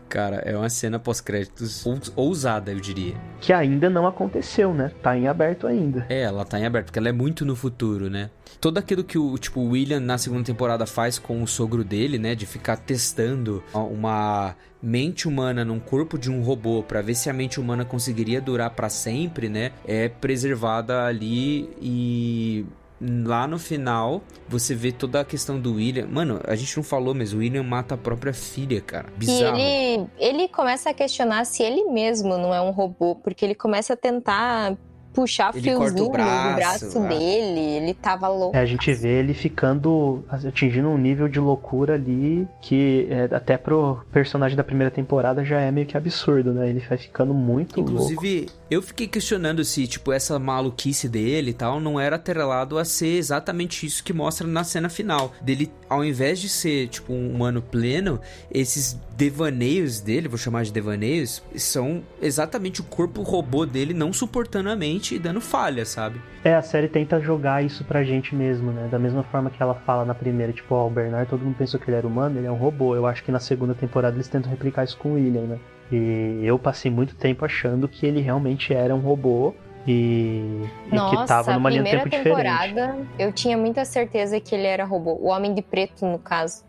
cara, 0.10 0.38
é 0.38 0.58
uma 0.58 0.70
cena 0.70 0.98
pós-créditos 1.00 1.86
ous- 1.86 2.12
ousada, 2.16 2.72
eu 2.72 2.80
diria. 2.80 3.16
Que 3.40 3.54
ainda 3.54 3.90
não 3.90 4.08
aconteceu, 4.08 4.74
né? 4.74 4.92
Tá 5.02 5.16
em 5.18 5.28
aberto 5.28 5.68
ainda. 5.68 6.06
É, 6.10 6.22
ela 6.24 6.44
tá 6.44 6.60
em 6.60 6.66
aberto, 6.66 6.86
porque 6.88 7.00
ela 7.00 7.10
é 7.10 7.14
muito 7.14 7.46
no 7.46 7.56
futuro, 7.56 8.10
né? 8.10 8.30
Todo 8.60 8.78
aquilo 8.78 9.04
que 9.04 9.18
o, 9.18 9.38
tipo, 9.38 9.60
o 9.62 9.70
William 9.70 10.00
na 10.00 10.18
segunda 10.18 10.44
temporada 10.44 10.86
faz 10.86 11.18
com 11.20 11.42
o 11.44 11.48
sogro 11.48 11.84
dele, 11.84 12.18
né? 12.18 12.36
De 12.36 12.46
ficar 12.46 12.76
testando 12.78 13.64
uma 13.74 14.56
mente 14.82 15.28
humana 15.28 15.64
num 15.64 15.80
corpo 15.80 16.18
de 16.18 16.32
um 16.32 16.42
robô 16.42 16.82
pra 16.84 17.02
ver 17.02 17.14
se 17.16 17.30
a 17.30 17.34
mente 17.34 17.60
humana 17.60 17.86
conseguiria 17.86 18.42
durar 18.42 18.70
pra 18.72 18.90
sempre, 18.90 19.48
né? 19.50 19.72
É 19.86 20.10
preservada 20.10 21.04
ali 21.06 21.70
e 21.82 22.66
lá 23.02 23.48
no 23.48 23.58
final 23.58 24.22
você 24.48 24.76
vê 24.76 24.92
toda 24.92 25.22
a 25.22 25.26
questão 25.26 25.60
do 25.60 25.76
William. 25.76 26.08
Mano, 26.08 26.42
a 26.46 26.56
gente 26.56 26.76
não 26.76 26.84
falou, 26.84 27.14
mas 27.14 27.34
o 27.34 27.38
William 27.38 27.64
mata 27.64 27.96
a 27.96 27.98
própria 27.98 28.34
filha, 28.34 28.82
cara. 28.82 29.08
E 29.16 29.20
Bizarro. 29.20 29.58
ele, 29.58 30.08
ele 30.18 30.48
começa 30.48 30.90
a 30.90 30.94
questionar 30.94 31.46
se 31.46 31.64
ele 31.64 31.86
mesmo 31.86 32.38
não 32.38 32.54
é 32.54 32.62
um 32.62 32.72
robô, 32.72 33.16
porque 33.16 33.46
ele 33.46 33.56
começa 33.56 33.94
a 33.94 33.96
tentar 33.96 34.76
puxar 35.14 35.52
Ele 35.54 35.64
fiozinho 35.64 36.06
o 36.06 36.10
braço, 36.10 36.56
braço 36.56 37.00
ah. 37.00 37.08
dele. 37.08 37.60
Ele 37.60 37.94
tava 37.94 38.28
louco. 38.28 38.56
É, 38.56 38.60
a 38.60 38.66
gente 38.66 38.94
vê 38.94 39.20
ele 39.20 39.34
ficando 39.34 40.24
atingindo 40.30 40.88
um 40.88 40.98
nível 40.98 41.28
de 41.28 41.40
loucura 41.40 41.96
ali 41.96 42.48
que 42.62 43.08
é, 43.10 43.36
até 43.36 43.58
pro 43.58 44.00
personagem 44.12 44.56
da 44.56 44.64
primeira 44.64 44.92
temporada 44.92 45.44
já 45.44 45.60
é 45.60 45.72
meio 45.72 45.88
que 45.88 45.98
absurdo, 45.98 46.54
né? 46.54 46.70
Ele 46.70 46.80
vai 46.80 46.98
ficando 46.98 47.34
muito 47.34 47.82
louco. 47.82 47.94
Inclusive, 47.94 48.50
eu 48.70 48.82
fiquei 48.82 49.08
questionando 49.08 49.64
se, 49.64 49.88
tipo, 49.88 50.12
essa 50.12 50.38
maluquice 50.38 51.10
dele 51.10 51.52
e 51.52 51.54
tal 51.54 51.80
não 51.80 52.00
era 52.00 52.18
atrelado 52.18 52.78
a 52.78 52.86
ser 52.86 53.18
exatamente 53.18 53.86
isso 53.86 54.04
que 54.04 54.14
mostra 54.14 54.46
na 54.46 54.64
cena 54.64 54.90
final. 54.90 55.34
Dele, 55.42 55.72
ao 55.90 56.06
invés 56.06 56.40
de 56.40 56.48
ser, 56.48 56.88
tipo, 56.88 57.12
um 57.12 57.32
humano 57.32 57.62
pleno, 57.62 58.20
esses 58.52 59.00
devaneios 59.18 60.00
dele, 60.00 60.28
vou 60.28 60.38
chamar 60.38 60.64
de 60.64 60.72
devaneios, 60.72 61.44
são 61.56 62.04
exatamente 62.22 62.80
o 62.80 62.84
corpo 62.84 63.22
robô 63.22 63.66
dele 63.66 63.94
não 63.94 64.14
suportando 64.14 64.70
a 64.70 64.76
mente 64.76 65.16
e 65.16 65.20
dando 65.20 65.42
falha, 65.42 65.84
sabe? 65.84 66.22
É, 66.44 66.56
a 66.56 66.62
série 66.62 66.88
tenta 66.88 67.20
jogar 67.20 67.66
isso 67.66 67.84
pra 67.84 68.04
gente 68.04 68.34
mesmo, 68.34 68.72
né? 68.72 68.88
Da 68.90 69.00
mesma 69.00 69.24
forma 69.24 69.50
que 69.50 69.62
ela 69.62 69.76
fala 69.76 70.06
na 70.06 70.14
primeira, 70.14 70.54
tipo, 70.54 70.74
ó, 70.76 70.88
o 70.88 70.90
Bernard, 70.90 71.30
todo 71.30 71.44
mundo 71.44 71.58
pensou 71.58 71.80
que 71.80 71.90
ele 71.90 71.98
era 71.98 72.08
humano, 72.08 72.40
ele 72.40 72.48
é 72.48 72.52
um 72.52 72.56
robô. 72.56 72.96
Eu 72.96 73.06
acho 73.06 73.24
que 73.24 73.32
na 73.32 73.40
segunda 73.40 73.74
temporada 73.74 74.16
eles 74.16 74.28
tentam 74.28 74.50
replicar 74.50 74.84
isso 74.86 74.98
com 74.98 75.10
o 75.10 75.14
William, 75.16 75.42
né? 75.42 75.60
E 75.92 76.42
eu 76.44 76.60
passei 76.60 76.92
muito 76.92 77.16
tempo 77.16 77.44
achando 77.46 77.88
que 77.88 78.06
ele 78.06 78.22
realmente 78.22 78.74
era 78.74 78.94
um 78.94 79.00
robô 79.00 79.54
e, 79.88 80.64
e 80.92 80.96
Nossa, 80.96 81.18
que 81.22 81.28
tava 81.28 81.54
numa 81.54 81.70
linha 81.70 81.82
do 81.82 81.86
primeira 81.88 82.10
tempo 82.10 82.24
temporada 82.24 82.82
diferente. 82.88 83.10
eu 83.18 83.32
tinha 83.32 83.58
muita 83.58 83.84
certeza 83.86 84.40
que 84.40 84.54
ele 84.54 84.68
era 84.68 84.86
robô. 84.86 85.14
O 85.20 85.28
Homem 85.30 85.54
de 85.54 85.62
Preto, 85.64 86.06
no 86.06 86.20
caso. 86.20 86.64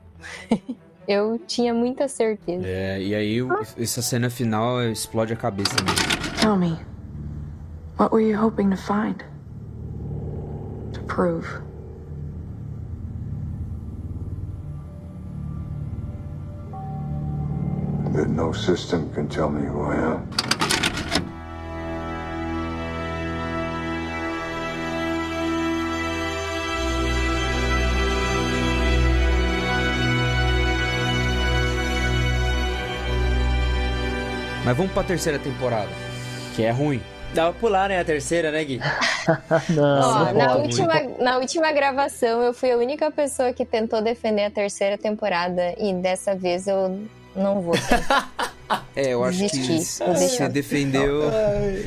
eu 1.07 1.39
tinha 1.47 1.75
muita 1.75 2.09
certeza. 2.09 2.65
É, 2.67 3.03
e 3.03 3.15
aí 3.15 3.43
o- 3.43 3.49
essa 3.79 4.01
cena 4.01 4.31
final 4.31 4.83
explode 4.85 5.33
a 5.33 5.37
cabeça 5.37 5.75
mesmo. 5.83 6.37
Tell 6.41 6.57
me, 6.57 6.79
what 7.99 8.13
were 8.15 8.25
you 8.27 8.43
hoping 8.43 8.71
to 8.71 8.77
find? 8.77 9.17
To 10.95 11.03
prove? 11.05 11.47
That 18.15 18.29
no 18.29 18.53
system 18.53 19.13
can 19.15 19.29
tell 19.29 19.49
me 19.51 19.67
who 19.67 19.83
I 19.83 19.97
am. 19.97 20.29
Mas 34.65 34.77
vamos 34.77 34.93
pra 34.93 35.03
terceira 35.03 35.39
temporada, 35.39 35.89
que 36.55 36.63
é 36.63 36.71
ruim. 36.71 37.01
Dá 37.35 37.45
pra 37.45 37.53
pular, 37.61 37.89
né? 37.89 38.01
A 38.01 38.05
terceira, 38.05 38.51
né, 38.51 38.65
Gui? 38.65 38.81
Não, 39.71 40.01
Ó, 40.01 40.25
não 40.25 40.33
na, 40.35 40.49
pode. 40.49 40.63
última, 40.63 40.95
na 41.21 41.39
última 41.39 41.73
gravação, 41.73 42.43
eu 42.43 42.53
fui 42.53 42.73
a 42.73 42.77
única 42.77 43.09
pessoa 43.11 43.53
que 43.53 43.65
tentou 43.65 44.03
defender 44.03 44.45
a 44.45 44.51
terceira 44.51 44.99
temporada. 44.99 45.75
E 45.79 45.95
dessa 45.95 46.35
vez 46.35 46.67
eu 46.67 47.01
não 47.35 47.61
vou. 47.63 47.75
É, 48.95 49.15
eu 49.15 49.25
acho 49.25 49.39
Desisti, 49.39 49.67
que 49.67 50.09
você 50.15 50.49
defendeu. 50.49 51.23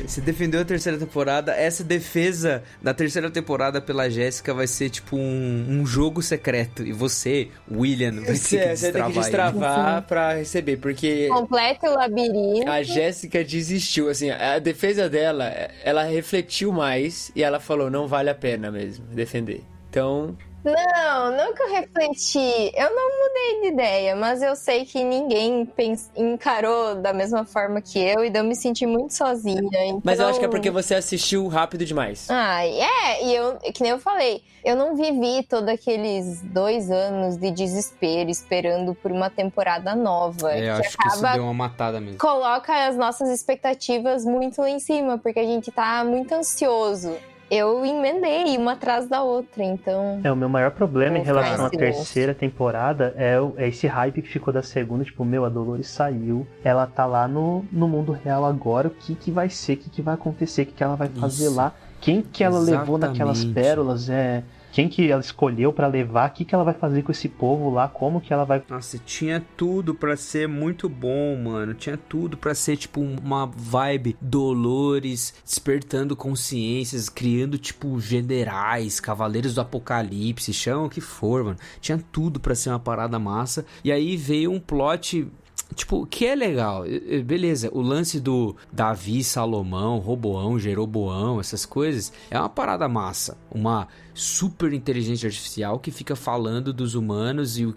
Você 0.06 0.20
defendeu 0.20 0.60
a 0.60 0.64
terceira 0.66 0.98
temporada. 0.98 1.52
Essa 1.52 1.82
defesa 1.82 2.62
da 2.82 2.92
terceira 2.92 3.30
temporada 3.30 3.80
pela 3.80 4.10
Jéssica 4.10 4.52
vai 4.52 4.66
ser 4.66 4.90
tipo 4.90 5.16
um, 5.16 5.66
um 5.66 5.86
jogo 5.86 6.20
secreto. 6.22 6.82
E 6.82 6.92
você, 6.92 7.48
William, 7.70 8.12
vai 8.16 8.24
ter 8.24 8.32
que 8.32 8.36
Você, 8.36 8.76
você 8.76 8.92
tem 8.92 9.04
que 9.06 9.12
destravar 9.12 9.96
ele. 9.98 10.06
pra 10.06 10.34
receber, 10.34 10.76
porque 10.76 11.28
Completa 11.28 11.90
o 11.90 11.94
labirinto. 11.94 12.70
a 12.70 12.82
Jéssica 12.82 13.42
desistiu, 13.42 14.10
assim, 14.10 14.30
a 14.30 14.58
defesa 14.58 15.08
dela, 15.08 15.44
ela 15.82 16.02
refletiu 16.04 16.70
mais 16.72 17.30
e 17.34 17.42
ela 17.42 17.60
falou, 17.60 17.90
não 17.90 18.06
vale 18.06 18.28
a 18.28 18.34
pena 18.34 18.70
mesmo 18.70 19.06
defender. 19.06 19.62
Então, 19.88 20.36
Não, 20.64 21.30
não 21.36 21.52
que 21.54 21.62
eu 21.62 21.70
refleti. 21.72 22.72
Eu 22.74 22.94
não 22.94 23.10
mudei 23.18 23.60
de 23.62 23.74
ideia, 23.74 24.16
mas 24.16 24.42
eu 24.42 24.56
sei 24.56 24.84
que 24.84 25.04
ninguém 25.04 25.66
pens- 25.66 26.10
encarou 26.16 26.94
da 26.94 27.12
mesma 27.12 27.44
forma 27.44 27.80
que 27.82 27.98
eu 27.98 28.24
e 28.24 28.32
eu 28.34 28.42
me 28.44 28.56
senti 28.56 28.86
muito 28.86 29.12
sozinha. 29.14 29.60
mas 30.02 30.18
eu 30.18 30.26
acho 30.26 30.38
que 30.38 30.44
é 30.44 30.48
então- 30.48 30.50
porque 30.50 30.70
você 30.70 30.94
assistiu 30.94 31.46
rápido 31.48 31.84
demais. 31.84 32.26
Ah, 32.30 32.64
é, 32.66 33.24
e 33.24 33.34
eu, 33.34 33.56
que 33.58 33.82
nem 33.82 33.90
eu 33.92 33.98
falei, 33.98 34.42
eu 34.64 34.74
não 34.74 34.96
vivi 34.96 35.42
todos 35.46 35.68
aqueles 35.68 36.40
dois 36.42 36.90
anos 36.90 37.36
de 37.36 37.50
desespero 37.50 38.30
esperando 38.30 38.94
por 38.94 39.12
uma 39.12 39.28
temporada 39.28 39.94
nova. 39.94 40.52
É, 40.52 40.70
eu 40.70 40.74
acho 40.76 40.96
que 40.96 41.08
isso 41.08 41.22
deu 41.34 41.42
uma 41.44 41.52
matada 41.54 42.00
mesmo. 42.00 42.18
coloca 42.18 42.86
as 42.88 42.96
nossas 42.96 43.28
expectativas 43.28 44.24
muito 44.24 44.60
lá 44.62 44.70
em 44.70 44.78
cima, 44.78 45.18
porque 45.18 45.40
a 45.40 45.44
gente 45.44 45.70
tá 45.70 46.02
muito 46.04 46.32
ansioso. 46.34 47.14
Eu 47.50 47.84
emendei 47.84 48.56
uma 48.56 48.72
atrás 48.72 49.06
da 49.08 49.22
outra, 49.22 49.62
então. 49.62 50.20
É, 50.24 50.32
o 50.32 50.36
meu 50.36 50.48
maior 50.48 50.70
problema 50.70 51.18
em 51.18 51.22
relação 51.22 51.66
à 51.66 51.70
terceira 51.70 52.34
temporada 52.34 53.14
é, 53.16 53.38
o- 53.40 53.52
é 53.56 53.68
esse 53.68 53.86
hype 53.86 54.22
que 54.22 54.28
ficou 54.28 54.52
da 54.52 54.62
segunda. 54.62 55.04
Tipo, 55.04 55.24
meu, 55.24 55.44
a 55.44 55.48
Dolores 55.48 55.88
saiu, 55.88 56.46
ela 56.64 56.86
tá 56.86 57.04
lá 57.06 57.28
no, 57.28 57.64
no 57.70 57.86
mundo 57.86 58.12
real 58.12 58.44
agora. 58.44 58.88
O 58.88 58.90
que 58.90 59.14
que 59.14 59.30
vai 59.30 59.48
ser? 59.50 59.74
O 59.74 59.76
que 59.76 59.90
que 59.90 60.02
vai 60.02 60.14
acontecer? 60.14 60.62
O 60.62 60.66
que 60.66 60.72
que 60.72 60.82
ela 60.82 60.96
vai 60.96 61.08
fazer 61.08 61.44
Isso. 61.46 61.54
lá? 61.54 61.72
Quem 62.00 62.22
que 62.22 62.42
ela 62.42 62.58
levou 62.58 62.98
naquelas 62.98 63.38
Exatamente. 63.38 63.54
pérolas? 63.66 64.08
É, 64.10 64.42
quem 64.74 64.88
que 64.88 65.08
ela 65.08 65.20
escolheu 65.20 65.72
pra 65.72 65.86
levar? 65.86 66.28
O 66.28 66.32
que 66.32 66.44
que 66.44 66.52
ela 66.52 66.64
vai 66.64 66.74
fazer 66.74 67.02
com 67.02 67.12
esse 67.12 67.28
povo 67.28 67.70
lá? 67.70 67.86
Como 67.86 68.20
que 68.20 68.32
ela 68.32 68.44
vai 68.44 68.60
Nossa, 68.68 68.98
tinha 68.98 69.40
tudo 69.56 69.94
pra 69.94 70.16
ser 70.16 70.48
muito 70.48 70.88
bom, 70.88 71.36
mano. 71.36 71.74
Tinha 71.74 71.96
tudo 71.96 72.36
pra 72.36 72.56
ser 72.56 72.76
tipo 72.76 73.00
uma 73.00 73.46
vibe 73.46 74.16
Dolores 74.20 75.32
despertando 75.44 76.16
consciências, 76.16 77.08
criando 77.08 77.56
tipo 77.56 78.00
generais, 78.00 78.98
cavaleiros 78.98 79.54
do 79.54 79.60
apocalipse, 79.60 80.52
chama 80.52 80.86
o 80.86 80.90
que 80.90 81.00
for, 81.00 81.44
mano. 81.44 81.58
Tinha 81.80 82.02
tudo 82.10 82.40
pra 82.40 82.56
ser 82.56 82.70
uma 82.70 82.80
parada 82.80 83.16
massa. 83.16 83.64
E 83.84 83.92
aí 83.92 84.16
veio 84.16 84.50
um 84.50 84.58
plot 84.58 85.30
Tipo, 85.74 86.06
que 86.06 86.24
é 86.24 86.34
legal, 86.34 86.84
beleza, 87.24 87.68
o 87.72 87.80
lance 87.80 88.20
do 88.20 88.54
Davi, 88.72 89.24
Salomão, 89.24 89.98
Roboão, 89.98 90.58
Jeroboão, 90.58 91.40
essas 91.40 91.66
coisas, 91.66 92.12
é 92.30 92.38
uma 92.38 92.48
parada 92.48 92.88
massa. 92.88 93.36
Uma 93.50 93.88
super 94.14 94.72
inteligência 94.72 95.26
artificial 95.26 95.78
que 95.80 95.90
fica 95.90 96.14
falando 96.14 96.72
dos 96.72 96.94
humanos 96.94 97.58
e 97.58 97.66
o, 97.66 97.74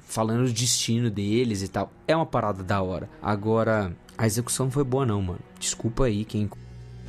falando 0.00 0.44
do 0.44 0.52
destino 0.52 1.10
deles 1.10 1.62
e 1.62 1.68
tal. 1.68 1.90
É 2.06 2.14
uma 2.14 2.26
parada 2.26 2.62
da 2.62 2.82
hora. 2.82 3.08
Agora, 3.22 3.96
a 4.16 4.26
execução 4.26 4.66
não 4.66 4.70
foi 4.70 4.84
boa 4.84 5.06
não, 5.06 5.22
mano. 5.22 5.40
Desculpa 5.58 6.04
aí 6.04 6.24
quem... 6.24 6.50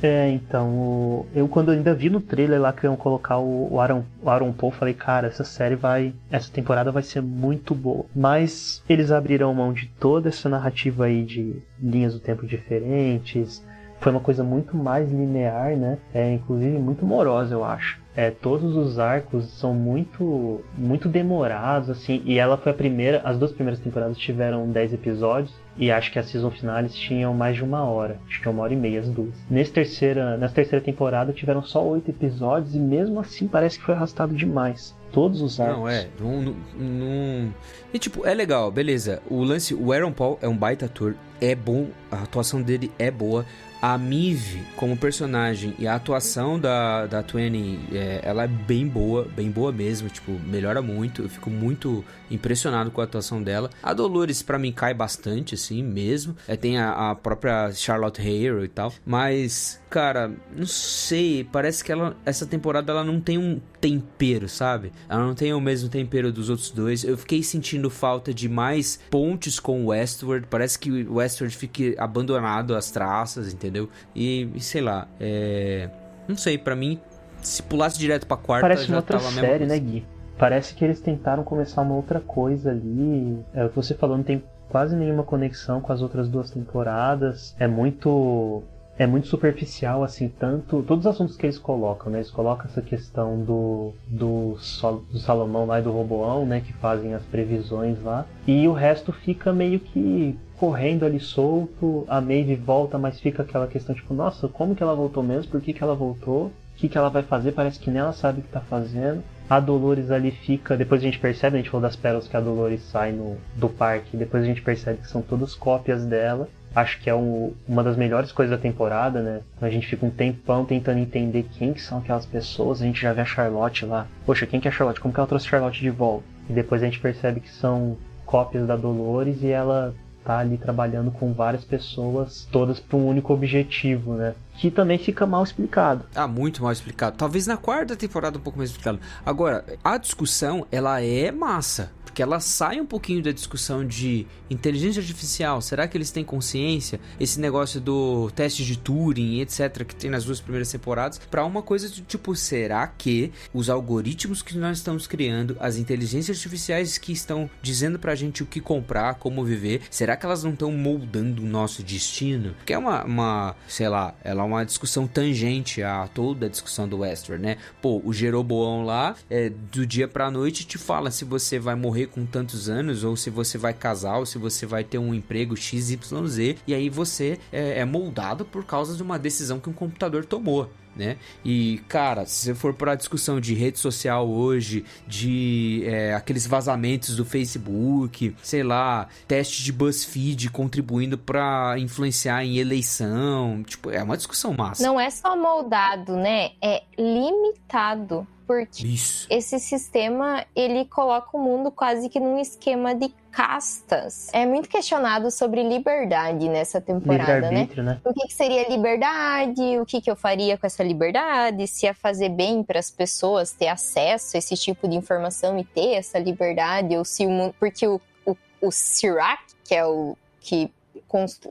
É, 0.02 0.30
então, 0.30 0.68
o- 0.70 1.26
eu 1.34 1.46
quando 1.46 1.70
ainda 1.70 1.94
vi 1.94 2.08
no 2.08 2.20
trailer 2.20 2.58
lá 2.60 2.72
que 2.72 2.86
iam 2.86 2.96
colocar 2.96 3.38
o, 3.38 3.78
Aaron, 3.78 4.02
o 4.22 4.30
Aaron 4.30 4.52
Paul, 4.52 4.72
falei, 4.72 4.94
cara, 4.94 5.26
essa 5.26 5.44
série 5.44 5.76
vai, 5.76 6.14
essa 6.30 6.50
temporada 6.50 6.90
vai 6.90 7.02
ser 7.02 7.20
muito 7.20 7.74
boa. 7.74 8.06
Mas 8.16 8.82
eles 8.88 9.10
abriram 9.10 9.52
mão 9.52 9.72
de 9.74 9.86
toda 10.00 10.30
essa 10.30 10.48
narrativa 10.48 11.04
aí 11.04 11.22
de 11.22 11.62
linhas 11.78 12.14
do 12.14 12.20
tempo 12.20 12.46
diferentes. 12.46 13.62
Foi 14.00 14.10
uma 14.10 14.20
coisa 14.22 14.42
muito 14.42 14.74
mais 14.74 15.10
linear, 15.10 15.76
né? 15.76 15.98
É, 16.14 16.32
inclusive 16.32 16.78
muito 16.78 17.04
morosa, 17.04 17.54
eu 17.54 17.62
acho. 17.62 18.00
É, 18.16 18.28
todos 18.30 18.74
os 18.76 18.98
arcos 18.98 19.44
são 19.58 19.72
muito 19.72 20.60
muito 20.76 21.08
demorados, 21.08 21.88
assim, 21.88 22.20
e 22.24 22.38
ela 22.38 22.56
foi 22.56 22.72
a 22.72 22.74
primeira, 22.74 23.20
as 23.24 23.38
duas 23.38 23.52
primeiras 23.52 23.78
temporadas 23.80 24.18
tiveram 24.18 24.68
10 24.68 24.92
episódios, 24.94 25.54
e 25.76 25.92
acho 25.92 26.10
que 26.12 26.18
as 26.18 26.26
season 26.26 26.50
finais 26.50 26.92
tinham 26.92 27.32
mais 27.32 27.54
de 27.56 27.62
uma 27.62 27.84
hora, 27.84 28.18
acho 28.28 28.42
que 28.42 28.48
é 28.48 28.50
uma 28.50 28.64
hora 28.64 28.72
e 28.74 28.76
meia 28.76 28.98
as 29.00 29.08
duas. 29.08 29.34
Nesse 29.48 29.70
terceira, 29.72 30.36
nessa 30.36 30.54
terceira 30.56 30.84
temporada 30.84 31.32
tiveram 31.32 31.62
só 31.62 31.86
oito 31.86 32.10
episódios, 32.10 32.74
e 32.74 32.80
mesmo 32.80 33.20
assim 33.20 33.46
parece 33.46 33.78
que 33.78 33.84
foi 33.84 33.94
arrastado 33.94 34.34
demais. 34.34 34.92
Todos 35.12 35.40
os 35.40 35.58
arcos. 35.60 35.76
Não, 35.76 35.88
é, 35.88 36.06
não- 36.20 37.52
E 37.92 37.98
tipo, 37.98 38.26
é 38.26 38.34
legal, 38.34 38.70
beleza. 38.70 39.20
O 39.28 39.42
lance, 39.42 39.74
o 39.74 39.92
Aaron 39.92 40.12
Paul 40.12 40.38
é 40.42 40.48
um 40.48 40.56
baita 40.56 40.86
ator, 40.86 41.14
é 41.40 41.54
bom, 41.54 41.86
a 42.10 42.22
atuação 42.22 42.60
dele 42.62 42.90
é 42.98 43.10
boa. 43.10 43.44
A 43.82 43.96
Mive, 43.96 44.62
como 44.76 44.94
personagem, 44.94 45.74
e 45.78 45.86
a 45.86 45.94
atuação 45.94 46.60
da, 46.60 47.06
da 47.06 47.22
Twenty, 47.22 47.78
é, 47.92 48.20
ela 48.22 48.44
é 48.44 48.46
bem 48.46 48.86
boa, 48.86 49.26
bem 49.34 49.50
boa 49.50 49.72
mesmo, 49.72 50.08
tipo, 50.10 50.32
melhora 50.46 50.82
muito. 50.82 51.22
Eu 51.22 51.28
fico 51.30 51.48
muito 51.48 52.04
impressionado 52.30 52.90
com 52.90 53.00
a 53.00 53.04
atuação 53.04 53.42
dela. 53.42 53.70
A 53.82 53.94
Dolores, 53.94 54.42
pra 54.42 54.58
mim, 54.58 54.70
cai 54.70 54.92
bastante, 54.92 55.54
assim, 55.54 55.82
mesmo. 55.82 56.36
É, 56.46 56.56
tem 56.56 56.78
a, 56.78 57.10
a 57.10 57.14
própria 57.14 57.72
Charlotte 57.72 58.20
Hale 58.20 58.64
e 58.64 58.68
tal. 58.68 58.92
Mas, 59.04 59.80
cara, 59.88 60.30
não 60.54 60.66
sei, 60.66 61.42
parece 61.44 61.82
que 61.82 61.90
ela, 61.90 62.14
essa 62.26 62.44
temporada 62.44 62.92
ela 62.92 63.02
não 63.02 63.18
tem 63.18 63.38
um 63.38 63.60
tempero, 63.80 64.46
sabe? 64.46 64.92
Ela 65.08 65.24
não 65.24 65.34
tem 65.34 65.54
o 65.54 65.60
mesmo 65.60 65.88
tempero 65.88 66.30
dos 66.30 66.50
outros 66.50 66.70
dois. 66.70 67.02
Eu 67.02 67.16
fiquei 67.16 67.42
sentindo 67.42 67.88
falta 67.88 68.32
de 68.34 68.46
mais 68.46 69.00
pontes 69.10 69.58
com 69.58 69.84
o 69.84 69.86
Westward. 69.86 70.46
Parece 70.50 70.78
que 70.78 70.90
o 70.90 71.14
Westward 71.14 71.56
fique 71.56 71.94
abandonado 71.98 72.76
às 72.76 72.90
traças, 72.90 73.52
entendeu? 73.52 73.69
E, 74.14 74.48
e 74.54 74.60
sei 74.60 74.80
lá, 74.80 75.06
é. 75.20 75.88
Não 76.28 76.36
sei, 76.36 76.58
pra 76.58 76.76
mim, 76.76 77.00
se 77.42 77.62
pulasse 77.62 77.98
direto 77.98 78.26
pra 78.26 78.36
quarta, 78.36 78.62
Parece 78.62 78.84
já 78.84 78.94
uma 78.94 78.98
outra 78.98 79.18
tava 79.18 79.30
série, 79.32 79.66
né, 79.66 79.78
Gui? 79.78 80.04
Parece 80.38 80.74
que 80.74 80.84
eles 80.84 81.00
tentaram 81.00 81.42
começar 81.44 81.82
uma 81.82 81.94
outra 81.94 82.20
coisa 82.20 82.70
ali. 82.70 83.38
É 83.52 83.64
o 83.64 83.68
que 83.68 83.76
você 83.76 83.94
falou, 83.94 84.16
não 84.16 84.24
tem 84.24 84.42
quase 84.70 84.96
nenhuma 84.96 85.22
conexão 85.22 85.80
com 85.80 85.92
as 85.92 86.00
outras 86.00 86.28
duas 86.28 86.50
temporadas. 86.50 87.54
É 87.58 87.66
muito. 87.66 88.62
É 88.98 89.06
muito 89.06 89.28
superficial, 89.28 90.04
assim, 90.04 90.28
tanto. 90.28 90.82
Todos 90.82 91.06
os 91.06 91.10
assuntos 91.10 91.34
que 91.34 91.46
eles 91.46 91.58
colocam, 91.58 92.12
né? 92.12 92.18
Eles 92.18 92.30
colocam 92.30 92.66
essa 92.66 92.82
questão 92.82 93.40
do. 93.40 93.92
do, 94.06 94.56
Sol, 94.58 95.02
do 95.10 95.18
Salomão 95.18 95.66
lá 95.66 95.80
e 95.80 95.82
do 95.82 95.90
Roboão, 95.90 96.44
né? 96.46 96.60
Que 96.60 96.72
fazem 96.74 97.14
as 97.14 97.22
previsões 97.22 98.02
lá. 98.02 98.26
E 98.46 98.68
o 98.68 98.72
resto 98.72 99.12
fica 99.12 99.52
meio 99.52 99.80
que 99.80 100.38
correndo 100.60 101.06
ali 101.06 101.18
solto. 101.18 102.04
A 102.06 102.20
Maeve 102.20 102.54
volta, 102.54 102.98
mas 102.98 103.18
fica 103.18 103.42
aquela 103.42 103.66
questão, 103.66 103.94
tipo, 103.94 104.12
nossa, 104.12 104.46
como 104.46 104.74
que 104.76 104.82
ela 104.82 104.94
voltou 104.94 105.22
mesmo? 105.22 105.50
Por 105.50 105.60
que, 105.62 105.72
que 105.72 105.82
ela 105.82 105.94
voltou? 105.94 106.48
O 106.48 106.52
que, 106.76 106.86
que 106.86 106.98
ela 106.98 107.08
vai 107.08 107.22
fazer? 107.22 107.52
Parece 107.52 107.78
que 107.78 107.90
nem 107.90 108.00
ela 108.00 108.12
sabe 108.12 108.40
o 108.40 108.42
que 108.42 108.48
tá 108.50 108.60
fazendo. 108.60 109.22
A 109.48 109.58
Dolores 109.58 110.10
ali 110.10 110.30
fica. 110.30 110.76
Depois 110.76 111.00
a 111.00 111.04
gente 111.04 111.18
percebe, 111.18 111.56
a 111.56 111.60
gente 111.60 111.70
falou 111.70 111.82
das 111.82 111.96
pérolas 111.96 112.28
que 112.28 112.36
a 112.36 112.40
Dolores 112.40 112.82
sai 112.82 113.10
no, 113.10 113.38
do 113.56 113.70
parque. 113.70 114.18
Depois 114.18 114.42
a 114.42 114.46
gente 114.46 114.60
percebe 114.60 114.98
que 114.98 115.08
são 115.08 115.22
todas 115.22 115.54
cópias 115.54 116.04
dela. 116.04 116.46
Acho 116.74 117.00
que 117.00 117.08
é 117.10 117.14
um- 117.14 117.52
uma 117.66 117.82
das 117.82 117.96
melhores 117.96 118.30
coisas 118.30 118.54
da 118.54 118.62
temporada, 118.62 119.20
né? 119.22 119.40
A 119.60 119.68
gente 119.70 119.86
fica 119.88 120.04
um 120.06 120.10
tempão 120.10 120.64
tentando 120.66 120.98
entender 121.00 121.46
quem 121.58 121.72
que 121.72 121.80
são 121.82 121.98
aquelas 121.98 122.26
pessoas. 122.26 122.80
A 122.80 122.84
gente 122.84 123.00
já 123.00 123.12
vê 123.14 123.22
a 123.22 123.24
Charlotte 123.24 123.84
lá. 123.86 124.06
Poxa, 124.26 124.46
quem 124.46 124.60
que 124.60 124.68
é 124.68 124.70
a 124.70 124.74
Charlotte? 124.74 125.00
Como 125.00 125.12
que 125.12 125.18
ela 125.18 125.26
trouxe 125.26 125.46
a 125.46 125.50
Charlotte 125.50 125.80
de 125.80 125.90
volta? 125.90 126.24
E 126.48 126.52
depois 126.52 126.82
a 126.82 126.84
gente 126.84 127.00
percebe 127.00 127.40
que 127.40 127.50
são 127.50 127.96
cópias 128.24 128.66
da 128.66 128.76
Dolores 128.76 129.42
e 129.42 129.48
ela 129.48 129.92
tá 130.24 130.38
ali 130.38 130.56
trabalhando 130.56 131.10
com 131.10 131.32
várias 131.32 131.64
pessoas, 131.64 132.46
todas 132.50 132.78
para 132.78 132.96
um 132.96 133.06
único 133.06 133.32
objetivo, 133.32 134.14
né? 134.14 134.34
Que 134.60 134.70
também 134.70 134.98
fica 134.98 135.26
mal 135.26 135.42
explicado. 135.42 136.04
Ah, 136.14 136.28
muito 136.28 136.62
mal 136.62 136.70
explicado. 136.70 137.16
Talvez 137.16 137.46
na 137.46 137.56
quarta 137.56 137.96
temporada 137.96 138.36
um 138.36 138.42
pouco 138.42 138.58
mais 138.58 138.68
explicado. 138.68 139.00
Agora, 139.24 139.64
a 139.82 139.96
discussão, 139.96 140.66
ela 140.70 141.00
é 141.00 141.32
massa. 141.32 141.90
Porque 142.10 142.20
ela 142.20 142.40
sai 142.40 142.80
um 142.80 142.84
pouquinho 142.84 143.22
da 143.22 143.30
discussão 143.30 143.86
de 143.86 144.26
inteligência 144.50 145.00
artificial. 145.00 145.62
Será 145.62 145.86
que 145.86 145.96
eles 145.96 146.10
têm 146.10 146.24
consciência? 146.24 147.00
Esse 147.20 147.38
negócio 147.38 147.80
do 147.80 148.30
teste 148.32 148.64
de 148.64 148.76
Turing, 148.76 149.40
etc., 149.40 149.84
que 149.84 149.94
tem 149.94 150.10
nas 150.10 150.24
duas 150.24 150.40
primeiras 150.40 150.70
temporadas, 150.72 151.20
pra 151.30 151.44
uma 151.44 151.62
coisa 151.62 151.88
do 151.88 152.00
tipo: 152.02 152.34
será 152.34 152.84
que 152.88 153.32
os 153.54 153.70
algoritmos 153.70 154.42
que 154.42 154.58
nós 154.58 154.78
estamos 154.78 155.06
criando, 155.06 155.56
as 155.60 155.76
inteligências 155.76 156.36
artificiais 156.36 156.98
que 156.98 157.12
estão 157.12 157.48
dizendo 157.62 157.96
pra 157.96 158.16
gente 158.16 158.42
o 158.42 158.46
que 158.46 158.60
comprar, 158.60 159.14
como 159.14 159.44
viver, 159.44 159.82
será 159.88 160.16
que 160.16 160.26
elas 160.26 160.42
não 160.42 160.52
estão 160.52 160.72
moldando 160.72 161.42
o 161.42 161.46
nosso 161.46 161.80
destino? 161.80 162.56
Que 162.66 162.72
é 162.72 162.78
uma, 162.78 163.04
uma, 163.04 163.56
sei 163.68 163.88
lá, 163.88 164.14
ela 164.24 164.42
é 164.42 164.46
uma 164.50 164.64
discussão 164.64 165.06
tangente 165.06 165.82
a 165.82 166.08
toda 166.08 166.46
a 166.46 166.48
discussão 166.48 166.88
do 166.88 166.98
Westworld, 166.98 167.44
né? 167.44 167.56
Pô, 167.80 168.00
o 168.04 168.12
Jeroboão 168.12 168.84
lá, 168.84 169.14
é, 169.28 169.48
do 169.48 169.86
dia 169.86 170.08
pra 170.08 170.30
noite, 170.30 170.66
te 170.66 170.78
fala 170.78 171.10
se 171.10 171.24
você 171.24 171.58
vai 171.58 171.74
morrer 171.74 172.06
com 172.06 172.24
tantos 172.26 172.68
anos, 172.68 173.04
ou 173.04 173.16
se 173.16 173.30
você 173.30 173.56
vai 173.58 173.72
casar, 173.72 174.18
ou 174.18 174.26
se 174.26 174.38
você 174.38 174.66
vai 174.66 174.84
ter 174.84 174.98
um 174.98 175.14
emprego 175.14 175.56
XYZ, 175.56 176.56
e 176.66 176.74
aí 176.74 176.88
você 176.88 177.38
é, 177.52 177.80
é 177.80 177.84
moldado 177.84 178.44
por 178.44 178.64
causa 178.64 178.96
de 178.96 179.02
uma 179.02 179.18
decisão 179.18 179.60
que 179.60 179.70
um 179.70 179.72
computador 179.72 180.24
tomou. 180.24 180.70
Né? 180.94 181.16
E, 181.44 181.80
cara, 181.88 182.26
se 182.26 182.46
você 182.46 182.54
for 182.54 182.74
pra 182.74 182.94
discussão 182.94 183.40
de 183.40 183.54
rede 183.54 183.78
social 183.78 184.28
hoje, 184.28 184.84
de 185.06 185.82
é, 185.86 186.14
aqueles 186.14 186.46
vazamentos 186.46 187.16
do 187.16 187.24
Facebook, 187.24 188.34
sei 188.42 188.62
lá, 188.62 189.08
teste 189.26 189.62
de 189.62 189.72
BuzzFeed 189.72 190.50
contribuindo 190.50 191.16
pra 191.16 191.74
influenciar 191.78 192.44
em 192.44 192.58
eleição, 192.58 193.62
tipo, 193.64 193.90
é 193.90 194.02
uma 194.02 194.16
discussão 194.16 194.52
massa. 194.52 194.82
Não 194.82 195.00
é 195.00 195.10
só 195.10 195.36
moldado, 195.36 196.16
né? 196.16 196.50
É 196.62 196.82
limitado 196.98 198.26
porque 198.50 198.84
Isso. 198.84 199.28
esse 199.30 199.60
sistema 199.60 200.44
ele 200.56 200.84
coloca 200.84 201.36
o 201.36 201.40
mundo 201.40 201.70
quase 201.70 202.08
que 202.08 202.18
num 202.18 202.36
esquema 202.36 202.92
de 202.92 203.08
castas. 203.30 204.28
É 204.32 204.44
muito 204.44 204.68
questionado 204.68 205.30
sobre 205.30 205.62
liberdade 205.62 206.48
nessa 206.48 206.80
temporada, 206.80 207.50
né? 207.50 207.68
né? 207.76 208.00
O 208.04 208.12
que, 208.12 208.26
que, 208.26 208.34
seria 208.34 208.68
liberdade? 208.68 209.78
O 209.78 209.86
que, 209.86 210.00
que 210.00 210.10
eu 210.10 210.16
faria 210.16 210.58
com 210.58 210.66
essa 210.66 210.82
liberdade? 210.82 211.66
Se 211.66 211.86
ia 211.86 211.94
fazer 211.94 212.28
bem 212.28 212.62
para 212.62 212.78
as 212.78 212.90
pessoas 212.90 213.52
ter 213.52 213.68
acesso 213.68 214.36
a 214.36 214.38
esse 214.38 214.56
tipo 214.56 214.88
de 214.88 214.96
informação 214.96 215.58
e 215.58 215.64
ter 215.64 215.94
essa 215.94 216.18
liberdade? 216.18 216.96
Ou 216.96 217.04
se 217.04 217.24
o 217.24 217.30
mundo. 217.30 217.54
Porque 217.58 217.86
o, 217.86 218.00
o, 218.26 218.36
o 218.60 218.70
Sirac, 218.70 219.42
que 219.64 219.74
é 219.74 219.86
o 219.86 220.16
que 220.40 220.70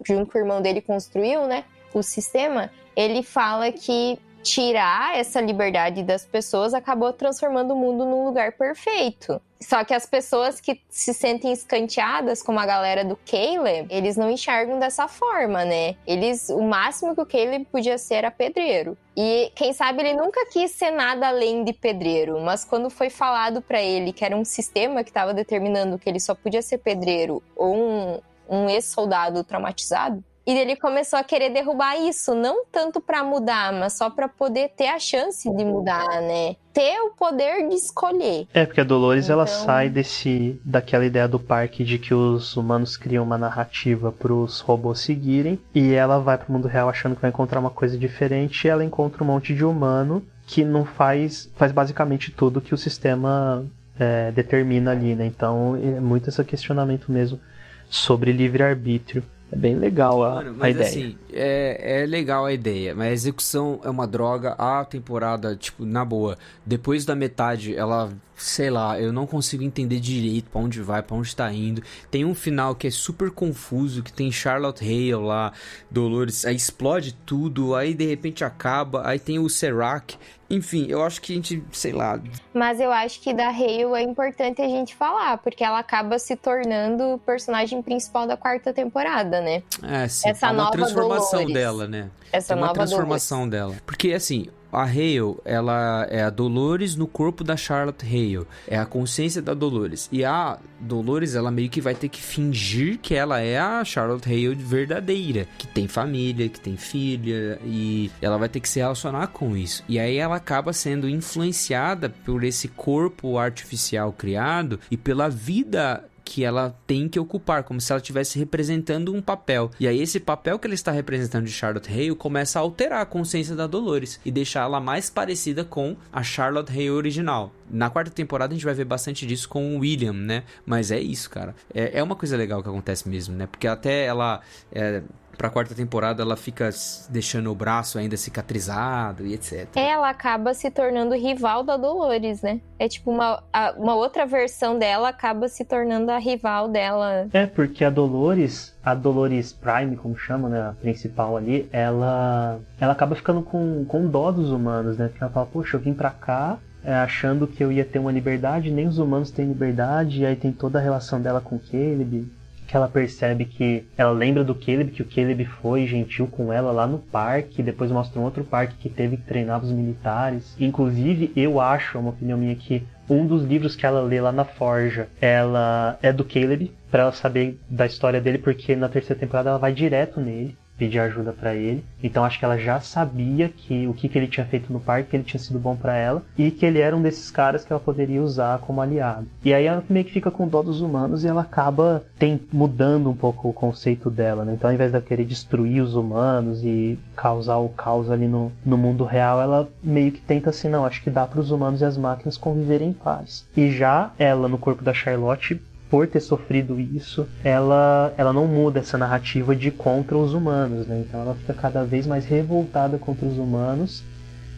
junto 0.06 0.31
com 0.31 0.38
o 0.38 0.41
irmão 0.41 0.61
dele 0.61 0.81
construiu, 0.81 1.47
né? 1.47 1.65
O 1.93 2.01
sistema, 2.01 2.69
ele 2.95 3.23
fala 3.23 3.72
que 3.72 4.19
tirar 4.41 5.18
essa 5.18 5.41
liberdade 5.41 6.03
das 6.03 6.26
pessoas 6.26 6.73
acabou 6.73 7.11
transformando 7.11 7.73
o 7.73 7.77
mundo 7.77 8.06
num 8.06 8.26
lugar 8.26 8.53
perfeito. 8.53 9.41
Só 9.61 9.84
que 9.84 9.94
as 9.94 10.06
pessoas 10.06 10.61
que 10.61 10.81
se 10.90 11.14
sentem 11.14 11.52
escanteadas, 11.52 12.41
como 12.41 12.60
a 12.60 12.65
galera 12.65 13.03
do 13.03 13.18
Caleb, 13.18 13.88
eles 13.90 14.15
não 14.15 14.31
enxergam 14.31 14.80
dessa 14.80 15.07
forma, 15.07 15.65
né? 15.65 15.95
Eles, 16.07 16.49
o 16.49 16.61
máximo 16.61 17.14
que 17.14 17.22
o 17.22 17.26
Caleb 17.26 17.65
podia 17.65 17.98
ser 17.98 18.15
era 18.15 18.31
pedreiro. 18.31 18.98
E 19.18 19.52
quem 19.56 19.73
sabe 19.73 20.02
ele 20.02 20.14
nunca 20.14 20.45
quis 20.45 20.72
ser 20.72 20.91
nada 20.91 21.27
além 21.27 21.65
de 21.65 21.73
pedreiro, 21.73 22.40
mas 22.40 22.64
quando 22.64 22.90
foi 22.90 23.10
falado 23.10 23.61
para 23.61 23.81
ele 23.81 24.14
que 24.14 24.23
era 24.23 24.36
um 24.36 24.45
sistema 24.45 25.03
que 25.03 25.10
estava 25.10 25.34
determinando 25.34 25.99
que 25.99 26.10
ele 26.10 26.22
só 26.22 26.34
podia 26.34 26.61
ser 26.61 26.77
pedreiro 26.77 27.44
ou 27.53 27.76
um, 27.76 28.19
um 28.49 28.69
ex-soldado 28.69 29.44
traumatizado, 29.44 30.23
e 30.49 30.57
ele 30.57 30.76
começou 30.76 31.19
a 31.19 31.23
querer 31.23 31.51
derrubar 31.51 31.95
isso, 31.95 32.34
não 32.34 32.65
tanto 32.71 32.99
para 32.99 33.23
mudar, 33.23 33.71
mas 33.71 33.93
só 33.93 34.09
para 34.09 34.27
poder 34.27 34.69
ter 34.69 34.88
a 34.88 34.97
chance 34.97 35.47
de 35.47 35.63
mudar, 35.63 36.07
né? 36.23 36.55
Ter 36.73 36.99
o 37.01 37.11
poder 37.11 37.69
de 37.69 37.76
escolher. 37.76 38.47
É, 38.51 38.65
porque 38.65 38.81
a 38.81 38.84
Dolores 38.84 39.26
então... 39.26 39.35
ela 39.35 39.45
sai 39.45 39.89
desse 39.89 40.59
daquela 40.65 41.05
ideia 41.05 41.27
do 41.27 41.39
parque 41.39 41.84
de 41.84 41.99
que 41.99 42.15
os 42.15 42.57
humanos 42.57 42.97
criam 42.97 43.23
uma 43.23 43.38
narrativa 43.38 44.11
para 44.11 44.34
os 44.34 44.59
robôs 44.59 45.01
seguirem 45.01 45.59
e 45.76 45.93
ela 45.93 46.17
vai 46.17 46.35
pro 46.35 46.51
mundo 46.51 46.67
real 46.67 46.89
achando 46.89 47.15
que 47.15 47.21
vai 47.21 47.30
encontrar 47.30 47.59
uma 47.59 47.69
coisa 47.69 47.95
diferente 47.95 48.65
e 48.65 48.69
ela 48.71 48.84
encontra 48.84 49.23
um 49.23 49.27
monte 49.27 49.53
de 49.53 49.63
humano 49.63 50.26
que 50.47 50.65
não 50.65 50.84
faz 50.84 51.47
faz 51.57 51.71
basicamente 51.71 52.31
tudo 52.31 52.59
que 52.59 52.73
o 52.73 52.77
sistema 52.77 53.63
é, 53.99 54.31
determina 54.31 54.89
ali, 54.89 55.13
né? 55.13 55.27
Então 55.27 55.76
é 55.76 55.99
muito 55.99 56.27
esse 56.27 56.43
questionamento 56.43 57.11
mesmo 57.11 57.39
sobre 57.88 58.31
livre 58.31 58.63
arbítrio. 58.63 59.23
É 59.51 59.55
bem 59.55 59.76
legal 59.76 60.23
a, 60.23 60.35
Mano, 60.35 60.63
a 60.63 60.69
ideia. 60.69 60.88
Assim, 60.88 61.17
é, 61.34 62.01
é 62.03 62.05
legal 62.05 62.45
a 62.45 62.53
ideia, 62.53 62.93
mas 62.93 63.07
a 63.07 63.11
execução 63.11 63.80
é 63.84 63.89
uma 63.89 64.05
droga. 64.05 64.51
A 64.57 64.85
temporada, 64.85 65.55
tipo, 65.55 65.85
na 65.85 66.05
boa, 66.05 66.38
depois 66.65 67.03
da 67.03 67.15
metade, 67.15 67.76
ela, 67.76 68.11
sei 68.39 68.69
lá, 68.69 68.99
eu 68.99 69.11
não 69.11 69.27
consigo 69.27 69.63
entender 69.63 69.99
direito 69.99 70.49
para 70.49 70.61
onde 70.61 70.81
vai, 70.81 71.03
para 71.03 71.15
onde 71.15 71.35
tá 71.35 71.51
indo. 71.51 71.83
Tem 72.09 72.25
um 72.25 72.33
final 72.33 72.73
que 72.73 72.87
é 72.87 72.91
super 72.91 73.29
confuso, 73.29 74.01
que 74.01 74.11
tem 74.11 74.31
Charlotte 74.31 74.83
Hale 74.83 75.15
lá, 75.15 75.51
Dolores, 75.91 76.45
aí 76.45 76.55
explode 76.55 77.13
tudo, 77.25 77.75
aí 77.75 77.93
de 77.93 78.05
repente 78.05 78.43
acaba, 78.43 79.07
aí 79.07 79.19
tem 79.19 79.37
o 79.37 79.49
Serac, 79.49 80.17
enfim, 80.49 80.87
eu 80.89 81.03
acho 81.03 81.21
que 81.21 81.33
a 81.33 81.35
gente, 81.35 81.63
sei 81.71 81.91
lá. 81.91 82.19
Mas 82.53 82.79
eu 82.79 82.91
acho 82.91 83.21
que 83.21 83.33
da 83.33 83.49
Hale 83.49 83.93
é 83.95 84.01
importante 84.01 84.61
a 84.61 84.67
gente 84.67 84.95
falar, 84.95 85.37
porque 85.37 85.63
ela 85.63 85.77
acaba 85.77 86.17
se 86.17 86.35
tornando 86.35 87.13
o 87.13 87.19
personagem 87.19 87.81
principal 87.81 88.25
da 88.25 88.35
quarta 88.35 88.73
temporada, 88.73 89.41
né? 89.41 89.61
É, 89.83 90.07
sim. 90.07 90.29
Essa 90.29 90.47
é 90.47 90.49
uma 90.49 90.63
nova 90.63 90.71
transformação 90.71 91.39
Dolores. 91.39 91.53
dela, 91.53 91.87
né? 91.87 92.09
Essa 92.31 92.55
nova 92.55 92.67
uma 92.67 92.73
transformação 92.73 93.47
Dolores. 93.47 93.73
dela. 93.73 93.83
Porque 93.85 94.13
assim, 94.13 94.47
a 94.71 94.83
Hale, 94.83 95.37
ela 95.43 96.07
é 96.09 96.23
a 96.23 96.29
Dolores 96.29 96.95
no 96.95 97.07
corpo 97.07 97.43
da 97.43 97.57
Charlotte 97.57 98.05
Hale. 98.05 98.45
É 98.67 98.77
a 98.77 98.85
consciência 98.85 99.41
da 99.41 99.53
Dolores. 99.53 100.07
E 100.11 100.23
a 100.23 100.59
Dolores, 100.79 101.35
ela 101.35 101.51
meio 101.51 101.69
que 101.69 101.81
vai 101.81 101.95
ter 101.95 102.09
que 102.09 102.21
fingir 102.21 102.99
que 102.99 103.15
ela 103.15 103.39
é 103.39 103.59
a 103.59 103.83
Charlotte 103.83 104.27
Hale 104.27 104.55
verdadeira. 104.55 105.47
Que 105.57 105.67
tem 105.67 105.87
família, 105.87 106.49
que 106.49 106.59
tem 106.59 106.77
filha. 106.77 107.59
E 107.63 108.11
ela 108.21 108.37
vai 108.37 108.49
ter 108.49 108.59
que 108.59 108.69
se 108.69 108.79
relacionar 108.79 109.27
com 109.27 109.57
isso. 109.57 109.83
E 109.87 109.99
aí 109.99 110.17
ela 110.17 110.35
acaba 110.35 110.73
sendo 110.73 111.09
influenciada 111.09 112.09
por 112.09 112.43
esse 112.43 112.67
corpo 112.67 113.37
artificial 113.37 114.13
criado 114.13 114.79
e 114.91 114.97
pela 114.97 115.29
vida 115.29 116.03
que 116.30 116.45
ela 116.45 116.77
tem 116.85 117.10
que 117.10 117.19
ocupar, 117.19 117.64
como 117.64 117.81
se 117.81 117.91
ela 117.91 117.99
estivesse 117.99 118.38
representando 118.38 119.11
um 119.11 119.19
papel. 119.19 119.72
E 119.80 119.88
aí 119.88 119.99
esse 119.99 120.19
papel 120.19 120.60
que 120.60 120.68
ela 120.68 120.76
está 120.76 120.91
representando 120.91 121.45
de 121.45 121.51
Charlotte 121.51 121.91
Hale 121.91 122.14
começa 122.14 122.60
a 122.60 122.61
alterar 122.61 123.01
a 123.01 123.06
consciência 123.06 123.56
da 123.56 123.65
Dolores 123.65 124.19
e 124.23 124.30
deixar 124.30 124.61
ela 124.61 124.80
mais 124.80 125.10
parecida 125.10 125.65
com 125.65 125.97
a 126.14 126.22
Charlotte 126.22 126.72
Hale 126.72 126.91
original. 126.91 127.51
Na 127.68 127.89
quarta 127.89 128.11
temporada 128.11 128.53
a 128.53 128.56
gente 128.56 128.64
vai 128.64 128.76
ver 128.76 128.85
bastante 128.85 129.26
disso 129.26 129.49
com 129.49 129.76
o 129.76 129.80
William, 129.80 130.14
né? 130.14 130.43
Mas 130.68 130.91
é 130.91 130.99
isso, 130.99 131.31
cara. 131.31 131.56
É, 131.73 131.97
é 131.97 132.03
uma 132.03 132.15
coisa 132.15 132.38
legal 132.38 132.61
que 132.61 132.69
acontece 132.69 133.10
mesmo, 133.10 133.35
né? 133.35 133.47
Porque 133.47 133.68
até 133.68 134.06
ela 134.06 134.39
é, 134.72 135.01
pra 135.39 135.49
quarta 135.49 135.73
temporada 135.73 136.21
ela 136.21 136.35
fica 136.35 136.69
deixando 137.07 137.49
o 137.49 137.55
braço 137.55 137.97
ainda 137.97 138.17
cicatrizado 138.17 139.25
e 139.25 139.33
etc. 139.33 139.69
Ela 139.73 140.09
acaba 140.09 140.53
se 140.53 140.69
tornando 140.69 141.15
rival 141.15 141.63
da 141.63 141.77
Dolores, 141.77 142.41
né? 142.41 142.59
É 142.77 142.89
tipo 142.89 143.09
uma, 143.09 143.41
uma 143.77 143.95
outra 143.95 144.25
versão 144.25 144.77
dela 144.77 145.07
acaba 145.07 145.47
se 145.47 145.63
tornando 145.63 146.11
a 146.11 146.17
rival 146.17 146.67
dela. 146.67 147.29
É, 147.31 147.45
porque 147.45 147.85
a 147.85 147.89
Dolores, 147.89 148.77
a 148.83 148.93
Dolores 148.93 149.53
Prime, 149.53 149.95
como 149.95 150.17
chama, 150.17 150.49
né? 150.49 150.59
A 150.59 150.73
principal 150.73 151.37
ali, 151.37 151.69
ela, 151.71 152.59
ela 152.77 152.91
acaba 152.91 153.15
ficando 153.15 153.41
com, 153.41 153.85
com 153.85 154.07
dó 154.07 154.33
dos 154.33 154.51
humanos, 154.51 154.97
né? 154.97 155.07
Porque 155.07 155.23
ela 155.23 155.31
fala, 155.31 155.45
poxa, 155.45 155.77
eu 155.77 155.81
vim 155.81 155.93
pra 155.93 156.11
cá 156.11 156.59
é, 156.83 156.93
achando 156.93 157.47
que 157.47 157.63
eu 157.63 157.71
ia 157.71 157.85
ter 157.85 157.99
uma 157.99 158.11
liberdade, 158.11 158.71
nem 158.71 158.87
os 158.87 158.97
humanos 158.97 159.31
têm 159.31 159.47
liberdade, 159.47 160.21
e 160.21 160.25
aí 160.25 160.35
tem 160.35 160.51
toda 160.51 160.79
a 160.79 160.81
relação 160.81 161.21
dela 161.21 161.39
com 161.39 161.55
o 161.55 161.59
Caleb, 161.59 162.29
que 162.69 162.77
ela 162.77 162.87
percebe 162.87 163.45
que 163.45 163.83
ela 163.97 164.11
lembra 164.11 164.43
do 164.43 164.53
Caleb, 164.53 164.91
que 164.91 165.01
o 165.01 165.05
Caleb 165.05 165.43
foi 165.45 165.87
gentil 165.87 166.27
com 166.27 166.53
ela 166.53 166.71
lá 166.71 166.85
no 166.85 166.99
parque, 166.99 167.63
depois 167.63 167.89
mostra 167.89 168.21
um 168.21 168.23
outro 168.23 168.43
parque 168.43 168.75
que 168.77 168.89
teve 168.89 169.17
que 169.17 169.23
treinar 169.23 169.59
os 169.59 169.71
militares. 169.71 170.55
Inclusive, 170.59 171.31
eu 171.35 171.59
acho, 171.59 171.97
é 171.97 171.99
uma 171.99 172.11
opinião 172.11 172.37
minha, 172.37 172.55
que 172.55 172.83
um 173.09 173.25
dos 173.25 173.43
livros 173.43 173.75
que 173.75 173.87
ela 173.87 174.01
lê 174.01 174.21
lá 174.21 174.31
na 174.31 174.45
Forja, 174.45 175.07
ela 175.19 175.97
é 176.03 176.13
do 176.13 176.23
Caleb, 176.23 176.71
para 176.91 177.03
ela 177.03 177.11
saber 177.11 177.59
da 177.67 177.87
história 177.87 178.21
dele, 178.21 178.37
porque 178.37 178.75
na 178.75 178.87
terceira 178.87 179.19
temporada 179.19 179.49
ela 179.49 179.59
vai 179.59 179.73
direto 179.73 180.21
nele 180.21 180.55
pedir 180.80 180.99
ajuda 180.99 181.34
para 181.34 181.53
ele. 181.53 181.84
Então 182.01 182.23
acho 182.23 182.39
que 182.39 182.45
ela 182.45 182.57
já 182.57 182.80
sabia 182.80 183.49
que 183.49 183.85
o 183.85 183.93
que, 183.93 184.07
que 184.07 184.18
ele 184.18 184.27
tinha 184.27 184.45
feito 184.45 184.72
no 184.72 184.80
parque, 184.80 185.10
que 185.10 185.15
ele 185.18 185.23
tinha 185.23 185.39
sido 185.39 185.60
bom 185.60 185.76
para 185.76 185.95
ela 185.95 186.23
e 186.38 186.49
que 186.49 186.65
ele 186.65 186.80
era 186.80 186.95
um 186.95 187.01
desses 187.01 187.30
caras 187.30 187.65
que 187.65 187.73
ela 187.73 187.80
poderia 187.80 188.23
usar 188.23 188.60
como 188.60 188.81
aliado. 188.81 189.27
E 189.43 189.53
aí 189.53 189.65
ela 189.65 189.84
meio 189.89 190.06
que 190.06 190.14
fica 190.14 190.31
com 190.31 190.47
dó 190.47 190.64
dos 190.64 190.81
humanos 190.81 191.23
e 191.23 191.27
ela 191.27 191.41
acaba 191.41 192.03
tem, 192.18 192.39
mudando 192.51 193.10
um 193.10 193.15
pouco 193.15 193.49
o 193.49 193.53
conceito 193.53 194.10
dela, 194.10 194.45
né? 194.45 194.53
Então 194.53 194.69
ao 194.69 194.73
invés 194.73 194.91
de 194.91 195.01
querer 195.01 195.26
destruir 195.26 195.81
os 195.81 195.95
humanos 195.95 196.64
e 196.64 196.97
causar 197.15 197.57
o 197.57 197.69
caos 197.69 198.10
ali 198.10 198.27
no, 198.27 198.51
no 198.65 198.77
mundo 198.77 199.03
real, 199.03 199.41
ela 199.41 199.69
meio 199.84 200.11
que 200.14 200.22
tenta 200.22 200.49
assim, 200.51 200.69
não, 200.69 200.85
acho 200.85 201.03
que 201.03 201.10
dá 201.10 201.27
para 201.27 201.41
os 201.41 201.51
humanos 201.51 201.81
e 201.81 201.85
as 201.85 201.97
máquinas 201.97 202.38
conviverem 202.38 202.89
em 202.89 202.93
paz. 202.93 203.45
E 203.57 203.69
já 203.72 204.11
ela 204.18 204.47
no 204.47 204.57
corpo 204.57 204.84
da 204.84 204.93
Charlotte 204.93 205.60
por 205.89 206.07
ter 206.07 206.19
sofrido 206.19 206.79
isso, 206.79 207.27
ela, 207.43 208.13
ela 208.15 208.31
não 208.31 208.47
muda 208.47 208.79
essa 208.79 208.97
narrativa 208.97 209.55
de 209.55 209.71
contra 209.71 210.17
os 210.17 210.33
humanos, 210.33 210.85
né? 210.85 211.03
Então 211.07 211.21
ela 211.21 211.35
fica 211.35 211.53
cada 211.53 211.83
vez 211.83 212.05
mais 212.05 212.25
revoltada 212.25 212.97
contra 212.97 213.25
os 213.25 213.37
humanos, 213.37 214.03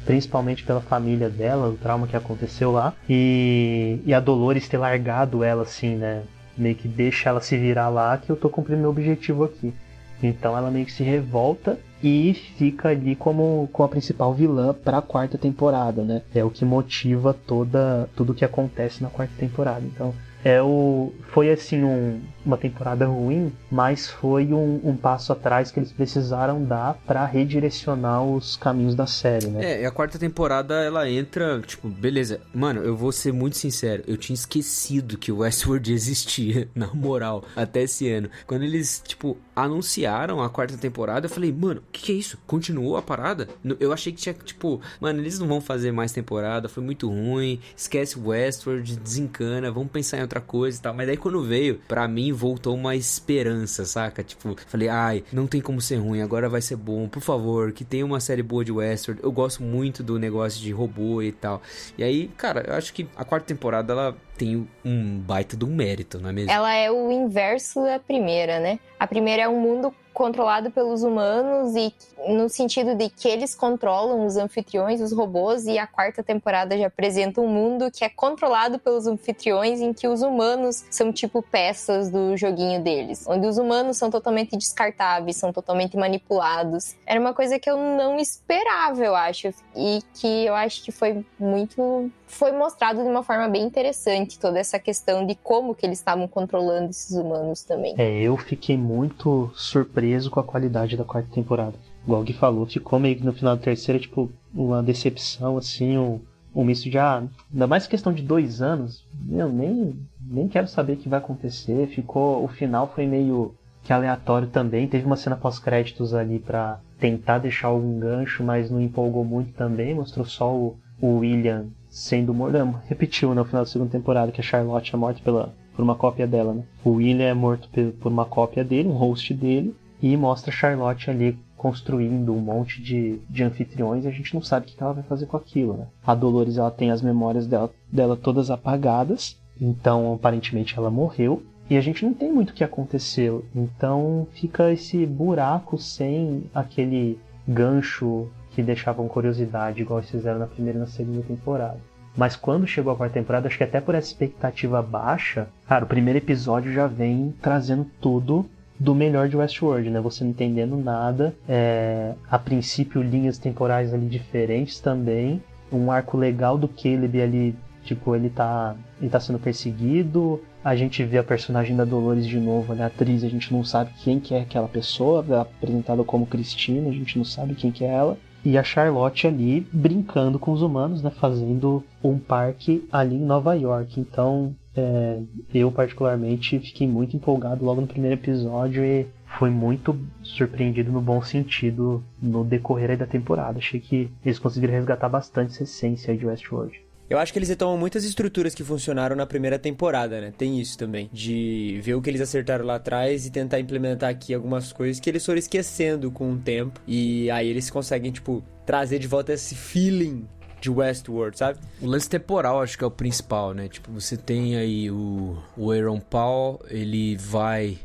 principalmente 0.05 0.63
pela 0.63 0.81
família 0.81 1.29
dela, 1.29 1.69
o 1.69 1.77
trauma 1.77 2.07
que 2.07 2.17
aconteceu 2.17 2.71
lá, 2.71 2.93
e, 3.09 3.99
e 4.05 4.13
a 4.13 4.19
Dolores 4.19 4.67
ter 4.67 4.77
largado 4.77 5.43
ela 5.43 5.63
assim, 5.63 5.95
né? 5.95 6.23
Meio 6.57 6.75
que 6.75 6.87
deixa 6.87 7.29
ela 7.29 7.39
se 7.39 7.57
virar 7.57 7.87
lá 7.87 8.17
que 8.17 8.29
eu 8.29 8.35
tô 8.35 8.49
cumprindo 8.49 8.81
meu 8.81 8.89
objetivo 8.89 9.45
aqui. 9.45 9.73
Então 10.21 10.55
ela 10.55 10.69
meio 10.69 10.85
que 10.85 10.91
se 10.91 11.01
revolta 11.01 11.79
e 12.03 12.33
fica 12.57 12.89
ali 12.89 13.15
como, 13.15 13.69
como 13.71 13.85
a 13.85 13.89
principal 13.89 14.33
vilã 14.33 14.73
para 14.73 14.97
a 14.97 15.01
quarta 15.01 15.37
temporada, 15.37 16.03
né? 16.03 16.21
É 16.35 16.43
o 16.43 16.49
que 16.49 16.65
motiva 16.65 17.33
toda 17.33 18.09
tudo 18.15 18.33
que 18.33 18.45
acontece 18.45 19.01
na 19.01 19.09
quarta 19.09 19.33
temporada. 19.39 19.81
Então 19.85 20.13
é 20.43 20.61
o 20.61 21.11
foi 21.29 21.51
assim 21.51 21.83
um, 21.83 22.21
uma 22.45 22.57
temporada 22.57 23.05
ruim, 23.05 23.51
mas 23.69 24.09
foi 24.09 24.53
um, 24.53 24.79
um, 24.83 24.95
passo 24.95 25.31
atrás 25.31 25.71
que 25.71 25.79
eles 25.79 25.91
precisaram 25.91 26.63
dar 26.63 26.95
para 27.05 27.25
redirecionar 27.25 28.23
os 28.23 28.55
caminhos 28.55 28.95
da 28.95 29.07
série, 29.07 29.47
né? 29.47 29.63
É, 29.63 29.81
e 29.81 29.85
a 29.85 29.91
quarta 29.91 30.17
temporada 30.17 30.75
ela 30.75 31.09
entra, 31.09 31.61
tipo, 31.61 31.87
beleza. 31.87 32.41
Mano, 32.53 32.81
eu 32.81 32.95
vou 32.95 33.11
ser 33.11 33.31
muito 33.31 33.57
sincero, 33.57 34.03
eu 34.07 34.17
tinha 34.17 34.33
esquecido 34.33 35.17
que 35.17 35.31
o 35.31 35.37
Westworld 35.37 35.91
existia, 35.93 36.67
na 36.73 36.87
moral, 36.87 37.43
até 37.55 37.83
esse 37.83 38.09
ano. 38.11 38.29
Quando 38.47 38.63
eles, 38.63 39.01
tipo, 39.05 39.37
anunciaram 39.55 40.41
a 40.41 40.49
quarta 40.49 40.77
temporada, 40.77 41.25
eu 41.25 41.29
falei, 41.29 41.51
mano, 41.51 41.81
o 41.81 41.91
que, 41.91 42.01
que, 42.01 42.11
é 42.11 42.15
isso? 42.15 42.37
Continuou 42.47 42.97
a 42.97 43.01
parada? 43.01 43.47
Eu 43.79 43.93
achei 43.93 44.11
que 44.11 44.21
tinha, 44.21 44.33
tipo, 44.33 44.81
mano, 44.99 45.19
eles 45.19 45.39
não 45.39 45.47
vão 45.47 45.61
fazer 45.61 45.91
mais 45.91 46.11
temporada, 46.11 46.69
foi 46.69 46.83
muito 46.83 47.07
ruim, 47.07 47.59
esquece 47.75 48.19
Westworld, 48.19 48.97
desencana, 48.97 49.71
vamos 49.71 49.91
pensar 49.91 50.17
em 50.17 50.21
outra 50.21 50.41
coisa 50.41 50.77
e 50.77 50.81
tal. 50.81 50.93
Mas 50.93 51.07
daí 51.07 51.17
quando 51.17 51.43
veio, 51.43 51.79
para 51.87 52.07
mim 52.07 52.30
voltou 52.31 52.75
uma 52.75 52.95
esperança, 52.95 53.85
saca? 53.85 54.23
Tipo, 54.23 54.55
falei, 54.67 54.89
ai, 54.89 55.23
não 55.31 55.47
tem 55.47 55.61
como 55.61 55.81
ser 55.81 55.97
ruim, 55.97 56.21
agora 56.21 56.49
vai 56.49 56.61
ser 56.61 56.75
bom, 56.75 57.07
por 57.07 57.21
favor, 57.21 57.71
que 57.71 57.83
tenha 57.83 58.05
uma 58.05 58.19
série 58.19 58.43
boa 58.43 58.63
de 58.63 58.71
Westworld. 58.71 59.23
Eu 59.23 59.31
gosto 59.31 59.63
muito 59.63 60.03
do 60.03 60.17
negócio 60.19 60.61
de 60.61 60.71
robô 60.71 61.21
e 61.21 61.31
tal. 61.31 61.61
E 61.97 62.03
aí, 62.03 62.27
cara, 62.37 62.65
eu 62.67 62.73
acho 62.75 62.93
que 62.93 63.07
a 63.15 63.23
quarta 63.23 63.47
temporada 63.47 63.93
ela 63.93 64.17
tem 64.37 64.67
um 64.83 65.19
baita 65.19 65.55
do 65.55 65.67
mérito, 65.67 66.19
não 66.19 66.29
é 66.29 66.33
mesmo? 66.33 66.51
Ela 66.51 66.73
é 66.73 66.89
o 66.89 67.11
inverso 67.11 67.83
da 67.83 67.99
primeira, 67.99 68.59
né? 68.59 68.79
A 68.99 69.05
primeira 69.05 69.43
é 69.43 69.49
um 69.49 69.59
mundo 69.59 69.93
controlado 70.13 70.71
pelos 70.71 71.03
humanos 71.03 71.75
e 71.75 71.93
no 72.27 72.49
sentido 72.49 72.95
de 72.95 73.09
que 73.09 73.27
eles 73.27 73.55
controlam 73.55 74.25
os 74.25 74.37
anfitriões, 74.37 75.01
os 75.01 75.11
robôs, 75.11 75.65
e 75.65 75.77
a 75.77 75.87
quarta 75.87 76.21
temporada 76.21 76.77
já 76.77 76.87
apresenta 76.87 77.41
um 77.41 77.47
mundo 77.47 77.89
que 77.91 78.03
é 78.03 78.09
controlado 78.09 78.77
pelos 78.77 79.07
anfitriões 79.07 79.81
em 79.81 79.93
que 79.93 80.07
os 80.07 80.21
humanos 80.21 80.85
são 80.89 81.11
tipo 81.11 81.41
peças 81.41 82.09
do 82.09 82.37
joguinho 82.37 82.81
deles, 82.81 83.25
onde 83.27 83.47
os 83.47 83.57
humanos 83.57 83.97
são 83.97 84.09
totalmente 84.09 84.55
descartáveis, 84.55 85.37
são 85.37 85.51
totalmente 85.51 85.97
manipulados. 85.97 86.95
Era 87.05 87.19
uma 87.19 87.33
coisa 87.33 87.57
que 87.57 87.69
eu 87.69 87.77
não 87.77 88.17
esperava, 88.17 89.03
eu 89.03 89.15
acho, 89.15 89.49
e 89.75 90.01
que 90.13 90.45
eu 90.45 90.53
acho 90.53 90.83
que 90.83 90.91
foi 90.91 91.25
muito 91.39 92.11
foi 92.31 92.51
mostrado 92.51 93.03
de 93.03 93.09
uma 93.09 93.23
forma 93.23 93.47
bem 93.49 93.63
interessante 93.63 94.39
toda 94.39 94.57
essa 94.57 94.79
questão 94.79 95.25
de 95.25 95.35
como 95.35 95.75
que 95.75 95.85
eles 95.85 95.99
estavam 95.99 96.27
controlando 96.27 96.89
esses 96.89 97.11
humanos 97.11 97.61
também. 97.63 97.93
É, 97.97 98.21
eu 98.21 98.37
fiquei 98.37 98.77
muito 98.77 99.51
surpreso 99.53 100.31
com 100.31 100.39
a 100.39 100.43
qualidade 100.43 100.95
da 100.95 101.03
quarta 101.03 101.29
temporada. 101.31 101.73
Igual 102.03 102.23
o 102.23 102.33
falou, 102.33 102.65
ficou 102.65 102.99
meio 102.99 103.17
que 103.17 103.25
no 103.25 103.33
final 103.33 103.55
da 103.55 103.61
terceira, 103.61 103.99
tipo, 103.99 104.31
uma 104.53 104.81
decepção, 104.81 105.57
assim, 105.57 105.97
um, 105.97 106.19
um 106.55 106.63
misto 106.63 106.89
de, 106.89 106.97
ah, 106.97 107.23
ainda 107.51 107.67
mais 107.67 107.85
questão 107.85 108.13
de 108.13 108.23
dois 108.23 108.61
anos, 108.61 109.05
meu, 109.13 109.49
nem, 109.49 109.95
nem 110.19 110.47
quero 110.47 110.67
saber 110.67 110.93
o 110.93 110.97
que 110.97 111.09
vai 111.09 111.19
acontecer, 111.19 111.87
ficou, 111.87 112.43
o 112.43 112.47
final 112.47 112.91
foi 112.95 113.05
meio 113.05 113.53
que 113.83 113.93
aleatório 113.93 114.47
também, 114.47 114.87
teve 114.87 115.05
uma 115.05 115.15
cena 115.15 115.35
pós-créditos 115.35 116.13
ali 116.13 116.39
para 116.39 116.79
tentar 116.99 117.39
deixar 117.39 117.67
algum 117.67 117.99
gancho, 117.99 118.43
mas 118.43 118.71
não 118.71 118.79
empolgou 118.79 119.23
muito 119.23 119.53
também, 119.53 119.93
mostrou 119.93 120.25
só 120.25 120.53
o, 120.53 120.77
o 120.99 121.17
William 121.17 121.67
sendo 121.91 122.33
morto, 122.33 122.57
repetiu 122.87 123.35
no 123.35 123.43
final 123.43 123.63
da 123.63 123.69
segunda 123.69 123.91
temporada 123.91 124.31
que 124.31 124.39
a 124.39 124.43
Charlotte 124.43 124.95
é 124.95 124.97
morta 124.97 125.19
pela, 125.21 125.53
por 125.75 125.83
uma 125.83 125.93
cópia 125.93 126.25
dela, 126.25 126.53
né? 126.53 126.63
O 126.83 126.91
William 126.91 127.25
é 127.25 127.33
morto 127.33 127.69
por 127.99 128.11
uma 128.11 128.25
cópia 128.25 128.63
dele, 128.63 128.87
um 128.87 128.93
host 128.93 129.33
dele, 129.33 129.75
e 130.01 130.15
mostra 130.15 130.51
a 130.51 130.55
Charlotte 130.55 131.11
ali 131.11 131.37
construindo 131.57 132.33
um 132.33 132.39
monte 132.39 132.81
de, 132.81 133.19
de 133.29 133.43
anfitriões 133.43 134.03
e 134.03 134.07
a 134.07 134.11
gente 134.11 134.33
não 134.33 134.41
sabe 134.41 134.65
o 134.65 134.69
que 134.69 134.81
ela 134.81 134.93
vai 134.93 135.03
fazer 135.03 135.27
com 135.27 135.37
aquilo, 135.37 135.73
né? 135.73 135.87
A 136.03 136.15
Dolores 136.15 136.57
ela 136.57 136.71
tem 136.71 136.89
as 136.89 137.01
memórias 137.01 137.45
dela, 137.45 137.69
dela 137.91 138.15
todas 138.15 138.49
apagadas, 138.49 139.37
então 139.59 140.13
aparentemente 140.13 140.75
ela 140.75 140.89
morreu 140.89 141.43
e 141.69 141.77
a 141.77 141.81
gente 141.81 142.03
não 142.03 142.13
tem 142.13 142.31
muito 142.31 142.49
o 142.49 142.53
que 142.53 142.63
aconteceu. 142.63 143.45
Então 143.55 144.27
fica 144.31 144.71
esse 144.71 145.05
buraco 145.05 145.77
sem 145.77 146.45
aquele 146.53 147.19
gancho 147.47 148.27
que 148.51 148.61
deixavam 148.61 149.07
curiosidade, 149.07 149.81
igual 149.81 149.99
eles 149.99 150.11
fizeram 150.11 150.39
na 150.39 150.47
primeira 150.47 150.77
e 150.77 150.81
na 150.81 150.87
segunda 150.87 151.21
temporada. 151.21 151.79
Mas 152.15 152.35
quando 152.35 152.67
chegou 152.67 152.91
a 152.91 152.95
quarta 152.95 153.13
temporada, 153.13 153.47
acho 153.47 153.57
que 153.57 153.63
até 153.63 153.79
por 153.79 153.95
essa 153.95 154.07
expectativa 154.07 154.81
baixa, 154.81 155.47
cara, 155.67 155.85
o 155.85 155.87
primeiro 155.87 156.17
episódio 156.17 156.73
já 156.73 156.85
vem 156.85 157.33
trazendo 157.41 157.85
tudo 158.01 158.45
do 158.77 158.93
melhor 158.93 159.29
de 159.29 159.37
Westworld, 159.37 159.89
né? 159.89 160.01
Você 160.01 160.23
não 160.23 160.31
entendendo 160.31 160.75
nada, 160.75 161.35
é, 161.47 162.13
a 162.29 162.37
princípio 162.39 163.01
linhas 163.01 163.37
temporais 163.37 163.93
ali 163.93 164.07
diferentes 164.07 164.79
também, 164.79 165.41
um 165.71 165.91
arco 165.91 166.17
legal 166.17 166.57
do 166.57 166.67
Caleb 166.67 167.21
ali, 167.21 167.55
tipo, 167.83 168.15
ele 168.15 168.29
tá, 168.29 168.75
ele 168.99 169.09
tá 169.09 169.19
sendo 169.19 169.39
perseguido, 169.39 170.41
a 170.63 170.75
gente 170.75 171.03
vê 171.03 171.17
a 171.17 171.23
personagem 171.23 171.75
da 171.75 171.85
Dolores 171.85 172.27
de 172.27 172.39
novo, 172.39 172.73
né? 172.73 172.83
a 172.83 172.87
atriz, 172.87 173.23
a 173.23 173.29
gente 173.29 173.53
não 173.53 173.63
sabe 173.63 173.91
quem 174.03 174.19
que 174.19 174.33
é 174.33 174.41
aquela 174.41 174.67
pessoa, 174.67 175.23
apresentada 175.41 176.03
como 176.03 176.25
Cristina, 176.25 176.89
a 176.89 176.93
gente 176.93 177.17
não 177.17 177.25
sabe 177.25 177.55
quem 177.55 177.71
que 177.71 177.85
é 177.85 177.87
ela. 177.87 178.17
E 178.43 178.57
a 178.57 178.63
Charlotte 178.63 179.27
ali 179.27 179.67
brincando 179.71 180.39
com 180.39 180.51
os 180.51 180.61
humanos, 180.61 181.03
né? 181.03 181.11
Fazendo 181.11 181.83
um 182.03 182.17
parque 182.17 182.87
ali 182.91 183.15
em 183.15 183.25
Nova 183.25 183.53
York. 183.53 183.99
Então, 183.99 184.55
é, 184.75 185.21
eu 185.53 185.71
particularmente 185.71 186.57
fiquei 186.59 186.87
muito 186.87 187.15
empolgado 187.15 187.63
logo 187.63 187.81
no 187.81 187.87
primeiro 187.87 188.15
episódio 188.15 188.83
e 188.83 189.05
foi 189.37 189.49
muito 189.49 189.97
surpreendido 190.23 190.91
no 190.91 191.01
bom 191.01 191.21
sentido 191.21 192.03
no 192.21 192.43
decorrer 192.43 192.97
da 192.97 193.05
temporada. 193.05 193.59
Achei 193.59 193.79
que 193.79 194.09
eles 194.25 194.39
conseguiram 194.39 194.73
resgatar 194.73 195.09
bastante 195.09 195.51
essa 195.51 195.63
essência 195.63 196.15
de 196.15 196.25
Westworld. 196.25 196.81
Eu 197.11 197.19
acho 197.19 197.33
que 197.33 197.39
eles 197.39 197.49
retomam 197.49 197.77
muitas 197.77 198.05
estruturas 198.05 198.55
que 198.55 198.63
funcionaram 198.63 199.17
na 199.17 199.25
primeira 199.25 199.59
temporada, 199.59 200.21
né? 200.21 200.31
Tem 200.37 200.61
isso 200.61 200.77
também. 200.77 201.09
De 201.11 201.77
ver 201.83 201.95
o 201.95 202.01
que 202.01 202.09
eles 202.09 202.21
acertaram 202.21 202.63
lá 202.63 202.75
atrás 202.75 203.25
e 203.25 203.29
tentar 203.29 203.59
implementar 203.59 204.09
aqui 204.09 204.33
algumas 204.33 204.71
coisas 204.71 204.97
que 204.97 205.09
eles 205.09 205.25
foram 205.25 205.37
esquecendo 205.37 206.09
com 206.09 206.31
o 206.31 206.37
tempo. 206.37 206.79
E 206.87 207.29
aí 207.29 207.49
eles 207.49 207.69
conseguem, 207.69 208.13
tipo, 208.13 208.41
trazer 208.65 208.97
de 208.97 209.09
volta 209.09 209.33
esse 209.33 209.55
feeling 209.55 210.25
de 210.61 210.69
Westworld, 210.69 211.37
sabe? 211.37 211.59
O 211.81 211.85
lance 211.85 212.09
temporal 212.09 212.61
acho 212.61 212.77
que 212.77 212.83
é 212.85 212.87
o 212.87 212.91
principal, 212.91 213.53
né? 213.53 213.67
Tipo, 213.67 213.91
você 213.91 214.15
tem 214.15 214.55
aí 214.55 214.89
o, 214.89 215.37
o 215.57 215.69
Aaron 215.69 215.99
Paul, 215.99 216.61
ele 216.69 217.17
vai 217.17 217.77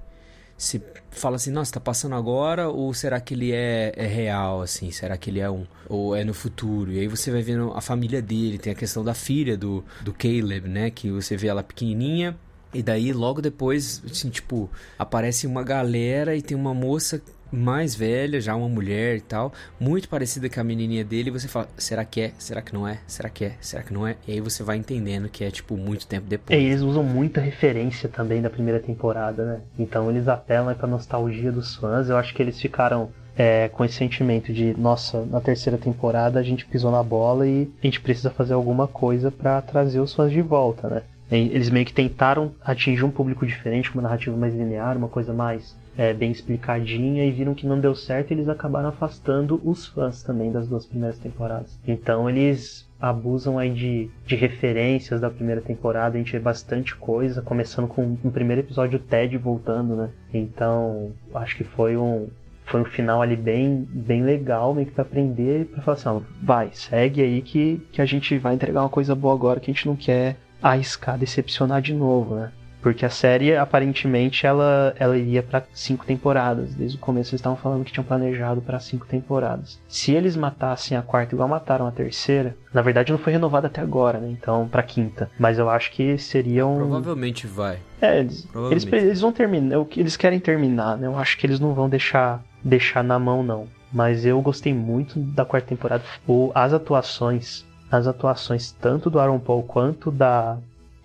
se 0.57 0.83
fala 1.11 1.37
assim, 1.37 1.51
nossa, 1.51 1.73
tá 1.73 1.81
passando 1.81 2.15
agora 2.15 2.69
ou 2.69 2.93
será 2.95 3.21
que 3.21 3.35
ele 3.35 3.53
é, 3.53 3.93
é 3.97 4.07
real, 4.07 4.63
assim? 4.63 4.91
Será 4.91 5.17
que 5.17 5.31
ele 5.31 5.41
é 5.41 5.51
um... 5.51 5.67
ou 5.89 6.15
é 6.17 6.25
no 6.25 6.35
futuro? 6.35 6.93
E 6.93 6.99
aí 7.01 7.09
você 7.09 7.31
vai 7.31 7.43
vendo 7.43 7.73
a 7.73 7.81
família 7.81 8.23
dele, 8.23 8.59
tem 8.59 8.73
a 8.73 8.77
questão 8.77 9.05
da 9.05 9.15
filha 9.15 9.57
do, 9.57 9.85
do 10.03 10.13
Caleb, 10.13 10.69
né? 10.69 10.91
Que 10.91 11.11
você 11.11 11.37
vê 11.37 11.49
ela 11.49 11.63
pequenininha 11.63 12.37
e 12.77 12.83
daí 12.83 13.13
logo 13.13 13.41
depois, 13.41 14.03
assim, 14.11 14.29
tipo, 14.29 14.69
aparece 14.99 15.47
uma 15.47 15.63
galera 15.63 16.37
e 16.37 16.43
tem 16.43 16.57
uma 16.57 16.75
moça 16.75 17.23
mais 17.51 17.95
velha, 17.95 18.41
já 18.41 18.55
uma 18.55 18.69
mulher 18.69 19.17
e 19.17 19.21
tal, 19.21 19.53
muito 19.79 20.09
parecida 20.09 20.49
com 20.49 20.61
a 20.61 20.65
menininha 20.65 21.05
dele, 21.05 21.29
e 21.29 21.33
você 21.33 21.49
fala, 21.49 21.69
será 21.77 22.05
que 22.05 22.21
é? 22.21 22.33
Será 22.39 22.63
que 22.63 22.75
não 22.75 22.87
é? 22.87 22.99
Será 23.07 23.29
que 23.29 23.45
é? 23.45 23.53
Será 23.61 23.83
que 23.83 23.93
não 23.93 24.07
é? 24.07 24.17
E 24.27 24.33
aí 24.33 24.41
você 24.41 24.63
vai 24.63 24.77
entendendo 24.77 25.29
que 25.29 25.45
é, 25.45 25.51
tipo, 25.51 25.77
muito 25.77 26.07
tempo 26.07 26.27
depois. 26.29 26.59
É, 26.59 26.63
eles 26.63 26.81
usam 26.81 27.03
muita 27.03 27.41
referência 27.41 28.09
também 28.09 28.43
da 28.43 28.51
primeira 28.51 28.81
temporada, 28.81 29.45
né? 29.45 29.61
Então 29.79 30.11
eles 30.11 30.29
apelam 30.29 30.75
pra 30.75 30.89
nostalgia 30.89 31.53
dos 31.53 31.77
fãs, 31.77 32.09
eu 32.09 32.17
acho 32.17 32.35
que 32.35 32.43
eles 32.43 32.61
ficaram 32.61 33.11
é, 33.37 33.69
com 33.69 33.85
esse 33.85 33.95
sentimento 33.95 34.53
de, 34.53 34.75
nossa, 34.79 35.25
na 35.27 35.41
terceira 35.41 35.79
temporada 35.79 36.41
a 36.41 36.43
gente 36.43 36.65
pisou 36.65 36.91
na 36.91 37.03
bola 37.03 37.47
e 37.47 37.71
a 37.83 37.87
gente 37.87 38.01
precisa 38.01 38.31
fazer 38.31 38.55
alguma 38.55 38.89
coisa 38.89 39.31
para 39.31 39.61
trazer 39.61 40.01
os 40.01 40.15
fãs 40.15 40.33
de 40.33 40.41
volta, 40.41 40.89
né? 40.89 41.03
Eles 41.31 41.69
meio 41.71 41.85
que 41.85 41.93
tentaram 41.93 42.53
atingir 42.65 43.05
um 43.05 43.11
público 43.11 43.45
diferente, 43.45 43.93
uma 43.93 44.03
narrativa 44.03 44.37
mais 44.37 44.55
linear, 44.55 44.97
uma 44.97 45.09
coisa 45.09 45.33
mais 45.33 45.77
é, 45.97 46.13
bem 46.13 46.31
explicadinha 46.31 47.25
e 47.25 47.31
viram 47.31 47.55
que 47.55 47.67
não 47.67 47.81
deu 47.81 47.95
certo 47.95 48.31
eles 48.31 48.49
acabaram 48.49 48.89
afastando 48.89 49.61
os 49.65 49.87
fãs 49.87 50.23
também 50.23 50.53
das 50.53 50.69
duas 50.69 50.87
primeiras 50.87 51.19
temporadas. 51.19 51.79
Então 51.87 52.29
eles 52.29 52.87
abusam 53.01 53.59
aí 53.59 53.73
de, 53.73 54.11
de 54.27 54.37
referências 54.37 55.21
da 55.21 55.31
primeira 55.31 55.61
temporada, 55.61 56.17
a 56.17 56.19
gente 56.19 56.33
vê 56.33 56.39
bastante 56.39 56.95
coisa, 56.97 57.43
começando 57.43 57.87
com 57.87 58.17
o 58.25 58.31
primeiro 58.31 58.63
episódio 58.63 58.99
o 58.99 59.03
Ted 59.03 59.37
voltando, 59.37 59.95
né? 59.97 60.11
Então 60.33 61.13
acho 61.35 61.57
que 61.57 61.65
foi 61.65 61.97
um, 61.97 62.29
foi 62.65 62.81
um 62.81 62.85
final 62.85 63.23
ali 63.23 63.37
bem, 63.37 63.87
bem 63.91 64.23
legal, 64.23 64.75
meio 64.75 64.87
que 64.87 64.95
pra 64.95 65.03
aprender 65.03 65.63
e 65.63 65.65
pra 65.65 65.83
falar 65.83 65.97
assim, 65.97 66.09
ó, 66.09 66.21
vai, 66.43 66.71
segue 66.73 67.23
aí 67.23 67.43
que, 67.43 67.87
que 67.93 68.01
a 68.01 68.07
gente 68.07 68.37
vai 68.39 68.55
entregar 68.55 68.81
uma 68.81 68.89
coisa 68.89 69.15
boa 69.15 69.35
agora 69.35 69.61
que 69.61 69.71
a 69.71 69.75
gente 69.75 69.87
não 69.87 69.97
quer 69.97 70.37
arriscar 70.63 71.19
decepcionar 71.19 71.83
de 71.83 71.93
novo, 71.93 72.35
né? 72.35 72.53
Porque 72.87 73.05
a 73.05 73.11
série, 73.11 73.57
aparentemente, 73.57 74.47
ela, 74.47 74.95
ela 74.97 75.19
iria 75.19 75.43
para 75.43 75.65
cinco 75.75 76.07
temporadas. 76.07 76.73
Desde 76.73 76.97
o 76.97 77.01
começo 77.01 77.31
eles 77.31 77.41
estavam 77.41 77.59
falando 77.59 77.85
que 77.85 77.91
tinham 77.91 78.05
planejado 78.05 78.61
para 78.61 78.79
cinco 78.79 79.05
temporadas. 79.05 79.81
Se 79.89 80.13
eles 80.13 80.37
matassem 80.37 80.97
a 80.97 81.03
quarta 81.03 81.35
igual 81.35 81.49
mataram 81.49 81.89
a 81.89 81.91
terceira, 81.91 82.57
na 82.73 82.83
verdade 82.83 83.11
não 83.11 83.19
foi 83.19 83.33
renovada 83.33 83.67
até 83.67 83.81
agora, 83.81 84.21
né? 84.21 84.29
Então, 84.31 84.69
pra 84.69 84.85
quinta. 84.85 85.29
Mas 85.37 85.59
eu 85.59 85.69
acho 85.69 85.91
que 85.91 86.17
seriam. 86.17 86.77
Provavelmente 86.77 87.45
vai. 87.45 87.81
É, 88.01 88.21
eles, 88.21 88.47
eles, 88.71 88.87
eles, 88.93 89.21
vão 89.21 89.33
terminar. 89.33 89.81
O 89.81 89.85
que 89.85 89.99
eles 89.99 90.17
querem 90.17 90.39
terminar, 90.39 90.97
né? 90.97 91.09
Eu 91.09 91.19
acho 91.19 91.37
que 91.39 91.45
eles 91.45 91.59
não 91.59 91.75
vão 91.75 91.89
deixar, 91.89 92.41
deixar 92.63 93.03
na 93.03 93.19
mão, 93.19 93.43
não. 93.43 93.67
Mas 93.93 94.25
eu 94.25 94.41
gostei 94.41 94.73
muito 94.73 95.19
da 95.19 95.45
quarta 95.45 95.67
temporada. 95.67 96.05
Ou 96.25 96.53
as 96.55 96.73
atuações. 96.73 97.67
As 97.91 98.07
atuações 98.07 98.71
tanto 98.71 99.11
do 99.11 99.19
Aaron 99.19 99.41
Paul 99.41 99.65
quanto 99.65 100.13
da 100.13 100.57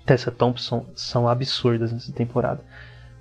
Tessa 0.06 0.32
Thompson 0.32 0.86
são 0.95 1.28
absurdas 1.28 1.91
nessa 1.91 2.11
temporada. 2.11 2.61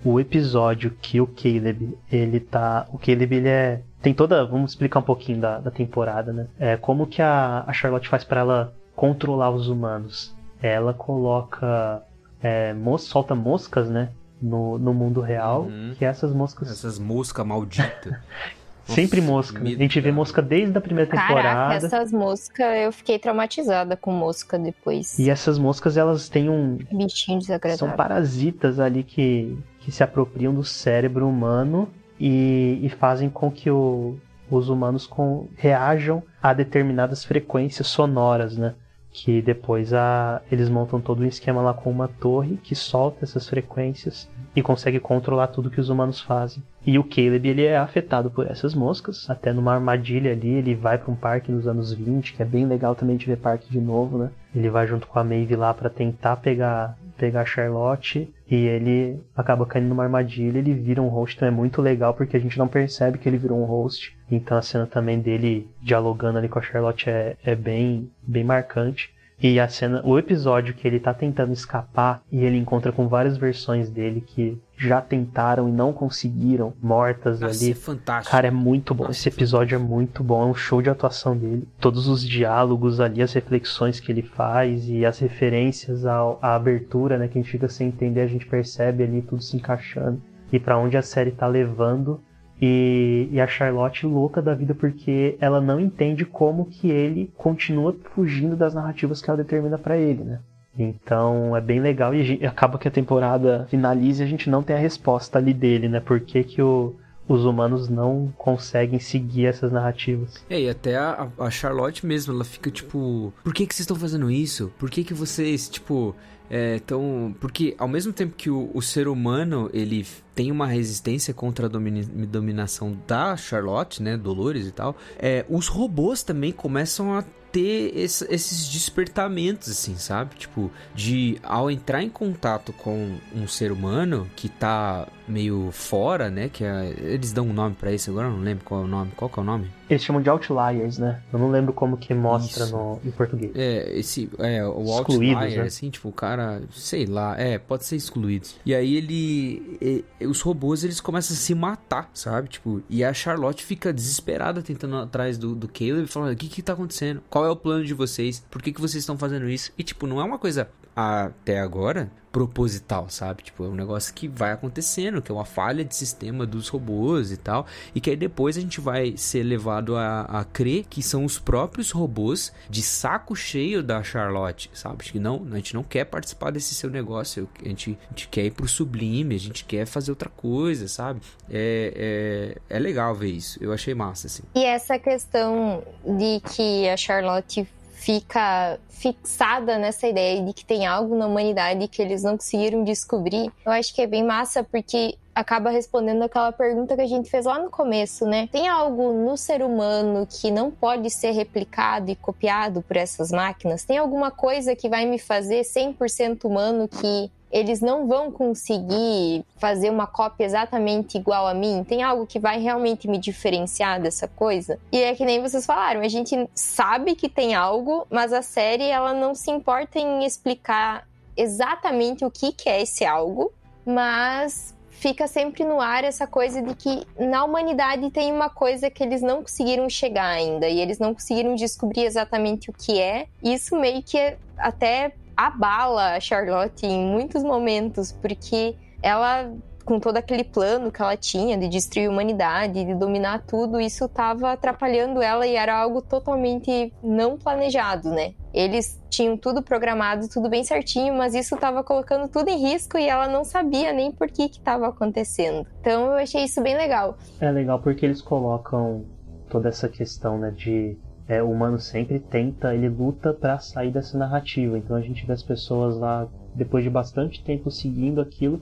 O 0.05 0.19
episódio 0.19 0.90
que 1.02 1.20
o 1.20 1.27
Caleb, 1.27 1.97
ele 2.11 2.40
tá. 2.40 2.86
O 2.90 2.98
Caleb, 2.98 3.36
ele 3.36 3.48
é. 3.48 3.82
Tem 4.01 4.15
toda. 4.15 4.44
Vamos 4.47 4.73
explicar 4.73 5.01
um 5.01 5.02
pouquinho 5.02 5.40
da, 5.40 5.59
da 5.59 5.70
temporada, 5.70 6.32
né? 6.32 6.47
É, 6.59 6.77
como 6.77 7.07
que 7.07 7.20
a, 7.20 7.65
a 7.66 7.73
Charlotte 7.73 8.09
faz 8.09 8.24
para 8.24 8.40
ela 8.40 8.74
controlar 8.97 9.51
os 9.51 9.69
humanos? 9.69 10.35
Ela 10.62 10.94
coloca. 10.94 12.02
É, 12.43 12.73
mos, 12.73 13.02
solta 13.02 13.35
moscas, 13.35 13.90
né? 13.90 14.09
no, 14.40 14.78
no 14.78 14.94
mundo 14.94 15.20
real, 15.20 15.65
Uhum. 15.65 15.94
que 15.98 16.05
essas 16.05 16.32
moscas. 16.32 16.70
Essas 16.70 16.98
moscas 16.98 17.44
malditas. 17.47 18.15
Sempre 18.95 19.21
mosca. 19.21 19.62
A 19.62 19.67
gente 19.67 20.01
vê 20.01 20.11
mosca 20.12 20.41
desde 20.43 20.77
a 20.77 20.81
primeira 20.81 21.09
Caraca, 21.11 21.29
temporada. 21.29 21.75
essas 21.75 22.12
moscas, 22.12 22.77
eu 22.85 22.93
fiquei 22.93 23.19
traumatizada 23.19 23.97
com 23.97 24.11
mosca 24.12 24.59
depois. 24.59 25.19
E 25.19 25.31
essas 25.31 25.59
moscas, 25.59 25.97
elas 25.97 26.29
têm 26.29 26.49
um. 26.51 26.79
Bichinho 26.93 27.39
desagradável. 27.39 27.79
São 27.89 27.97
parasitas 27.97 28.79
ali 28.81 29.03
que, 29.03 29.57
que 29.81 29.91
se 29.93 30.03
apropriam 30.03 30.53
do 30.55 30.65
cérebro 30.65 31.29
humano 31.29 31.89
e, 32.19 32.79
e 32.83 32.89
fazem 32.89 33.29
com 33.31 33.51
que 33.51 33.71
o- 33.71 34.17
os 34.51 34.69
humanos 34.69 35.07
com- 35.07 35.47
reajam 35.57 36.23
a 36.43 36.53
determinadas 36.53 37.25
frequências 37.25 37.87
sonoras, 37.87 38.57
né? 38.57 38.75
Que 39.12 39.41
depois 39.43 39.93
a, 39.93 40.41
eles 40.53 40.69
montam 40.69 41.01
todo 41.01 41.23
um 41.23 41.27
esquema 41.27 41.61
lá 41.62 41.75
com 41.75 41.91
uma 41.91 42.07
torre 42.09 42.57
que 42.62 42.75
solta 42.75 43.25
essas 43.25 43.49
frequências 43.49 44.29
e 44.55 44.62
consegue 44.62 44.98
controlar 44.98 45.48
tudo 45.48 45.70
que 45.70 45.81
os 45.81 45.89
humanos 45.89 46.20
fazem. 46.20 46.62
E 46.85 46.98
o 46.98 47.05
Caleb 47.05 47.48
ele 47.48 47.64
é 47.64 47.77
afetado 47.77 48.31
por 48.31 48.47
essas 48.47 48.74
moscas, 48.74 49.28
até 49.28 49.52
numa 49.52 49.74
armadilha 49.74 50.32
ali, 50.32 50.51
ele 50.51 50.74
vai 50.74 50.98
para 50.98 51.10
um 51.10 51.16
parque 51.16 51.52
nos 51.52 51.66
anos 51.66 51.93
20, 51.93 52.35
que 52.35 52.43
é 52.43 52.44
bem 52.44 52.66
legal 52.66 52.94
também 52.94 53.16
de 53.16 53.27
ver 53.27 53.36
parque 53.36 53.70
de 53.70 53.81
novo, 53.81 54.18
né? 54.18 54.31
Ele 54.55 54.68
vai 54.68 54.86
junto 54.86 55.06
com 55.06 55.18
a 55.18 55.24
Maeve 55.24 55.55
lá 55.55 55.72
para 55.72 55.89
tentar 55.89 56.36
pegar 56.36 56.97
pegar 57.20 57.43
a 57.43 57.44
Charlotte 57.44 58.32
e 58.51 58.55
ele 58.55 59.20
acaba 59.36 59.66
caindo 59.66 59.89
numa 59.89 60.05
armadilha, 60.05 60.59
ele 60.59 60.72
vira 60.72 61.02
um 61.02 61.09
host, 61.09 61.36
então 61.36 61.47
é 61.47 61.51
muito 61.51 61.82
legal 61.82 62.14
porque 62.14 62.35
a 62.35 62.40
gente 62.40 62.59
não 62.59 62.66
percebe 62.66 63.18
que 63.18 63.28
ele 63.28 63.36
virou 63.36 63.60
um 63.60 63.66
host. 63.66 64.16
Então 64.31 64.56
a 64.56 64.62
cena 64.62 64.86
também 64.86 65.20
dele 65.20 65.68
dialogando 65.82 66.39
ali 66.39 66.48
com 66.48 66.59
a 66.59 66.62
Charlotte 66.62 67.10
é, 67.10 67.36
é 67.44 67.55
bem 67.55 68.10
bem 68.22 68.43
marcante. 68.43 69.12
E 69.43 69.59
a 69.59 69.67
cena, 69.69 70.03
o 70.05 70.19
episódio 70.19 70.75
que 70.75 70.87
ele 70.87 71.01
tá 71.01 71.15
tentando 71.15 71.53
escapar 71.53 72.23
e 72.31 72.45
ele 72.45 72.59
encontra 72.59 72.93
com 72.93 73.09
várias 73.09 73.39
versões 73.39 73.89
dele 73.89 74.21
que 74.21 74.61
já 74.77 75.01
tentaram 75.01 75.67
e 75.69 75.73
não 75.73 75.93
conseguiram, 75.95 76.75
mortas 76.83 77.41
Nossa, 77.41 77.62
ali. 77.65 77.73
é 77.73 77.75
fantástico. 77.75 78.31
Cara, 78.31 78.49
é 78.49 78.51
muito 78.51 78.95
bom. 78.95 79.09
Esse 79.09 79.29
episódio 79.29 79.75
é 79.77 79.79
muito 79.79 80.23
bom. 80.23 80.43
É 80.43 80.47
um 80.47 80.55
show 80.55 80.83
de 80.83 80.91
atuação 80.91 81.37
dele. 81.37 81.67
Todos 81.79 82.07
os 82.07 82.23
diálogos 82.23 83.01
ali, 83.01 83.23
as 83.23 83.33
reflexões 83.33 83.99
que 83.99 84.12
ele 84.12 84.23
faz 84.23 84.89
e 84.89 85.05
as 85.07 85.19
referências 85.19 86.05
ao- 86.05 86.39
à 86.43 86.55
abertura, 86.55 87.17
né? 87.17 87.27
Que 87.29 87.39
a 87.39 87.43
gente 87.43 87.51
fica 87.51 87.69
sem 87.69 87.89
entender, 87.89 88.21
a 88.21 88.27
gente 88.27 88.47
percebe 88.47 89.05
ali 89.05 89.23
tudo 89.23 89.43
se 89.43 89.57
encaixando. 89.57 90.21
E 90.53 90.59
pra 90.59 90.77
onde 90.79 90.97
a 90.97 91.03
série 91.03 91.31
tá 91.31 91.47
levando. 91.47 92.21
E, 92.61 93.28
e 93.32 93.41
a 93.41 93.47
Charlotte 93.47 94.07
louca 94.07 94.43
da 94.43 94.55
vida 94.55 94.74
porque 94.74 95.37
ela 95.41 95.61
não 95.61 95.81
entende 95.81 96.24
como 96.24 96.66
que 96.66 96.91
ele 96.91 97.31
continua 97.37 97.97
fugindo 98.15 98.55
das 98.57 98.74
narrativas 98.74 99.23
que 99.23 99.31
ela 99.31 99.43
determina 99.43 99.78
pra 99.78 99.97
ele, 99.97 100.23
né? 100.24 100.41
Então 100.78 101.57
é 101.57 101.61
bem 101.61 101.81
legal 101.81 102.15
e 102.15 102.23
gente- 102.23 102.47
acaba 102.47 102.78
que 102.78 102.87
a 102.87 102.91
temporada 102.91 103.66
finaliza 103.69 104.23
e 104.23 104.27
a 104.27 104.28
gente 104.28 104.49
não 104.49 104.62
tem 104.62 104.77
a 104.77 104.78
resposta 104.78 105.39
ali 105.39 105.53
dele, 105.53 105.89
né? 105.89 106.01
Por 106.01 106.20
que, 106.20 106.45
que 106.45 106.62
o, 106.62 106.95
os 107.32 107.44
humanos 107.44 107.89
não 107.89 108.32
conseguem 108.36 108.98
seguir 108.98 109.47
essas 109.47 109.70
narrativas? 109.70 110.44
É, 110.51 110.61
e 110.62 110.69
até 110.69 110.97
a, 110.97 111.28
a 111.39 111.48
Charlotte 111.51 112.05
mesmo, 112.05 112.35
ela 112.35 112.44
fica 112.44 112.70
tipo, 112.70 113.32
por 113.44 113.55
que 113.55 113.66
que 113.66 113.74
vocês 113.74 113.85
estão 113.85 113.97
fazendo 113.97 114.28
isso? 114.31 114.73
Por 114.78 114.90
que 114.90 115.05
que 115.05 115.15
vocês, 115.15 115.69
tipo, 115.69 116.15
é, 116.51 116.81
tão... 116.81 117.32
Porque 117.40 117.77
ao 117.78 117.86
mesmo 117.86 118.12
tempo 118.12 118.35
que 118.36 118.51
o, 118.51 118.69
o 118.74 118.82
ser 118.82 119.07
humano, 119.07 119.70
ele 119.73 120.05
tem 120.35 120.51
uma 120.51 120.66
resistência 120.66 121.32
contra 121.32 121.66
a 121.66 121.69
domini- 121.69 122.02
dominação 122.27 122.98
da 123.07 123.36
Charlotte, 123.36 124.02
né, 124.02 124.16
Dolores 124.16 124.66
e 124.66 124.73
tal, 124.73 124.97
é, 125.16 125.47
os 125.48 125.69
robôs 125.69 126.24
também 126.24 126.51
começam 126.51 127.15
a 127.16 127.23
ter 127.52 127.93
esse- 127.97 128.27
esses 128.28 128.69
despertamentos, 128.69 129.69
assim, 129.69 129.97
sabe? 129.97 130.35
Tipo, 130.36 130.70
de 130.94 131.36
ao 131.43 131.70
entrar 131.70 132.02
em 132.02 132.09
contato 132.09 132.73
com 132.73 133.16
um 133.35 133.47
ser 133.48 133.70
humano 133.73 134.28
que 134.36 134.48
tá 134.48 135.07
meio 135.31 135.70
fora, 135.73 136.31
né? 136.31 136.48
Que 136.48 136.65
é- 136.65 136.94
eles 136.98 137.32
dão 137.32 137.47
um 137.47 137.52
nome 137.52 137.74
pra 137.78 137.93
isso, 137.93 138.11
agora 138.11 138.28
eu 138.28 138.32
não 138.32 138.40
lembro 138.40 138.65
qual 138.65 138.82
é 138.82 138.85
o 138.85 138.89
nome. 138.89 139.12
Qual 139.16 139.31
que 139.31 139.39
é 139.39 139.43
o 139.43 139.44
nome? 139.44 139.70
Eles 139.89 140.05
chamam 140.05 140.23
de 140.23 140.31
outliers, 140.31 140.98
né? 140.98 141.20
Eu 141.32 141.39
não 141.39 141.51
lembro 141.51 141.73
como 141.73 141.97
que 141.97 142.15
mostra 142.15 142.66
no, 142.66 143.01
em 143.05 143.11
português. 143.11 143.51
É, 143.57 143.98
esse, 143.98 144.31
é, 144.39 144.65
o 144.65 144.82
Excluídos, 144.85 145.36
outlier, 145.43 145.61
né? 145.61 145.66
assim, 145.66 145.90
tipo, 145.90 146.09
o 146.09 146.12
cara, 146.12 146.62
sei 146.73 147.07
lá, 147.07 147.36
é, 147.40 147.59
pode 147.59 147.85
ser 147.85 147.97
excluído. 147.97 148.47
E 148.65 148.73
aí 148.74 148.94
ele, 148.97 149.78
e- 150.20 150.27
os 150.27 150.40
robôs, 150.43 150.85
eles 150.85 151.01
começam 151.01 151.35
a 151.35 151.39
se 151.39 151.55
matar, 151.55 152.09
sabe? 152.15 152.48
Tipo, 152.48 152.81
e 152.89 153.02
a 153.02 153.12
Charlotte 153.12 153.65
fica 153.65 153.93
desesperada 153.93 154.62
tentando 154.62 154.97
atrás 154.97 155.36
do, 155.36 155.55
do 155.57 155.66
Caleb, 155.66 156.07
falando, 156.07 156.32
o 156.32 156.36
que 156.36 156.48
que 156.48 156.62
tá 156.62 156.73
acontecendo? 156.73 157.20
Qual 157.28 157.44
é 157.44 157.51
o 157.51 157.57
plano 157.57 157.85
de 157.85 157.94
vocês? 157.94 158.44
Por 158.51 158.62
que 158.62 158.73
que 158.73 158.81
vocês 158.81 159.02
estão 159.02 159.19
fazendo 159.19 159.48
isso? 159.48 159.73
E, 159.77 159.82
tipo, 159.82 160.07
não 160.07 160.20
é 160.20 160.24
uma 160.24 160.39
coisa, 160.39 160.69
até 160.95 161.61
agora, 161.61 162.11
proposital, 162.31 163.09
sabe? 163.09 163.43
Tipo, 163.43 163.65
é 163.65 163.69
um 163.69 163.75
negócio 163.75 164.15
que 164.15 164.29
vai 164.29 164.53
acontecendo, 164.53 165.21
que 165.21 165.31
é 165.31 165.35
uma 165.35 165.45
falha 165.45 165.85
de 165.85 165.95
sistema 165.95 166.47
dos 166.47 166.69
robôs 166.69 167.33
e 167.33 167.37
tal, 167.37 167.67
e 167.95 168.01
que 168.01 168.11
aí 168.11 168.17
depois 168.17 168.57
a 168.57 168.61
gente 168.61 168.81
vai 168.81 169.17
ser 169.17 169.43
levado 169.43 169.97
a, 169.97 170.23
a 170.23 170.45
crer 170.45 170.85
que 170.89 171.03
são 171.03 171.25
os 171.25 171.39
próprios 171.39 171.91
robôs 171.91 172.53
de 172.69 172.83
saco 172.83 173.35
cheio 173.35 173.83
da 173.83 174.03
Charlotte, 174.03 174.71
sabe? 174.73 175.05
Que 175.05 175.19
não, 175.19 175.47
a 175.51 175.57
gente 175.57 175.75
não 175.75 175.83
quer 175.83 176.05
participar 176.05 176.51
desse 176.51 176.75
seu 176.75 176.91
negócio, 176.91 177.49
a 177.65 177.69
gente, 177.69 177.99
a 178.07 178.09
gente 178.11 178.29
quer 178.29 178.45
ir 178.45 178.53
pro 178.53 178.69
sublime, 178.69 179.35
a 179.35 179.41
gente 179.41 179.65
quer 179.65 179.87
fazer 179.87 180.12
outra 180.12 180.29
coisa, 180.29 180.87
sabe? 180.87 181.21
É, 181.49 182.55
é, 182.69 182.77
é 182.77 182.79
legal 182.79 183.15
ver 183.15 183.31
isso, 183.31 183.62
eu 183.62 183.73
achei 183.73 183.95
massa, 183.95 184.29
assim. 184.29 184.43
E 184.55 184.65
essa 184.65 184.99
questão 184.99 185.83
de 186.05 186.41
que 186.41 186.89
a 186.89 186.97
Charlotte 186.97 187.67
fica 188.01 188.81
fixada 188.89 189.77
nessa 189.77 190.09
ideia 190.09 190.43
de 190.43 190.55
que 190.55 190.64
tem 190.64 190.86
algo 190.86 191.14
na 191.14 191.27
humanidade 191.27 191.86
que 191.86 192.01
eles 192.01 192.22
não 192.22 192.36
conseguiram 192.36 192.82
descobrir, 192.82 193.52
eu 193.64 193.72
acho 193.72 193.94
que 193.94 194.01
é 194.01 194.06
bem 194.06 194.24
massa 194.24 194.64
porque 194.64 195.18
acaba 195.35 195.70
respondendo 195.70 196.22
aquela 196.22 196.51
pergunta 196.51 196.97
que 196.97 197.02
a 197.02 197.06
gente 197.06 197.31
fez 197.31 197.44
lá 197.44 197.59
no 197.59 197.70
começo, 197.70 198.27
né? 198.27 198.48
Tem 198.51 198.68
algo 198.68 199.12
no 199.12 199.36
ser 199.36 199.62
humano 199.62 200.27
que 200.28 200.51
não 200.51 200.70
pode 200.70 201.10
ser 201.10 201.32
replicado 201.32 202.10
e 202.10 202.16
copiado 202.16 202.82
por 202.82 202.97
essas 202.97 203.31
máquinas? 203.31 203.85
Tem 203.85 203.98
alguma 203.98 204.31
coisa 204.31 204.74
que 204.74 204.89
vai 204.89 205.05
me 205.05 205.18
fazer 205.18 205.60
100% 205.60 206.44
humano 206.44 206.89
que 206.89 207.31
eles 207.51 207.81
não 207.81 208.06
vão 208.06 208.31
conseguir 208.31 209.44
fazer 209.56 209.90
uma 209.90 210.06
cópia 210.06 210.44
exatamente 210.44 211.18
igual 211.18 211.47
a 211.47 211.55
mim? 211.55 211.85
Tem 211.85 212.02
algo 212.02 212.27
que 212.27 212.39
vai 212.39 212.60
realmente 212.60 213.09
me 213.09 213.18
diferenciar 213.18 214.01
dessa 214.01 214.28
coisa? 214.28 214.78
E 214.93 215.02
é 215.02 215.14
que 215.14 215.24
nem 215.24 215.43
vocês 215.43 215.66
falaram, 215.66 216.01
a 216.01 216.09
gente 216.09 216.48
sabe 216.55 217.14
que 217.14 217.28
tem 217.28 217.55
algo, 217.55 218.06
mas 218.10 218.32
a 218.32 218.43
série 218.43 218.85
ela 218.85 219.12
não 219.12 219.35
se 219.35 219.51
importa 219.51 219.98
em 219.98 220.24
explicar 220.24 221.06
exatamente 221.36 222.24
o 222.24 222.31
que, 222.31 222.52
que 222.52 222.68
é 222.68 222.82
esse 222.82 223.05
algo, 223.05 223.52
mas 223.85 224.74
fica 225.01 225.27
sempre 225.27 225.64
no 225.64 225.81
ar 225.81 226.05
essa 226.05 226.27
coisa 226.27 226.60
de 226.60 226.74
que 226.74 227.06
na 227.18 227.43
humanidade 227.43 228.10
tem 228.10 228.31
uma 228.31 228.51
coisa 228.51 228.90
que 228.90 229.02
eles 229.02 229.22
não 229.22 229.40
conseguiram 229.40 229.89
chegar 229.89 230.28
ainda 230.28 230.68
e 230.68 230.78
eles 230.78 230.98
não 230.98 231.14
conseguiram 231.14 231.55
descobrir 231.55 232.05
exatamente 232.05 232.68
o 232.68 232.72
que 232.72 233.01
é. 233.01 233.27
Isso 233.43 233.74
meio 233.77 234.02
que 234.02 234.36
até 234.59 235.12
abala 235.47 236.15
a 236.15 236.21
Charlotte 236.21 236.87
em 236.87 237.05
muitos 237.05 237.43
momentos, 237.43 238.12
porque 238.12 238.77
ela 239.03 239.51
com 239.85 239.99
todo 239.99 240.17
aquele 240.19 240.45
plano 240.45 240.93
que 240.93 241.03
ela 241.03 241.17
tinha 241.17 241.59
de 241.59 241.67
destruir 241.67 242.07
a 242.07 242.11
humanidade, 242.12 242.85
de 242.85 242.95
dominar 242.95 243.43
tudo, 243.45 243.81
isso 243.81 244.05
estava 244.05 244.53
atrapalhando 244.53 245.21
ela 245.21 245.45
e 245.47 245.57
era 245.57 245.77
algo 245.77 246.01
totalmente 246.01 246.93
não 247.03 247.37
planejado, 247.37 248.09
né? 248.11 248.35
Eles 248.55 249.01
tinham 249.09 249.37
tudo 249.37 249.62
programado, 249.62 250.29
tudo 250.29 250.49
bem 250.49 250.62
certinho, 250.62 251.15
mas 251.15 251.35
isso 251.35 251.57
estava 251.57 251.83
colocando 251.83 252.29
tudo 252.29 252.49
em 252.49 252.59
risco 252.59 252.99
e 252.99 253.09
ela 253.09 253.27
não 253.27 253.43
sabia 253.43 253.93
nem 253.93 254.12
por 254.12 254.29
que 254.29 254.45
estava 254.45 254.87
acontecendo. 254.87 255.67
Então 255.81 256.07
eu 256.07 256.19
achei 256.19 256.45
isso 256.45 256.62
bem 256.62 256.77
legal. 256.77 257.17
É 257.41 257.51
legal 257.51 257.81
porque 257.81 258.07
eles 258.07 258.23
colocam 258.23 259.05
toda 259.49 259.69
essa 259.69 259.89
questão, 259.89 260.39
né, 260.39 260.53
de 260.53 260.97
é, 261.31 261.40
o 261.40 261.48
humano 261.48 261.78
sempre 261.78 262.19
tenta, 262.19 262.74
ele 262.74 262.89
luta 262.89 263.32
para 263.32 263.57
sair 263.61 263.93
dessa 263.93 264.19
narrativa. 264.19 264.77
Então 264.77 264.97
a 264.97 265.01
gente 265.01 265.24
vê 265.24 265.32
as 265.32 265.44
pessoas 265.44 265.97
lá, 265.97 266.27
depois 266.52 266.82
de 266.82 266.90
bastante 266.90 267.40
tempo 267.44 267.70
seguindo 267.70 268.20
aquilo, 268.20 268.61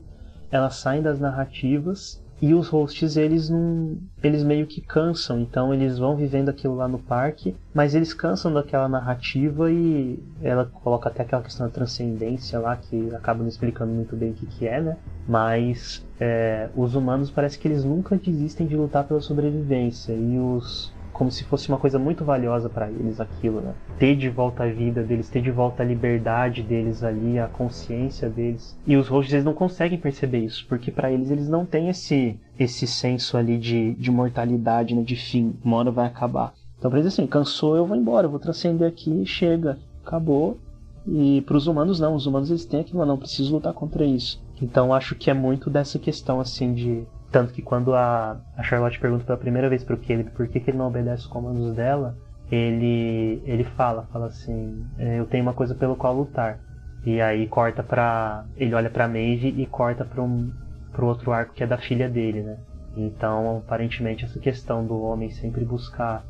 elas 0.51 0.75
saem 0.75 1.01
das 1.01 1.19
narrativas 1.19 2.23
e 2.43 2.53
os 2.53 2.69
hosts 2.69 3.17
eles 3.17 3.49
não, 3.49 3.97
eles 4.23 4.45
meio 4.45 4.67
que 4.67 4.83
cansam. 4.83 5.41
Então 5.41 5.73
eles 5.73 5.99
vão 5.99 6.15
vivendo 6.15 6.51
aquilo 6.51 6.75
lá 6.77 6.87
no 6.87 6.99
parque, 6.99 7.57
mas 7.73 7.95
eles 7.95 8.13
cansam 8.13 8.53
daquela 8.53 8.87
narrativa 8.87 9.73
e 9.73 10.23
ela 10.43 10.67
coloca 10.67 11.09
até 11.09 11.23
aquela 11.23 11.43
questão 11.43 11.67
da 11.67 11.73
transcendência 11.73 12.59
lá 12.59 12.77
que 12.77 13.15
acaba 13.15 13.41
não 13.41 13.49
explicando 13.49 13.95
muito 13.95 14.15
bem 14.15 14.33
o 14.33 14.35
que, 14.35 14.45
que 14.45 14.69
é, 14.69 14.79
né? 14.79 14.99
Mas 15.27 16.07
é, 16.21 16.69
os 16.77 16.95
humanos 16.95 17.31
parece 17.31 17.59
que 17.59 17.67
eles 17.67 17.83
nunca 17.83 18.15
desistem 18.15 18.67
de 18.67 18.77
lutar 18.77 19.05
pela 19.05 19.23
sobrevivência 19.23 20.13
e 20.13 20.39
os 20.39 20.93
como 21.19 21.33
se 21.33 21.43
fosse 21.43 21.69
uma 21.69 21.79
coisa 21.79 21.99
muito 21.99 22.25
valiosa 22.25 22.69
para 22.69 22.89
eles 22.89 23.21
aquilo, 23.21 23.61
né? 23.61 23.75
Ter 23.99 24.15
de 24.15 24.31
volta 24.31 24.63
a 24.63 24.71
vida 24.71 25.03
deles, 25.03 25.29
ter 25.29 25.43
de 25.43 25.51
volta 25.51 25.83
a 25.83 25.87
liberdade 25.87 26.63
deles 26.63 27.03
ali, 27.03 27.41
a 27.41 27.49
consciência 27.49 28.31
deles. 28.31 28.79
E 28.87 28.97
os 28.97 29.09
hosts 29.09 29.33
eles 29.33 29.45
não 29.45 29.53
conseguem 29.53 29.99
perceber 29.99 30.39
isso, 30.39 30.65
porque 30.69 30.93
para 30.93 31.11
eles 31.11 31.33
eles 31.33 31.49
não 31.49 31.67
têm 31.67 31.89
esse 31.89 32.39
esse 32.57 32.87
senso 32.87 33.37
ali 33.37 33.59
de, 33.59 33.95
de 33.95 34.13
mortalidade, 34.13 34.95
né, 34.95 35.03
de 35.03 35.17
fim, 35.17 35.55
uma 35.65 35.79
hora 35.79 35.91
vai 35.91 36.07
acabar. 36.07 36.55
Então 36.79 36.89
pra 36.89 37.01
eles 37.01 37.13
assim, 37.13 37.27
cansou, 37.27 37.77
eu 37.77 37.85
vou 37.85 37.97
embora, 37.97 38.27
eu 38.27 38.31
vou 38.31 38.39
transcender 38.39 38.87
aqui, 38.87 39.27
chega, 39.27 39.77
acabou. 40.07 40.57
E 41.05 41.41
para 41.43 41.57
os 41.57 41.67
humanos 41.67 41.99
não, 41.99 42.15
os 42.15 42.27
humanos 42.27 42.49
eles 42.49 42.65
têm 42.65 42.81
aquilo, 42.81 43.05
não 43.05 43.19
preciso 43.19 43.55
lutar 43.55 43.73
contra 43.73 44.05
isso. 44.05 44.41
Então 44.63 44.95
acho 44.95 45.17
que 45.17 45.31
é 45.31 45.35
muito 45.35 45.69
dessa 45.69 45.99
questão 45.99 46.39
assim 46.39 46.73
de 46.73 47.05
tanto 47.31 47.53
que 47.53 47.63
quando 47.63 47.95
a, 47.95 48.41
a 48.57 48.63
Charlotte 48.63 48.99
pergunta 48.99 49.25
pela 49.25 49.39
primeira 49.39 49.69
vez 49.69 49.85
pro 49.85 49.97
Caleb 49.97 50.31
por 50.31 50.49
que, 50.49 50.61
que 50.61 50.71
ele 50.71 50.79
não 50.79 50.89
obedece 50.89 51.23
os 51.23 51.29
comandos 51.29 51.75
dela, 51.75 52.17
ele 52.51 53.43
ele 53.45 53.65
fala, 53.65 54.09
fala 54.13 54.27
assim, 54.27 54.85
é, 54.99 55.19
eu 55.19 55.27
tenho 55.27 55.43
uma 55.43 55.53
coisa 55.53 55.75
pelo 55.75 55.97
qual 55.97 56.15
lutar. 56.15 56.59
E 57.05 57.21
aí 57.21 57.47
corta 57.47 57.83
pra. 57.83 58.45
Ele 58.57 58.75
olha 58.75 58.91
pra 58.91 59.07
Maeve 59.07 59.55
e 59.57 59.67
corta 59.67 60.07
um, 60.21 60.51
pro 60.93 61.07
outro 61.07 61.33
arco 61.33 61.55
que 61.55 61.63
é 61.63 61.67
da 61.67 61.79
filha 61.79 62.09
dele, 62.09 62.43
né? 62.43 62.59
Então, 62.97 63.59
aparentemente, 63.59 64.25
essa 64.25 64.41
questão 64.41 64.85
do 64.85 65.01
homem 65.01 65.31
sempre 65.31 65.65
buscar 65.65 66.25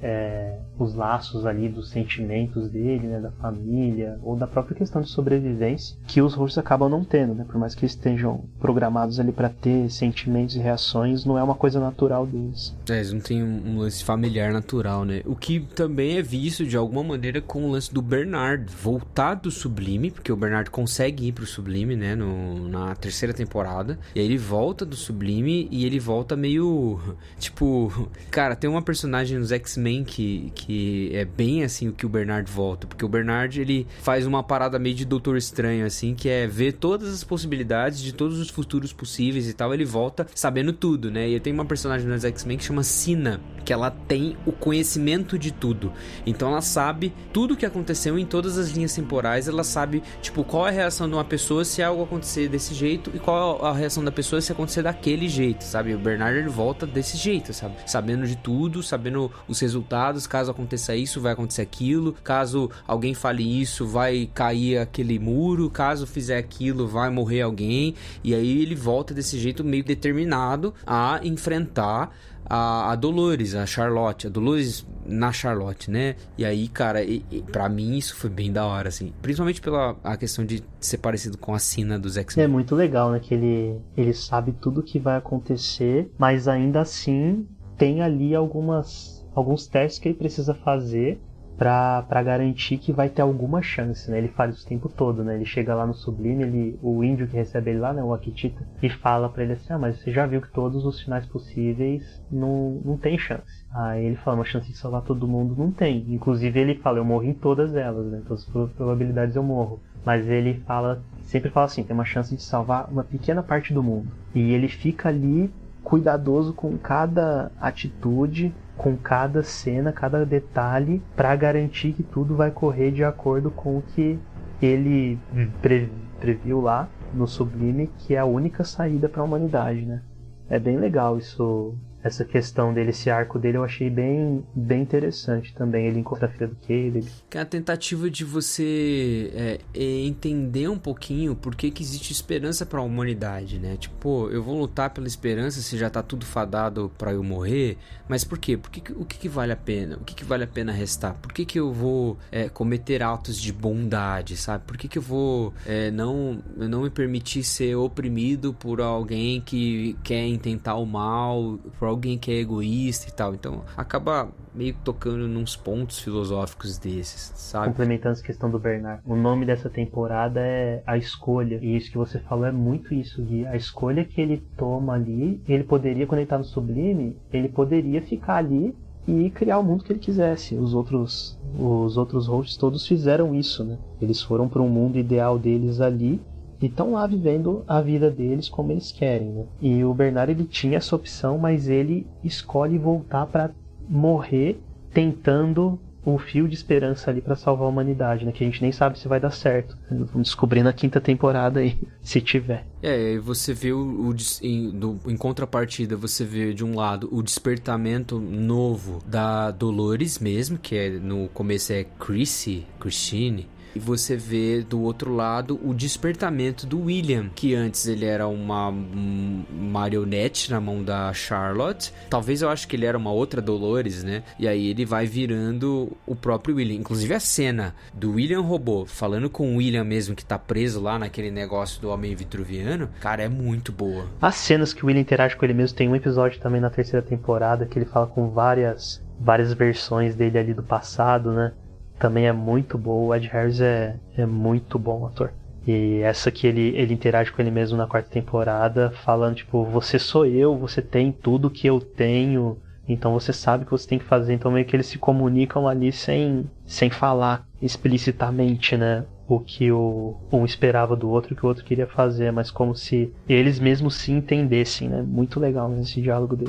é, 0.00 0.58
os 0.78 0.94
laços 0.94 1.46
ali 1.46 1.68
dos 1.68 1.90
sentimentos 1.90 2.68
dele, 2.68 3.06
né, 3.06 3.20
da 3.20 3.30
família, 3.32 4.18
ou 4.22 4.36
da 4.36 4.46
própria 4.46 4.76
questão 4.76 5.00
de 5.00 5.08
sobrevivência, 5.08 5.96
que 6.06 6.20
os 6.20 6.34
hosts 6.34 6.58
acabam 6.58 6.88
não 6.88 7.04
tendo, 7.04 7.34
né, 7.34 7.44
por 7.44 7.58
mais 7.58 7.74
que 7.74 7.86
estejam 7.86 8.44
programados 8.60 9.18
ali 9.18 9.32
para 9.32 9.48
ter 9.48 9.90
sentimentos 9.90 10.56
e 10.56 10.58
reações, 10.58 11.24
não 11.24 11.38
é 11.38 11.42
uma 11.42 11.54
coisa 11.54 11.80
natural 11.80 12.26
deles. 12.26 12.74
É, 12.88 12.96
eles 12.96 13.12
não 13.12 13.20
têm 13.20 13.42
um 13.42 13.78
lance 13.78 14.04
familiar 14.04 14.52
natural, 14.52 15.04
né? 15.04 15.22
O 15.24 15.34
que 15.34 15.60
também 15.74 16.18
é 16.18 16.22
visto 16.22 16.64
de 16.66 16.76
alguma 16.76 17.02
maneira 17.02 17.40
com 17.40 17.64
o 17.64 17.70
lance 17.70 17.92
do 17.92 18.02
Bernard 18.02 18.70
voltar 18.72 19.34
do 19.34 19.50
Sublime, 19.50 20.10
porque 20.10 20.32
o 20.32 20.36
Bernard 20.36 20.70
consegue 20.70 21.28
ir 21.28 21.32
pro 21.32 21.46
Sublime, 21.46 21.96
né, 21.96 22.14
no, 22.14 22.68
na 22.68 22.94
terceira 22.94 23.32
temporada, 23.32 23.98
e 24.14 24.20
aí 24.20 24.26
ele 24.26 24.38
volta 24.38 24.84
do 24.84 24.96
Sublime 24.96 25.68
e 25.70 25.84
ele 25.84 25.98
volta 25.98 26.36
meio 26.36 27.00
tipo, 27.38 28.10
cara, 28.30 28.54
tem 28.54 28.68
uma 28.68 28.82
personagem 28.82 29.38
nos 29.38 29.52
X-Men 29.52 29.85
Que, 30.04 30.52
que 30.54 31.10
é 31.12 31.24
bem 31.24 31.62
assim 31.62 31.88
o 31.88 31.92
que 31.92 32.04
o 32.04 32.08
Bernard 32.08 32.50
volta. 32.50 32.86
Porque 32.86 33.04
o 33.04 33.08
Bernard, 33.08 33.60
ele 33.60 33.86
faz 34.02 34.26
uma 34.26 34.42
parada 34.42 34.78
meio 34.78 34.94
de 34.94 35.04
Doutor 35.04 35.36
Estranho, 35.36 35.86
assim, 35.86 36.14
que 36.14 36.28
é 36.28 36.46
ver 36.46 36.72
todas 36.72 37.12
as 37.12 37.22
possibilidades 37.22 38.00
de 38.00 38.12
todos 38.12 38.38
os 38.38 38.50
futuros 38.50 38.92
possíveis 38.92 39.48
e 39.48 39.52
tal. 39.52 39.72
Ele 39.72 39.84
volta 39.84 40.26
sabendo 40.34 40.72
tudo, 40.72 41.10
né? 41.10 41.28
E 41.28 41.38
tem 41.38 41.52
uma 41.52 41.64
personagem 41.64 42.08
nos 42.08 42.24
X-Men 42.24 42.58
que 42.58 42.64
chama 42.64 42.82
Sina, 42.82 43.40
que 43.64 43.72
ela 43.72 43.90
tem 43.90 44.36
o 44.44 44.52
conhecimento 44.52 45.38
de 45.38 45.52
tudo. 45.52 45.92
Então 46.26 46.48
ela 46.48 46.60
sabe 46.60 47.12
tudo 47.32 47.54
o 47.54 47.56
que 47.56 47.66
aconteceu 47.66 48.18
em 48.18 48.26
todas 48.26 48.58
as 48.58 48.70
linhas 48.70 48.94
temporais. 48.94 49.48
Ela 49.48 49.64
sabe, 49.64 50.02
tipo, 50.20 50.42
qual 50.44 50.66
é 50.66 50.70
a 50.70 50.72
reação 50.72 51.08
de 51.08 51.14
uma 51.14 51.24
pessoa 51.24 51.64
se 51.64 51.82
algo 51.82 52.02
acontecer 52.02 52.48
desse 52.48 52.74
jeito 52.74 53.10
e 53.14 53.18
qual 53.18 53.60
é 53.62 53.68
a 53.68 53.72
reação 53.72 54.04
da 54.04 54.12
pessoa 54.12 54.40
se 54.40 54.50
acontecer 54.50 54.82
daquele 54.82 55.28
jeito, 55.28 55.64
sabe? 55.64 55.94
O 55.94 55.98
Bernard 55.98 56.38
ele 56.38 56.48
volta 56.48 56.86
desse 56.86 57.16
jeito, 57.16 57.52
sabe? 57.52 57.76
Sabendo 57.86 58.26
de 58.26 58.36
tudo, 58.36 58.82
sabendo 58.82 59.30
os 59.46 59.60
resultados 59.60 59.75
resultados. 59.76 60.26
Caso 60.26 60.50
aconteça 60.50 60.94
isso, 60.96 61.20
vai 61.20 61.32
acontecer 61.32 61.62
aquilo. 61.62 62.14
Caso 62.24 62.70
alguém 62.86 63.14
fale 63.14 63.60
isso, 63.60 63.86
vai 63.86 64.28
cair 64.32 64.78
aquele 64.78 65.18
muro. 65.18 65.70
Caso 65.70 66.06
fizer 66.06 66.38
aquilo, 66.38 66.86
vai 66.86 67.10
morrer 67.10 67.42
alguém. 67.42 67.94
E 68.24 68.34
aí 68.34 68.62
ele 68.62 68.74
volta 68.74 69.12
desse 69.12 69.38
jeito 69.38 69.62
meio 69.62 69.84
determinado 69.84 70.74
a 70.86 71.20
enfrentar 71.22 72.10
a, 72.48 72.92
a, 72.92 72.96
Dolores, 72.96 73.54
a 73.54 73.66
Charlotte, 73.66 74.28
a 74.28 74.30
Dolores 74.30 74.86
na 75.04 75.32
Charlotte, 75.32 75.90
né? 75.90 76.14
E 76.38 76.44
aí, 76.44 76.68
cara, 76.68 77.02
e, 77.02 77.24
e, 77.30 77.42
pra 77.42 77.68
mim 77.68 77.96
isso 77.96 78.14
foi 78.14 78.30
bem 78.30 78.52
da 78.52 78.64
hora, 78.64 78.88
assim. 78.88 79.12
Principalmente 79.20 79.60
pela 79.60 79.96
a 80.02 80.16
questão 80.16 80.44
de 80.44 80.62
ser 80.80 80.98
parecido 80.98 81.36
com 81.38 81.54
a 81.54 81.58
Sina 81.58 81.98
dos 81.98 82.16
X-Men. 82.16 82.44
É 82.44 82.48
muito 82.48 82.74
legal, 82.74 83.10
né? 83.10 83.20
Que 83.20 83.34
ele, 83.34 83.80
ele 83.96 84.12
sabe 84.12 84.52
tudo 84.52 84.82
que 84.82 84.98
vai 84.98 85.16
acontecer, 85.16 86.10
mas 86.16 86.46
ainda 86.46 86.80
assim 86.80 87.46
tem 87.76 88.00
ali 88.00 88.34
algumas 88.34 89.15
alguns 89.36 89.66
testes 89.66 90.00
que 90.00 90.08
ele 90.08 90.18
precisa 90.18 90.54
fazer 90.54 91.20
para 91.58 92.22
garantir 92.22 92.76
que 92.76 92.92
vai 92.92 93.08
ter 93.08 93.22
alguma 93.22 93.62
chance, 93.62 94.10
né? 94.10 94.18
Ele 94.18 94.28
fala 94.28 94.50
isso 94.50 94.64
o 94.64 94.68
tempo 94.68 94.90
todo, 94.90 95.24
né? 95.24 95.36
Ele 95.36 95.44
chega 95.44 95.74
lá 95.74 95.86
no 95.86 95.94
Sublime, 95.94 96.42
ele, 96.42 96.78
o 96.82 97.02
índio 97.02 97.26
que 97.26 97.36
recebe 97.36 97.70
ele 97.70 97.78
lá, 97.78 97.94
né, 97.94 98.02
o 98.02 98.12
Akitita, 98.12 98.66
e 98.82 98.90
fala 98.90 99.28
para 99.28 99.42
ele 99.42 99.54
assim: 99.54 99.72
"Ah, 99.72 99.78
mas 99.78 99.96
você 99.96 100.10
já 100.10 100.26
viu 100.26 100.42
que 100.42 100.52
todos 100.52 100.84
os 100.84 101.00
finais 101.00 101.24
possíveis 101.24 102.22
não, 102.30 102.82
não 102.84 102.98
tem 102.98 103.16
chance". 103.16 103.64
Aí 103.72 104.04
ele 104.04 104.16
fala: 104.16 104.36
"Uma 104.36 104.44
chance 104.44 104.68
de 104.70 104.76
salvar 104.76 105.02
todo 105.02 105.26
mundo 105.26 105.54
não 105.56 105.70
tem". 105.70 106.04
Inclusive 106.08 106.60
ele 106.60 106.74
fala: 106.74 106.98
"Eu 106.98 107.04
morro 107.04 107.24
em 107.24 107.34
todas 107.34 107.74
elas, 107.74 108.06
né? 108.06 108.22
Todas 108.26 108.46
as 108.46 108.72
probabilidades 108.72 109.34
eu 109.34 109.42
morro". 109.42 109.80
Mas 110.04 110.28
ele 110.28 110.62
fala, 110.66 111.02
sempre 111.22 111.50
fala 111.50 111.66
assim: 111.66 111.82
"Tem 111.82 111.94
uma 111.94 112.04
chance 112.04 112.36
de 112.36 112.42
salvar 112.42 112.90
uma 112.90 113.02
pequena 113.02 113.42
parte 113.42 113.72
do 113.72 113.82
mundo". 113.82 114.08
E 114.34 114.52
ele 114.52 114.68
fica 114.68 115.08
ali 115.08 115.50
cuidadoso 115.86 116.52
com 116.52 116.76
cada 116.76 117.52
atitude, 117.60 118.52
com 118.76 118.96
cada 118.96 119.44
cena, 119.44 119.92
cada 119.92 120.26
detalhe, 120.26 121.00
para 121.14 121.36
garantir 121.36 121.92
que 121.92 122.02
tudo 122.02 122.34
vai 122.34 122.50
correr 122.50 122.90
de 122.90 123.04
acordo 123.04 123.52
com 123.52 123.78
o 123.78 123.82
que 123.82 124.18
ele 124.60 125.16
pre 125.62 125.88
previu 126.18 126.60
lá 126.60 126.88
no 127.14 127.28
Sublime, 127.28 127.88
que 127.98 128.16
é 128.16 128.18
a 128.18 128.24
única 128.24 128.64
saída 128.64 129.08
para 129.08 129.20
a 129.20 129.24
humanidade, 129.24 129.82
né? 129.82 130.02
É 130.50 130.58
bem 130.58 130.76
legal 130.76 131.18
isso 131.18 131.76
essa 132.06 132.24
questão 132.24 132.72
dele, 132.72 132.90
esse 132.90 133.10
arco 133.10 133.38
dele, 133.38 133.58
eu 133.58 133.64
achei 133.64 133.90
bem, 133.90 134.44
bem 134.54 134.82
interessante 134.82 135.52
também. 135.54 135.86
Ele 135.86 135.98
encontra 135.98 136.26
a 136.26 136.30
filha 136.30 136.46
do 136.46 136.56
Caleb. 136.56 137.04
Que 137.28 137.38
é 137.38 137.40
a 137.40 137.44
tentativa 137.44 138.08
de 138.08 138.24
você 138.24 139.30
é, 139.34 139.60
é 139.74 140.06
entender 140.06 140.68
um 140.68 140.78
pouquinho 140.78 141.34
por 141.34 141.54
que, 141.54 141.70
que 141.70 141.82
existe 141.82 142.12
esperança 142.12 142.64
para 142.64 142.78
a 142.78 142.82
humanidade, 142.82 143.58
né? 143.58 143.76
Tipo, 143.76 144.28
eu 144.30 144.42
vou 144.42 144.58
lutar 144.58 144.90
pela 144.90 145.06
esperança 145.06 145.60
se 145.60 145.76
já 145.76 145.90
tá 145.90 146.02
tudo 146.02 146.24
fadado 146.24 146.90
para 146.96 147.12
eu 147.12 147.22
morrer, 147.22 147.76
mas 148.08 148.24
por 148.24 148.38
quê? 148.38 148.56
Por 148.56 148.70
que, 148.70 148.92
o 148.92 149.04
que, 149.04 149.18
que 149.18 149.28
vale 149.28 149.52
a 149.52 149.56
pena? 149.56 149.96
O 149.96 150.04
que, 150.04 150.14
que 150.14 150.24
vale 150.24 150.44
a 150.44 150.48
pena 150.48 150.72
restar? 150.72 151.14
Por 151.14 151.32
que, 151.32 151.44
que 151.44 151.58
eu 151.58 151.72
vou 151.72 152.16
é, 152.30 152.48
cometer 152.48 153.02
atos 153.02 153.40
de 153.40 153.52
bondade, 153.52 154.36
sabe? 154.36 154.64
Por 154.64 154.76
que, 154.76 154.86
que 154.86 154.98
eu 154.98 155.02
vou 155.02 155.52
é, 155.66 155.90
não, 155.90 156.42
não 156.56 156.82
me 156.82 156.90
permitir 156.90 157.42
ser 157.42 157.74
oprimido 157.74 158.54
por 158.54 158.80
alguém 158.80 159.40
que 159.40 159.96
quer 160.04 160.26
intentar 160.26 160.76
o 160.76 160.86
mal, 160.86 161.58
por 161.78 161.88
alguém 161.96 162.18
que 162.18 162.30
é 162.30 162.34
egoísta 162.34 163.08
e 163.08 163.12
tal. 163.12 163.34
Então 163.34 163.62
acaba 163.76 164.28
meio 164.54 164.74
tocando 164.84 165.26
nos 165.26 165.56
pontos 165.56 165.98
filosóficos 165.98 166.78
desses, 166.78 167.32
sabe? 167.34 167.68
Complementando 167.68 168.12
essa 168.12 168.22
questão 168.22 168.50
do 168.50 168.58
Bernard. 168.58 169.02
O 169.04 169.16
nome 169.16 169.44
dessa 169.44 169.68
temporada 169.68 170.40
é 170.40 170.82
A 170.86 170.96
Escolha. 170.96 171.58
E 171.60 171.76
isso 171.76 171.90
que 171.90 171.98
você 171.98 172.18
falou 172.20 172.46
é 172.46 172.52
muito 172.52 172.94
isso, 172.94 173.22
Gui. 173.22 173.46
A 173.46 173.56
escolha 173.56 174.04
que 174.04 174.20
ele 174.20 174.42
toma 174.56 174.94
ali, 174.94 175.42
ele 175.48 175.64
poderia, 175.64 176.06
quando 176.06 176.20
ele 176.20 176.28
tá 176.28 176.38
no 176.38 176.44
Sublime, 176.44 177.16
ele 177.32 177.48
poderia 177.48 178.00
ficar 178.02 178.36
ali 178.36 178.74
e 179.06 179.30
criar 179.30 179.58
o 179.58 179.62
mundo 179.62 179.84
que 179.84 179.92
ele 179.92 180.00
quisesse. 180.00 180.56
Os 180.56 180.74
outros, 180.74 181.38
os 181.58 181.96
outros 181.96 182.26
hosts 182.26 182.56
todos 182.56 182.86
fizeram 182.86 183.34
isso, 183.34 183.64
né? 183.64 183.78
Eles 184.00 184.20
foram 184.20 184.48
para 184.48 184.62
um 184.62 184.68
mundo 184.68 184.98
ideal 184.98 185.38
deles 185.38 185.80
ali 185.80 186.20
e 186.60 186.66
estão 186.66 186.92
lá 186.92 187.06
vivendo 187.06 187.64
a 187.66 187.80
vida 187.80 188.10
deles 188.10 188.48
como 188.48 188.72
eles 188.72 188.92
querem. 188.92 189.28
Né? 189.28 189.44
E 189.60 189.84
o 189.84 189.92
Bernard 189.92 190.32
ele 190.32 190.44
tinha 190.44 190.78
essa 190.78 190.96
opção, 190.96 191.38
mas 191.38 191.68
ele 191.68 192.06
escolhe 192.24 192.78
voltar 192.78 193.26
para 193.26 193.50
morrer 193.88 194.60
tentando 194.92 195.78
o 196.06 196.18
fio 196.18 196.46
de 196.46 196.54
esperança 196.54 197.10
ali 197.10 197.20
para 197.20 197.34
salvar 197.34 197.66
a 197.66 197.68
humanidade, 197.68 198.24
né? 198.24 198.30
Que 198.30 198.44
a 198.44 198.46
gente 198.46 198.62
nem 198.62 198.70
sabe 198.70 198.96
se 198.96 199.08
vai 199.08 199.18
dar 199.18 199.32
certo. 199.32 199.76
Vamos 199.90 200.28
descobrir 200.28 200.62
na 200.62 200.72
quinta 200.72 201.00
temporada 201.00 201.58
aí, 201.58 201.76
se 202.00 202.20
tiver. 202.20 202.64
É, 202.80 203.18
você 203.18 203.52
vê 203.52 203.72
o, 203.72 203.80
o 203.80 204.14
em, 204.40 204.70
do, 204.70 205.00
em 205.04 205.16
contrapartida, 205.16 205.96
você 205.96 206.24
vê 206.24 206.54
de 206.54 206.64
um 206.64 206.76
lado 206.76 207.08
o 207.10 207.20
despertamento 207.22 208.20
novo 208.20 209.02
da 209.04 209.50
Dolores 209.50 210.20
mesmo, 210.20 210.56
que 210.56 210.76
é 210.76 210.90
no 210.90 211.28
começo 211.30 211.72
é 211.72 211.84
Chrissy, 211.98 212.64
Christine, 212.78 213.48
e 213.76 213.78
você 213.78 214.16
vê 214.16 214.62
do 214.62 214.80
outro 214.80 215.14
lado 215.14 215.60
o 215.62 215.74
despertamento 215.74 216.66
do 216.66 216.84
William, 216.84 217.28
que 217.34 217.54
antes 217.54 217.86
ele 217.86 218.06
era 218.06 218.26
uma 218.26 218.70
um 218.70 219.44
marionete 219.52 220.50
na 220.50 220.58
mão 220.58 220.82
da 220.82 221.12
Charlotte. 221.12 221.92
Talvez 222.08 222.40
eu 222.40 222.48
acho 222.48 222.66
que 222.66 222.74
ele 222.74 222.86
era 222.86 222.96
uma 222.96 223.12
outra 223.12 223.42
Dolores, 223.42 224.02
né? 224.02 224.22
E 224.38 224.48
aí 224.48 224.68
ele 224.68 224.86
vai 224.86 225.04
virando 225.04 225.94
o 226.06 226.16
próprio 226.16 226.56
William. 226.56 226.76
Inclusive 226.76 227.12
a 227.12 227.20
cena 227.20 227.74
do 227.92 228.12
William 228.12 228.40
robô 228.40 228.86
falando 228.86 229.28
com 229.28 229.54
o 229.54 229.56
William 229.56 229.84
mesmo 229.84 230.16
que 230.16 230.24
tá 230.24 230.38
preso 230.38 230.80
lá 230.80 230.98
naquele 230.98 231.30
negócio 231.30 231.80
do 231.82 231.90
homem 231.90 232.14
vitruviano, 232.14 232.88
cara, 233.00 233.24
é 233.24 233.28
muito 233.28 233.72
boa. 233.72 234.06
As 234.22 234.36
cenas 234.36 234.72
que 234.72 234.82
o 234.82 234.86
William 234.86 235.02
interage 235.02 235.36
com 235.36 235.44
ele 235.44 235.52
mesmo 235.52 235.76
tem 235.76 235.86
um 235.86 235.96
episódio 235.96 236.40
também 236.40 236.62
na 236.62 236.70
terceira 236.70 237.04
temporada 237.04 237.66
que 237.66 237.78
ele 237.78 237.84
fala 237.84 238.06
com 238.06 238.30
várias 238.30 239.04
várias 239.18 239.52
versões 239.52 240.14
dele 240.14 240.38
ali 240.38 240.54
do 240.54 240.62
passado, 240.62 241.32
né? 241.32 241.52
Também 241.98 242.26
é 242.26 242.32
muito 242.32 242.76
boa. 242.78 243.08
O 243.08 243.14
Ed 243.14 243.26
Harris 243.28 243.60
é, 243.60 243.96
é 244.16 244.26
muito 244.26 244.78
bom 244.78 245.06
ator. 245.06 245.32
E 245.66 246.00
essa 246.02 246.30
que 246.30 246.46
ele, 246.46 246.72
ele 246.76 246.94
interage 246.94 247.32
com 247.32 247.42
ele 247.42 247.50
mesmo 247.50 247.76
na 247.76 247.88
quarta 247.88 248.08
temporada, 248.08 248.92
falando, 249.04 249.34
tipo, 249.34 249.64
você 249.64 249.98
sou 249.98 250.24
eu, 250.24 250.56
você 250.56 250.80
tem 250.80 251.10
tudo 251.10 251.50
que 251.50 251.66
eu 251.66 251.80
tenho, 251.80 252.56
então 252.88 253.12
você 253.12 253.32
sabe 253.32 253.64
o 253.64 253.66
que 253.66 253.72
você 253.72 253.88
tem 253.88 253.98
que 253.98 254.04
fazer. 254.04 254.32
Então 254.32 254.52
meio 254.52 254.64
que 254.64 254.76
eles 254.76 254.86
se 254.86 254.96
comunicam 254.96 255.66
ali 255.66 255.90
sem, 255.90 256.48
sem 256.64 256.88
falar 256.88 257.44
explicitamente, 257.60 258.76
né? 258.76 259.04
O 259.28 259.40
que 259.40 259.72
o, 259.72 260.14
um 260.30 260.44
esperava 260.44 260.94
do 260.94 261.10
outro 261.10 261.34
o 261.34 261.36
que 261.36 261.44
o 261.44 261.48
outro 261.48 261.64
queria 261.64 261.88
fazer, 261.88 262.30
mas 262.30 262.48
como 262.48 262.76
se 262.76 263.12
eles 263.28 263.58
mesmos 263.58 263.96
se 263.96 264.12
entendessem, 264.12 264.88
né? 264.88 265.02
Muito 265.02 265.40
legal 265.40 265.74
esse 265.80 266.00
diálogo. 266.00 266.36
Do 266.36 266.44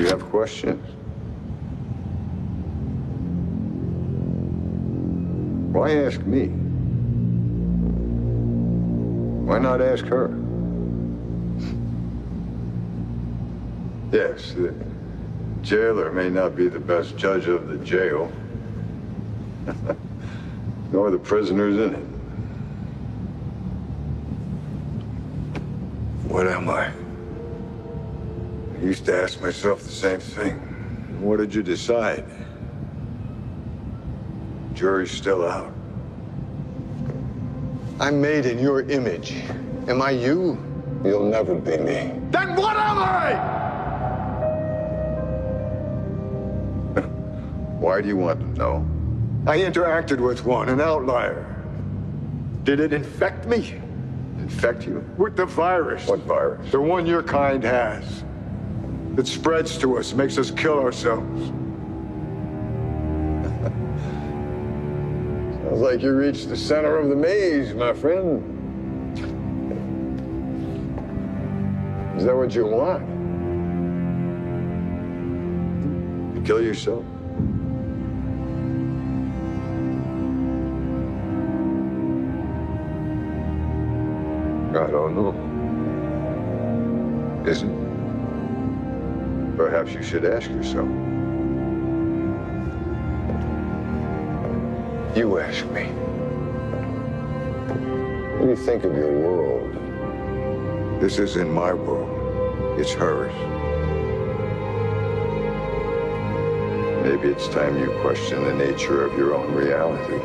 you 0.00 0.12
have 0.12 0.22
questions? 0.30 0.95
Why 5.76 5.92
ask 6.06 6.20
me? 6.22 6.46
Why 9.44 9.58
not 9.58 9.82
ask 9.82 10.06
her? 10.06 10.28
yes, 14.10 14.54
the 14.54 14.72
jailer 15.60 16.10
may 16.12 16.30
not 16.30 16.56
be 16.56 16.68
the 16.68 16.80
best 16.80 17.18
judge 17.18 17.46
of 17.46 17.68
the 17.68 17.76
jail, 17.84 18.32
nor 20.92 21.10
the 21.10 21.18
prisoners 21.18 21.76
in 21.76 21.94
it. 21.94 22.06
What 26.26 26.46
am 26.46 26.70
I? 26.70 26.90
I 28.78 28.82
used 28.82 29.04
to 29.04 29.22
ask 29.22 29.42
myself 29.42 29.82
the 29.82 29.90
same 29.90 30.20
thing. 30.20 30.54
What 31.20 31.36
did 31.36 31.54
you 31.54 31.62
decide? 31.62 32.24
Jury's 34.76 35.10
still 35.10 35.48
out. 35.48 35.72
I'm 37.98 38.20
made 38.20 38.44
in 38.44 38.58
your 38.58 38.82
image. 38.82 39.32
Am 39.88 40.02
I 40.02 40.10
you? 40.10 40.62
You'll 41.02 41.24
never 41.24 41.54
be 41.54 41.78
me. 41.78 42.12
Then 42.30 42.54
what 42.54 42.76
am 42.76 42.98
I? 42.98 43.32
Why 47.80 48.02
do 48.02 48.08
you 48.08 48.18
want 48.18 48.40
to 48.40 48.46
know? 48.58 48.86
I 49.46 49.56
interacted 49.58 50.20
with 50.20 50.44
one, 50.44 50.68
an 50.68 50.82
outlier. 50.82 51.46
Did 52.64 52.80
it 52.80 52.92
infect 52.92 53.46
me? 53.46 53.80
Infect 54.38 54.84
you? 54.84 55.02
With 55.16 55.36
the 55.36 55.46
virus. 55.46 56.06
What 56.06 56.20
virus? 56.20 56.70
The 56.70 56.80
one 56.80 57.06
your 57.06 57.22
kind 57.22 57.64
has. 57.64 58.24
It 59.16 59.26
spreads 59.26 59.78
to 59.78 59.96
us, 59.96 60.12
makes 60.12 60.36
us 60.36 60.50
kill 60.50 60.78
ourselves. 60.78 61.50
Sounds 65.76 65.92
like 65.92 66.02
you 66.02 66.12
reached 66.14 66.48
the 66.48 66.56
center 66.56 66.96
of 66.96 67.10
the 67.10 67.14
maze, 67.14 67.74
my 67.74 67.92
friend. 67.92 68.40
Is 72.16 72.24
that 72.24 72.34
what 72.34 72.54
you 72.54 72.64
want? 72.64 73.04
To 76.34 76.40
kill 76.46 76.62
yourself? 76.62 77.04
I 84.74 84.90
don't 84.90 85.14
know. 85.14 85.34
Isn't? 87.46 87.76
Perhaps 89.58 89.92
you 89.92 90.02
should 90.02 90.24
ask 90.24 90.48
yourself. 90.48 90.88
You 95.16 95.38
ask 95.38 95.64
me. 95.70 95.84
What 98.36 98.42
do 98.42 98.48
you 98.50 98.54
think 98.54 98.84
of 98.84 98.94
your 98.94 99.10
world? 99.10 99.72
This 101.00 101.18
isn't 101.18 101.50
my 101.50 101.72
world. 101.72 102.78
It's 102.78 102.92
hers. 102.92 103.32
Maybe 107.02 107.28
it's 107.28 107.48
time 107.48 107.78
you 107.78 107.98
question 108.02 108.44
the 108.44 108.52
nature 108.52 109.06
of 109.06 109.16
your 109.16 109.34
own 109.34 109.54
reality. 109.54 110.20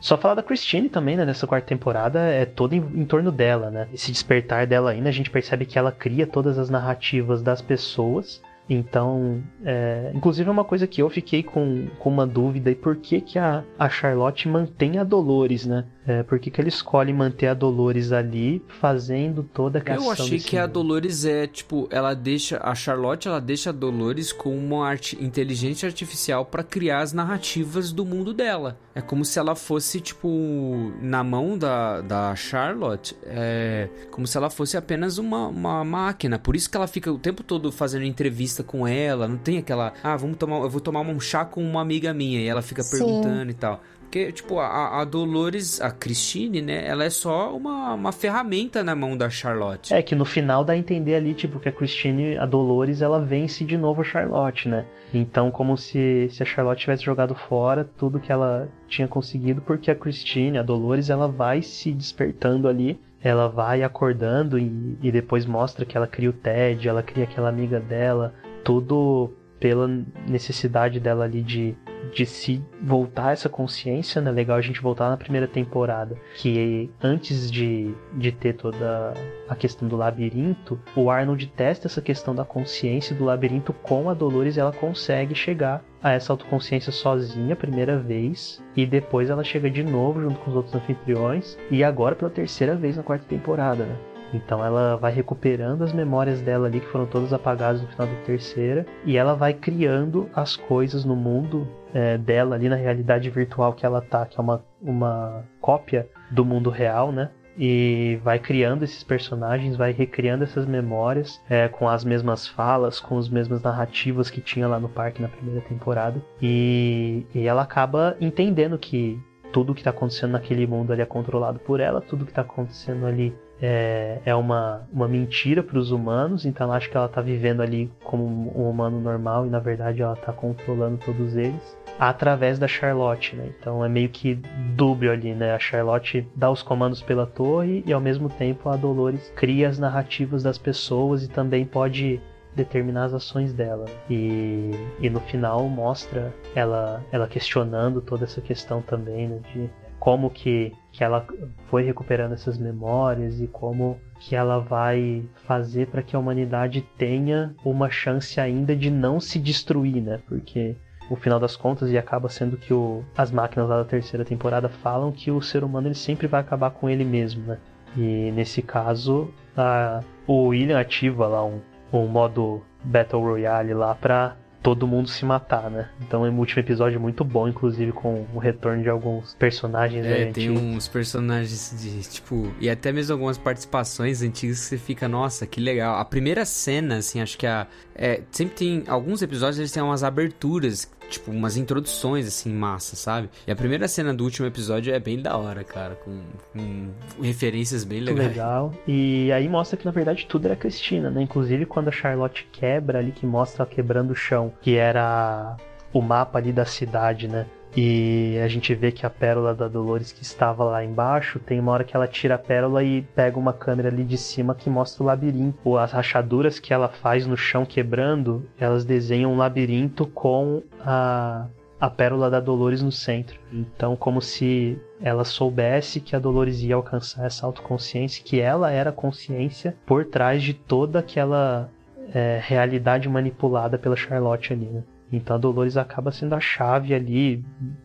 Só 0.00 0.16
falar 0.16 0.36
da 0.36 0.42
Christine 0.44 0.88
também, 0.88 1.16
né? 1.16 1.24
Nessa 1.24 1.48
quarta 1.48 1.66
temporada 1.66 2.20
é 2.20 2.44
todo 2.44 2.74
em, 2.74 2.78
em, 2.94 3.04
torno 3.04 3.32
dela, 3.32 3.72
né? 3.72 3.88
Esse 3.92 4.12
despertar 4.12 4.68
dela 4.68 4.92
ainda, 4.92 5.08
a 5.08 5.12
gente 5.12 5.30
percebe 5.30 5.66
que 5.66 5.76
ela 5.76 5.90
cria 5.90 6.28
todas 6.28 6.58
as 6.58 6.70
narrativas 6.70 7.42
das 7.42 7.60
pessoas. 7.60 8.40
Então, 8.74 9.42
é, 9.64 10.10
inclusive 10.14 10.48
é 10.48 10.52
uma 10.52 10.64
coisa 10.64 10.86
que 10.86 11.02
eu 11.02 11.10
fiquei 11.10 11.42
com, 11.42 11.88
com 11.98 12.10
uma 12.10 12.26
dúvida 12.26 12.70
e 12.70 12.74
por 12.74 12.96
que, 12.96 13.20
que 13.20 13.38
a, 13.38 13.62
a 13.78 13.88
Charlotte 13.88 14.48
mantém 14.48 14.98
a 14.98 15.04
Dolores, 15.04 15.66
né? 15.66 15.84
É, 16.04 16.22
por 16.22 16.38
que, 16.40 16.50
que 16.50 16.60
ele 16.60 16.68
escolhe 16.68 17.12
manter 17.12 17.46
a 17.46 17.54
Dolores 17.54 18.10
ali, 18.10 18.60
fazendo 18.80 19.44
toda 19.44 19.78
a 19.78 19.82
questão 19.82 20.04
Eu 20.04 20.10
achei 20.10 20.40
que 20.40 20.56
mundo. 20.56 20.64
a 20.64 20.66
Dolores 20.66 21.24
é, 21.24 21.46
tipo, 21.46 21.86
ela 21.90 22.12
deixa. 22.12 22.58
A 22.60 22.74
Charlotte, 22.74 23.28
ela 23.28 23.40
deixa 23.40 23.70
a 23.70 23.72
Dolores 23.72 24.32
com 24.32 24.56
uma 24.56 24.86
arte, 24.86 25.16
inteligência 25.22 25.86
artificial 25.86 26.44
para 26.44 26.64
criar 26.64 27.00
as 27.00 27.12
narrativas 27.12 27.92
do 27.92 28.04
mundo 28.04 28.34
dela. 28.34 28.76
É 28.94 29.00
como 29.00 29.24
se 29.24 29.38
ela 29.38 29.54
fosse, 29.54 30.00
tipo, 30.00 30.92
na 31.00 31.22
mão 31.22 31.56
da, 31.56 32.00
da 32.00 32.34
Charlotte, 32.34 33.16
é 33.22 33.88
como 34.10 34.26
se 34.26 34.36
ela 34.36 34.50
fosse 34.50 34.76
apenas 34.76 35.18
uma, 35.18 35.46
uma 35.46 35.84
máquina. 35.84 36.38
Por 36.38 36.56
isso 36.56 36.68
que 36.68 36.76
ela 36.76 36.88
fica 36.88 37.12
o 37.12 37.18
tempo 37.18 37.44
todo 37.44 37.70
fazendo 37.70 38.04
entrevista 38.04 38.61
com 38.62 38.86
ela. 38.86 39.28
Não 39.28 39.36
tem 39.36 39.58
aquela, 39.58 39.92
ah, 40.02 40.16
vamos 40.16 40.36
tomar, 40.36 40.56
eu 40.60 40.70
vou 40.70 40.80
tomar 40.80 41.00
um 41.00 41.20
chá 41.20 41.44
com 41.44 41.62
uma 41.62 41.80
amiga 41.80 42.12
minha. 42.12 42.40
E 42.40 42.48
ela 42.48 42.62
fica 42.62 42.82
Sim. 42.82 42.98
perguntando 42.98 43.50
e 43.50 43.54
tal. 43.54 43.80
Porque, 44.12 44.30
tipo, 44.30 44.58
a, 44.58 45.00
a, 45.00 45.04
Dolores, 45.06 45.80
a 45.80 45.90
Christine, 45.90 46.60
né? 46.60 46.86
Ela 46.86 47.04
é 47.04 47.08
só 47.08 47.56
uma, 47.56 47.94
uma 47.94 48.12
ferramenta 48.12 48.84
na 48.84 48.94
mão 48.94 49.16
da 49.16 49.30
Charlotte. 49.30 49.94
É, 49.94 50.02
que 50.02 50.14
no 50.14 50.26
final 50.26 50.62
dá 50.62 50.74
a 50.74 50.76
entender 50.76 51.14
ali, 51.14 51.32
tipo, 51.32 51.58
que 51.58 51.70
a 51.70 51.72
Christine, 51.72 52.36
a 52.36 52.44
Dolores, 52.44 53.00
ela 53.00 53.18
vence 53.18 53.64
de 53.64 53.78
novo 53.78 54.02
a 54.02 54.04
Charlotte, 54.04 54.68
né? 54.68 54.84
Então, 55.14 55.50
como 55.50 55.78
se, 55.78 56.28
se 56.30 56.42
a 56.42 56.46
Charlotte 56.46 56.82
tivesse 56.82 57.02
jogado 57.02 57.34
fora 57.34 57.88
tudo 57.96 58.20
que 58.20 58.30
ela 58.30 58.68
tinha 58.86 59.08
conseguido, 59.08 59.62
porque 59.62 59.90
a 59.90 59.94
Christine, 59.94 60.58
a 60.58 60.62
Dolores, 60.62 61.08
ela 61.08 61.26
vai 61.26 61.62
se 61.62 61.90
despertando 61.90 62.68
ali 62.68 63.00
ela 63.22 63.48
vai 63.48 63.84
acordando 63.84 64.58
e, 64.58 64.98
e, 65.00 65.12
depois 65.12 65.46
mostra 65.46 65.86
que 65.86 65.96
ela 65.96 66.08
cria 66.08 66.30
o 66.30 66.32
Ted, 66.32 66.88
ela 66.88 67.04
cria 67.04 67.22
aquela 67.22 67.48
amiga 67.48 67.78
dela, 67.78 68.34
tudo 68.64 69.32
pela 69.58 69.86
necessidade 70.26 70.98
dela 70.98 71.24
ali 71.24 71.42
de 71.42 71.76
de 72.12 72.26
se 72.26 72.62
voltar 72.82 73.32
essa 73.32 73.48
consciência, 73.48 74.20
né? 74.20 74.30
Legal 74.30 74.56
a 74.56 74.60
gente 74.60 74.82
voltar 74.82 75.08
na 75.08 75.16
primeira 75.16 75.46
temporada, 75.46 76.16
que 76.36 76.90
antes 77.02 77.50
de, 77.50 77.94
de 78.14 78.32
ter 78.32 78.54
toda 78.54 79.14
a 79.48 79.54
questão 79.54 79.88
do 79.88 79.96
labirinto, 79.96 80.78
o 80.96 81.10
Arnold 81.10 81.46
testa 81.48 81.86
essa 81.86 82.02
questão 82.02 82.34
da 82.34 82.44
consciência 82.44 83.14
do 83.14 83.24
labirinto 83.24 83.72
com 83.72 84.10
a 84.10 84.14
Dolores 84.14 84.56
e 84.56 84.60
ela 84.60 84.72
consegue 84.72 85.34
chegar 85.34 85.82
a 86.02 86.12
essa 86.12 86.32
autoconsciência 86.32 86.92
sozinha 86.92 87.54
a 87.54 87.56
primeira 87.56 87.98
vez 87.98 88.62
e 88.76 88.84
depois 88.84 89.30
ela 89.30 89.44
chega 89.44 89.70
de 89.70 89.82
novo 89.82 90.20
junto 90.20 90.40
com 90.40 90.50
os 90.50 90.56
outros 90.56 90.74
anfitriões 90.74 91.56
e 91.70 91.84
agora 91.84 92.16
pela 92.16 92.30
terceira 92.30 92.74
vez 92.74 92.96
na 92.96 93.02
quarta 93.02 93.24
temporada, 93.26 93.84
né? 93.84 94.11
Então 94.32 94.64
ela 94.64 94.96
vai 94.96 95.12
recuperando 95.12 95.82
as 95.82 95.92
memórias 95.92 96.40
dela 96.40 96.66
ali 96.66 96.80
que 96.80 96.86
foram 96.86 97.06
todas 97.06 97.32
apagadas 97.32 97.82
no 97.82 97.88
final 97.88 98.06
da 98.06 98.20
terceira 98.24 98.86
e 99.04 99.16
ela 99.16 99.34
vai 99.34 99.52
criando 99.52 100.28
as 100.34 100.56
coisas 100.56 101.04
no 101.04 101.14
mundo 101.14 101.66
é, 101.92 102.16
dela 102.16 102.56
ali 102.56 102.68
na 102.68 102.76
realidade 102.76 103.28
virtual 103.30 103.72
que 103.72 103.84
ela 103.84 104.00
tá, 104.00 104.24
que 104.26 104.38
é 104.38 104.42
uma, 104.42 104.64
uma 104.80 105.44
cópia 105.60 106.08
do 106.30 106.44
mundo 106.44 106.70
real, 106.70 107.12
né? 107.12 107.30
e 107.56 108.18
vai 108.24 108.38
criando 108.38 108.82
esses 108.82 109.02
personagens, 109.02 109.76
vai 109.76 109.92
recriando 109.92 110.44
essas 110.44 110.66
memórias 110.66 111.40
é, 111.48 111.68
com 111.68 111.88
as 111.88 112.04
mesmas 112.04 112.46
falas, 112.46 112.98
com 112.98 113.18
as 113.18 113.28
mesmas 113.28 113.62
narrativas 113.62 114.30
que 114.30 114.40
tinha 114.40 114.66
lá 114.66 114.80
no 114.80 114.88
parque 114.88 115.20
na 115.20 115.28
primeira 115.28 115.60
temporada. 115.62 116.22
E, 116.40 117.26
e 117.34 117.46
ela 117.46 117.62
acaba 117.62 118.16
entendendo 118.20 118.78
que 118.78 119.20
tudo 119.52 119.74
que 119.74 119.80
está 119.80 119.90
acontecendo 119.90 120.32
naquele 120.32 120.66
mundo 120.66 120.92
ali 120.92 121.02
é 121.02 121.06
controlado 121.06 121.58
por 121.58 121.78
ela, 121.78 122.00
tudo 122.00 122.24
que 122.24 122.30
está 122.30 122.40
acontecendo 122.40 123.06
ali 123.06 123.34
é, 123.62 124.18
é 124.24 124.34
uma, 124.34 124.82
uma 124.92 125.06
mentira 125.06 125.62
para 125.62 125.78
os 125.78 125.92
humanos, 125.92 126.44
então 126.44 126.66
ela 126.66 126.76
acha 126.76 126.88
que 126.90 126.96
ela 126.96 127.06
está 127.06 127.20
vivendo 127.20 127.62
ali 127.62 127.88
como 128.02 128.24
um 128.24 128.68
humano 128.68 129.00
normal 129.00 129.46
e 129.46 129.50
na 129.50 129.60
verdade 129.60 130.02
ela 130.02 130.14
está 130.14 130.32
controlando 130.32 130.98
todos 130.98 131.36
eles 131.36 131.76
através 131.98 132.58
da 132.58 132.66
Charlotte, 132.66 133.36
né? 133.36 133.52
Então 133.60 133.84
é 133.84 133.88
meio 133.88 134.08
que 134.08 134.34
dúbio 134.74 135.12
ali, 135.12 135.32
né? 135.32 135.54
A 135.54 135.58
Charlotte 135.60 136.26
dá 136.34 136.50
os 136.50 136.62
comandos 136.62 137.00
pela 137.00 137.24
torre 137.24 137.84
e 137.86 137.92
ao 137.92 138.00
mesmo 138.00 138.28
tempo 138.28 138.68
a 138.68 138.76
Dolores 138.76 139.32
cria 139.36 139.68
as 139.68 139.78
narrativas 139.78 140.42
das 140.42 140.58
pessoas 140.58 141.22
e 141.22 141.28
também 141.28 141.64
pode 141.64 142.20
determinar 142.56 143.04
as 143.04 143.14
ações 143.14 143.52
dela. 143.52 143.84
E, 144.10 144.72
e 145.00 145.08
no 145.08 145.20
final 145.20 145.68
mostra 145.68 146.34
ela, 146.54 147.00
ela 147.12 147.28
questionando 147.28 148.00
toda 148.00 148.24
essa 148.24 148.40
questão 148.40 148.82
também, 148.82 149.28
né? 149.28 149.40
De 149.52 149.70
como 149.98 150.28
que, 150.30 150.72
que 150.92 151.02
ela 151.02 151.26
foi 151.68 151.82
recuperando 151.82 152.34
essas 152.34 152.58
memórias 152.58 153.40
e 153.40 153.46
como 153.46 153.98
que 154.20 154.36
ela 154.36 154.58
vai 154.58 155.24
fazer 155.46 155.88
para 155.88 156.02
que 156.02 156.14
a 156.14 156.18
humanidade 156.18 156.82
tenha 156.98 157.54
uma 157.64 157.90
chance 157.90 158.38
ainda 158.38 158.76
de 158.76 158.90
não 158.90 159.18
se 159.18 159.38
destruir, 159.38 160.02
né? 160.02 160.20
Porque 160.28 160.76
no 161.10 161.16
final 161.16 161.40
das 161.40 161.56
contas 161.56 161.90
e 161.90 161.98
acaba 161.98 162.28
sendo 162.28 162.56
que 162.56 162.72
o, 162.72 163.02
as 163.16 163.30
máquinas 163.30 163.68
lá 163.68 163.78
da 163.78 163.84
terceira 163.84 164.24
temporada 164.24 164.68
falam 164.68 165.10
que 165.10 165.30
o 165.30 165.40
ser 165.40 165.64
humano 165.64 165.88
ele 165.88 165.94
sempre 165.94 166.26
vai 166.26 166.40
acabar 166.40 166.70
com 166.70 166.88
ele 166.88 167.04
mesmo, 167.04 167.44
né? 167.46 167.58
E 167.96 168.30
nesse 168.32 168.62
caso, 168.62 169.32
a, 169.56 170.00
o 170.26 170.48
William 170.48 170.78
ativa 170.78 171.26
lá 171.26 171.44
um, 171.44 171.60
um 171.92 172.06
modo 172.06 172.62
Battle 172.84 173.22
Royale 173.22 173.74
lá 173.74 173.94
pra 173.94 174.36
todo 174.62 174.86
mundo 174.86 175.08
se 175.08 175.24
matar, 175.24 175.70
né? 175.70 175.88
Então 176.00 176.24
é 176.24 176.30
um 176.30 176.38
último 176.38 176.60
episódio 176.60 177.00
muito 177.00 177.24
bom, 177.24 177.48
inclusive 177.48 177.92
com 177.92 178.24
o 178.32 178.38
retorno 178.38 178.82
de 178.82 178.88
alguns 178.88 179.34
personagens. 179.34 180.06
É, 180.06 180.26
tem 180.26 180.50
uns 180.50 180.86
personagens 180.88 181.74
de 181.80 182.08
tipo 182.08 182.52
e 182.60 182.70
até 182.70 182.92
mesmo 182.92 183.14
algumas 183.14 183.36
participações 183.36 184.22
antigas 184.22 184.60
que 184.60 184.66
você 184.66 184.78
fica, 184.78 185.08
nossa, 185.08 185.46
que 185.46 185.60
legal. 185.60 185.98
A 185.98 186.04
primeira 186.04 186.44
cena, 186.44 186.96
assim, 186.96 187.20
acho 187.20 187.36
que 187.36 187.46
a 187.46 187.66
é, 187.94 188.22
sempre 188.30 188.54
tem 188.54 188.84
alguns 188.86 189.20
episódios 189.20 189.58
eles 189.58 189.72
têm 189.72 189.82
umas 189.82 190.02
aberturas 190.02 190.90
tipo, 191.12 191.30
umas 191.30 191.56
introduções, 191.56 192.26
assim, 192.26 192.52
massa, 192.52 192.96
sabe? 192.96 193.28
E 193.46 193.52
a 193.52 193.56
primeira 193.56 193.86
cena 193.86 194.12
do 194.12 194.24
último 194.24 194.46
episódio 194.46 194.94
é 194.94 194.98
bem 194.98 195.20
da 195.20 195.36
hora, 195.36 195.62
cara, 195.62 195.94
com, 195.94 196.20
com 196.52 196.90
referências 197.22 197.84
bem 197.84 198.00
legais. 198.00 198.28
legal. 198.28 198.72
E 198.86 199.30
aí 199.32 199.48
mostra 199.48 199.76
que 199.76 199.84
na 199.84 199.90
verdade 199.90 200.26
tudo 200.26 200.46
era 200.46 200.56
Cristina, 200.56 201.10
né? 201.10 201.22
Inclusive 201.22 201.66
quando 201.66 201.88
a 201.88 201.92
Charlotte 201.92 202.48
quebra 202.50 202.98
ali, 202.98 203.12
que 203.12 203.26
mostra 203.26 203.62
ela 203.62 203.70
quebrando 203.70 204.10
o 204.10 204.16
chão, 204.16 204.52
que 204.60 204.76
era 204.76 205.56
o 205.92 206.00
mapa 206.00 206.38
ali 206.38 206.52
da 206.52 206.64
cidade, 206.64 207.28
né? 207.28 207.46
E 207.74 208.38
a 208.44 208.48
gente 208.48 208.74
vê 208.74 208.92
que 208.92 209.06
a 209.06 209.10
pérola 209.10 209.54
da 209.54 209.66
Dolores 209.66 210.12
que 210.12 210.22
estava 210.22 210.62
lá 210.64 210.84
embaixo, 210.84 211.38
tem 211.38 211.58
uma 211.58 211.72
hora 211.72 211.84
que 211.84 211.96
ela 211.96 212.06
tira 212.06 212.34
a 212.34 212.38
pérola 212.38 212.84
e 212.84 213.00
pega 213.00 213.38
uma 213.38 213.52
câmera 213.52 213.88
ali 213.88 214.04
de 214.04 214.18
cima 214.18 214.54
que 214.54 214.68
mostra 214.68 215.02
o 215.02 215.06
labirinto. 215.06 215.78
As 215.78 215.92
rachaduras 215.92 216.58
que 216.58 216.74
ela 216.74 216.88
faz 216.88 217.26
no 217.26 217.36
chão 217.36 217.64
quebrando, 217.64 218.46
elas 218.58 218.84
desenham 218.84 219.32
um 219.32 219.38
labirinto 219.38 220.06
com 220.06 220.62
a, 220.80 221.46
a 221.80 221.88
pérola 221.88 222.28
da 222.28 222.40
Dolores 222.40 222.82
no 222.82 222.92
centro. 222.92 223.40
Então, 223.50 223.96
como 223.96 224.20
se 224.20 224.78
ela 225.00 225.24
soubesse 225.24 225.98
que 225.98 226.14
a 226.14 226.18
Dolores 226.18 226.60
ia 226.60 226.74
alcançar 226.74 227.24
essa 227.24 227.46
autoconsciência, 227.46 228.22
que 228.22 228.38
ela 228.38 228.70
era 228.70 228.90
a 228.90 228.92
consciência 228.92 229.74
por 229.86 230.04
trás 230.04 230.42
de 230.42 230.52
toda 230.52 230.98
aquela 230.98 231.70
é, 232.12 232.38
realidade 232.42 233.08
manipulada 233.08 233.78
pela 233.78 233.96
Charlotte 233.96 234.52
ali, 234.52 234.66
né? 234.66 234.82
Então 235.12 235.36
a 235.36 235.38
Dolores 235.38 235.76
acaba 235.76 236.10
sendo 236.10 236.34
a 236.34 236.40
chave 236.40 236.94
ali, 236.94 237.44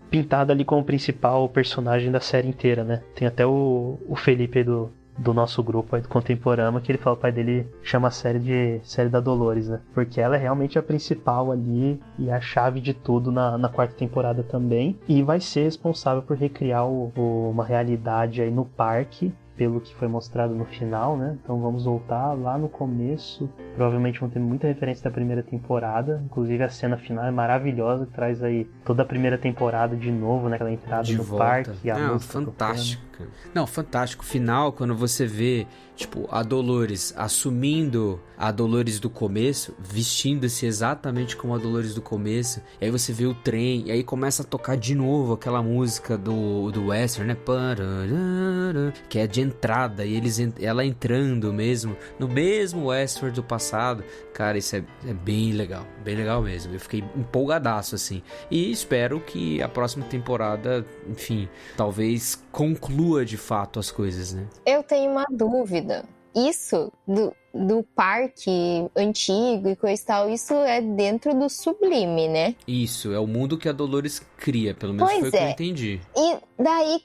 pintada 0.10 0.54
ali 0.54 0.64
como 0.64 0.84
principal 0.84 1.48
personagem 1.50 2.12
da 2.12 2.20
série 2.20 2.48
inteira, 2.48 2.84
né? 2.84 3.02
Tem 3.16 3.28
até 3.28 3.46
o, 3.46 4.00
o 4.08 4.16
Felipe 4.16 4.60
aí 4.60 4.64
do, 4.64 4.90
do 5.18 5.34
nosso 5.34 5.62
grupo 5.62 5.96
aí 5.96 6.02
do 6.02 6.08
Contemporâneo, 6.08 6.80
que 6.80 6.92
ele 6.92 6.98
fala, 7.00 7.16
o 7.16 7.20
pai 7.20 7.32
dele 7.32 7.68
chama 7.84 8.08
a 8.08 8.12
série 8.12 8.40
de 8.40 8.80
série 8.84 9.10
da 9.10 9.20
Dolores, 9.20 9.68
né? 9.68 9.82
Porque 9.94 10.22
ela 10.22 10.36
é 10.36 10.40
realmente 10.40 10.80
a 10.80 10.84
principal 10.84 11.52
ali 11.52 12.00
e 12.18 12.30
a 12.32 12.40
chave 12.40 12.80
de 12.80 12.94
tudo 12.94 13.32
na, 13.32 13.58
na 13.58 13.68
quarta 13.68 13.96
temporada 13.96 14.44
também. 14.44 14.98
E 15.08 15.22
vai 15.22 15.40
ser 15.40 15.64
responsável 15.64 16.22
por 16.22 16.38
recriar 16.38 16.88
o, 16.88 17.12
o- 17.18 17.50
uma 17.50 17.66
realidade 17.66 18.42
aí 18.42 18.52
no 18.52 18.64
parque. 18.66 19.34
Pelo 19.58 19.82
que 19.82 19.94
foi 19.96 20.08
mostrado 20.08 20.54
no 20.54 20.66
final, 20.66 21.18
né? 21.18 21.38
Então 21.44 21.60
vamos 21.60 21.86
voltar 21.86 22.34
lá 22.34 22.58
no 22.58 22.70
começo. 22.70 23.50
Provavelmente 23.76 24.20
vão 24.20 24.30
ter 24.30 24.40
muita 24.40 24.68
referência 24.68 25.04
da 25.04 25.12
primeira 25.12 25.42
temporada. 25.42 26.22
Inclusive 26.26 26.64
a 26.64 26.70
cena 26.70 26.96
final 26.96 27.26
é 27.26 27.32
maravilhosa, 27.32 28.06
que 28.06 28.14
traz 28.14 28.44
aí 28.44 28.70
toda 28.86 29.02
a 29.02 29.06
primeira 29.06 29.38
temporada 29.38 29.96
de 29.96 30.12
novo, 30.12 30.48
né? 30.48 30.56
Aquela 30.56 30.72
entrada 30.72 31.04
de 31.04 31.18
no 31.18 31.24
volta. 31.24 31.44
parque. 31.44 31.90
A 31.90 31.98
música 32.14 32.34
fantástico. 32.34 33.07
Cara. 33.18 33.30
Não, 33.54 33.66
fantástico. 33.66 34.24
Final, 34.24 34.72
quando 34.72 34.96
você 34.96 35.26
vê, 35.26 35.68
tipo, 35.96 36.28
a 36.32 36.44
Dolores 36.44 37.14
assumindo 37.18 38.22
a 38.38 38.52
Dolores 38.52 39.00
do 39.00 39.10
começo, 39.10 39.74
vestindo-se 39.80 40.66
exatamente 40.66 41.36
como 41.36 41.56
a 41.56 41.58
Dolores 41.58 41.96
do 41.96 42.02
começo, 42.02 42.62
e 42.80 42.86
aí 42.86 42.92
você 42.92 43.12
vê 43.12 43.26
o 43.26 43.34
trem, 43.34 43.88
e 43.88 43.92
aí 43.92 44.04
começa 44.04 44.44
a 44.44 44.46
tocar 44.46 44.78
de 44.78 44.94
novo 44.94 45.34
aquela 45.34 45.64
música 45.64 46.18
do, 46.18 46.72
do 46.72 46.88
Western, 46.88 47.34
né? 47.34 48.94
Que 49.10 49.20
é 49.20 49.28
de 49.28 49.42
entrada, 49.42 50.06
e 50.06 50.16
eles 50.16 50.38
ela 50.62 50.86
entrando 50.86 51.52
mesmo, 51.52 51.98
no 52.20 52.28
mesmo 52.28 52.88
Westworld 52.88 53.36
do 53.36 53.44
passado. 53.44 54.04
Cara, 54.34 54.58
isso 54.58 54.76
é, 54.76 54.84
é 55.08 55.14
bem 55.14 55.54
legal, 55.54 55.88
bem 56.04 56.16
legal 56.16 56.42
mesmo. 56.44 56.74
Eu 56.74 56.80
fiquei 56.80 57.04
empolgadaço, 57.16 57.96
assim. 57.96 58.22
E 58.52 58.72
espero 58.72 59.20
que 59.20 59.62
a 59.64 59.68
próxima 59.68 60.06
temporada, 60.06 60.86
enfim, 61.10 61.50
talvez 61.76 62.44
conclua 62.58 63.24
de 63.24 63.38
fato 63.38 63.80
as 63.80 63.92
coisas, 63.92 64.34
né? 64.34 64.48
Eu 64.66 64.82
tenho 64.82 65.12
uma 65.12 65.26
dúvida. 65.30 66.04
Isso 66.36 66.92
do, 67.08 67.32
do 67.54 67.84
parque 67.96 68.90
antigo 68.96 69.70
e 69.70 69.76
coisa 69.76 70.02
e 70.02 70.06
tal, 70.06 70.30
isso 70.30 70.54
é 70.56 70.82
dentro 70.82 71.36
do 71.36 71.50
sublime, 71.50 72.28
né? 72.28 72.56
Isso, 72.68 73.14
é 73.14 73.20
o 73.20 73.28
mundo 73.28 73.60
que 73.60 73.70
a 73.70 73.72
Dolores 73.72 74.20
cria, 74.38 74.74
pelo 74.74 74.94
menos 74.94 75.08
Pois 75.08 75.20
foi 75.20 75.30
o 75.30 75.32
que 75.32 75.38
eu 75.38 75.42
é. 75.42 75.52
entendi. 75.52 76.02
E 76.16 76.38
daí, 76.58 77.02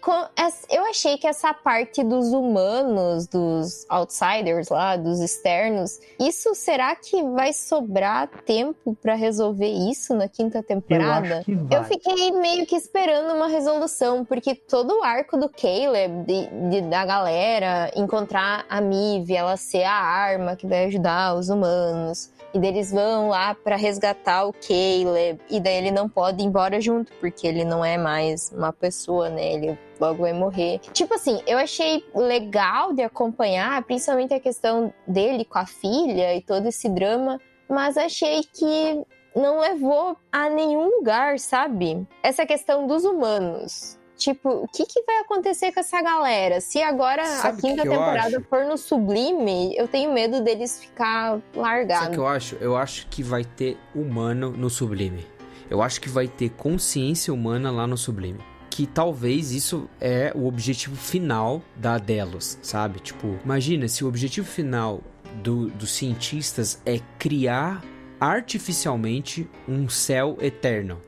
eu 0.71 0.85
achei 0.87 1.19
que 1.19 1.27
essa 1.27 1.53
parte 1.53 2.03
dos 2.03 2.33
humanos, 2.33 3.27
dos 3.27 3.85
outsiders 3.89 4.69
lá, 4.69 4.97
dos 4.97 5.21
externos, 5.21 6.01
isso 6.19 6.55
será 6.55 6.95
que 6.97 7.23
vai 7.23 7.53
sobrar 7.53 8.29
tempo 8.47 8.97
pra 9.03 9.15
resolver 9.15 9.69
isso 9.69 10.15
na 10.15 10.29
quinta 10.29 10.63
temporada? 10.63 11.43
vai. 11.47 11.79
Eu 11.79 11.85
fiquei 11.85 12.31
meio 12.33 12.67
que 12.67 12.77
esperando 12.77 13.35
uma 13.35 13.47
resolução, 13.49 14.25
porque 14.25 14.55
todo 14.55 14.99
o 15.01 15.03
arco 15.03 15.37
do 15.37 15.49
Caleb, 15.49 16.25
de- 16.25 16.47
de- 16.71 16.89
da 16.89 17.05
galera, 17.05 17.91
encontrar 17.95 18.65
a 18.69 18.81
Mive, 18.81 19.35
ela 19.35 19.57
ser 19.57 19.85
a 19.85 19.93
arma 19.93 20.57
que 20.57 20.67
vai 20.67 20.87
ajudar 20.87 21.35
os 21.35 21.49
humanos. 21.49 22.31
E 22.55 22.59
daí 22.59 22.69
eles 22.69 22.91
vão 22.91 23.29
lá 23.29 23.55
pra 23.55 23.77
resgatar 23.77 24.45
o 24.47 24.53
Caleb. 24.53 25.41
E 25.49 25.61
daí 25.61 25.77
ele 25.77 25.91
não 25.91 26.09
pode 26.09 26.43
ir 26.43 26.47
embora 26.47 26.81
junto, 26.81 27.13
porque 27.21 27.47
ele 27.47 27.65
não 27.65 27.85
é 27.85 27.97
mais 27.97 28.53
uma 28.53 28.73
pessoa, 28.73 29.31
né? 29.31 29.55
Ele 29.55 29.79
logo 30.01 30.23
vai 30.23 30.33
morrer. 30.33 30.81
Tipo 30.93 31.15
assim, 31.15 31.41
eu 31.47 31.59
achei 31.59 32.05
legal 32.15 32.93
de 32.93 33.03
acompanhar, 33.03 33.83
principalmente 33.85 34.35
a 34.35 34.41
questão 34.41 34.93
dele 35.07 35.45
com 35.45 35.59
a 35.59 35.67
filha 35.67 36.35
e 36.35 36.43
todo 36.43 36.67
esse 36.67 36.89
drama. 36.89 37.41
Mas 37.69 37.97
achei 37.97 38.43
que 38.43 39.03
não 39.35 39.61
levou 39.61 40.17
a 40.31 40.51
nenhum 40.51 40.97
lugar, 40.99 41.39
sabe? 41.39 42.07
Essa 42.23 42.45
questão 42.45 42.87
dos 42.87 43.05
humanos. 43.05 43.99
Tipo, 44.23 44.49
o 44.51 44.69
que, 44.69 44.87
que 44.87 45.03
vai 45.03 45.19
acontecer 45.21 45.73
com 45.73 45.81
essa 45.81 46.01
galera? 46.01 46.61
Se 46.61 46.81
agora 46.81 47.25
Sabe 47.27 47.49
a 47.49 47.57
que 47.57 47.63
quinta 47.63 47.83
que 47.83 47.89
eu 47.89 47.93
temporada 47.93 48.41
for 48.49 48.65
no 48.65 48.77
Sublime, 48.79 49.75
eu 49.77 49.89
tenho 49.89 50.13
medo 50.13 50.41
deles 50.43 50.81
ficar 50.81 51.31
Sabe 51.33 51.43
o 51.57 51.61
largados. 51.61 52.09
que 52.15 52.19
eu 52.19 52.27
acho? 52.27 52.55
Eu 52.61 52.77
acho 52.77 53.07
que 53.09 53.23
vai 53.23 53.45
ter 53.45 53.77
humano 53.95 54.51
no 54.51 54.71
Sublime. 54.71 55.27
Eu 55.69 55.83
acho 55.83 56.01
que 56.01 56.09
vai 56.09 56.29
ter 56.29 56.51
consciência 56.51 57.33
humana 57.35 57.71
lá 57.71 57.87
no 57.87 57.97
Sublime. 57.97 58.39
Que 58.71 58.87
talvez 58.87 59.51
isso 59.53 59.89
é 60.01 60.33
o 60.35 60.47
objetivo 60.47 60.97
final 60.97 61.61
da 61.77 61.99
Delos, 61.99 62.59
sabe? 62.63 63.01
Tipo, 63.01 63.39
imagina 63.45 63.89
se 63.89 64.05
o 64.05 64.09
objetivo 64.09 64.47
final 64.47 65.01
do- 65.43 65.69
dos 65.71 65.91
cientistas 65.93 66.81
é 66.87 67.01
criar 67.19 67.83
artificialmente 68.21 69.49
um 69.67 69.89
céu 69.89 70.37
eterno. 70.41 71.01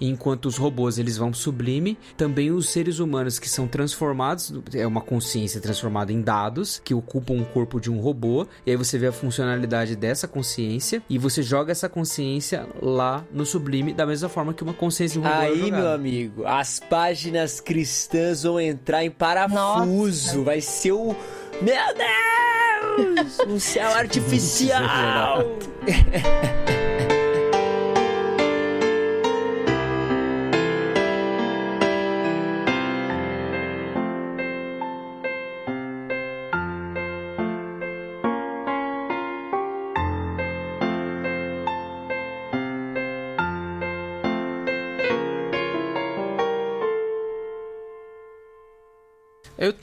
Enquanto 0.00 0.46
os 0.46 0.56
robôs 0.56 0.98
eles 0.98 1.16
vão 1.16 1.30
pro 1.30 1.38
sublime, 1.38 1.98
também 2.16 2.50
os 2.50 2.68
seres 2.70 2.98
humanos 2.98 3.38
que 3.38 3.48
são 3.48 3.66
transformados, 3.66 4.52
é 4.74 4.86
uma 4.86 5.00
consciência 5.00 5.60
transformada 5.60 6.12
em 6.12 6.20
dados 6.20 6.80
que 6.84 6.94
ocupam 6.94 7.34
o 7.34 7.44
corpo 7.44 7.80
de 7.80 7.90
um 7.90 7.98
robô, 8.00 8.46
e 8.66 8.70
aí 8.70 8.76
você 8.76 8.98
vê 8.98 9.06
a 9.06 9.12
funcionalidade 9.12 9.96
dessa 9.96 10.26
consciência 10.28 11.02
e 11.08 11.18
você 11.18 11.42
joga 11.42 11.72
essa 11.72 11.88
consciência 11.88 12.66
lá 12.82 13.24
no 13.32 13.44
sublime 13.46 13.92
da 13.92 14.06
mesma 14.06 14.28
forma 14.28 14.52
que 14.52 14.62
uma 14.62 14.74
consciência 14.74 15.20
de 15.20 15.26
um 15.26 15.28
robô 15.28 15.42
é 15.42 15.46
Aí, 15.46 15.58
jogada. 15.60 15.82
meu 15.82 15.92
amigo, 15.92 16.46
as 16.46 16.80
páginas 16.80 17.60
cristãs 17.60 18.42
vão 18.42 18.60
entrar 18.60 19.04
em 19.04 19.10
parafuso. 19.10 20.42
Vai 20.44 20.60
ser 20.60 20.92
o. 20.92 21.14
Meu 21.60 21.94
Deus! 21.94 23.38
Um 23.48 23.58
céu 23.58 23.92
artificial! 23.94 25.44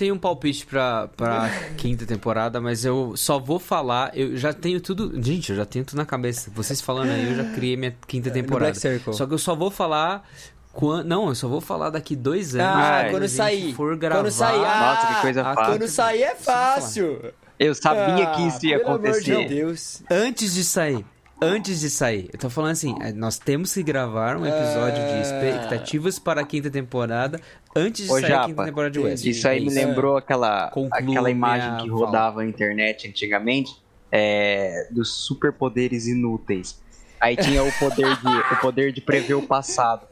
tenho 0.01 0.15
um 0.15 0.17
palpite 0.17 0.65
pra, 0.65 1.07
pra 1.15 1.47
quinta 1.77 2.07
temporada, 2.07 2.59
mas 2.59 2.83
eu 2.83 3.13
só 3.15 3.37
vou 3.37 3.59
falar. 3.59 4.17
Eu 4.17 4.35
já 4.35 4.51
tenho 4.51 4.81
tudo. 4.81 5.11
Gente, 5.21 5.51
eu 5.51 5.55
já 5.55 5.63
tenho 5.63 5.85
tudo 5.85 5.97
na 5.99 6.05
cabeça. 6.07 6.49
Vocês 6.55 6.81
falando 6.81 7.11
aí, 7.11 7.29
eu 7.29 7.35
já 7.35 7.43
criei 7.53 7.77
minha 7.77 7.95
quinta 8.07 8.31
temporada. 8.31 8.71
Black 8.71 8.79
Circle. 8.79 9.13
Só 9.13 9.27
que 9.27 9.33
eu 9.35 9.37
só 9.37 9.55
vou 9.55 9.69
falar. 9.69 10.27
Quan... 10.73 11.03
Não, 11.03 11.29
eu 11.29 11.35
só 11.35 11.47
vou 11.47 11.61
falar 11.61 11.91
daqui 11.91 12.15
dois 12.15 12.55
anos. 12.55 12.65
Ah, 12.83 13.01
quando 13.03 13.11
quando 13.11 13.27
sair. 13.29 13.75
For 13.75 13.95
gravar. 13.95 14.21
Quando 14.23 14.31
sair. 14.31 14.65
Ah, 14.65 14.95
Nossa, 14.95 15.13
que 15.15 15.21
coisa 15.21 15.41
a- 15.41 15.53
fácil. 15.53 15.71
Quando 15.71 15.87
sair 15.87 16.23
é 16.23 16.35
fácil. 16.35 17.33
Eu 17.59 17.75
sabia 17.75 18.27
Ah, 18.27 18.35
que 18.35 18.41
isso 18.47 18.65
ia 18.65 18.79
pelo 18.79 18.95
amor 18.95 19.21
de 19.21 19.31
acontecer. 19.33 19.47
Deus. 19.49 20.01
Antes 20.09 20.55
de 20.55 20.63
sair. 20.63 21.05
Antes 21.43 21.79
de 21.79 21.89
sair. 21.89 22.29
Eu 22.31 22.37
tô 22.37 22.51
falando 22.51 22.73
assim, 22.73 22.95
eh, 23.01 23.11
nós 23.13 23.39
temos 23.39 23.73
que 23.73 23.81
gravar 23.81 24.37
um 24.37 24.45
episódio 24.45 25.03
de 25.03 25.21
expectativas 25.21 26.19
para 26.19 26.41
a 26.41 26.45
quinta 26.45 26.69
temporada 26.69 27.39
antes 27.75 28.05
de 28.05 28.11
Ô, 28.11 28.15
sair 28.15 28.25
a 28.25 28.27
Japa, 28.29 28.45
quinta 28.47 28.65
temporada 28.65 28.91
de 28.91 28.99
West. 28.99 29.25
Isso 29.25 29.47
aí 29.47 29.57
É 29.57 29.61
me 29.61 29.73
lembrou 29.73 30.17
aquela, 30.17 30.69
Conclua 30.69 30.99
aquela 30.99 31.31
imagem 31.31 31.77
que 31.77 31.89
fala. 31.89 32.05
rodava 32.05 32.43
na 32.43 32.47
internet 32.47 33.07
antigamente 33.07 33.75
é, 34.11 34.87
dos 34.91 35.09
superpoderes 35.25 36.05
inúteis. 36.05 36.79
Aí 37.19 37.35
tinha 37.35 37.63
o 37.63 37.71
poder, 37.73 38.15
de, 38.17 38.27
o 38.27 38.55
poder 38.61 38.91
de 38.91 39.01
prever 39.01 39.33
o 39.33 39.41
passado. 39.41 40.05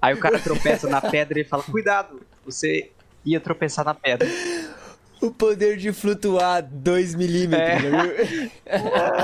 Aí 0.00 0.14
o 0.14 0.18
cara 0.18 0.38
tropeça 0.40 0.88
na 0.88 1.00
pedra 1.00 1.38
e 1.40 1.44
fala: 1.44 1.62
Cuidado, 1.62 2.20
você 2.44 2.90
ia 3.24 3.38
tropeçar 3.38 3.84
na 3.84 3.94
pedra. 3.94 4.28
O 5.22 5.30
poder 5.30 5.76
de 5.76 5.92
flutuar 5.92 6.62
2 6.62 7.14
milímetros, 7.14 7.80
viu? 7.80 8.50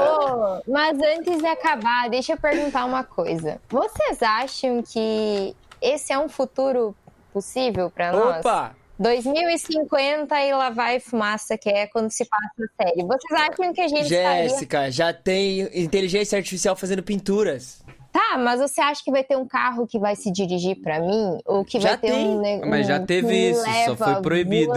Ô, 0.00 0.62
mas 0.70 0.96
antes 1.00 1.38
de 1.38 1.46
acabar, 1.46 2.08
deixa 2.08 2.32
eu 2.34 2.36
perguntar 2.38 2.84
uma 2.84 3.02
coisa. 3.02 3.60
Vocês 3.68 4.22
acham 4.22 4.82
que 4.82 5.54
esse 5.82 6.12
é 6.12 6.18
um 6.18 6.28
futuro 6.28 6.94
possível 7.32 7.90
pra 7.90 8.12
nós? 8.12 8.38
Opa! 8.38 8.76
2050 9.00 10.40
e 10.40 10.52
lá 10.52 10.70
vai 10.70 10.98
fumaça, 11.00 11.56
que 11.56 11.68
é 11.68 11.86
quando 11.86 12.10
se 12.10 12.24
passa 12.24 12.52
a 12.58 12.82
série. 12.84 13.02
Vocês 13.04 13.40
acham 13.40 13.72
que 13.72 13.80
a 13.80 13.88
gente 13.88 14.02
estaria... 14.12 14.48
Jéssica, 14.48 14.90
já 14.90 15.12
tem 15.12 15.60
inteligência 15.82 16.36
artificial 16.36 16.74
fazendo 16.76 17.02
pinturas. 17.02 17.82
Tá, 18.12 18.36
mas 18.38 18.60
você 18.60 18.80
acha 18.80 19.02
que 19.04 19.10
vai 19.12 19.22
ter 19.22 19.36
um 19.36 19.46
carro 19.46 19.86
que 19.86 19.98
vai 19.98 20.16
se 20.16 20.32
dirigir 20.32 20.80
pra 20.80 20.98
mim? 21.00 21.38
Ou 21.46 21.64
que 21.64 21.78
Já 21.78 21.90
vai 21.90 21.98
ter 21.98 22.10
tem. 22.12 22.28
um... 22.28 22.40
ne- 22.40 22.64
Mas 22.66 22.86
já 22.86 22.98
um 22.98 23.06
teve 23.06 23.50
isso, 23.50 23.60
só 23.62 23.70
leva 23.70 23.96
foi 24.12 24.22
proibido. 24.22 24.72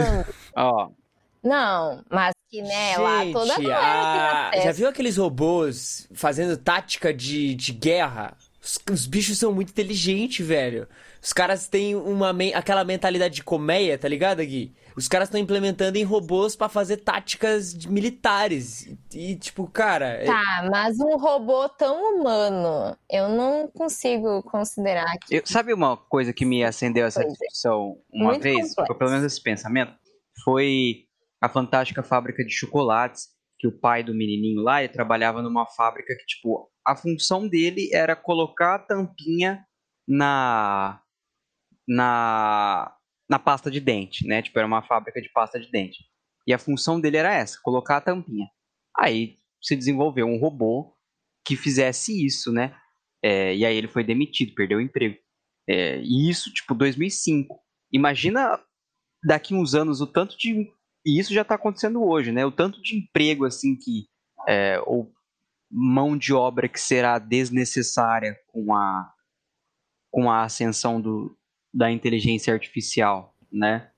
Ó, 0.56 0.90
Não, 1.44 2.04
mas 2.10 2.34
que, 2.50 2.62
né, 2.62 2.98
lá 2.98 3.22
toda 3.32 3.56
Gente, 3.56 3.68
galera 3.68 4.48
a- 4.48 4.50
tem 4.52 4.60
acesso. 4.60 4.66
já 4.68 4.72
viu 4.74 4.88
aqueles 4.90 5.18
robôs 5.18 6.08
fazendo 6.14 6.56
tática 6.58 7.14
de, 7.14 7.56
de 7.56 7.72
guerra? 7.72 8.38
Os, 8.64 8.78
os 8.92 9.08
bichos 9.08 9.40
são 9.40 9.52
muito 9.52 9.70
inteligentes, 9.72 10.46
velho. 10.46 10.88
Os 11.20 11.34
caras 11.34 11.68
têm 11.68 11.96
uma 11.96 12.32
aquela 12.54 12.84
mentalidade 12.84 13.36
de 13.36 13.44
colmeia, 13.44 13.98
tá 13.98 14.08
ligado, 14.08 14.38
Gui? 14.46 14.74
Os 14.96 15.08
caras 15.08 15.30
estão 15.30 15.40
implementando 15.40 15.98
em 15.98 16.04
robôs 16.04 16.56
pra 16.56 16.68
fazer 16.70 16.98
táticas 16.98 17.74
de- 17.74 17.90
militares. 17.90 18.88
E, 19.14 19.36
tipo, 19.36 19.66
cara. 19.68 20.10
é- 20.22 20.26
Tá, 20.26 20.68
mas 20.70 21.00
um 21.00 21.18
robô 21.18 21.68
tão 21.70 22.20
humano, 22.20 22.96
eu 23.10 23.30
não 23.30 23.68
consigo 23.68 24.44
considerar 24.44 25.18
que... 25.26 25.38
eu- 25.38 25.42
sabe 25.46 25.74
uma 25.74 25.96
coisa 25.98 26.32
que 26.34 26.46
me 26.46 26.64
acendeu 26.64 27.06
essa 27.08 27.24
discussão 27.26 27.98
uma 28.14 28.32
Muito 28.32 28.44
vez? 28.44 28.56
complexo. 28.58 28.86
Foi 28.86 28.96
pelo 28.98 29.10
menos 29.10 29.26
esse 29.26 29.42
pensamento. 29.42 29.94
Foi 30.44 31.06
a 31.42 31.50
fantástica 31.50 32.04
fábrica 32.04 32.44
de 32.44 32.52
chocolates, 32.52 33.30
que 33.58 33.68
o 33.68 33.72
pai 33.72 34.04
do 34.04 34.14
menininho 34.14 34.62
lá, 34.62 34.84
ele 34.84 34.94
trabalhava 34.94 35.42
numa 35.42 35.66
fábrica 35.66 36.16
que, 36.16 36.26
tipo, 36.26 36.70
a 36.86 36.96
função 36.96 37.48
dele 37.48 37.90
era 37.94 38.16
colocar 38.16 38.76
a 38.76 38.80
tampinha 38.80 39.66
na 40.08 41.02
na 41.88 42.96
na 43.30 43.40
pasta 43.40 43.72
de 43.72 43.80
dente, 43.80 44.28
né? 44.28 44.42
Tipo, 44.42 44.60
era 44.60 44.68
uma 44.68 44.82
fábrica 44.82 45.22
de 45.22 45.32
pasta 45.32 45.60
de 45.60 45.72
dente. 45.72 46.04
E 46.46 46.54
a 46.54 46.60
função 46.60 47.00
dele 47.00 47.18
era 47.18 47.34
essa, 47.34 47.60
colocar 47.62 47.98
a 47.98 48.02
tampinha. 48.02 48.48
Aí 48.98 49.38
se 49.62 49.76
desenvolveu 49.76 50.26
um 50.26 50.38
robô 50.38 50.94
que 51.46 51.56
fizesse 51.56 52.26
isso, 52.26 52.52
né? 52.52 52.76
É, 53.24 53.56
e 53.56 53.66
aí 53.66 53.76
ele 53.76 53.88
foi 53.88 54.04
demitido, 54.04 54.54
perdeu 54.54 54.80
o 54.80 54.82
emprego. 54.82 55.18
É, 55.70 56.00
e 56.02 56.30
isso, 56.30 56.52
tipo, 56.52 56.74
2005. 56.74 57.58
Imagina 57.94 58.60
daqui 59.24 59.54
uns 59.54 59.76
anos 59.76 60.02
o 60.02 60.08
tanto 60.08 60.38
de. 60.38 60.70
E 61.06 61.20
isso 61.20 61.34
já 61.34 61.42
está 61.42 61.56
acontecendo 61.56 62.04
hoje, 62.04 62.32
né? 62.32 62.46
O 62.46 62.52
tanto 62.52 62.82
de 62.82 62.96
emprego, 62.96 63.46
assim, 63.46 63.76
que. 63.76 64.08
É, 64.48 64.82
ou 64.86 65.12
mão 65.70 66.18
de 66.18 66.34
obra 66.34 66.68
que 66.68 66.80
será 66.80 67.18
desnecessária 67.18 68.38
com 68.48 68.74
a, 68.74 69.14
com 70.10 70.30
a 70.30 70.44
ascensão 70.44 71.00
do, 71.00 71.38
da 71.74 71.90
inteligência 71.90 72.54
artificial, 72.54 73.36
né? 73.52 73.91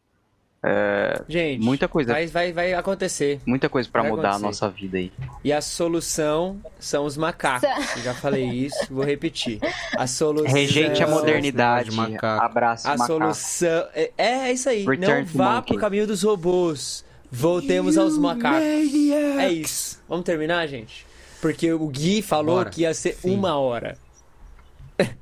É, 0.65 1.21
Gente, 1.27 1.61
muita 1.61 1.89
coisa, 1.89 2.13
vai, 2.13 2.25
vai, 2.27 2.53
vai 2.53 2.73
acontecer. 2.73 3.41
muita 3.45 3.67
coisa 3.67 3.89
para 3.91 4.01
mudar 4.03 4.21
a 4.21 4.31
acontecer. 4.31 4.45
nossa 4.45 4.69
vida 4.69 4.97
aí. 4.97 5.11
E 5.43 5.51
a 5.51 5.59
solução 5.59 6.57
são 6.79 7.03
os 7.05 7.17
macacos. 7.17 7.67
Eu 7.97 8.03
já 8.03 8.13
falei 8.13 8.45
isso, 8.45 8.87
vou 8.89 9.03
repetir. 9.03 9.59
A 9.97 10.07
solução. 10.07 10.49
Rejeite 10.53 11.03
a 11.03 11.07
modernidade, 11.07 11.89
de 11.89 11.95
macaco. 11.97 12.43
abraça 12.45 12.87
A 12.87 12.91
macaco. 12.97 13.07
solução. 13.07 13.87
É, 13.93 14.11
é 14.17 14.51
isso 14.53 14.69
aí. 14.69 14.85
Return 14.85 15.21
Não 15.21 15.25
vá 15.25 15.55
monkey. 15.55 15.73
pro 15.73 15.77
caminho 15.81 16.07
dos 16.07 16.23
robôs. 16.23 17.03
Voltemos 17.29 17.97
aos 17.97 18.17
macacos. 18.17 18.61
É 18.61 19.51
isso. 19.51 20.01
Vamos 20.07 20.23
terminar, 20.23 20.65
gente? 20.67 21.05
Porque 21.41 21.73
o 21.73 21.87
Gui 21.89 22.21
falou 22.21 22.55
Bora. 22.57 22.69
que 22.69 22.83
ia 22.83 22.93
ser 22.93 23.15
Fim. 23.15 23.35
uma 23.35 23.57
hora. 23.57 23.97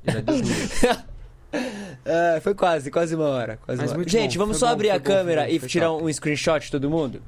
Já 0.06 1.04
É, 2.04 2.40
foi 2.42 2.54
quase, 2.54 2.90
quase 2.90 3.14
uma 3.14 3.28
hora. 3.28 3.58
Quase 3.64 3.80
Mas 3.80 3.90
uma 3.90 3.92
hora. 3.92 3.98
muito 3.98 4.10
Gente, 4.10 4.38
bom, 4.38 4.44
vamos 4.44 4.58
foi 4.58 4.60
só 4.60 4.66
bom, 4.68 4.72
abrir 4.72 4.88
foi 4.88 4.96
a 4.96 4.98
bom, 4.98 5.04
foi 5.06 5.14
câmera 5.14 5.42
bom, 5.44 5.48
e 5.50 5.58
foi 5.58 5.68
tirar 5.68 5.88
top. 5.88 6.04
um 6.04 6.12
screenshot 6.12 6.60
de 6.60 6.70
todo 6.70 6.90
mundo? 6.90 7.22